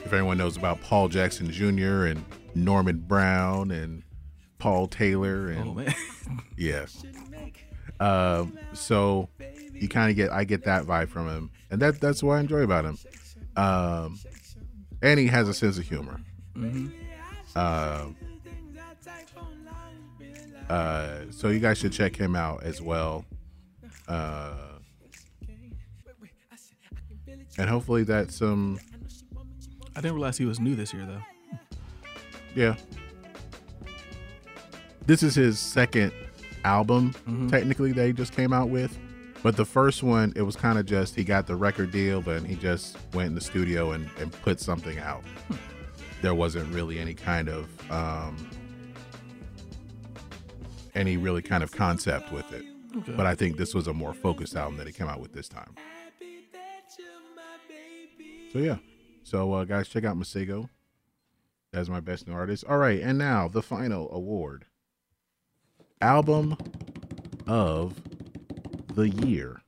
if 0.04 0.12
anyone 0.12 0.38
knows 0.38 0.56
about 0.56 0.80
Paul 0.82 1.08
Jackson 1.08 1.50
Jr. 1.50 2.06
and 2.06 2.24
Norman 2.54 2.98
Brown 2.98 3.70
and 3.70 4.02
Paul 4.58 4.86
Taylor 4.88 5.48
and 5.48 5.70
Oh 5.70 5.74
man. 5.74 5.94
yeah. 6.56 6.86
Um, 7.98 8.58
so 8.72 9.28
you 9.74 9.88
kind 9.88 10.10
of 10.10 10.16
get 10.16 10.30
I 10.30 10.44
get 10.44 10.64
that 10.64 10.84
vibe 10.84 11.08
from 11.08 11.28
him, 11.28 11.50
and 11.70 11.80
that 11.82 12.00
that's 12.00 12.22
what 12.22 12.34
I 12.34 12.40
enjoy 12.40 12.60
about 12.62 12.84
him. 12.84 12.98
Um, 13.56 14.18
and 15.02 15.18
he 15.20 15.26
has 15.26 15.48
a 15.48 15.54
sense 15.54 15.78
of 15.78 15.86
humor. 15.86 16.20
Mhm. 16.56 16.92
Um, 17.56 18.16
uh, 20.68 21.20
so 21.30 21.48
you 21.48 21.58
guys 21.58 21.78
should 21.78 21.92
check 21.92 22.14
him 22.16 22.36
out 22.36 22.62
as 22.62 22.80
well. 22.80 23.24
Uh, 24.08 24.54
and 27.58 27.68
hopefully 27.68 28.04
that's 28.04 28.36
some 28.36 28.78
I 29.96 30.00
didn't 30.00 30.14
realize 30.14 30.38
he 30.38 30.44
was 30.44 30.60
new 30.60 30.74
this 30.74 30.92
year 30.92 31.06
though. 31.06 31.22
Yeah. 32.54 32.76
This 35.06 35.22
is 35.22 35.34
his 35.34 35.58
second 35.58 36.12
album, 36.64 37.12
technically, 37.50 37.92
that 37.92 38.06
he 38.06 38.12
just 38.12 38.32
came 38.32 38.52
out 38.52 38.68
with. 38.68 38.96
But 39.42 39.56
the 39.56 39.64
first 39.64 40.02
one, 40.02 40.32
it 40.36 40.42
was 40.42 40.54
kind 40.54 40.78
of 40.78 40.86
just 40.86 41.14
he 41.16 41.24
got 41.24 41.46
the 41.46 41.56
record 41.56 41.90
deal, 41.90 42.20
but 42.20 42.42
he 42.44 42.54
just 42.54 42.98
went 43.14 43.28
in 43.28 43.34
the 43.34 43.40
studio 43.40 43.92
and, 43.92 44.08
and 44.18 44.30
put 44.42 44.60
something 44.60 44.98
out. 44.98 45.24
There 46.22 46.34
wasn't 46.34 46.72
really 46.74 46.98
any 46.98 47.14
kind 47.14 47.48
of 47.48 47.90
um, 47.90 48.50
any 50.94 51.16
really 51.16 51.42
kind 51.42 51.62
of 51.62 51.72
concept 51.72 52.30
with 52.30 52.52
it. 52.52 52.64
Okay. 52.98 53.12
But 53.12 53.26
I 53.26 53.34
think 53.34 53.56
this 53.56 53.74
was 53.74 53.86
a 53.86 53.94
more 53.94 54.12
focused 54.12 54.54
album 54.54 54.76
that 54.76 54.86
he 54.86 54.92
came 54.92 55.08
out 55.08 55.20
with 55.20 55.32
this 55.32 55.48
time. 55.48 55.74
So 58.52 58.58
yeah. 58.58 58.76
So 59.30 59.52
uh, 59.52 59.62
guys, 59.62 59.86
check 59.86 60.02
out 60.04 60.18
Masego. 60.18 60.68
That's 61.72 61.88
my 61.88 62.00
best 62.00 62.26
new 62.26 62.34
artist. 62.34 62.64
All 62.68 62.78
right, 62.78 63.00
and 63.00 63.16
now 63.16 63.46
the 63.46 63.62
final 63.62 64.12
award. 64.12 64.64
Album 66.00 66.56
of 67.46 67.94
the 68.92 69.08
year. 69.08 69.62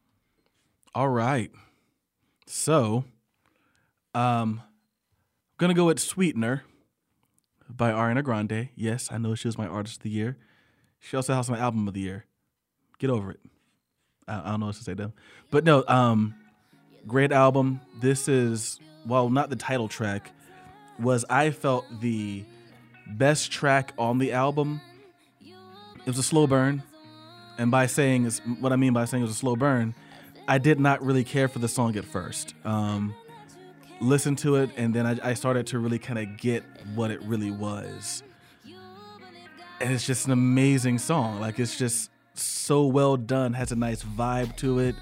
All 0.97 1.11
right. 1.11 1.53
So, 2.45 3.05
um, 4.17 4.63
I'm 4.63 5.59
gonna 5.59 5.75
go 5.75 5.85
with 5.85 6.01
"Sweetener" 6.01 6.65
by 7.71 7.93
Ariana 7.93 8.25
Grande. 8.25 8.71
Yes, 8.75 9.13
I 9.13 9.19
know 9.19 9.37
she 9.37 9.47
was 9.47 9.57
my 9.57 9.69
artist 9.69 9.99
of 9.99 10.03
the 10.03 10.11
year. 10.11 10.39
She 10.99 11.17
also 11.17 11.35
has 11.35 11.49
my 11.49 11.59
album 11.61 11.87
of 11.87 11.95
the 11.95 12.01
year. 12.01 12.25
Get 12.99 13.11
over 13.11 13.31
it. 13.31 13.41
I, 14.27 14.41
I 14.41 14.51
don't 14.51 14.59
know 14.59 14.67
what 14.67 14.75
to 14.75 14.83
say 14.83 14.95
to 14.95 15.03
them, 15.03 15.13
but 15.53 15.63
no. 15.63 15.85
Um, 15.87 16.35
great 17.07 17.31
album. 17.31 17.81
This 18.01 18.27
is 18.27 18.81
well, 19.07 19.31
not 19.31 19.51
the 19.51 19.57
title 19.57 19.89
track. 19.89 20.31
Was 20.99 21.25
I 21.31 21.51
felt 21.51 21.85
the 22.01 22.45
best 23.07 23.51
track 23.51 23.93
on 23.99 24.19
the 24.19 24.33
album. 24.33 24.81
It 25.41 26.07
was 26.07 26.19
a 26.19 26.23
slow 26.23 26.47
burn, 26.47 26.83
and 27.59 27.71
by 27.71 27.87
saying 27.87 28.27
what 28.61 28.73
I 28.73 28.77
mean 28.77 28.93
by 28.93 29.05
saying 29.05 29.23
it 29.23 29.27
was 29.27 29.35
a 29.37 29.39
slow 29.39 29.57
burn. 29.57 29.95
I 30.49 30.59
did 30.59 30.81
not 30.81 31.05
really 31.05 31.23
care 31.25 31.47
for 31.49 31.61
the 31.61 31.69
song 31.69 31.97
at 31.97 32.05
first. 32.05 32.55
Um, 32.65 33.15
listened 34.01 34.39
to 34.39 34.57
it, 34.57 34.71
and 34.77 34.93
then 34.93 35.07
I, 35.07 35.31
I 35.31 35.35
started 35.35 35.69
to 35.69 35.79
really 35.79 36.01
kind 36.01 36.19
of 36.19 36.37
get 36.37 36.65
what 36.95 37.11
it 37.13 37.23
really 37.23 37.51
was. 37.53 38.23
And 39.81 39.93
it's 39.93 40.07
just 40.07 40.27
an 40.27 40.33
amazing 40.33 40.99
song. 40.99 41.41
Like 41.41 41.59
it's 41.59 41.77
just 41.77 42.11
so 42.35 42.87
well 42.87 43.17
done. 43.17 43.53
Has 43.53 43.73
a 43.73 43.77
nice 43.77 44.03
vibe 44.03 44.57
to 44.59 44.79
it. 44.81 44.95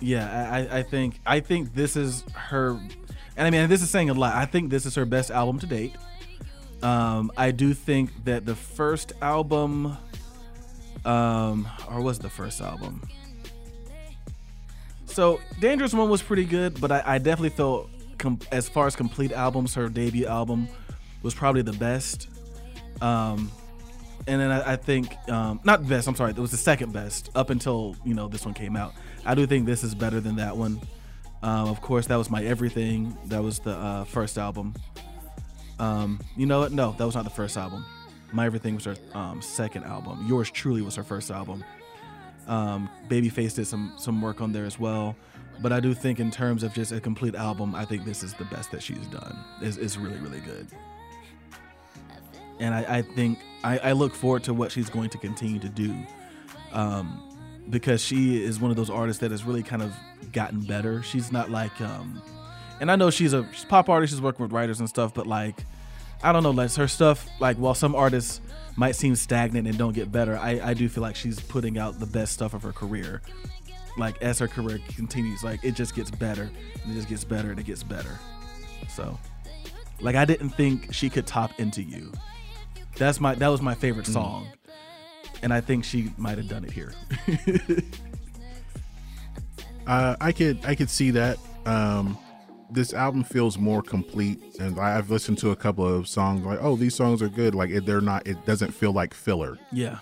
Yeah, 0.00 0.50
I- 0.52 0.78
I 0.78 0.82
think 0.82 1.20
I 1.26 1.40
think 1.40 1.74
this 1.74 1.96
is 1.96 2.24
her, 2.34 2.78
and 3.36 3.46
I 3.46 3.50
mean 3.50 3.68
this 3.68 3.82
is 3.82 3.90
saying 3.90 4.10
a 4.10 4.14
lot. 4.14 4.34
I 4.34 4.46
think 4.46 4.70
this 4.70 4.86
is 4.86 4.94
her 4.94 5.04
best 5.04 5.30
album 5.30 5.58
to 5.60 5.66
date. 5.66 5.94
Um, 6.82 7.32
I 7.36 7.50
do 7.50 7.72
think 7.72 8.10
that 8.24 8.44
the 8.44 8.54
first 8.54 9.12
album, 9.22 9.96
um, 11.04 11.68
or 11.88 12.02
was 12.02 12.18
the 12.18 12.28
first 12.28 12.60
album? 12.60 13.02
So 15.06 15.40
Dangerous 15.60 15.94
Woman 15.94 16.10
was 16.10 16.22
pretty 16.22 16.44
good, 16.44 16.80
but 16.80 16.92
I, 16.92 17.02
I 17.06 17.18
definitely 17.18 17.50
felt 17.50 17.88
as 18.50 18.68
far 18.68 18.86
as 18.86 18.96
complete 18.96 19.32
albums, 19.32 19.74
her 19.74 19.88
debut 19.88 20.26
album 20.26 20.68
was 21.22 21.34
probably 21.34 21.62
the 21.62 21.72
best. 21.72 22.28
Um, 23.00 23.50
and 24.26 24.40
then 24.40 24.50
I, 24.50 24.72
I 24.72 24.76
think 24.76 25.16
um, 25.28 25.60
not 25.64 25.86
best. 25.86 26.08
I'm 26.08 26.14
sorry, 26.14 26.30
it 26.30 26.38
was 26.38 26.50
the 26.50 26.56
second 26.56 26.92
best 26.92 27.30
up 27.34 27.50
until 27.50 27.96
you 28.04 28.14
know 28.14 28.28
this 28.28 28.44
one 28.44 28.54
came 28.54 28.76
out. 28.76 28.92
I 29.24 29.34
do 29.34 29.46
think 29.46 29.66
this 29.66 29.84
is 29.84 29.94
better 29.94 30.20
than 30.20 30.36
that 30.36 30.56
one. 30.56 30.80
Um, 31.44 31.68
of 31.68 31.82
course, 31.82 32.06
that 32.06 32.16
was 32.16 32.30
my 32.30 32.42
everything. 32.42 33.14
That 33.26 33.42
was 33.42 33.58
the 33.58 33.76
uh, 33.76 34.04
first 34.04 34.38
album. 34.38 34.72
Um, 35.78 36.18
you 36.38 36.46
know 36.46 36.60
what? 36.60 36.72
No, 36.72 36.92
that 36.96 37.04
was 37.04 37.14
not 37.14 37.24
the 37.24 37.30
first 37.30 37.58
album. 37.58 37.84
My 38.32 38.46
everything 38.46 38.76
was 38.76 38.84
her 38.86 38.96
um, 39.12 39.42
second 39.42 39.84
album. 39.84 40.24
Yours 40.26 40.50
truly 40.50 40.80
was 40.80 40.96
her 40.96 41.04
first 41.04 41.30
album. 41.30 41.62
Um, 42.46 42.88
Babyface 43.10 43.56
did 43.56 43.66
some 43.66 43.92
some 43.98 44.22
work 44.22 44.40
on 44.40 44.52
there 44.52 44.64
as 44.64 44.78
well, 44.80 45.16
but 45.60 45.70
I 45.70 45.80
do 45.80 45.92
think 45.92 46.18
in 46.18 46.30
terms 46.30 46.62
of 46.62 46.72
just 46.72 46.92
a 46.92 47.00
complete 47.00 47.34
album, 47.34 47.74
I 47.74 47.84
think 47.84 48.06
this 48.06 48.22
is 48.22 48.32
the 48.32 48.46
best 48.46 48.70
that 48.70 48.82
she's 48.82 49.06
done. 49.08 49.36
It's, 49.60 49.76
is 49.76 49.98
really 49.98 50.18
really 50.20 50.40
good, 50.40 50.66
and 52.58 52.74
I, 52.74 52.98
I 52.98 53.02
think 53.02 53.38
I, 53.62 53.78
I 53.78 53.92
look 53.92 54.14
forward 54.14 54.44
to 54.44 54.54
what 54.54 54.72
she's 54.72 54.88
going 54.88 55.10
to 55.10 55.18
continue 55.18 55.58
to 55.58 55.68
do, 55.68 55.94
um, 56.72 57.33
because 57.70 58.02
she 58.02 58.42
is 58.42 58.60
one 58.60 58.70
of 58.70 58.76
those 58.76 58.90
artists 58.90 59.20
that 59.20 59.30
has 59.30 59.44
really 59.44 59.62
kind 59.62 59.82
of 59.82 59.92
gotten 60.32 60.60
better. 60.60 61.02
She's 61.02 61.32
not 61.32 61.50
like, 61.50 61.80
um, 61.80 62.22
and 62.80 62.90
I 62.90 62.96
know 62.96 63.10
she's 63.10 63.32
a 63.32 63.48
she's 63.52 63.64
a 63.64 63.66
pop 63.66 63.88
artist. 63.88 64.12
She's 64.12 64.20
working 64.20 64.42
with 64.42 64.52
writers 64.52 64.80
and 64.80 64.88
stuff, 64.88 65.14
but 65.14 65.26
like 65.26 65.64
I 66.22 66.32
don't 66.32 66.42
know, 66.42 66.50
like 66.50 66.72
her 66.74 66.88
stuff, 66.88 67.26
like 67.38 67.56
while 67.58 67.74
some 67.74 67.94
artists 67.94 68.40
might 68.76 68.96
seem 68.96 69.14
stagnant 69.14 69.68
and 69.68 69.76
don't 69.76 69.92
get 69.92 70.10
better, 70.10 70.36
I, 70.36 70.60
I 70.70 70.74
do 70.74 70.88
feel 70.88 71.02
like 71.02 71.16
she's 71.16 71.38
putting 71.38 71.78
out 71.78 72.00
the 72.00 72.06
best 72.06 72.32
stuff 72.32 72.54
of 72.54 72.62
her 72.62 72.72
career. 72.72 73.20
Like 73.96 74.20
as 74.22 74.38
her 74.38 74.48
career 74.48 74.80
continues, 74.96 75.44
like 75.44 75.62
it 75.62 75.72
just 75.72 75.94
gets 75.94 76.10
better 76.10 76.50
and 76.82 76.92
it 76.92 76.94
just 76.94 77.08
gets 77.08 77.24
better 77.24 77.50
and 77.50 77.60
it 77.60 77.66
gets 77.66 77.82
better. 77.82 78.18
So 78.88 79.18
like 80.00 80.16
I 80.16 80.24
didn't 80.24 80.50
think 80.50 80.92
she 80.92 81.08
could 81.10 81.26
top 81.26 81.58
into 81.60 81.82
you. 81.82 82.10
That's 82.96 83.20
my 83.20 83.34
that 83.36 83.48
was 83.48 83.60
my 83.60 83.74
favorite 83.74 84.06
song. 84.06 84.48
And 85.44 85.52
I 85.52 85.60
think 85.60 85.84
she 85.84 86.10
might 86.16 86.38
have 86.38 86.48
done 86.48 86.64
it 86.64 86.72
here. 86.72 86.92
Uh, 89.86 90.16
I 90.18 90.32
could 90.32 90.64
I 90.64 90.74
could 90.74 90.88
see 90.88 91.10
that. 91.10 91.38
Um, 91.66 92.16
this 92.70 92.94
album 92.94 93.22
feels 93.22 93.58
more 93.58 93.82
complete, 93.82 94.40
and 94.58 94.78
I- 94.80 94.96
I've 94.96 95.10
listened 95.10 95.36
to 95.38 95.50
a 95.50 95.56
couple 95.56 95.86
of 95.86 96.08
songs. 96.08 96.44
Like, 96.44 96.58
oh, 96.62 96.74
these 96.76 96.94
songs 96.94 97.20
are 97.20 97.28
good. 97.28 97.54
Like, 97.54 97.68
it, 97.68 97.84
they're 97.84 98.00
not. 98.00 98.26
It 98.26 98.44
doesn't 98.46 98.70
feel 98.72 98.92
like 98.92 99.12
filler. 99.12 99.58
yeah. 99.72 99.98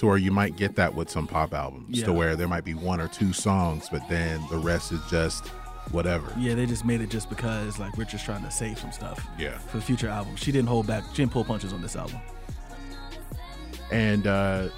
To 0.00 0.06
where 0.06 0.18
you 0.18 0.30
might 0.30 0.56
get 0.56 0.76
that 0.76 0.94
with 0.94 1.08
some 1.08 1.26
pop 1.26 1.54
albums, 1.54 1.98
Yeah. 1.98 2.04
to 2.04 2.12
where 2.12 2.36
there 2.36 2.46
might 2.46 2.66
be 2.66 2.74
one 2.74 3.00
or 3.00 3.08
two 3.08 3.32
songs, 3.32 3.88
but 3.90 4.06
then 4.10 4.42
the 4.50 4.58
rest 4.58 4.92
is 4.92 5.00
just 5.08 5.48
whatever. 5.90 6.30
Yeah, 6.38 6.54
they 6.54 6.66
just 6.66 6.84
made 6.84 7.00
it 7.00 7.08
just 7.08 7.30
because 7.30 7.78
like 7.78 7.96
Richard's 7.96 8.22
trying 8.22 8.44
to 8.44 8.50
save 8.50 8.78
some 8.78 8.92
stuff. 8.92 9.26
Yeah. 9.38 9.56
For 9.56 9.80
future 9.80 10.08
albums. 10.10 10.40
She 10.40 10.52
didn't 10.52 10.68
hold 10.68 10.86
back. 10.86 11.02
She 11.12 11.22
didn't 11.22 11.32
pull 11.32 11.44
punches 11.46 11.72
on 11.72 11.80
this 11.80 11.96
album. 11.96 12.20
And 13.90 14.26
uh, 14.26 14.68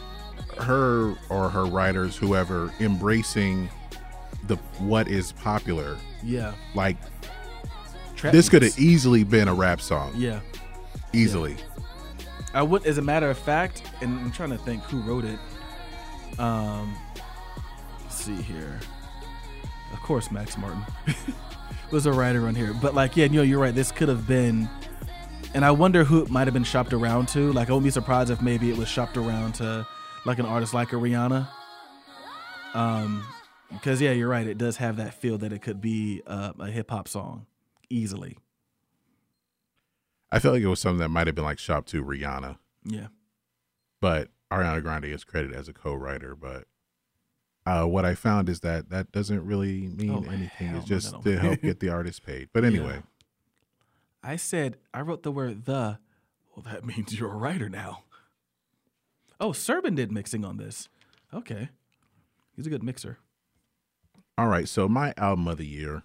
her 0.58 1.14
or 1.28 1.48
her 1.48 1.64
writers, 1.66 2.16
whoever, 2.16 2.72
embracing 2.80 3.68
the 4.46 4.56
what 4.78 5.08
is 5.08 5.32
popular. 5.32 5.96
Yeah. 6.22 6.54
Like 6.74 6.96
Trap 8.16 8.32
this 8.32 8.48
could 8.48 8.62
have 8.62 8.78
easily 8.78 9.24
been 9.24 9.48
a 9.48 9.54
rap 9.54 9.80
song. 9.80 10.12
Yeah. 10.16 10.40
easily. 11.12 11.56
I 12.54 12.62
would, 12.62 12.86
as 12.86 12.98
a 12.98 13.02
matter 13.02 13.30
of 13.30 13.38
fact, 13.38 13.82
and 14.00 14.18
I'm 14.18 14.32
trying 14.32 14.50
to 14.50 14.58
think 14.58 14.82
who 14.84 15.00
wrote 15.02 15.24
it. 15.24 15.38
Um, 16.40 16.96
let's 18.02 18.16
see 18.16 18.34
here. 18.34 18.80
Of 19.92 20.00
course, 20.00 20.30
Max 20.30 20.56
Martin 20.56 20.82
was 21.90 22.06
a 22.06 22.12
writer 22.12 22.46
on 22.46 22.54
here, 22.54 22.74
but 22.74 22.94
like, 22.94 23.16
yeah, 23.16 23.26
you 23.26 23.36
know, 23.36 23.42
you're 23.42 23.60
right. 23.60 23.74
This 23.74 23.92
could 23.92 24.08
have 24.08 24.26
been, 24.26 24.68
and 25.54 25.64
I 25.64 25.70
wonder 25.70 26.04
who 26.04 26.22
it 26.22 26.30
might 26.30 26.46
have 26.46 26.54
been 26.54 26.64
shopped 26.64 26.92
around 26.92 27.28
to. 27.30 27.52
Like, 27.52 27.68
I 27.68 27.72
wouldn't 27.72 27.84
be 27.84 27.90
surprised 27.90 28.30
if 28.30 28.40
maybe 28.42 28.70
it 28.70 28.76
was 28.76 28.88
shopped 28.88 29.16
around 29.16 29.54
to, 29.56 29.86
like, 30.24 30.38
an 30.38 30.46
artist 30.46 30.74
like 30.74 30.92
a 30.92 30.96
Rihanna. 30.96 31.48
Um, 32.74 33.24
because 33.72 34.00
yeah, 34.00 34.12
you're 34.12 34.28
right. 34.28 34.46
It 34.46 34.58
does 34.58 34.76
have 34.78 34.96
that 34.96 35.14
feel 35.14 35.38
that 35.38 35.52
it 35.52 35.60
could 35.62 35.80
be 35.80 36.22
uh, 36.26 36.52
a 36.58 36.70
hip 36.70 36.90
hop 36.90 37.08
song 37.08 37.46
easily. 37.90 38.36
I 40.30 40.38
feel 40.38 40.52
like 40.52 40.62
it 40.62 40.66
was 40.68 40.80
something 40.80 40.98
that 41.00 41.08
might 41.08 41.26
have 41.26 41.34
been 41.36 41.44
like 41.44 41.58
shopped 41.58 41.88
to 41.90 42.04
Rihanna, 42.04 42.58
Yeah. 42.84 43.06
but 44.00 44.28
Ariana 44.52 44.82
Grande 44.82 45.06
is 45.06 45.24
credited 45.24 45.56
as 45.56 45.68
a 45.68 45.72
co-writer. 45.72 46.34
But 46.36 46.64
uh, 47.66 47.84
what 47.86 48.04
I 48.04 48.14
found 48.14 48.48
is 48.50 48.60
that 48.60 48.90
that 48.90 49.10
doesn't 49.12 49.44
really 49.44 49.88
mean 49.88 50.10
Oh, 50.26 50.30
anything. 50.30 50.74
It's 50.76 50.84
just 50.86 51.20
to 51.22 51.38
help 51.38 51.60
get 51.62 51.80
the 51.80 51.88
artist 51.88 52.24
paid. 52.24 52.48
But 52.52 52.64
anyway, 52.64 53.02
I 54.22 54.36
said 54.36 54.76
I 54.92 55.00
wrote 55.00 55.22
the 55.22 55.32
word 55.32 55.64
the. 55.64 55.98
Well, 56.54 56.64
that 56.70 56.84
means 56.86 57.18
you're 57.18 57.32
a 57.32 57.36
writer 57.36 57.68
now. 57.68 58.04
Oh, 59.40 59.50
Serban 59.50 59.94
did 59.94 60.10
mixing 60.10 60.44
on 60.44 60.56
this. 60.56 60.88
Okay, 61.32 61.68
he's 62.56 62.66
a 62.66 62.70
good 62.70 62.82
mixer. 62.82 63.18
all 64.36 64.48
right. 64.48 64.68
So 64.68 64.88
my 64.88 65.14
album 65.16 65.46
of 65.48 65.58
the 65.58 65.66
year. 65.66 66.02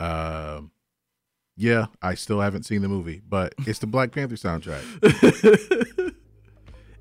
Um, 0.00 0.70
yeah, 1.56 1.86
I 2.02 2.14
still 2.14 2.40
haven't 2.40 2.64
seen 2.64 2.82
the 2.82 2.88
movie, 2.88 3.20
but 3.28 3.54
it's 3.66 3.78
the 3.78 3.86
Black 3.86 4.12
Panther 4.12 4.36
soundtrack. 4.36 4.82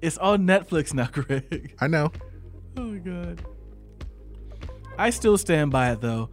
It's 0.01 0.17
on 0.17 0.45
Netflix 0.45 0.93
now, 0.93 1.07
Greg. 1.09 1.75
I 1.79 1.87
know. 1.87 2.11
Oh 2.75 2.81
my 2.81 2.97
god. 2.97 3.41
I 4.97 5.11
still 5.11 5.37
stand 5.37 5.71
by 5.71 5.91
it 5.93 6.01
though. 6.01 6.29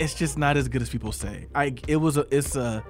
It's 0.00 0.14
just 0.14 0.36
not 0.38 0.56
as 0.56 0.66
good 0.68 0.82
as 0.82 0.88
people 0.88 1.12
say. 1.12 1.46
I 1.54 1.74
it 1.86 1.96
was 1.96 2.16
a 2.16 2.26
it's 2.34 2.56
a 2.56 2.82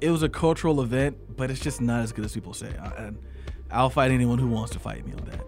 it 0.00 0.10
was 0.10 0.22
a 0.22 0.28
cultural 0.28 0.80
event, 0.82 1.16
but 1.36 1.50
it's 1.50 1.60
just 1.60 1.80
not 1.80 2.02
as 2.02 2.12
good 2.12 2.24
as 2.24 2.32
people 2.34 2.54
say. 2.54 2.70
I, 2.80 2.86
and 3.06 3.18
I'll 3.70 3.90
fight 3.90 4.10
anyone 4.12 4.38
who 4.38 4.46
wants 4.48 4.72
to 4.72 4.78
fight 4.78 5.04
me 5.06 5.12
on 5.14 5.24
that. 5.30 5.44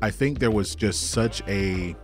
I 0.00 0.10
think 0.10 0.38
there 0.38 0.50
was 0.50 0.74
just 0.74 1.10
such 1.10 1.42
a. 1.46 1.94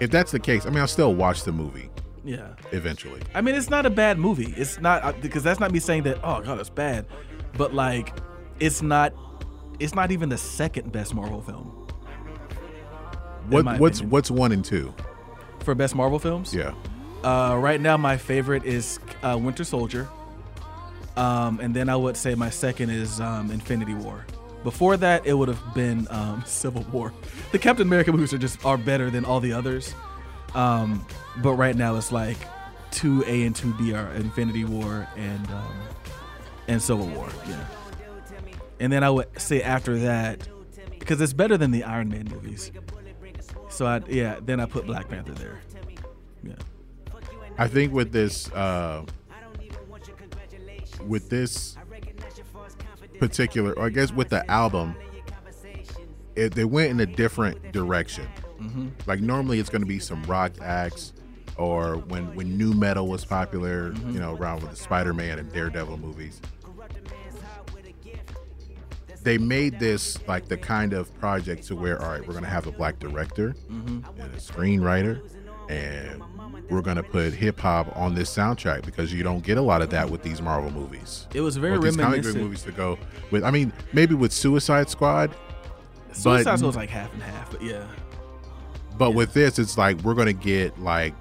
If 0.00 0.10
that's 0.10 0.32
the 0.32 0.40
case, 0.40 0.66
I 0.66 0.70
mean, 0.70 0.78
I'll 0.78 0.86
still 0.88 1.14
watch 1.14 1.44
the 1.44 1.52
movie 1.52 1.88
Yeah. 2.24 2.54
eventually. 2.72 3.20
I 3.34 3.40
mean, 3.40 3.54
it's 3.54 3.70
not 3.70 3.86
a 3.86 3.90
bad 3.90 4.18
movie. 4.18 4.52
It's 4.56 4.80
not 4.80 5.04
uh, 5.04 5.12
because 5.20 5.42
that's 5.42 5.60
not 5.60 5.70
me 5.72 5.78
saying 5.80 6.04
that. 6.04 6.18
Oh 6.24 6.40
god, 6.42 6.58
it's 6.60 6.70
bad. 6.70 7.06
But 7.58 7.74
like, 7.74 8.12
it's 8.60 8.82
not. 8.82 9.12
It's 9.80 9.94
not 9.94 10.12
even 10.12 10.28
the 10.28 10.38
second 10.38 10.92
best 10.92 11.12
Marvel 11.14 11.42
film 11.42 11.66
What 13.48 13.64
what's 13.80 13.98
opinion. 13.98 14.10
what's 14.10 14.30
one 14.30 14.52
and 14.52 14.64
two? 14.64 14.94
for 15.64 15.74
best 15.74 15.94
Marvel 15.94 16.18
films. 16.18 16.54
Yeah, 16.54 16.74
Uh, 17.24 17.56
right 17.56 17.80
now, 17.80 17.96
my 17.96 18.18
favorite 18.18 18.64
is 18.64 19.00
uh, 19.22 19.38
Winter 19.40 19.64
Soldier. 19.64 20.08
Um, 21.16 21.58
and 21.60 21.74
then 21.74 21.88
I 21.88 21.96
would 21.96 22.16
say 22.16 22.34
my 22.34 22.50
second 22.50 22.90
is 22.90 23.18
um, 23.18 23.50
Infinity 23.50 23.94
War. 23.94 24.26
Before 24.62 24.96
that, 24.98 25.26
it 25.26 25.32
would 25.32 25.48
have 25.48 25.74
been 25.74 26.06
um, 26.10 26.42
Civil 26.46 26.82
War. 26.92 27.12
The 27.52 27.58
Captain 27.58 27.86
America 27.86 28.12
movies 28.12 28.34
are 28.34 28.38
just 28.38 28.62
are 28.64 28.76
better 28.76 29.10
than 29.10 29.24
all 29.24 29.40
the 29.40 29.52
others. 29.52 29.94
Um, 30.54 31.04
but 31.38 31.54
right 31.54 31.74
now, 31.74 31.96
it's 31.96 32.12
like 32.12 32.36
two 32.90 33.24
A 33.26 33.44
and 33.44 33.56
two 33.56 33.72
B 33.74 33.94
are 33.94 34.12
Infinity 34.14 34.64
War 34.64 35.08
and 35.16 35.46
um, 35.50 35.74
and 36.68 36.82
Civil 36.82 37.06
War. 37.08 37.28
Yeah. 37.48 37.64
And 38.80 38.92
then 38.92 39.02
I 39.02 39.08
would 39.08 39.40
say 39.40 39.62
after 39.62 39.98
that, 40.00 40.46
because 40.98 41.20
it's 41.22 41.32
better 41.32 41.56
than 41.56 41.70
the 41.70 41.84
Iron 41.84 42.10
Man 42.10 42.28
movies. 42.30 42.70
So 43.70 43.86
I 43.86 44.02
yeah, 44.08 44.40
then 44.42 44.60
I 44.60 44.66
put 44.66 44.84
Black 44.86 45.08
Panther 45.08 45.32
there. 45.32 45.60
Yeah. 46.42 46.54
I 47.58 47.68
think 47.68 47.92
with 47.92 48.12
this 48.12 48.50
uh 48.52 49.04
with 51.06 51.28
this 51.28 51.76
particular 53.18 53.72
or 53.74 53.86
I 53.86 53.88
guess 53.90 54.10
with 54.12 54.28
the 54.30 54.48
album 54.50 54.94
it, 56.34 56.54
they 56.54 56.64
went 56.64 56.90
in 56.90 56.98
a 57.00 57.06
different 57.06 57.70
direction. 57.72 58.26
Mhm. 58.60 58.90
Like 59.06 59.20
normally 59.20 59.60
it's 59.60 59.70
going 59.70 59.82
to 59.82 59.86
be 59.86 59.98
some 60.00 60.22
rock 60.24 60.52
acts 60.60 61.12
or 61.56 61.98
when 61.98 62.34
when 62.34 62.58
nu 62.58 62.72
metal 62.74 63.06
was 63.06 63.24
popular, 63.24 63.92
Mm-hmm. 63.92 64.10
you 64.10 64.18
know, 64.18 64.34
around 64.34 64.62
with 64.62 64.70
the 64.70 64.76
Spider-Man 64.76 65.38
and 65.38 65.52
Daredevil 65.52 65.96
movies. 65.98 66.40
They 69.22 69.38
made 69.38 69.78
this 69.78 70.18
like 70.28 70.48
the 70.48 70.56
kind 70.56 70.92
of 70.92 71.12
project 71.20 71.64
to 71.68 71.76
where 71.76 72.02
all 72.02 72.10
right, 72.10 72.20
we're 72.20 72.32
going 72.34 72.44
to 72.44 72.50
have 72.50 72.66
a 72.66 72.72
black 72.72 72.98
director 72.98 73.54
Mhm. 73.70 74.04
and 74.18 74.34
a 74.34 74.38
screenwriter 74.38 75.20
and 75.68 76.22
we're 76.70 76.80
going 76.82 76.96
to 76.96 77.02
put 77.02 77.32
hip 77.34 77.60
hop 77.60 77.94
on 77.96 78.14
this 78.14 78.34
soundtrack 78.34 78.84
because 78.84 79.12
you 79.12 79.22
don't 79.22 79.44
get 79.44 79.58
a 79.58 79.62
lot 79.62 79.82
of 79.82 79.90
that 79.90 80.08
with 80.08 80.22
these 80.22 80.40
Marvel 80.40 80.70
movies. 80.70 81.26
It 81.34 81.40
was 81.40 81.56
very 81.56 81.78
these 81.78 81.96
comic 81.96 82.22
book 82.22 82.36
movies 82.36 82.62
to 82.62 82.72
go 82.72 82.98
with. 83.30 83.44
I 83.44 83.50
mean, 83.50 83.72
maybe 83.92 84.14
with 84.14 84.32
Suicide 84.32 84.88
Squad, 84.88 85.34
Suicide 86.12 86.58
Squad 86.58 86.66
was 86.66 86.76
like 86.76 86.90
half 86.90 87.12
and 87.12 87.22
half, 87.22 87.50
but 87.50 87.62
yeah. 87.62 87.86
but 88.96 89.12
with 89.12 89.32
this, 89.34 89.58
it's 89.58 89.76
like 89.76 90.00
we're 90.02 90.14
gonna 90.14 90.32
get 90.32 90.78
like 90.80 91.14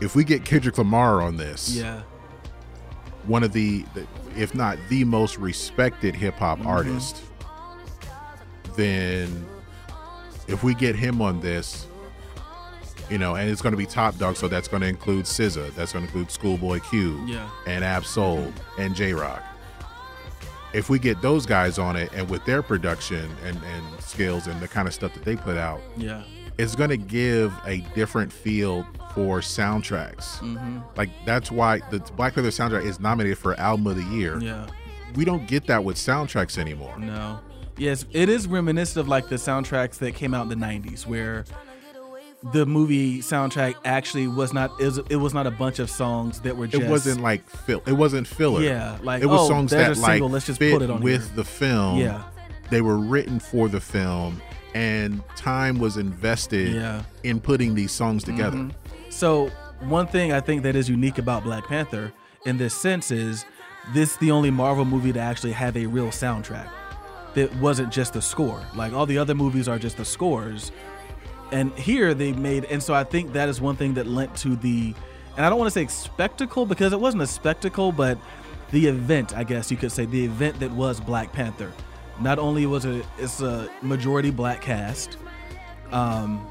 if 0.00 0.14
we 0.14 0.24
get 0.24 0.44
Kendrick 0.44 0.76
Lamar 0.78 1.22
on 1.22 1.36
this, 1.36 1.74
Yeah. 1.74 2.02
one 3.26 3.42
of 3.42 3.52
the, 3.52 3.84
the 3.94 4.06
if 4.36 4.54
not 4.54 4.76
the 4.88 5.04
most 5.04 5.38
respected 5.38 6.14
hip 6.14 6.34
hop 6.34 6.58
Mhm. 6.58 6.66
artist, 6.66 7.22
then 8.76 9.46
if 10.48 10.62
we 10.62 10.74
get 10.74 10.94
him 10.96 11.22
on 11.22 11.40
this, 11.40 11.86
you 13.10 13.18
know, 13.18 13.34
and 13.36 13.50
it's 13.50 13.60
going 13.62 13.72
to 13.72 13.76
be 13.76 13.86
top 13.86 14.16
dog, 14.18 14.36
so 14.36 14.48
that's 14.48 14.68
going 14.68 14.82
to 14.82 14.88
include 14.88 15.24
SZA, 15.26 15.74
that's 15.74 15.92
going 15.92 16.04
to 16.04 16.08
include 16.10 16.30
Schoolboy 16.30 16.80
Q, 16.80 17.22
Yeah. 17.26 17.48
and 17.66 17.84
Ab 17.84 18.04
Soul 18.04 18.52
and 18.78 18.94
Jay 18.94 19.12
Rock. 19.12 19.42
If 20.72 20.90
we 20.90 20.98
get 20.98 21.22
those 21.22 21.46
guys 21.46 21.78
on 21.78 21.94
it, 21.96 22.10
and 22.14 22.28
with 22.28 22.44
their 22.46 22.60
production 22.62 23.30
and 23.44 23.56
and 23.62 24.02
skills 24.02 24.46
and 24.48 24.60
the 24.60 24.66
kind 24.68 24.88
of 24.88 24.94
stuff 24.94 25.14
that 25.14 25.24
they 25.24 25.36
put 25.36 25.56
out, 25.56 25.80
Yeah. 25.96 26.22
it's 26.58 26.74
going 26.74 26.90
to 26.90 26.96
give 26.96 27.52
a 27.64 27.78
different 27.94 28.32
feel 28.32 28.84
for 29.14 29.38
soundtracks. 29.40 30.38
Mhm. 30.40 30.82
Like 30.96 31.10
that's 31.24 31.50
why 31.52 31.80
the 31.90 32.00
Black 32.16 32.34
Panther 32.34 32.50
soundtrack 32.50 32.84
is 32.84 32.98
nominated 32.98 33.38
for 33.38 33.58
album 33.60 33.86
of 33.86 33.96
the 33.96 34.02
year. 34.16 34.40
Yeah. 34.40 34.66
We 35.14 35.24
don't 35.24 35.46
get 35.46 35.68
that 35.68 35.84
with 35.84 35.96
soundtracks 35.96 36.58
anymore. 36.58 36.98
No. 36.98 37.38
Yes, 37.76 38.04
it 38.12 38.28
is 38.28 38.48
reminiscent 38.48 39.00
of 39.00 39.06
like 39.08 39.28
the 39.28 39.36
soundtracks 39.36 39.98
that 39.98 40.16
came 40.16 40.34
out 40.34 40.42
in 40.42 40.48
the 40.48 40.56
'90s, 40.56 41.06
where 41.06 41.44
the 42.52 42.66
movie 42.66 43.20
soundtrack 43.20 43.74
actually 43.84 44.28
was 44.28 44.52
not 44.52 44.70
it 44.80 44.84
was, 44.84 44.98
it 45.08 45.16
was 45.16 45.32
not 45.32 45.46
a 45.46 45.50
bunch 45.50 45.78
of 45.78 45.88
songs 45.88 46.40
that 46.40 46.56
were 46.56 46.66
just 46.66 46.82
It 46.82 46.90
wasn't 46.90 47.20
like 47.22 47.48
fill. 47.48 47.82
It 47.86 47.92
wasn't 47.94 48.26
filler. 48.26 48.60
Yeah, 48.62 48.98
like, 49.02 49.22
it 49.22 49.26
was 49.26 49.40
oh, 49.42 49.48
songs 49.48 49.70
that 49.70 49.92
a 49.92 49.94
single, 49.94 50.28
like 50.28 50.32
let's 50.34 50.46
just 50.46 50.58
fit 50.58 50.72
put 50.74 50.82
it 50.82 50.90
on 50.90 51.00
with 51.00 51.26
here. 51.26 51.36
the 51.36 51.44
film. 51.44 51.98
Yeah. 51.98 52.24
they 52.70 52.80
were 52.82 52.96
written 52.98 53.38
for 53.40 53.68
the 53.68 53.80
film, 53.80 54.40
and 54.74 55.22
time 55.36 55.78
was 55.78 55.96
invested 55.96 56.74
Yeah. 56.74 57.02
in 57.22 57.40
putting 57.40 57.74
these 57.74 57.92
songs 57.92 58.24
together. 58.24 58.56
Mhm. 58.58 58.72
So 59.10 59.50
one 59.80 60.06
thing 60.06 60.32
I 60.32 60.40
think 60.40 60.62
that 60.64 60.74
is 60.76 60.88
unique 60.88 61.18
about 61.18 61.44
Black 61.44 61.66
Panther 61.66 62.12
in 62.46 62.58
this 62.58 62.74
sense 62.74 63.10
is 63.10 63.44
this 63.94 64.16
the 64.16 64.30
only 64.30 64.50
Marvel 64.50 64.84
movie 64.84 65.12
to 65.12 65.20
actually 65.20 65.52
have 65.52 65.76
a 65.76 65.86
real 65.86 66.08
soundtrack 66.08 66.66
that 67.34 67.54
wasn't 67.56 67.90
just 67.92 68.12
the 68.14 68.22
score. 68.22 68.60
Like 68.74 68.92
all 68.92 69.06
the 69.06 69.18
other 69.18 69.34
movies 69.34 69.66
are 69.68 69.78
just 69.78 69.96
the 69.96 70.04
scores. 70.04 70.72
And 71.54 71.72
here 71.78 72.14
they 72.14 72.32
made 72.32 72.64
and 72.64 72.82
so 72.82 72.94
I 72.94 73.04
think 73.04 73.32
that 73.34 73.48
is 73.48 73.60
one 73.60 73.76
thing 73.76 73.94
that 73.94 74.08
lent 74.08 74.34
to 74.38 74.56
the 74.56 74.92
and 75.36 75.46
I 75.46 75.48
don't 75.48 75.56
want 75.56 75.72
to 75.72 75.78
say 75.78 75.86
spectacle 75.86 76.66
because 76.66 76.92
it 76.92 76.98
wasn't 76.98 77.22
a 77.22 77.28
spectacle, 77.28 77.92
but 77.92 78.18
the 78.72 78.88
event, 78.88 79.36
I 79.36 79.44
guess 79.44 79.70
you 79.70 79.76
could 79.76 79.92
say, 79.92 80.04
the 80.04 80.24
event 80.24 80.58
that 80.58 80.72
was 80.72 80.98
Black 80.98 81.32
Panther. 81.32 81.72
Not 82.20 82.40
only 82.40 82.66
was 82.66 82.84
it 82.84 83.06
it's 83.18 83.40
a 83.40 83.70
majority 83.82 84.32
black 84.32 84.62
cast, 84.62 85.16
um, 85.92 86.44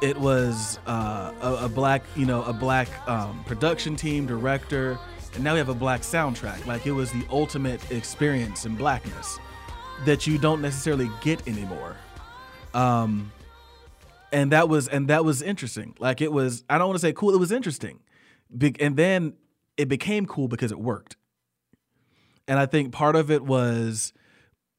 it 0.00 0.16
was 0.16 0.78
uh, 0.86 1.34
a, 1.42 1.66
a 1.66 1.68
black, 1.68 2.02
you 2.16 2.24
know, 2.24 2.42
a 2.44 2.52
black 2.54 2.88
um, 3.06 3.44
production 3.44 3.94
team, 3.94 4.24
director, 4.24 4.98
and 5.34 5.44
now 5.44 5.52
we 5.52 5.58
have 5.58 5.68
a 5.68 5.74
black 5.74 6.00
soundtrack. 6.00 6.64
Like 6.64 6.86
it 6.86 6.92
was 6.92 7.12
the 7.12 7.26
ultimate 7.28 7.90
experience 7.90 8.64
in 8.64 8.74
blackness 8.74 9.38
that 10.06 10.26
you 10.26 10.38
don't 10.38 10.62
necessarily 10.62 11.10
get 11.20 11.46
anymore. 11.46 11.94
Um, 12.72 13.30
and 14.32 14.52
that 14.52 14.68
was 14.68 14.88
and 14.88 15.08
that 15.08 15.24
was 15.24 15.42
interesting. 15.42 15.94
Like 15.98 16.20
it 16.20 16.32
was, 16.32 16.64
I 16.68 16.78
don't 16.78 16.88
want 16.88 16.96
to 16.98 17.06
say 17.06 17.12
cool. 17.12 17.34
It 17.34 17.38
was 17.38 17.52
interesting, 17.52 18.00
Be- 18.56 18.80
and 18.80 18.96
then 18.96 19.34
it 19.76 19.88
became 19.88 20.26
cool 20.26 20.48
because 20.48 20.72
it 20.72 20.78
worked. 20.78 21.16
And 22.48 22.58
I 22.58 22.66
think 22.66 22.92
part 22.92 23.16
of 23.16 23.30
it 23.30 23.44
was 23.44 24.12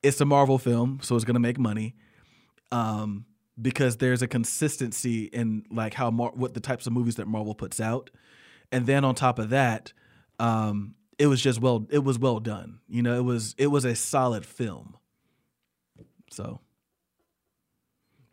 it's 0.04 0.22
a 0.22 0.26
Marvel 0.26 0.58
film, 0.58 1.00
so 1.02 1.16
it's 1.16 1.26
going 1.26 1.36
to 1.36 1.40
make 1.40 1.60
money. 1.60 1.96
Um, 2.72 3.26
because 3.60 3.98
there's 3.98 4.22
a 4.22 4.28
consistency 4.28 5.24
in 5.26 5.64
like 5.72 5.94
how 5.94 6.12
Mar- 6.12 6.34
what 6.36 6.54
the 6.54 6.60
types 6.60 6.86
of 6.86 6.94
movies 6.94 7.16
that 7.16 7.28
Marvel 7.28 7.56
puts 7.56 7.80
out, 7.80 8.10
and 8.72 8.86
then 8.86 9.04
on 9.04 9.16
top 9.16 9.40
of 9.40 9.50
that, 9.50 9.94
um, 10.40 10.96
it 11.18 11.28
was 11.28 11.42
just 11.42 11.60
well 11.60 11.88
it 11.90 12.04
was 12.04 12.20
well 12.20 12.40
done. 12.40 12.80
You 12.88 13.02
know, 13.02 13.18
it 13.18 13.24
was 13.24 13.56
it 13.58 13.68
was 13.68 13.86
a 13.86 13.96
solid 13.96 14.46
film. 14.46 14.96
So, 16.32 16.60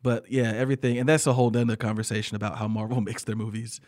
but 0.05 0.31
yeah, 0.31 0.52
everything, 0.55 0.98
and 0.98 1.09
that's 1.09 1.26
a 1.26 1.32
whole 1.32 1.51
other 1.56 1.76
conversation 1.76 2.36
about 2.36 2.59
how 2.59 2.68
Marvel 2.68 3.01
makes 3.01 3.24
their 3.24 3.35
movies 3.35 3.81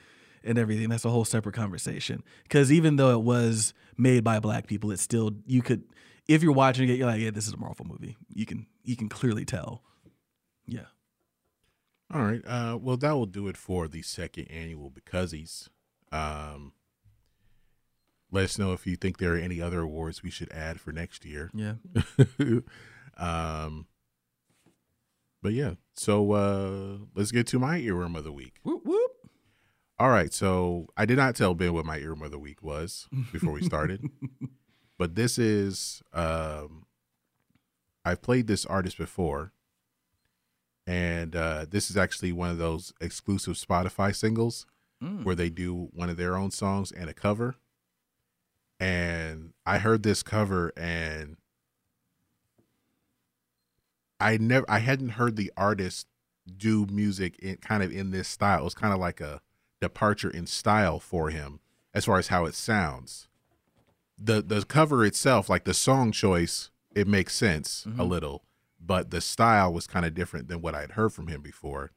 and 0.42 0.58
everything. 0.58 0.88
That's 0.88 1.04
a 1.04 1.10
whole 1.10 1.26
separate 1.26 1.54
conversation. 1.54 2.24
Because 2.44 2.72
even 2.72 2.96
though 2.96 3.10
it 3.10 3.22
was 3.22 3.74
made 3.98 4.24
by 4.24 4.40
black 4.40 4.66
people, 4.66 4.90
it's 4.90 5.02
still 5.02 5.32
you 5.46 5.60
could 5.60 5.84
if 6.26 6.42
you're 6.42 6.52
watching 6.52 6.88
it, 6.88 6.94
you're 6.94 7.06
like, 7.06 7.20
yeah, 7.20 7.30
this 7.30 7.46
is 7.46 7.52
a 7.52 7.58
Marvel 7.58 7.86
movie. 7.86 8.16
You 8.34 8.46
can 8.46 8.66
you 8.82 8.96
can 8.96 9.10
clearly 9.10 9.44
tell. 9.44 9.82
Yeah. 10.66 10.86
All 12.12 12.22
right. 12.22 12.42
Uh, 12.46 12.78
well, 12.80 12.96
that 12.96 13.12
will 13.12 13.26
do 13.26 13.46
it 13.46 13.56
for 13.58 13.86
the 13.86 14.00
second 14.00 14.46
annual 14.46 14.90
Becauseys. 14.90 15.68
Um, 16.10 16.72
let 18.30 18.44
us 18.44 18.58
know 18.58 18.72
if 18.72 18.86
you 18.86 18.96
think 18.96 19.18
there 19.18 19.34
are 19.34 19.38
any 19.38 19.60
other 19.60 19.80
awards 19.80 20.22
we 20.22 20.30
should 20.30 20.50
add 20.50 20.80
for 20.80 20.92
next 20.92 21.26
year. 21.26 21.50
Yeah. 21.52 21.74
um, 23.18 23.86
but 25.42 25.52
yeah, 25.52 25.74
so 25.96 26.32
uh, 26.32 26.98
let's 27.14 27.32
get 27.32 27.46
to 27.48 27.58
my 27.58 27.80
earworm 27.80 28.16
of 28.16 28.24
the 28.24 28.32
week. 28.32 28.54
Whoop 28.62 28.84
whoop. 28.84 29.10
All 29.98 30.10
right. 30.10 30.32
So 30.32 30.88
I 30.96 31.06
did 31.06 31.16
not 31.16 31.34
tell 31.36 31.54
Ben 31.54 31.72
what 31.72 31.86
my 31.86 31.98
earworm 31.98 32.24
of 32.26 32.30
the 32.30 32.38
week 32.38 32.62
was 32.62 33.08
before 33.32 33.52
we 33.52 33.62
started, 33.64 34.08
but 34.98 35.14
this 35.14 35.38
is 35.38 36.02
um, 36.12 36.86
I've 38.04 38.22
played 38.22 38.46
this 38.46 38.66
artist 38.66 38.98
before, 38.98 39.52
and 40.86 41.34
uh, 41.34 41.66
this 41.68 41.90
is 41.90 41.96
actually 41.96 42.32
one 42.32 42.50
of 42.50 42.58
those 42.58 42.92
exclusive 43.00 43.54
Spotify 43.54 44.14
singles 44.14 44.66
Mm. 45.02 45.24
where 45.24 45.34
they 45.34 45.50
do 45.50 45.90
one 45.92 46.08
of 46.08 46.16
their 46.16 46.38
own 46.38 46.50
songs 46.50 46.90
and 46.90 47.10
a 47.10 47.12
cover. 47.12 47.56
And 48.80 49.52
I 49.66 49.76
heard 49.76 50.02
this 50.02 50.22
cover 50.22 50.72
and 50.74 51.36
I 54.20 54.36
never 54.38 54.64
I 54.68 54.78
hadn't 54.78 55.10
heard 55.10 55.36
the 55.36 55.52
artist 55.56 56.06
do 56.56 56.86
music 56.86 57.38
in 57.40 57.56
kind 57.56 57.82
of 57.82 57.92
in 57.92 58.10
this 58.10 58.28
style. 58.28 58.60
It 58.60 58.64
was 58.64 58.74
kind 58.74 58.92
of 58.94 59.00
like 59.00 59.20
a 59.20 59.40
departure 59.80 60.30
in 60.30 60.46
style 60.46 60.98
for 61.00 61.30
him 61.30 61.60
as 61.92 62.04
far 62.04 62.18
as 62.18 62.28
how 62.28 62.44
it 62.46 62.54
sounds. 62.54 63.28
The 64.18 64.42
the 64.42 64.64
cover 64.64 65.04
itself, 65.04 65.48
like 65.50 65.64
the 65.64 65.74
song 65.74 66.12
choice, 66.12 66.70
it 66.94 67.06
makes 67.06 67.34
sense 67.34 67.84
a 67.86 67.90
Mhm. 67.90 68.08
little, 68.08 68.44
but 68.80 69.10
the 69.10 69.20
style 69.20 69.72
was 69.72 69.86
kind 69.86 70.06
of 70.06 70.14
different 70.14 70.48
than 70.48 70.62
what 70.62 70.74
I'd 70.74 70.92
heard 70.92 71.12
from 71.12 71.26
him 71.26 71.42
before. 71.42 71.90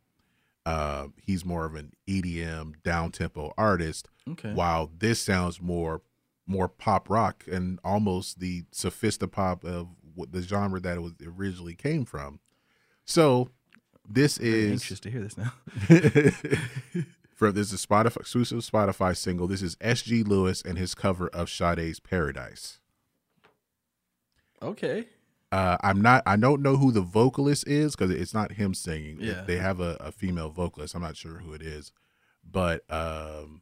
Uh, 0.66 1.08
he's 1.24 1.46
more 1.46 1.66
of 1.66 1.76
an 1.76 1.94
EDM 2.06 2.74
down 2.84 3.12
tempo 3.12 3.54
artist, 3.58 4.10
Okay. 4.28 4.54
while 4.54 4.92
this 4.98 5.22
sounds 5.22 5.62
more 5.62 6.02
more 6.46 6.68
pop 6.68 7.12
rock 7.12 7.44
and 7.50 7.80
almost 7.84 8.40
the 8.40 8.64
sophisti-pop 8.72 9.64
of 9.64 9.88
the 10.26 10.42
genre 10.42 10.80
that 10.80 10.98
it 10.98 11.02
was 11.02 11.14
originally 11.26 11.76
came 11.76 12.06
from. 12.06 12.40
So 13.06 13.50
this 14.08 14.38
Very 14.38 14.54
is 14.54 14.72
anxious 14.72 15.00
to 15.02 15.12
hear 15.12 15.22
this 15.22 15.38
now. 15.38 15.54
for 17.36 17.52
this 17.52 17.72
is 17.72 17.84
a 17.84 17.88
Spotify 17.88 18.18
exclusive 18.18 18.60
Spotify 18.60 19.16
single. 19.16 19.48
This 19.48 19.62
is 19.62 19.78
S.G. 19.80 20.24
Lewis 20.24 20.62
and 20.62 20.78
his 20.78 20.94
cover 20.94 21.30
of 21.30 21.50
Sade's 21.50 22.00
Paradise. 22.00 22.80
Okay. 24.62 25.06
Uh, 25.52 25.78
I'm 25.82 26.02
not. 26.02 26.22
I 26.26 26.36
don't 26.36 26.62
know 26.62 26.76
who 26.76 26.92
the 26.92 27.02
vocalist 27.02 27.68
is 27.68 27.96
because 27.96 28.12
it's 28.12 28.34
not 28.34 28.52
him 28.52 28.74
singing. 28.74 29.18
Yeah. 29.20 29.44
They 29.48 29.58
have 29.58 29.80
a, 29.80 29.96
a 30.00 30.12
female 30.12 30.50
vocalist. 30.50 30.94
I'm 30.94 31.02
not 31.02 31.18
sure 31.18 31.38
who 31.38 31.54
it 31.54 31.62
is, 31.62 31.92
but 32.44 32.84
um, 32.90 33.62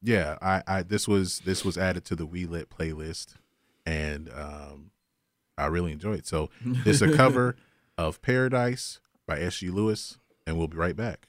yeah. 0.00 0.38
I, 0.40 0.62
I 0.66 0.82
this 0.82 1.06
was 1.06 1.40
this 1.40 1.64
was 1.64 1.76
added 1.76 2.04
to 2.06 2.16
the 2.16 2.24
We 2.24 2.46
Lit 2.46 2.70
playlist, 2.70 3.34
and 3.84 4.30
um, 4.34 4.92
I 5.56 5.66
really 5.66 5.92
enjoyed 5.92 6.20
it. 6.20 6.26
So 6.26 6.50
this 6.64 7.00
is 7.00 7.02
a 7.02 7.16
cover 7.16 7.56
of 7.96 8.20
Paradise 8.22 9.00
by 9.26 9.40
S.G. 9.40 9.70
Lewis. 9.70 10.18
and 10.46 10.58
we'll 10.58 10.68
be 10.68 10.76
right 10.76 10.96
back. 10.96 11.28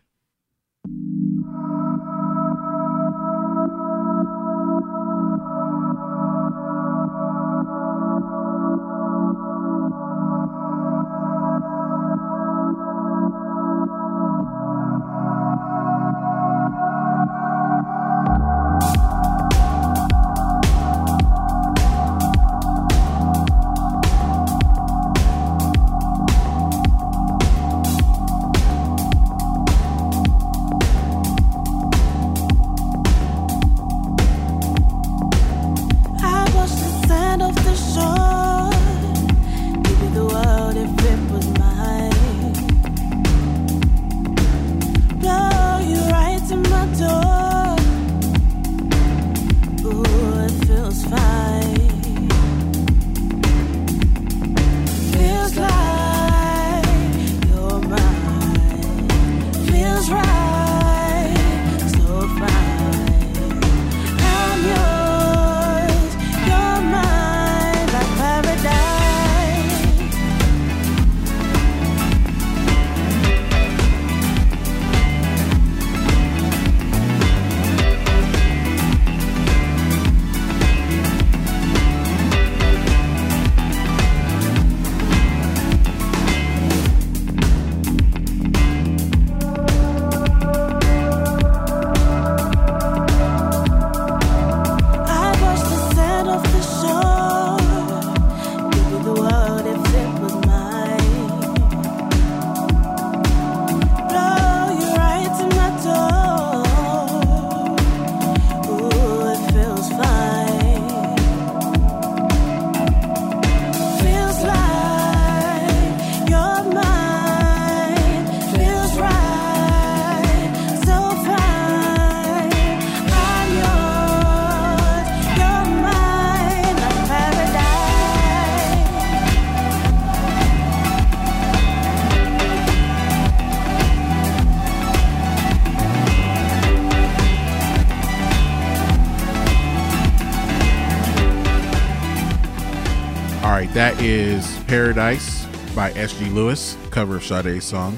Paradise 144.67 145.45
by 145.75 145.91
S.G. 145.91 146.25
Lewis, 146.29 146.75
cover 146.89 147.17
of 147.17 147.23
Sade's 147.23 147.63
song. 147.63 147.97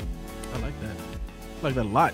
I 0.54 0.60
like 0.60 0.82
that. 0.82 0.96
I 1.60 1.64
like 1.64 1.76
that 1.76 1.86
a 1.86 1.90
lot. 1.90 2.14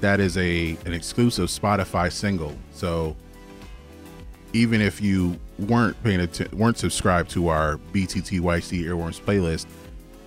That 0.00 0.20
is 0.20 0.36
a 0.36 0.76
an 0.86 0.92
exclusive 0.92 1.48
Spotify 1.48 2.12
single. 2.12 2.56
So 2.72 3.16
even 4.52 4.80
if 4.80 5.00
you 5.00 5.38
weren't 5.58 6.00
paying 6.04 6.20
attention, 6.20 6.56
weren't 6.56 6.78
subscribed 6.78 7.30
to 7.30 7.48
our 7.48 7.78
BTTYC 7.92 8.84
Earworms 8.84 9.20
playlist, 9.20 9.66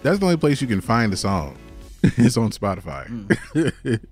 that's 0.03 0.19
the 0.19 0.25
only 0.25 0.37
place 0.37 0.61
you 0.61 0.67
can 0.67 0.81
find 0.81 1.11
the 1.11 1.17
song. 1.17 1.57
it's 2.03 2.37
on 2.37 2.51
Spotify. 2.51 3.07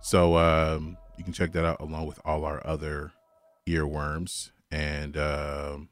so 0.00 0.36
um, 0.36 0.96
you 1.16 1.24
can 1.24 1.32
check 1.32 1.52
that 1.52 1.64
out 1.64 1.80
along 1.80 2.06
with 2.06 2.20
all 2.24 2.44
our 2.44 2.64
other 2.66 3.12
earworms. 3.66 4.50
And 4.70 5.16
um, 5.16 5.88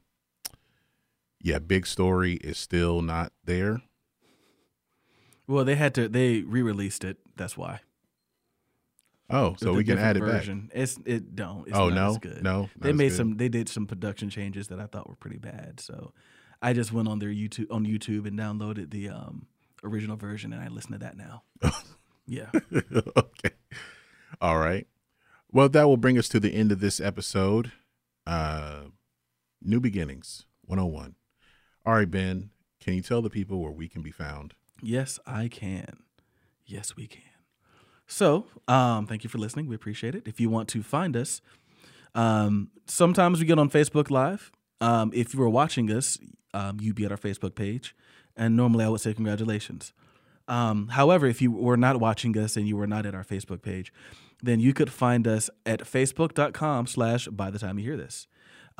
yeah, 1.41 1.59
Big 1.59 1.87
Story 1.87 2.35
is 2.35 2.59
still 2.59 3.03
not 3.03 3.33
there. 3.45 3.83
Well, 5.47 5.65
they 5.65 5.75
had 5.75 5.95
to. 5.97 6.09
They 6.09 6.43
re-released 6.43 7.05
it. 7.05 7.19
That's 7.37 7.57
why. 7.57 7.81
Oh, 9.29 9.55
so 9.59 9.73
we 9.73 9.85
can 9.85 9.99
add 9.99 10.17
it 10.17 10.21
back. 10.21 10.31
version. 10.31 10.71
It's 10.75 10.99
it 11.05 11.35
don't. 11.37 11.67
It's 11.69 11.77
Oh, 11.77 11.89
not 11.89 11.95
no? 11.95 12.11
as 12.11 12.19
good. 12.19 12.43
No? 12.43 12.69
They 12.77 12.93
made 12.93 13.13
some. 13.13 13.37
They 13.37 13.49
did 13.49 13.69
some 13.69 13.87
production 13.87 14.29
changes 14.31 14.69
that 14.69 14.81
I 14.81 14.87
thought 14.87 15.09
were 15.09 15.15
pretty 15.17 15.39
bad. 15.39 15.81
So 15.81 16.13
I 16.61 16.73
just 16.73 16.93
went 16.93 17.09
on 17.09 17.19
their 17.21 17.31
YouTube 17.31 17.71
on 17.71 17.87
YouTube 17.87 18.27
and 18.27 18.39
downloaded 18.39 18.91
the 18.91 19.09
um, 19.09 19.47
original 19.85 20.17
version, 20.17 20.53
and 20.53 20.63
I 20.63 20.69
listen 20.69 20.93
to 20.93 20.99
that 20.99 21.17
now. 21.17 21.43
yeah. 22.27 22.51
okay. 23.17 23.51
All 24.41 24.59
right. 24.59 24.87
Well, 25.53 25.69
that 25.69 25.85
will 25.89 25.97
bring 25.97 26.19
us 26.19 26.29
to 26.31 26.41
the 26.41 26.55
end 26.55 26.71
of 26.73 26.81
this 26.81 27.01
episode. 27.01 27.73
Uh 28.27 28.83
New 29.63 29.81
Beginnings 29.81 30.47
101. 30.63 31.15
All 31.87 31.95
right, 31.95 32.11
Ben, 32.11 32.51
can 32.81 32.95
you 32.95 33.03
tell 33.03 33.23
the 33.23 33.31
people 33.31 33.61
where 33.61 33.73
we 33.73 33.89
can 33.89 34.03
be 34.03 34.11
found? 34.11 34.55
Yes, 34.83 35.19
I 35.27 35.49
can. 35.49 35.99
Yes, 36.67 36.97
we 36.97 37.07
can. 37.07 37.23
So, 38.07 38.47
um, 38.69 39.07
thank 39.07 39.25
you 39.25 39.31
for 39.31 39.39
listening. 39.39 39.67
We 39.67 39.75
appreciate 39.75 40.15
it. 40.15 40.25
If 40.27 40.41
you 40.41 40.51
want 40.51 40.69
to 40.71 40.83
find 40.83 41.17
us, 41.17 41.41
um, 42.15 42.71
sometimes 42.87 43.39
we 43.39 43.47
get 43.47 43.59
on 43.59 43.71
Facebook 43.71 44.11
Live. 44.11 44.51
Um, 44.81 45.11
if 45.15 45.35
you 45.35 45.43
are 45.43 45.49
watching 45.49 45.91
us, 45.91 46.19
um, 46.53 46.79
you'd 46.81 46.97
be 46.97 47.05
at 47.05 47.13
our 47.13 47.19
Facebook 47.19 47.55
page. 47.55 47.95
And 48.37 48.57
normally 48.57 48.85
I 48.85 48.89
would 48.89 49.01
say 49.01 49.15
congratulations. 49.15 49.93
Um, 50.49 50.89
however, 50.89 51.27
if 51.27 51.41
you 51.41 51.53
were 51.53 51.77
not 51.77 52.01
watching 52.01 52.37
us 52.37 52.57
and 52.57 52.67
you 52.67 52.77
were 52.77 52.87
not 52.87 53.07
at 53.07 53.15
our 53.15 53.25
Facebook 53.25 53.63
page, 53.63 53.93
then 54.43 54.59
you 54.59 54.73
could 54.73 54.91
find 54.91 55.29
us 55.29 55.49
at 55.65 55.81
facebook.com 55.81 56.87
slash 56.87 57.29
by 57.29 57.51
the 57.51 57.59
time 57.59 57.79
you 57.79 57.85
hear 57.85 57.97
this. 57.97 58.27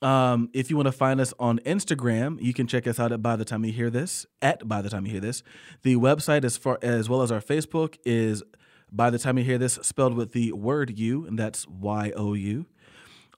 Um, 0.00 0.50
if 0.52 0.70
you 0.70 0.76
want 0.76 0.86
to 0.86 0.92
find 0.92 1.20
us 1.20 1.34
on 1.40 1.58
Instagram, 1.60 2.40
you 2.40 2.54
can 2.54 2.68
check 2.68 2.86
us 2.86 3.00
out 3.00 3.10
at 3.10 3.20
By 3.20 3.34
the 3.34 3.44
Time 3.44 3.64
You 3.64 3.72
Hear 3.72 3.90
This 3.90 4.26
at 4.40 4.68
By 4.68 4.82
the 4.82 4.88
Time 4.88 5.04
You 5.04 5.10
Hear 5.10 5.20
This. 5.20 5.42
The 5.82 5.96
website, 5.96 6.44
as 6.44 6.56
far 6.56 6.78
as 6.80 7.08
well 7.08 7.22
as 7.22 7.32
our 7.32 7.40
Facebook, 7.40 7.96
is 8.04 8.44
By 8.92 9.10
the 9.10 9.18
Time 9.18 9.36
You 9.36 9.42
Hear 9.42 9.58
This, 9.58 9.80
spelled 9.82 10.14
with 10.14 10.30
the 10.30 10.52
word 10.52 10.96
U, 10.96 11.26
and 11.26 11.36
that's 11.36 11.66
Y 11.66 12.12
O 12.14 12.34
U. 12.34 12.66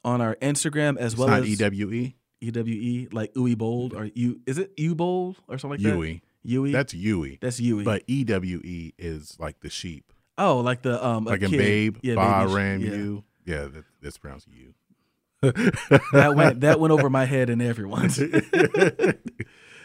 On 0.04 0.20
our 0.20 0.34
Instagram, 0.36 0.96
as 0.98 1.12
It's 1.12 1.20
well 1.20 1.30
as 1.30 1.46
EWE. 1.46 2.14
E 2.40 2.50
W 2.50 2.74
E, 2.74 3.08
like 3.12 3.32
Uwe 3.34 3.56
Boll 3.56 3.92
or 3.94 4.10
you 4.14 4.40
is 4.46 4.58
it 4.58 4.72
U 4.76 4.96
Bold 4.96 5.36
or 5.46 5.58
something 5.58 5.80
like 5.80 5.94
Yui. 5.94 6.14
that? 6.14 6.50
Yui. 6.50 6.72
That's 6.72 6.92
Yui. 6.92 7.38
That's 7.40 7.60
Yui. 7.60 7.84
But 7.84 8.02
EWE 8.08 8.92
is 8.98 9.36
like 9.38 9.60
the 9.60 9.70
sheep. 9.70 10.12
oh, 10.38 10.58
like 10.58 10.82
the 10.82 11.04
um 11.06 11.24
Like 11.24 11.42
in 11.42 11.50
kid. 11.50 11.58
Babe, 11.58 11.96
yeah, 12.02 12.14
Ba 12.16 12.52
Ram 12.52 12.80
yeah. 12.80 12.90
You. 12.90 13.24
Yeah, 13.44 13.64
that, 13.66 13.84
that's 14.02 14.18
pronounced 14.18 14.48
you. 14.50 14.74
that 15.42 16.32
went 16.36 16.60
that 16.62 16.80
went 16.80 16.92
over 16.92 17.08
my 17.10 17.24
head 17.26 17.48
and 17.48 17.62
everyone's. 17.62 18.20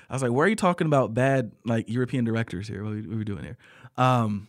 I 0.10 0.14
was 0.14 0.22
like, 0.22 0.32
"Where 0.32 0.46
are 0.46 0.50
you 0.50 0.56
talking 0.56 0.88
about 0.88 1.14
bad 1.14 1.52
like 1.66 1.90
European 1.90 2.26
directors 2.26 2.68
here? 2.68 2.84
What 2.84 2.92
are 2.92 2.96
we, 2.96 3.02
what 3.02 3.14
are 3.16 3.18
we 3.18 3.24
doing 3.24 3.44
here?" 3.44 3.58
Um, 3.98 4.48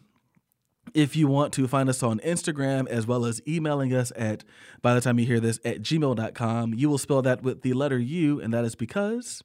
if 0.95 1.17
you 1.17 1.27
want 1.29 1.53
to 1.55 1.67
find 1.69 1.89
us 1.89 2.03
on 2.03 2.19
Instagram 2.21 2.89
as 2.89 3.07
well 3.07 3.25
as 3.25 3.41
emailing 3.47 3.93
us 3.95 4.13
at 4.17 4.45
by 4.83 4.95
the 4.95 5.01
time 5.01 5.19
you 5.19 5.27
hear 5.27 5.41
this 5.41 5.59
at 5.65 5.83
gmail.com, 5.83 6.75
you 6.75 6.89
will 6.89 6.99
spell 6.99 7.23
that 7.23 7.43
with 7.43 7.63
the 7.63 7.73
letter 7.73 7.99
U, 7.99 8.41
and 8.41 8.53
that 8.53 8.65
is 8.65 8.75
because 8.75 9.43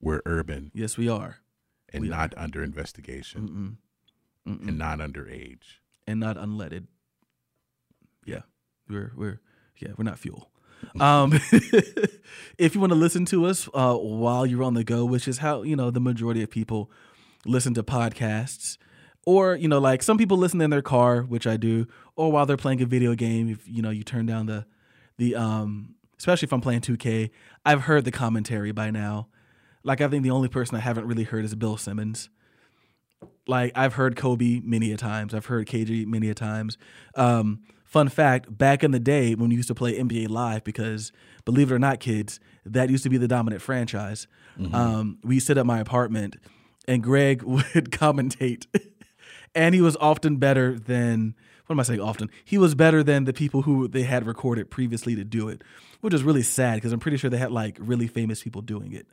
We're 0.00 0.22
urban 0.26 0.70
yes, 0.74 0.96
we 0.96 1.08
are. 1.08 1.36
and 1.92 2.02
We 2.02 2.08
not 2.08 2.34
under 2.36 2.62
investigation. 2.62 3.78
and 4.46 4.78
not 4.78 4.98
underage. 4.98 5.78
and 6.06 6.18
not 6.20 6.36
unleaded. 6.36 6.86
Yeah, 8.24 8.42
we're 8.88 9.12
we're 9.16 9.40
yeah 9.78 9.92
we're 9.96 10.04
not 10.04 10.18
fuel. 10.18 10.48
Um, 10.98 11.32
if 12.58 12.74
you 12.74 12.80
want 12.80 12.90
to 12.92 12.98
listen 12.98 13.24
to 13.26 13.46
us 13.46 13.68
uh, 13.72 13.94
while 13.94 14.44
you're 14.44 14.64
on 14.64 14.74
the 14.74 14.82
go, 14.82 15.04
which 15.04 15.28
is 15.28 15.38
how 15.38 15.62
you 15.62 15.76
know 15.76 15.92
the 15.92 16.00
majority 16.00 16.42
of 16.42 16.50
people 16.50 16.90
listen 17.46 17.72
to 17.74 17.84
podcasts, 17.84 18.78
or 19.26 19.56
you 19.56 19.68
know 19.68 19.78
like 19.78 20.02
some 20.02 20.18
people 20.18 20.36
listen 20.36 20.60
in 20.60 20.70
their 20.70 20.82
car, 20.82 21.22
which 21.22 21.46
I 21.46 21.56
do, 21.56 21.86
or 22.16 22.32
while 22.32 22.46
they're 22.46 22.56
playing 22.56 22.82
a 22.82 22.86
video 22.86 23.14
game. 23.14 23.48
If 23.48 23.66
you 23.68 23.82
know 23.82 23.90
you 23.90 24.02
turn 24.02 24.26
down 24.26 24.46
the 24.46 24.66
the 25.18 25.34
um, 25.36 25.94
especially 26.18 26.46
if 26.46 26.52
I'm 26.52 26.60
playing 26.60 26.80
2K, 26.80 27.30
I've 27.64 27.82
heard 27.82 28.04
the 28.04 28.12
commentary 28.12 28.72
by 28.72 28.90
now. 28.90 29.28
Like 29.84 30.00
I 30.00 30.08
think 30.08 30.22
the 30.22 30.30
only 30.30 30.48
person 30.48 30.76
I 30.76 30.80
haven't 30.80 31.06
really 31.06 31.24
heard 31.24 31.44
is 31.44 31.54
Bill 31.54 31.76
Simmons 31.76 32.28
like 33.46 33.72
I've 33.74 33.94
heard 33.94 34.16
Kobe 34.16 34.60
many 34.60 34.92
a 34.92 34.96
times. 34.96 35.34
I've 35.34 35.46
heard 35.46 35.66
KG 35.66 36.06
many 36.06 36.28
a 36.28 36.34
times. 36.34 36.78
Um, 37.14 37.62
fun 37.84 38.08
fact: 38.08 38.56
back 38.56 38.84
in 38.84 38.90
the 38.90 39.00
day 39.00 39.34
when 39.34 39.50
we 39.50 39.56
used 39.56 39.68
to 39.68 39.74
play 39.74 39.98
NBA 39.98 40.28
Live, 40.28 40.64
because 40.64 41.12
believe 41.44 41.70
it 41.70 41.74
or 41.74 41.78
not, 41.78 42.00
kids, 42.00 42.40
that 42.64 42.90
used 42.90 43.04
to 43.04 43.10
be 43.10 43.18
the 43.18 43.28
dominant 43.28 43.62
franchise. 43.62 44.26
Um, 44.74 45.18
we 45.24 45.40
sit 45.40 45.58
at 45.58 45.66
my 45.66 45.80
apartment, 45.80 46.36
and 46.86 47.02
Greg 47.02 47.42
would 47.42 47.90
commentate, 47.90 48.66
and 49.54 49.74
he 49.74 49.80
was 49.80 49.96
often 49.96 50.36
better 50.36 50.78
than. 50.78 51.34
What 51.66 51.74
am 51.74 51.80
I 51.80 51.84
saying? 51.84 52.00
Often 52.00 52.30
he 52.44 52.58
was 52.58 52.74
better 52.74 53.02
than 53.02 53.24
the 53.24 53.32
people 53.32 53.62
who 53.62 53.86
they 53.86 54.02
had 54.02 54.26
recorded 54.26 54.68
previously 54.68 55.14
to 55.14 55.24
do 55.24 55.48
it, 55.48 55.62
which 56.00 56.12
is 56.12 56.22
really 56.22 56.42
sad 56.42 56.74
because 56.74 56.92
I'm 56.92 57.00
pretty 57.00 57.16
sure 57.16 57.30
they 57.30 57.38
had 57.38 57.52
like 57.52 57.78
really 57.80 58.08
famous 58.08 58.42
people 58.42 58.62
doing 58.62 58.92
it. 58.92 59.06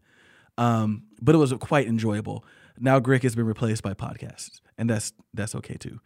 Um, 0.57 1.03
but 1.22 1.36
it 1.36 1.38
was 1.38 1.53
quite 1.53 1.88
enjoyable. 1.88 2.44
Now 2.78 2.99
Greg 2.99 3.24
has 3.24 3.36
been 3.36 3.45
replaced 3.45 3.84
by 3.84 3.94
podcasts, 3.94 4.61
and 4.78 4.90
that's 4.90 5.14
that's 5.34 5.56
okay 5.56 5.76
too. 5.76 5.99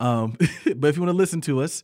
Um, 0.00 0.32
but 0.76 0.88
if 0.88 0.96
you 0.96 1.02
want 1.02 1.10
to 1.10 1.16
listen 1.16 1.40
to 1.42 1.62
us 1.62 1.82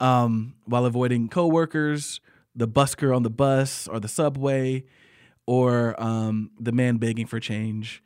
um, 0.00 0.54
while 0.64 0.84
avoiding 0.84 1.28
coworkers, 1.28 2.20
the 2.54 2.66
busker 2.66 3.14
on 3.14 3.22
the 3.22 3.30
bus 3.30 3.86
or 3.88 4.00
the 4.00 4.08
subway, 4.08 4.84
or 5.46 6.00
um, 6.02 6.50
the 6.58 6.72
man 6.72 6.96
begging 6.96 7.26
for 7.26 7.40
change 7.40 8.02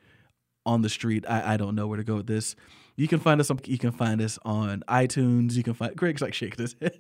on 0.67 0.83
the 0.83 0.89
street, 0.89 1.25
I, 1.29 1.55
I 1.55 1.57
don't 1.57 1.75
know 1.75 1.87
where 1.87 1.99
to 1.99 2.05
go 2.05 2.17
with 2.17 2.27
this. 2.27 2.57
You 2.97 3.09
can 3.09 3.19
find 3.19 3.41
us. 3.41 3.51
On, 3.51 3.59
you 3.65 3.79
can 3.79 3.93
find 3.93 4.21
us 4.21 4.39
on 4.45 4.83
iTunes. 4.89 5.55
You 5.55 5.63
can 5.63 5.75
find 5.75 5.97
Greg's 5.97 6.23
like 6.23 6.35
shaking 6.35 6.63
his 6.63 6.77
head. 6.81 6.99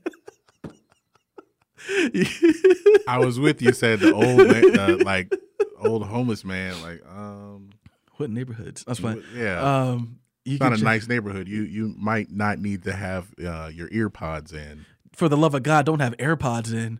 I 3.06 3.18
was 3.18 3.38
with 3.38 3.62
you. 3.62 3.72
Said 3.72 4.00
the 4.00 4.12
old 4.12 4.38
ma- 4.48 4.82
uh, 4.82 4.96
like 5.04 5.32
old 5.78 6.04
homeless 6.04 6.44
man. 6.44 6.80
Like 6.82 7.02
um, 7.08 7.70
what 8.16 8.30
neighborhoods? 8.30 8.84
That's 8.84 8.98
fine. 8.98 9.22
Yeah. 9.34 9.60
Um, 9.60 10.18
you 10.44 10.54
it's 10.54 10.62
not 10.62 10.72
a 10.72 10.76
check- 10.76 10.84
nice 10.84 11.08
neighborhood. 11.08 11.48
You 11.48 11.62
you 11.62 11.94
might 11.96 12.30
not 12.30 12.58
need 12.58 12.84
to 12.84 12.92
have 12.92 13.32
uh, 13.44 13.70
your 13.72 13.88
ear 13.92 14.10
pods 14.10 14.52
in. 14.52 14.86
for 15.12 15.28
the 15.28 15.36
love 15.36 15.54
of 15.54 15.62
God, 15.62 15.86
don't 15.86 16.00
have 16.00 16.16
AirPods 16.16 16.72
in. 16.74 16.98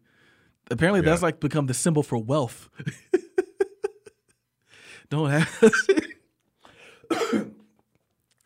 Apparently, 0.71 1.01
that's 1.01 1.23
like 1.23 1.41
become 1.41 1.66
the 1.66 1.75
symbol 1.75 2.03
for 2.03 2.16
wealth. 2.16 2.69
don't 5.11 5.31
have. 5.31 5.73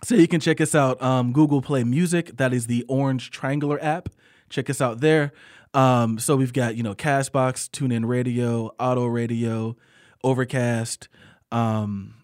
so 0.05 0.15
you 0.15 0.29
can 0.29 0.41
check 0.41 0.61
us 0.61 0.75
out. 0.75 1.01
Um, 1.03 1.33
Google 1.33 1.62
Play 1.62 1.85
Music. 1.85 2.37
That 2.37 2.53
is 2.53 2.66
the 2.66 2.85
orange 2.89 3.31
triangular 3.31 3.83
app. 3.83 4.09
Check 4.49 4.70
us 4.70 4.81
out 4.81 5.01
there. 5.01 5.33
Um, 5.75 6.19
so 6.19 6.37
we've 6.37 6.53
got 6.53 6.77
you 6.77 6.83
know 6.83 6.95
Castbox, 6.95 7.69
TuneIn 7.70 8.07
Radio, 8.07 8.75
Auto 8.79 9.07
Radio, 9.07 9.77
Overcast. 10.25 11.09
Um, 11.51 12.15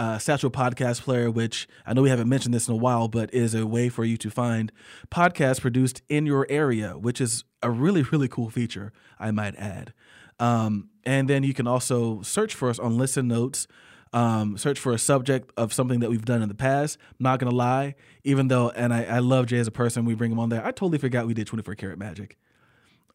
uh, 0.00 0.18
Satchel 0.18 0.50
Podcast 0.50 1.02
Player, 1.02 1.30
which 1.30 1.68
I 1.84 1.92
know 1.92 2.00
we 2.00 2.08
haven't 2.08 2.28
mentioned 2.28 2.54
this 2.54 2.68
in 2.68 2.72
a 2.72 2.76
while, 2.76 3.06
but 3.06 3.34
is 3.34 3.54
a 3.54 3.66
way 3.66 3.90
for 3.90 4.02
you 4.02 4.16
to 4.16 4.30
find 4.30 4.72
podcasts 5.10 5.60
produced 5.60 6.00
in 6.08 6.24
your 6.24 6.46
area, 6.48 6.92
which 6.92 7.20
is 7.20 7.44
a 7.62 7.70
really, 7.70 8.02
really 8.04 8.26
cool 8.26 8.48
feature, 8.48 8.94
I 9.18 9.30
might 9.30 9.54
add. 9.56 9.92
Um, 10.38 10.88
and 11.04 11.28
then 11.28 11.42
you 11.42 11.52
can 11.52 11.66
also 11.66 12.22
search 12.22 12.54
for 12.54 12.70
us 12.70 12.78
on 12.78 12.96
Listen 12.96 13.28
Notes, 13.28 13.66
um, 14.12 14.56
search 14.56 14.78
for 14.78 14.92
a 14.92 14.98
subject 14.98 15.52
of 15.56 15.72
something 15.72 16.00
that 16.00 16.10
we've 16.10 16.24
done 16.24 16.42
in 16.42 16.48
the 16.48 16.54
past. 16.54 16.98
not 17.18 17.38
going 17.38 17.50
to 17.50 17.56
lie, 17.56 17.94
even 18.24 18.48
though, 18.48 18.70
and 18.70 18.92
I, 18.92 19.04
I 19.04 19.18
love 19.20 19.46
Jay 19.46 19.58
as 19.58 19.66
a 19.66 19.72
person, 19.72 20.04
we 20.04 20.14
bring 20.14 20.32
him 20.32 20.38
on 20.38 20.48
there. 20.48 20.64
I 20.64 20.72
totally 20.72 20.98
forgot 20.98 21.26
we 21.26 21.34
did 21.34 21.46
24 21.46 21.74
Karat 21.76 21.98
Magic. 21.98 22.36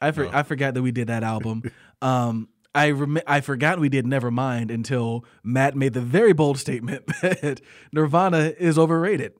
I, 0.01 0.11
for, 0.11 0.33
I 0.33 0.43
forgot 0.43 0.73
that 0.73 0.81
we 0.81 0.91
did 0.91 1.07
that 1.07 1.23
album. 1.23 1.63
um, 2.01 2.49
I 2.73 2.91
rem- 2.91 3.21
I 3.25 3.39
forgot 3.39 3.79
we 3.79 3.87
did 3.87 4.05
Nevermind 4.05 4.69
until 4.69 5.23
Matt 5.43 5.77
made 5.77 5.93
the 5.93 6.01
very 6.01 6.33
bold 6.33 6.59
statement 6.59 7.07
that 7.21 7.61
Nirvana 7.93 8.53
is 8.59 8.77
overrated. 8.77 9.33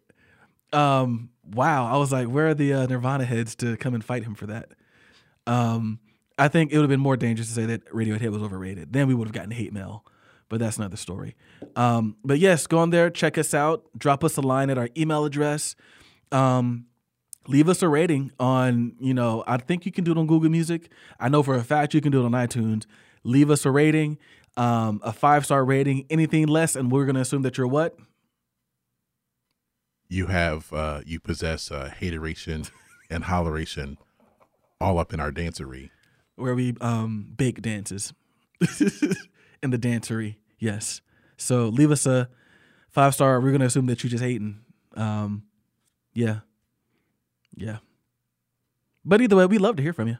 Um, 0.71 1.29
wow, 1.43 1.85
I 1.85 1.97
was 1.97 2.13
like, 2.13 2.27
where 2.27 2.47
are 2.47 2.53
the 2.53 2.73
uh, 2.73 2.85
Nirvana 2.87 3.25
heads 3.25 3.55
to 3.57 3.75
come 3.75 3.93
and 3.93 4.03
fight 4.03 4.23
him 4.23 4.35
for 4.35 4.47
that? 4.47 4.69
Um, 5.45 5.99
I 6.39 6.47
think 6.47 6.71
it 6.71 6.77
would 6.77 6.83
have 6.83 6.89
been 6.89 7.01
more 7.01 7.17
dangerous 7.17 7.49
to 7.49 7.53
say 7.53 7.65
that 7.65 7.85
Radiohead 7.91 8.29
was 8.31 8.41
overrated. 8.41 8.93
Then 8.93 9.07
we 9.07 9.13
would 9.13 9.27
have 9.27 9.33
gotten 9.33 9.51
hate 9.51 9.73
mail, 9.73 10.05
but 10.49 10.59
that's 10.59 10.77
another 10.77 10.97
story. 10.97 11.35
Um, 11.75 12.17
but 12.23 12.39
yes, 12.39 12.67
go 12.67 12.79
on 12.79 12.89
there, 12.89 13.09
check 13.09 13.37
us 13.37 13.53
out, 13.53 13.85
drop 13.97 14.23
us 14.23 14.37
a 14.37 14.41
line 14.41 14.69
at 14.69 14.77
our 14.77 14.89
email 14.97 15.25
address. 15.25 15.75
Um, 16.31 16.85
leave 17.47 17.69
us 17.69 17.81
a 17.81 17.87
rating 17.87 18.31
on 18.39 18.95
you 18.99 19.13
know 19.13 19.43
i 19.45 19.55
think 19.55 19.85
you 19.85 19.91
can 19.91 20.03
do 20.03 20.11
it 20.11 20.17
on 20.17 20.25
google 20.25 20.49
music 20.49 20.89
i 21.19 21.29
know 21.29 21.43
for 21.43 21.53
a 21.53 21.63
fact 21.63 21.93
you 21.93 22.01
can 22.01 22.11
do 22.11 22.21
it 22.21 22.25
on 22.25 22.31
itunes 22.31 22.87
leave 23.23 23.51
us 23.51 23.65
a 23.65 23.69
rating 23.71 24.17
um, 24.57 24.99
a 25.03 25.13
five 25.13 25.45
star 25.45 25.63
rating 25.63 26.05
anything 26.09 26.47
less 26.47 26.75
and 26.75 26.91
we're 26.91 27.05
going 27.05 27.13
to 27.15 27.21
assume 27.21 27.43
that 27.43 27.55
you're 27.57 27.67
what 27.67 27.97
You 30.09 30.27
have 30.27 30.71
uh, 30.71 31.01
you 31.05 31.19
possess 31.19 31.71
uh, 31.71 31.89
hateration 31.89 32.65
and 33.09 33.25
holleration 33.25 33.97
all 34.79 34.97
up 34.97 35.13
in 35.13 35.19
our 35.19 35.31
dancery. 35.31 35.89
where 36.35 36.55
we 36.55 36.75
um, 36.81 37.33
bake 37.37 37.61
dances 37.61 38.13
the 39.71 39.77
dancery 39.77 40.35
yes. 40.59 41.01
So 41.37 41.67
leave 41.67 41.91
us 41.91 42.05
a 42.05 42.29
five 42.89 43.13
star. 43.13 43.39
We're 43.39 43.49
to 43.61 43.67
assume 43.67 43.87
that 43.87 44.03
you 44.03 44.09
just 44.09 44.23
hating. 44.23 44.59
Um, 44.95 45.43
yeah. 46.13 46.39
Yeah. 47.55 47.77
But 49.03 49.21
either 49.21 49.35
way 49.35 49.45
we 49.45 49.57
love 49.57 49.75
to 49.77 49.83
hear 49.83 49.93
from 49.93 50.07
you. 50.07 50.17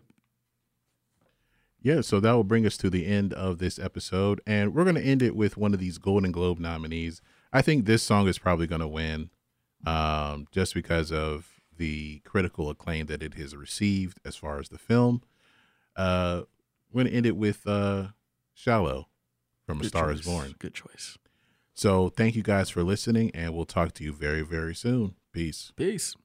Yeah, 1.82 2.02
so 2.02 2.20
that 2.20 2.32
will 2.32 2.44
bring 2.44 2.66
us 2.66 2.78
to 2.78 2.90
the 2.90 3.06
end 3.06 3.32
of 3.34 3.60
this 3.60 3.78
episode, 3.78 4.42
and 4.48 4.74
we're 4.74 4.86
to 4.96 5.06
end 5.06 5.22
it 5.22 5.36
with 5.36 5.56
one 5.56 5.72
of 5.72 5.80
these 5.80 6.00
Golden 6.00 6.32
Globe 6.32 6.58
nominees. 6.58 7.22
I 7.54 7.62
think 7.62 7.86
this 7.86 8.02
song 8.02 8.28
is 8.28 8.40
probably 8.40 8.66
to 8.82 8.88
win, 8.88 9.30
um, 9.86 10.48
just 10.52 10.74
because 10.74 11.12
of 11.12 11.62
the 11.78 12.22
critical 12.26 12.72
acclaim 12.72 13.06
that 13.06 13.22
it 13.22 13.36
has 13.36 13.56
received 13.56 14.20
as 14.26 14.36
far 14.36 14.58
as 14.60 14.70
the 14.70 14.80
film. 14.80 15.22
Uh, 15.96 16.42
we're 16.92 17.04
to 17.04 17.12
end 17.12 17.28
it 17.28 17.38
with 17.38 17.68
uh, 17.68 18.08
"Shallow" 18.56 19.10
from 19.66 19.80
"A 19.80 19.82
Good 19.82 19.90
Star 19.90 20.12
Is. 20.12 20.22
Born." 20.22 20.56
good 20.60 20.74
choice 20.74 21.18
So 21.74 22.10
thank 22.10 22.36
you 22.36 22.44
guys 22.44 22.70
for 22.70 22.84
listening, 22.84 23.32
and 23.34 23.54
we'll 23.54 23.66
talk 23.66 23.94
to 23.94 24.04
you 24.04 24.14
very, 24.14 24.42
very 24.42 24.76
soon. 24.76 25.16
Peace. 25.34 25.72
peace 25.76 26.16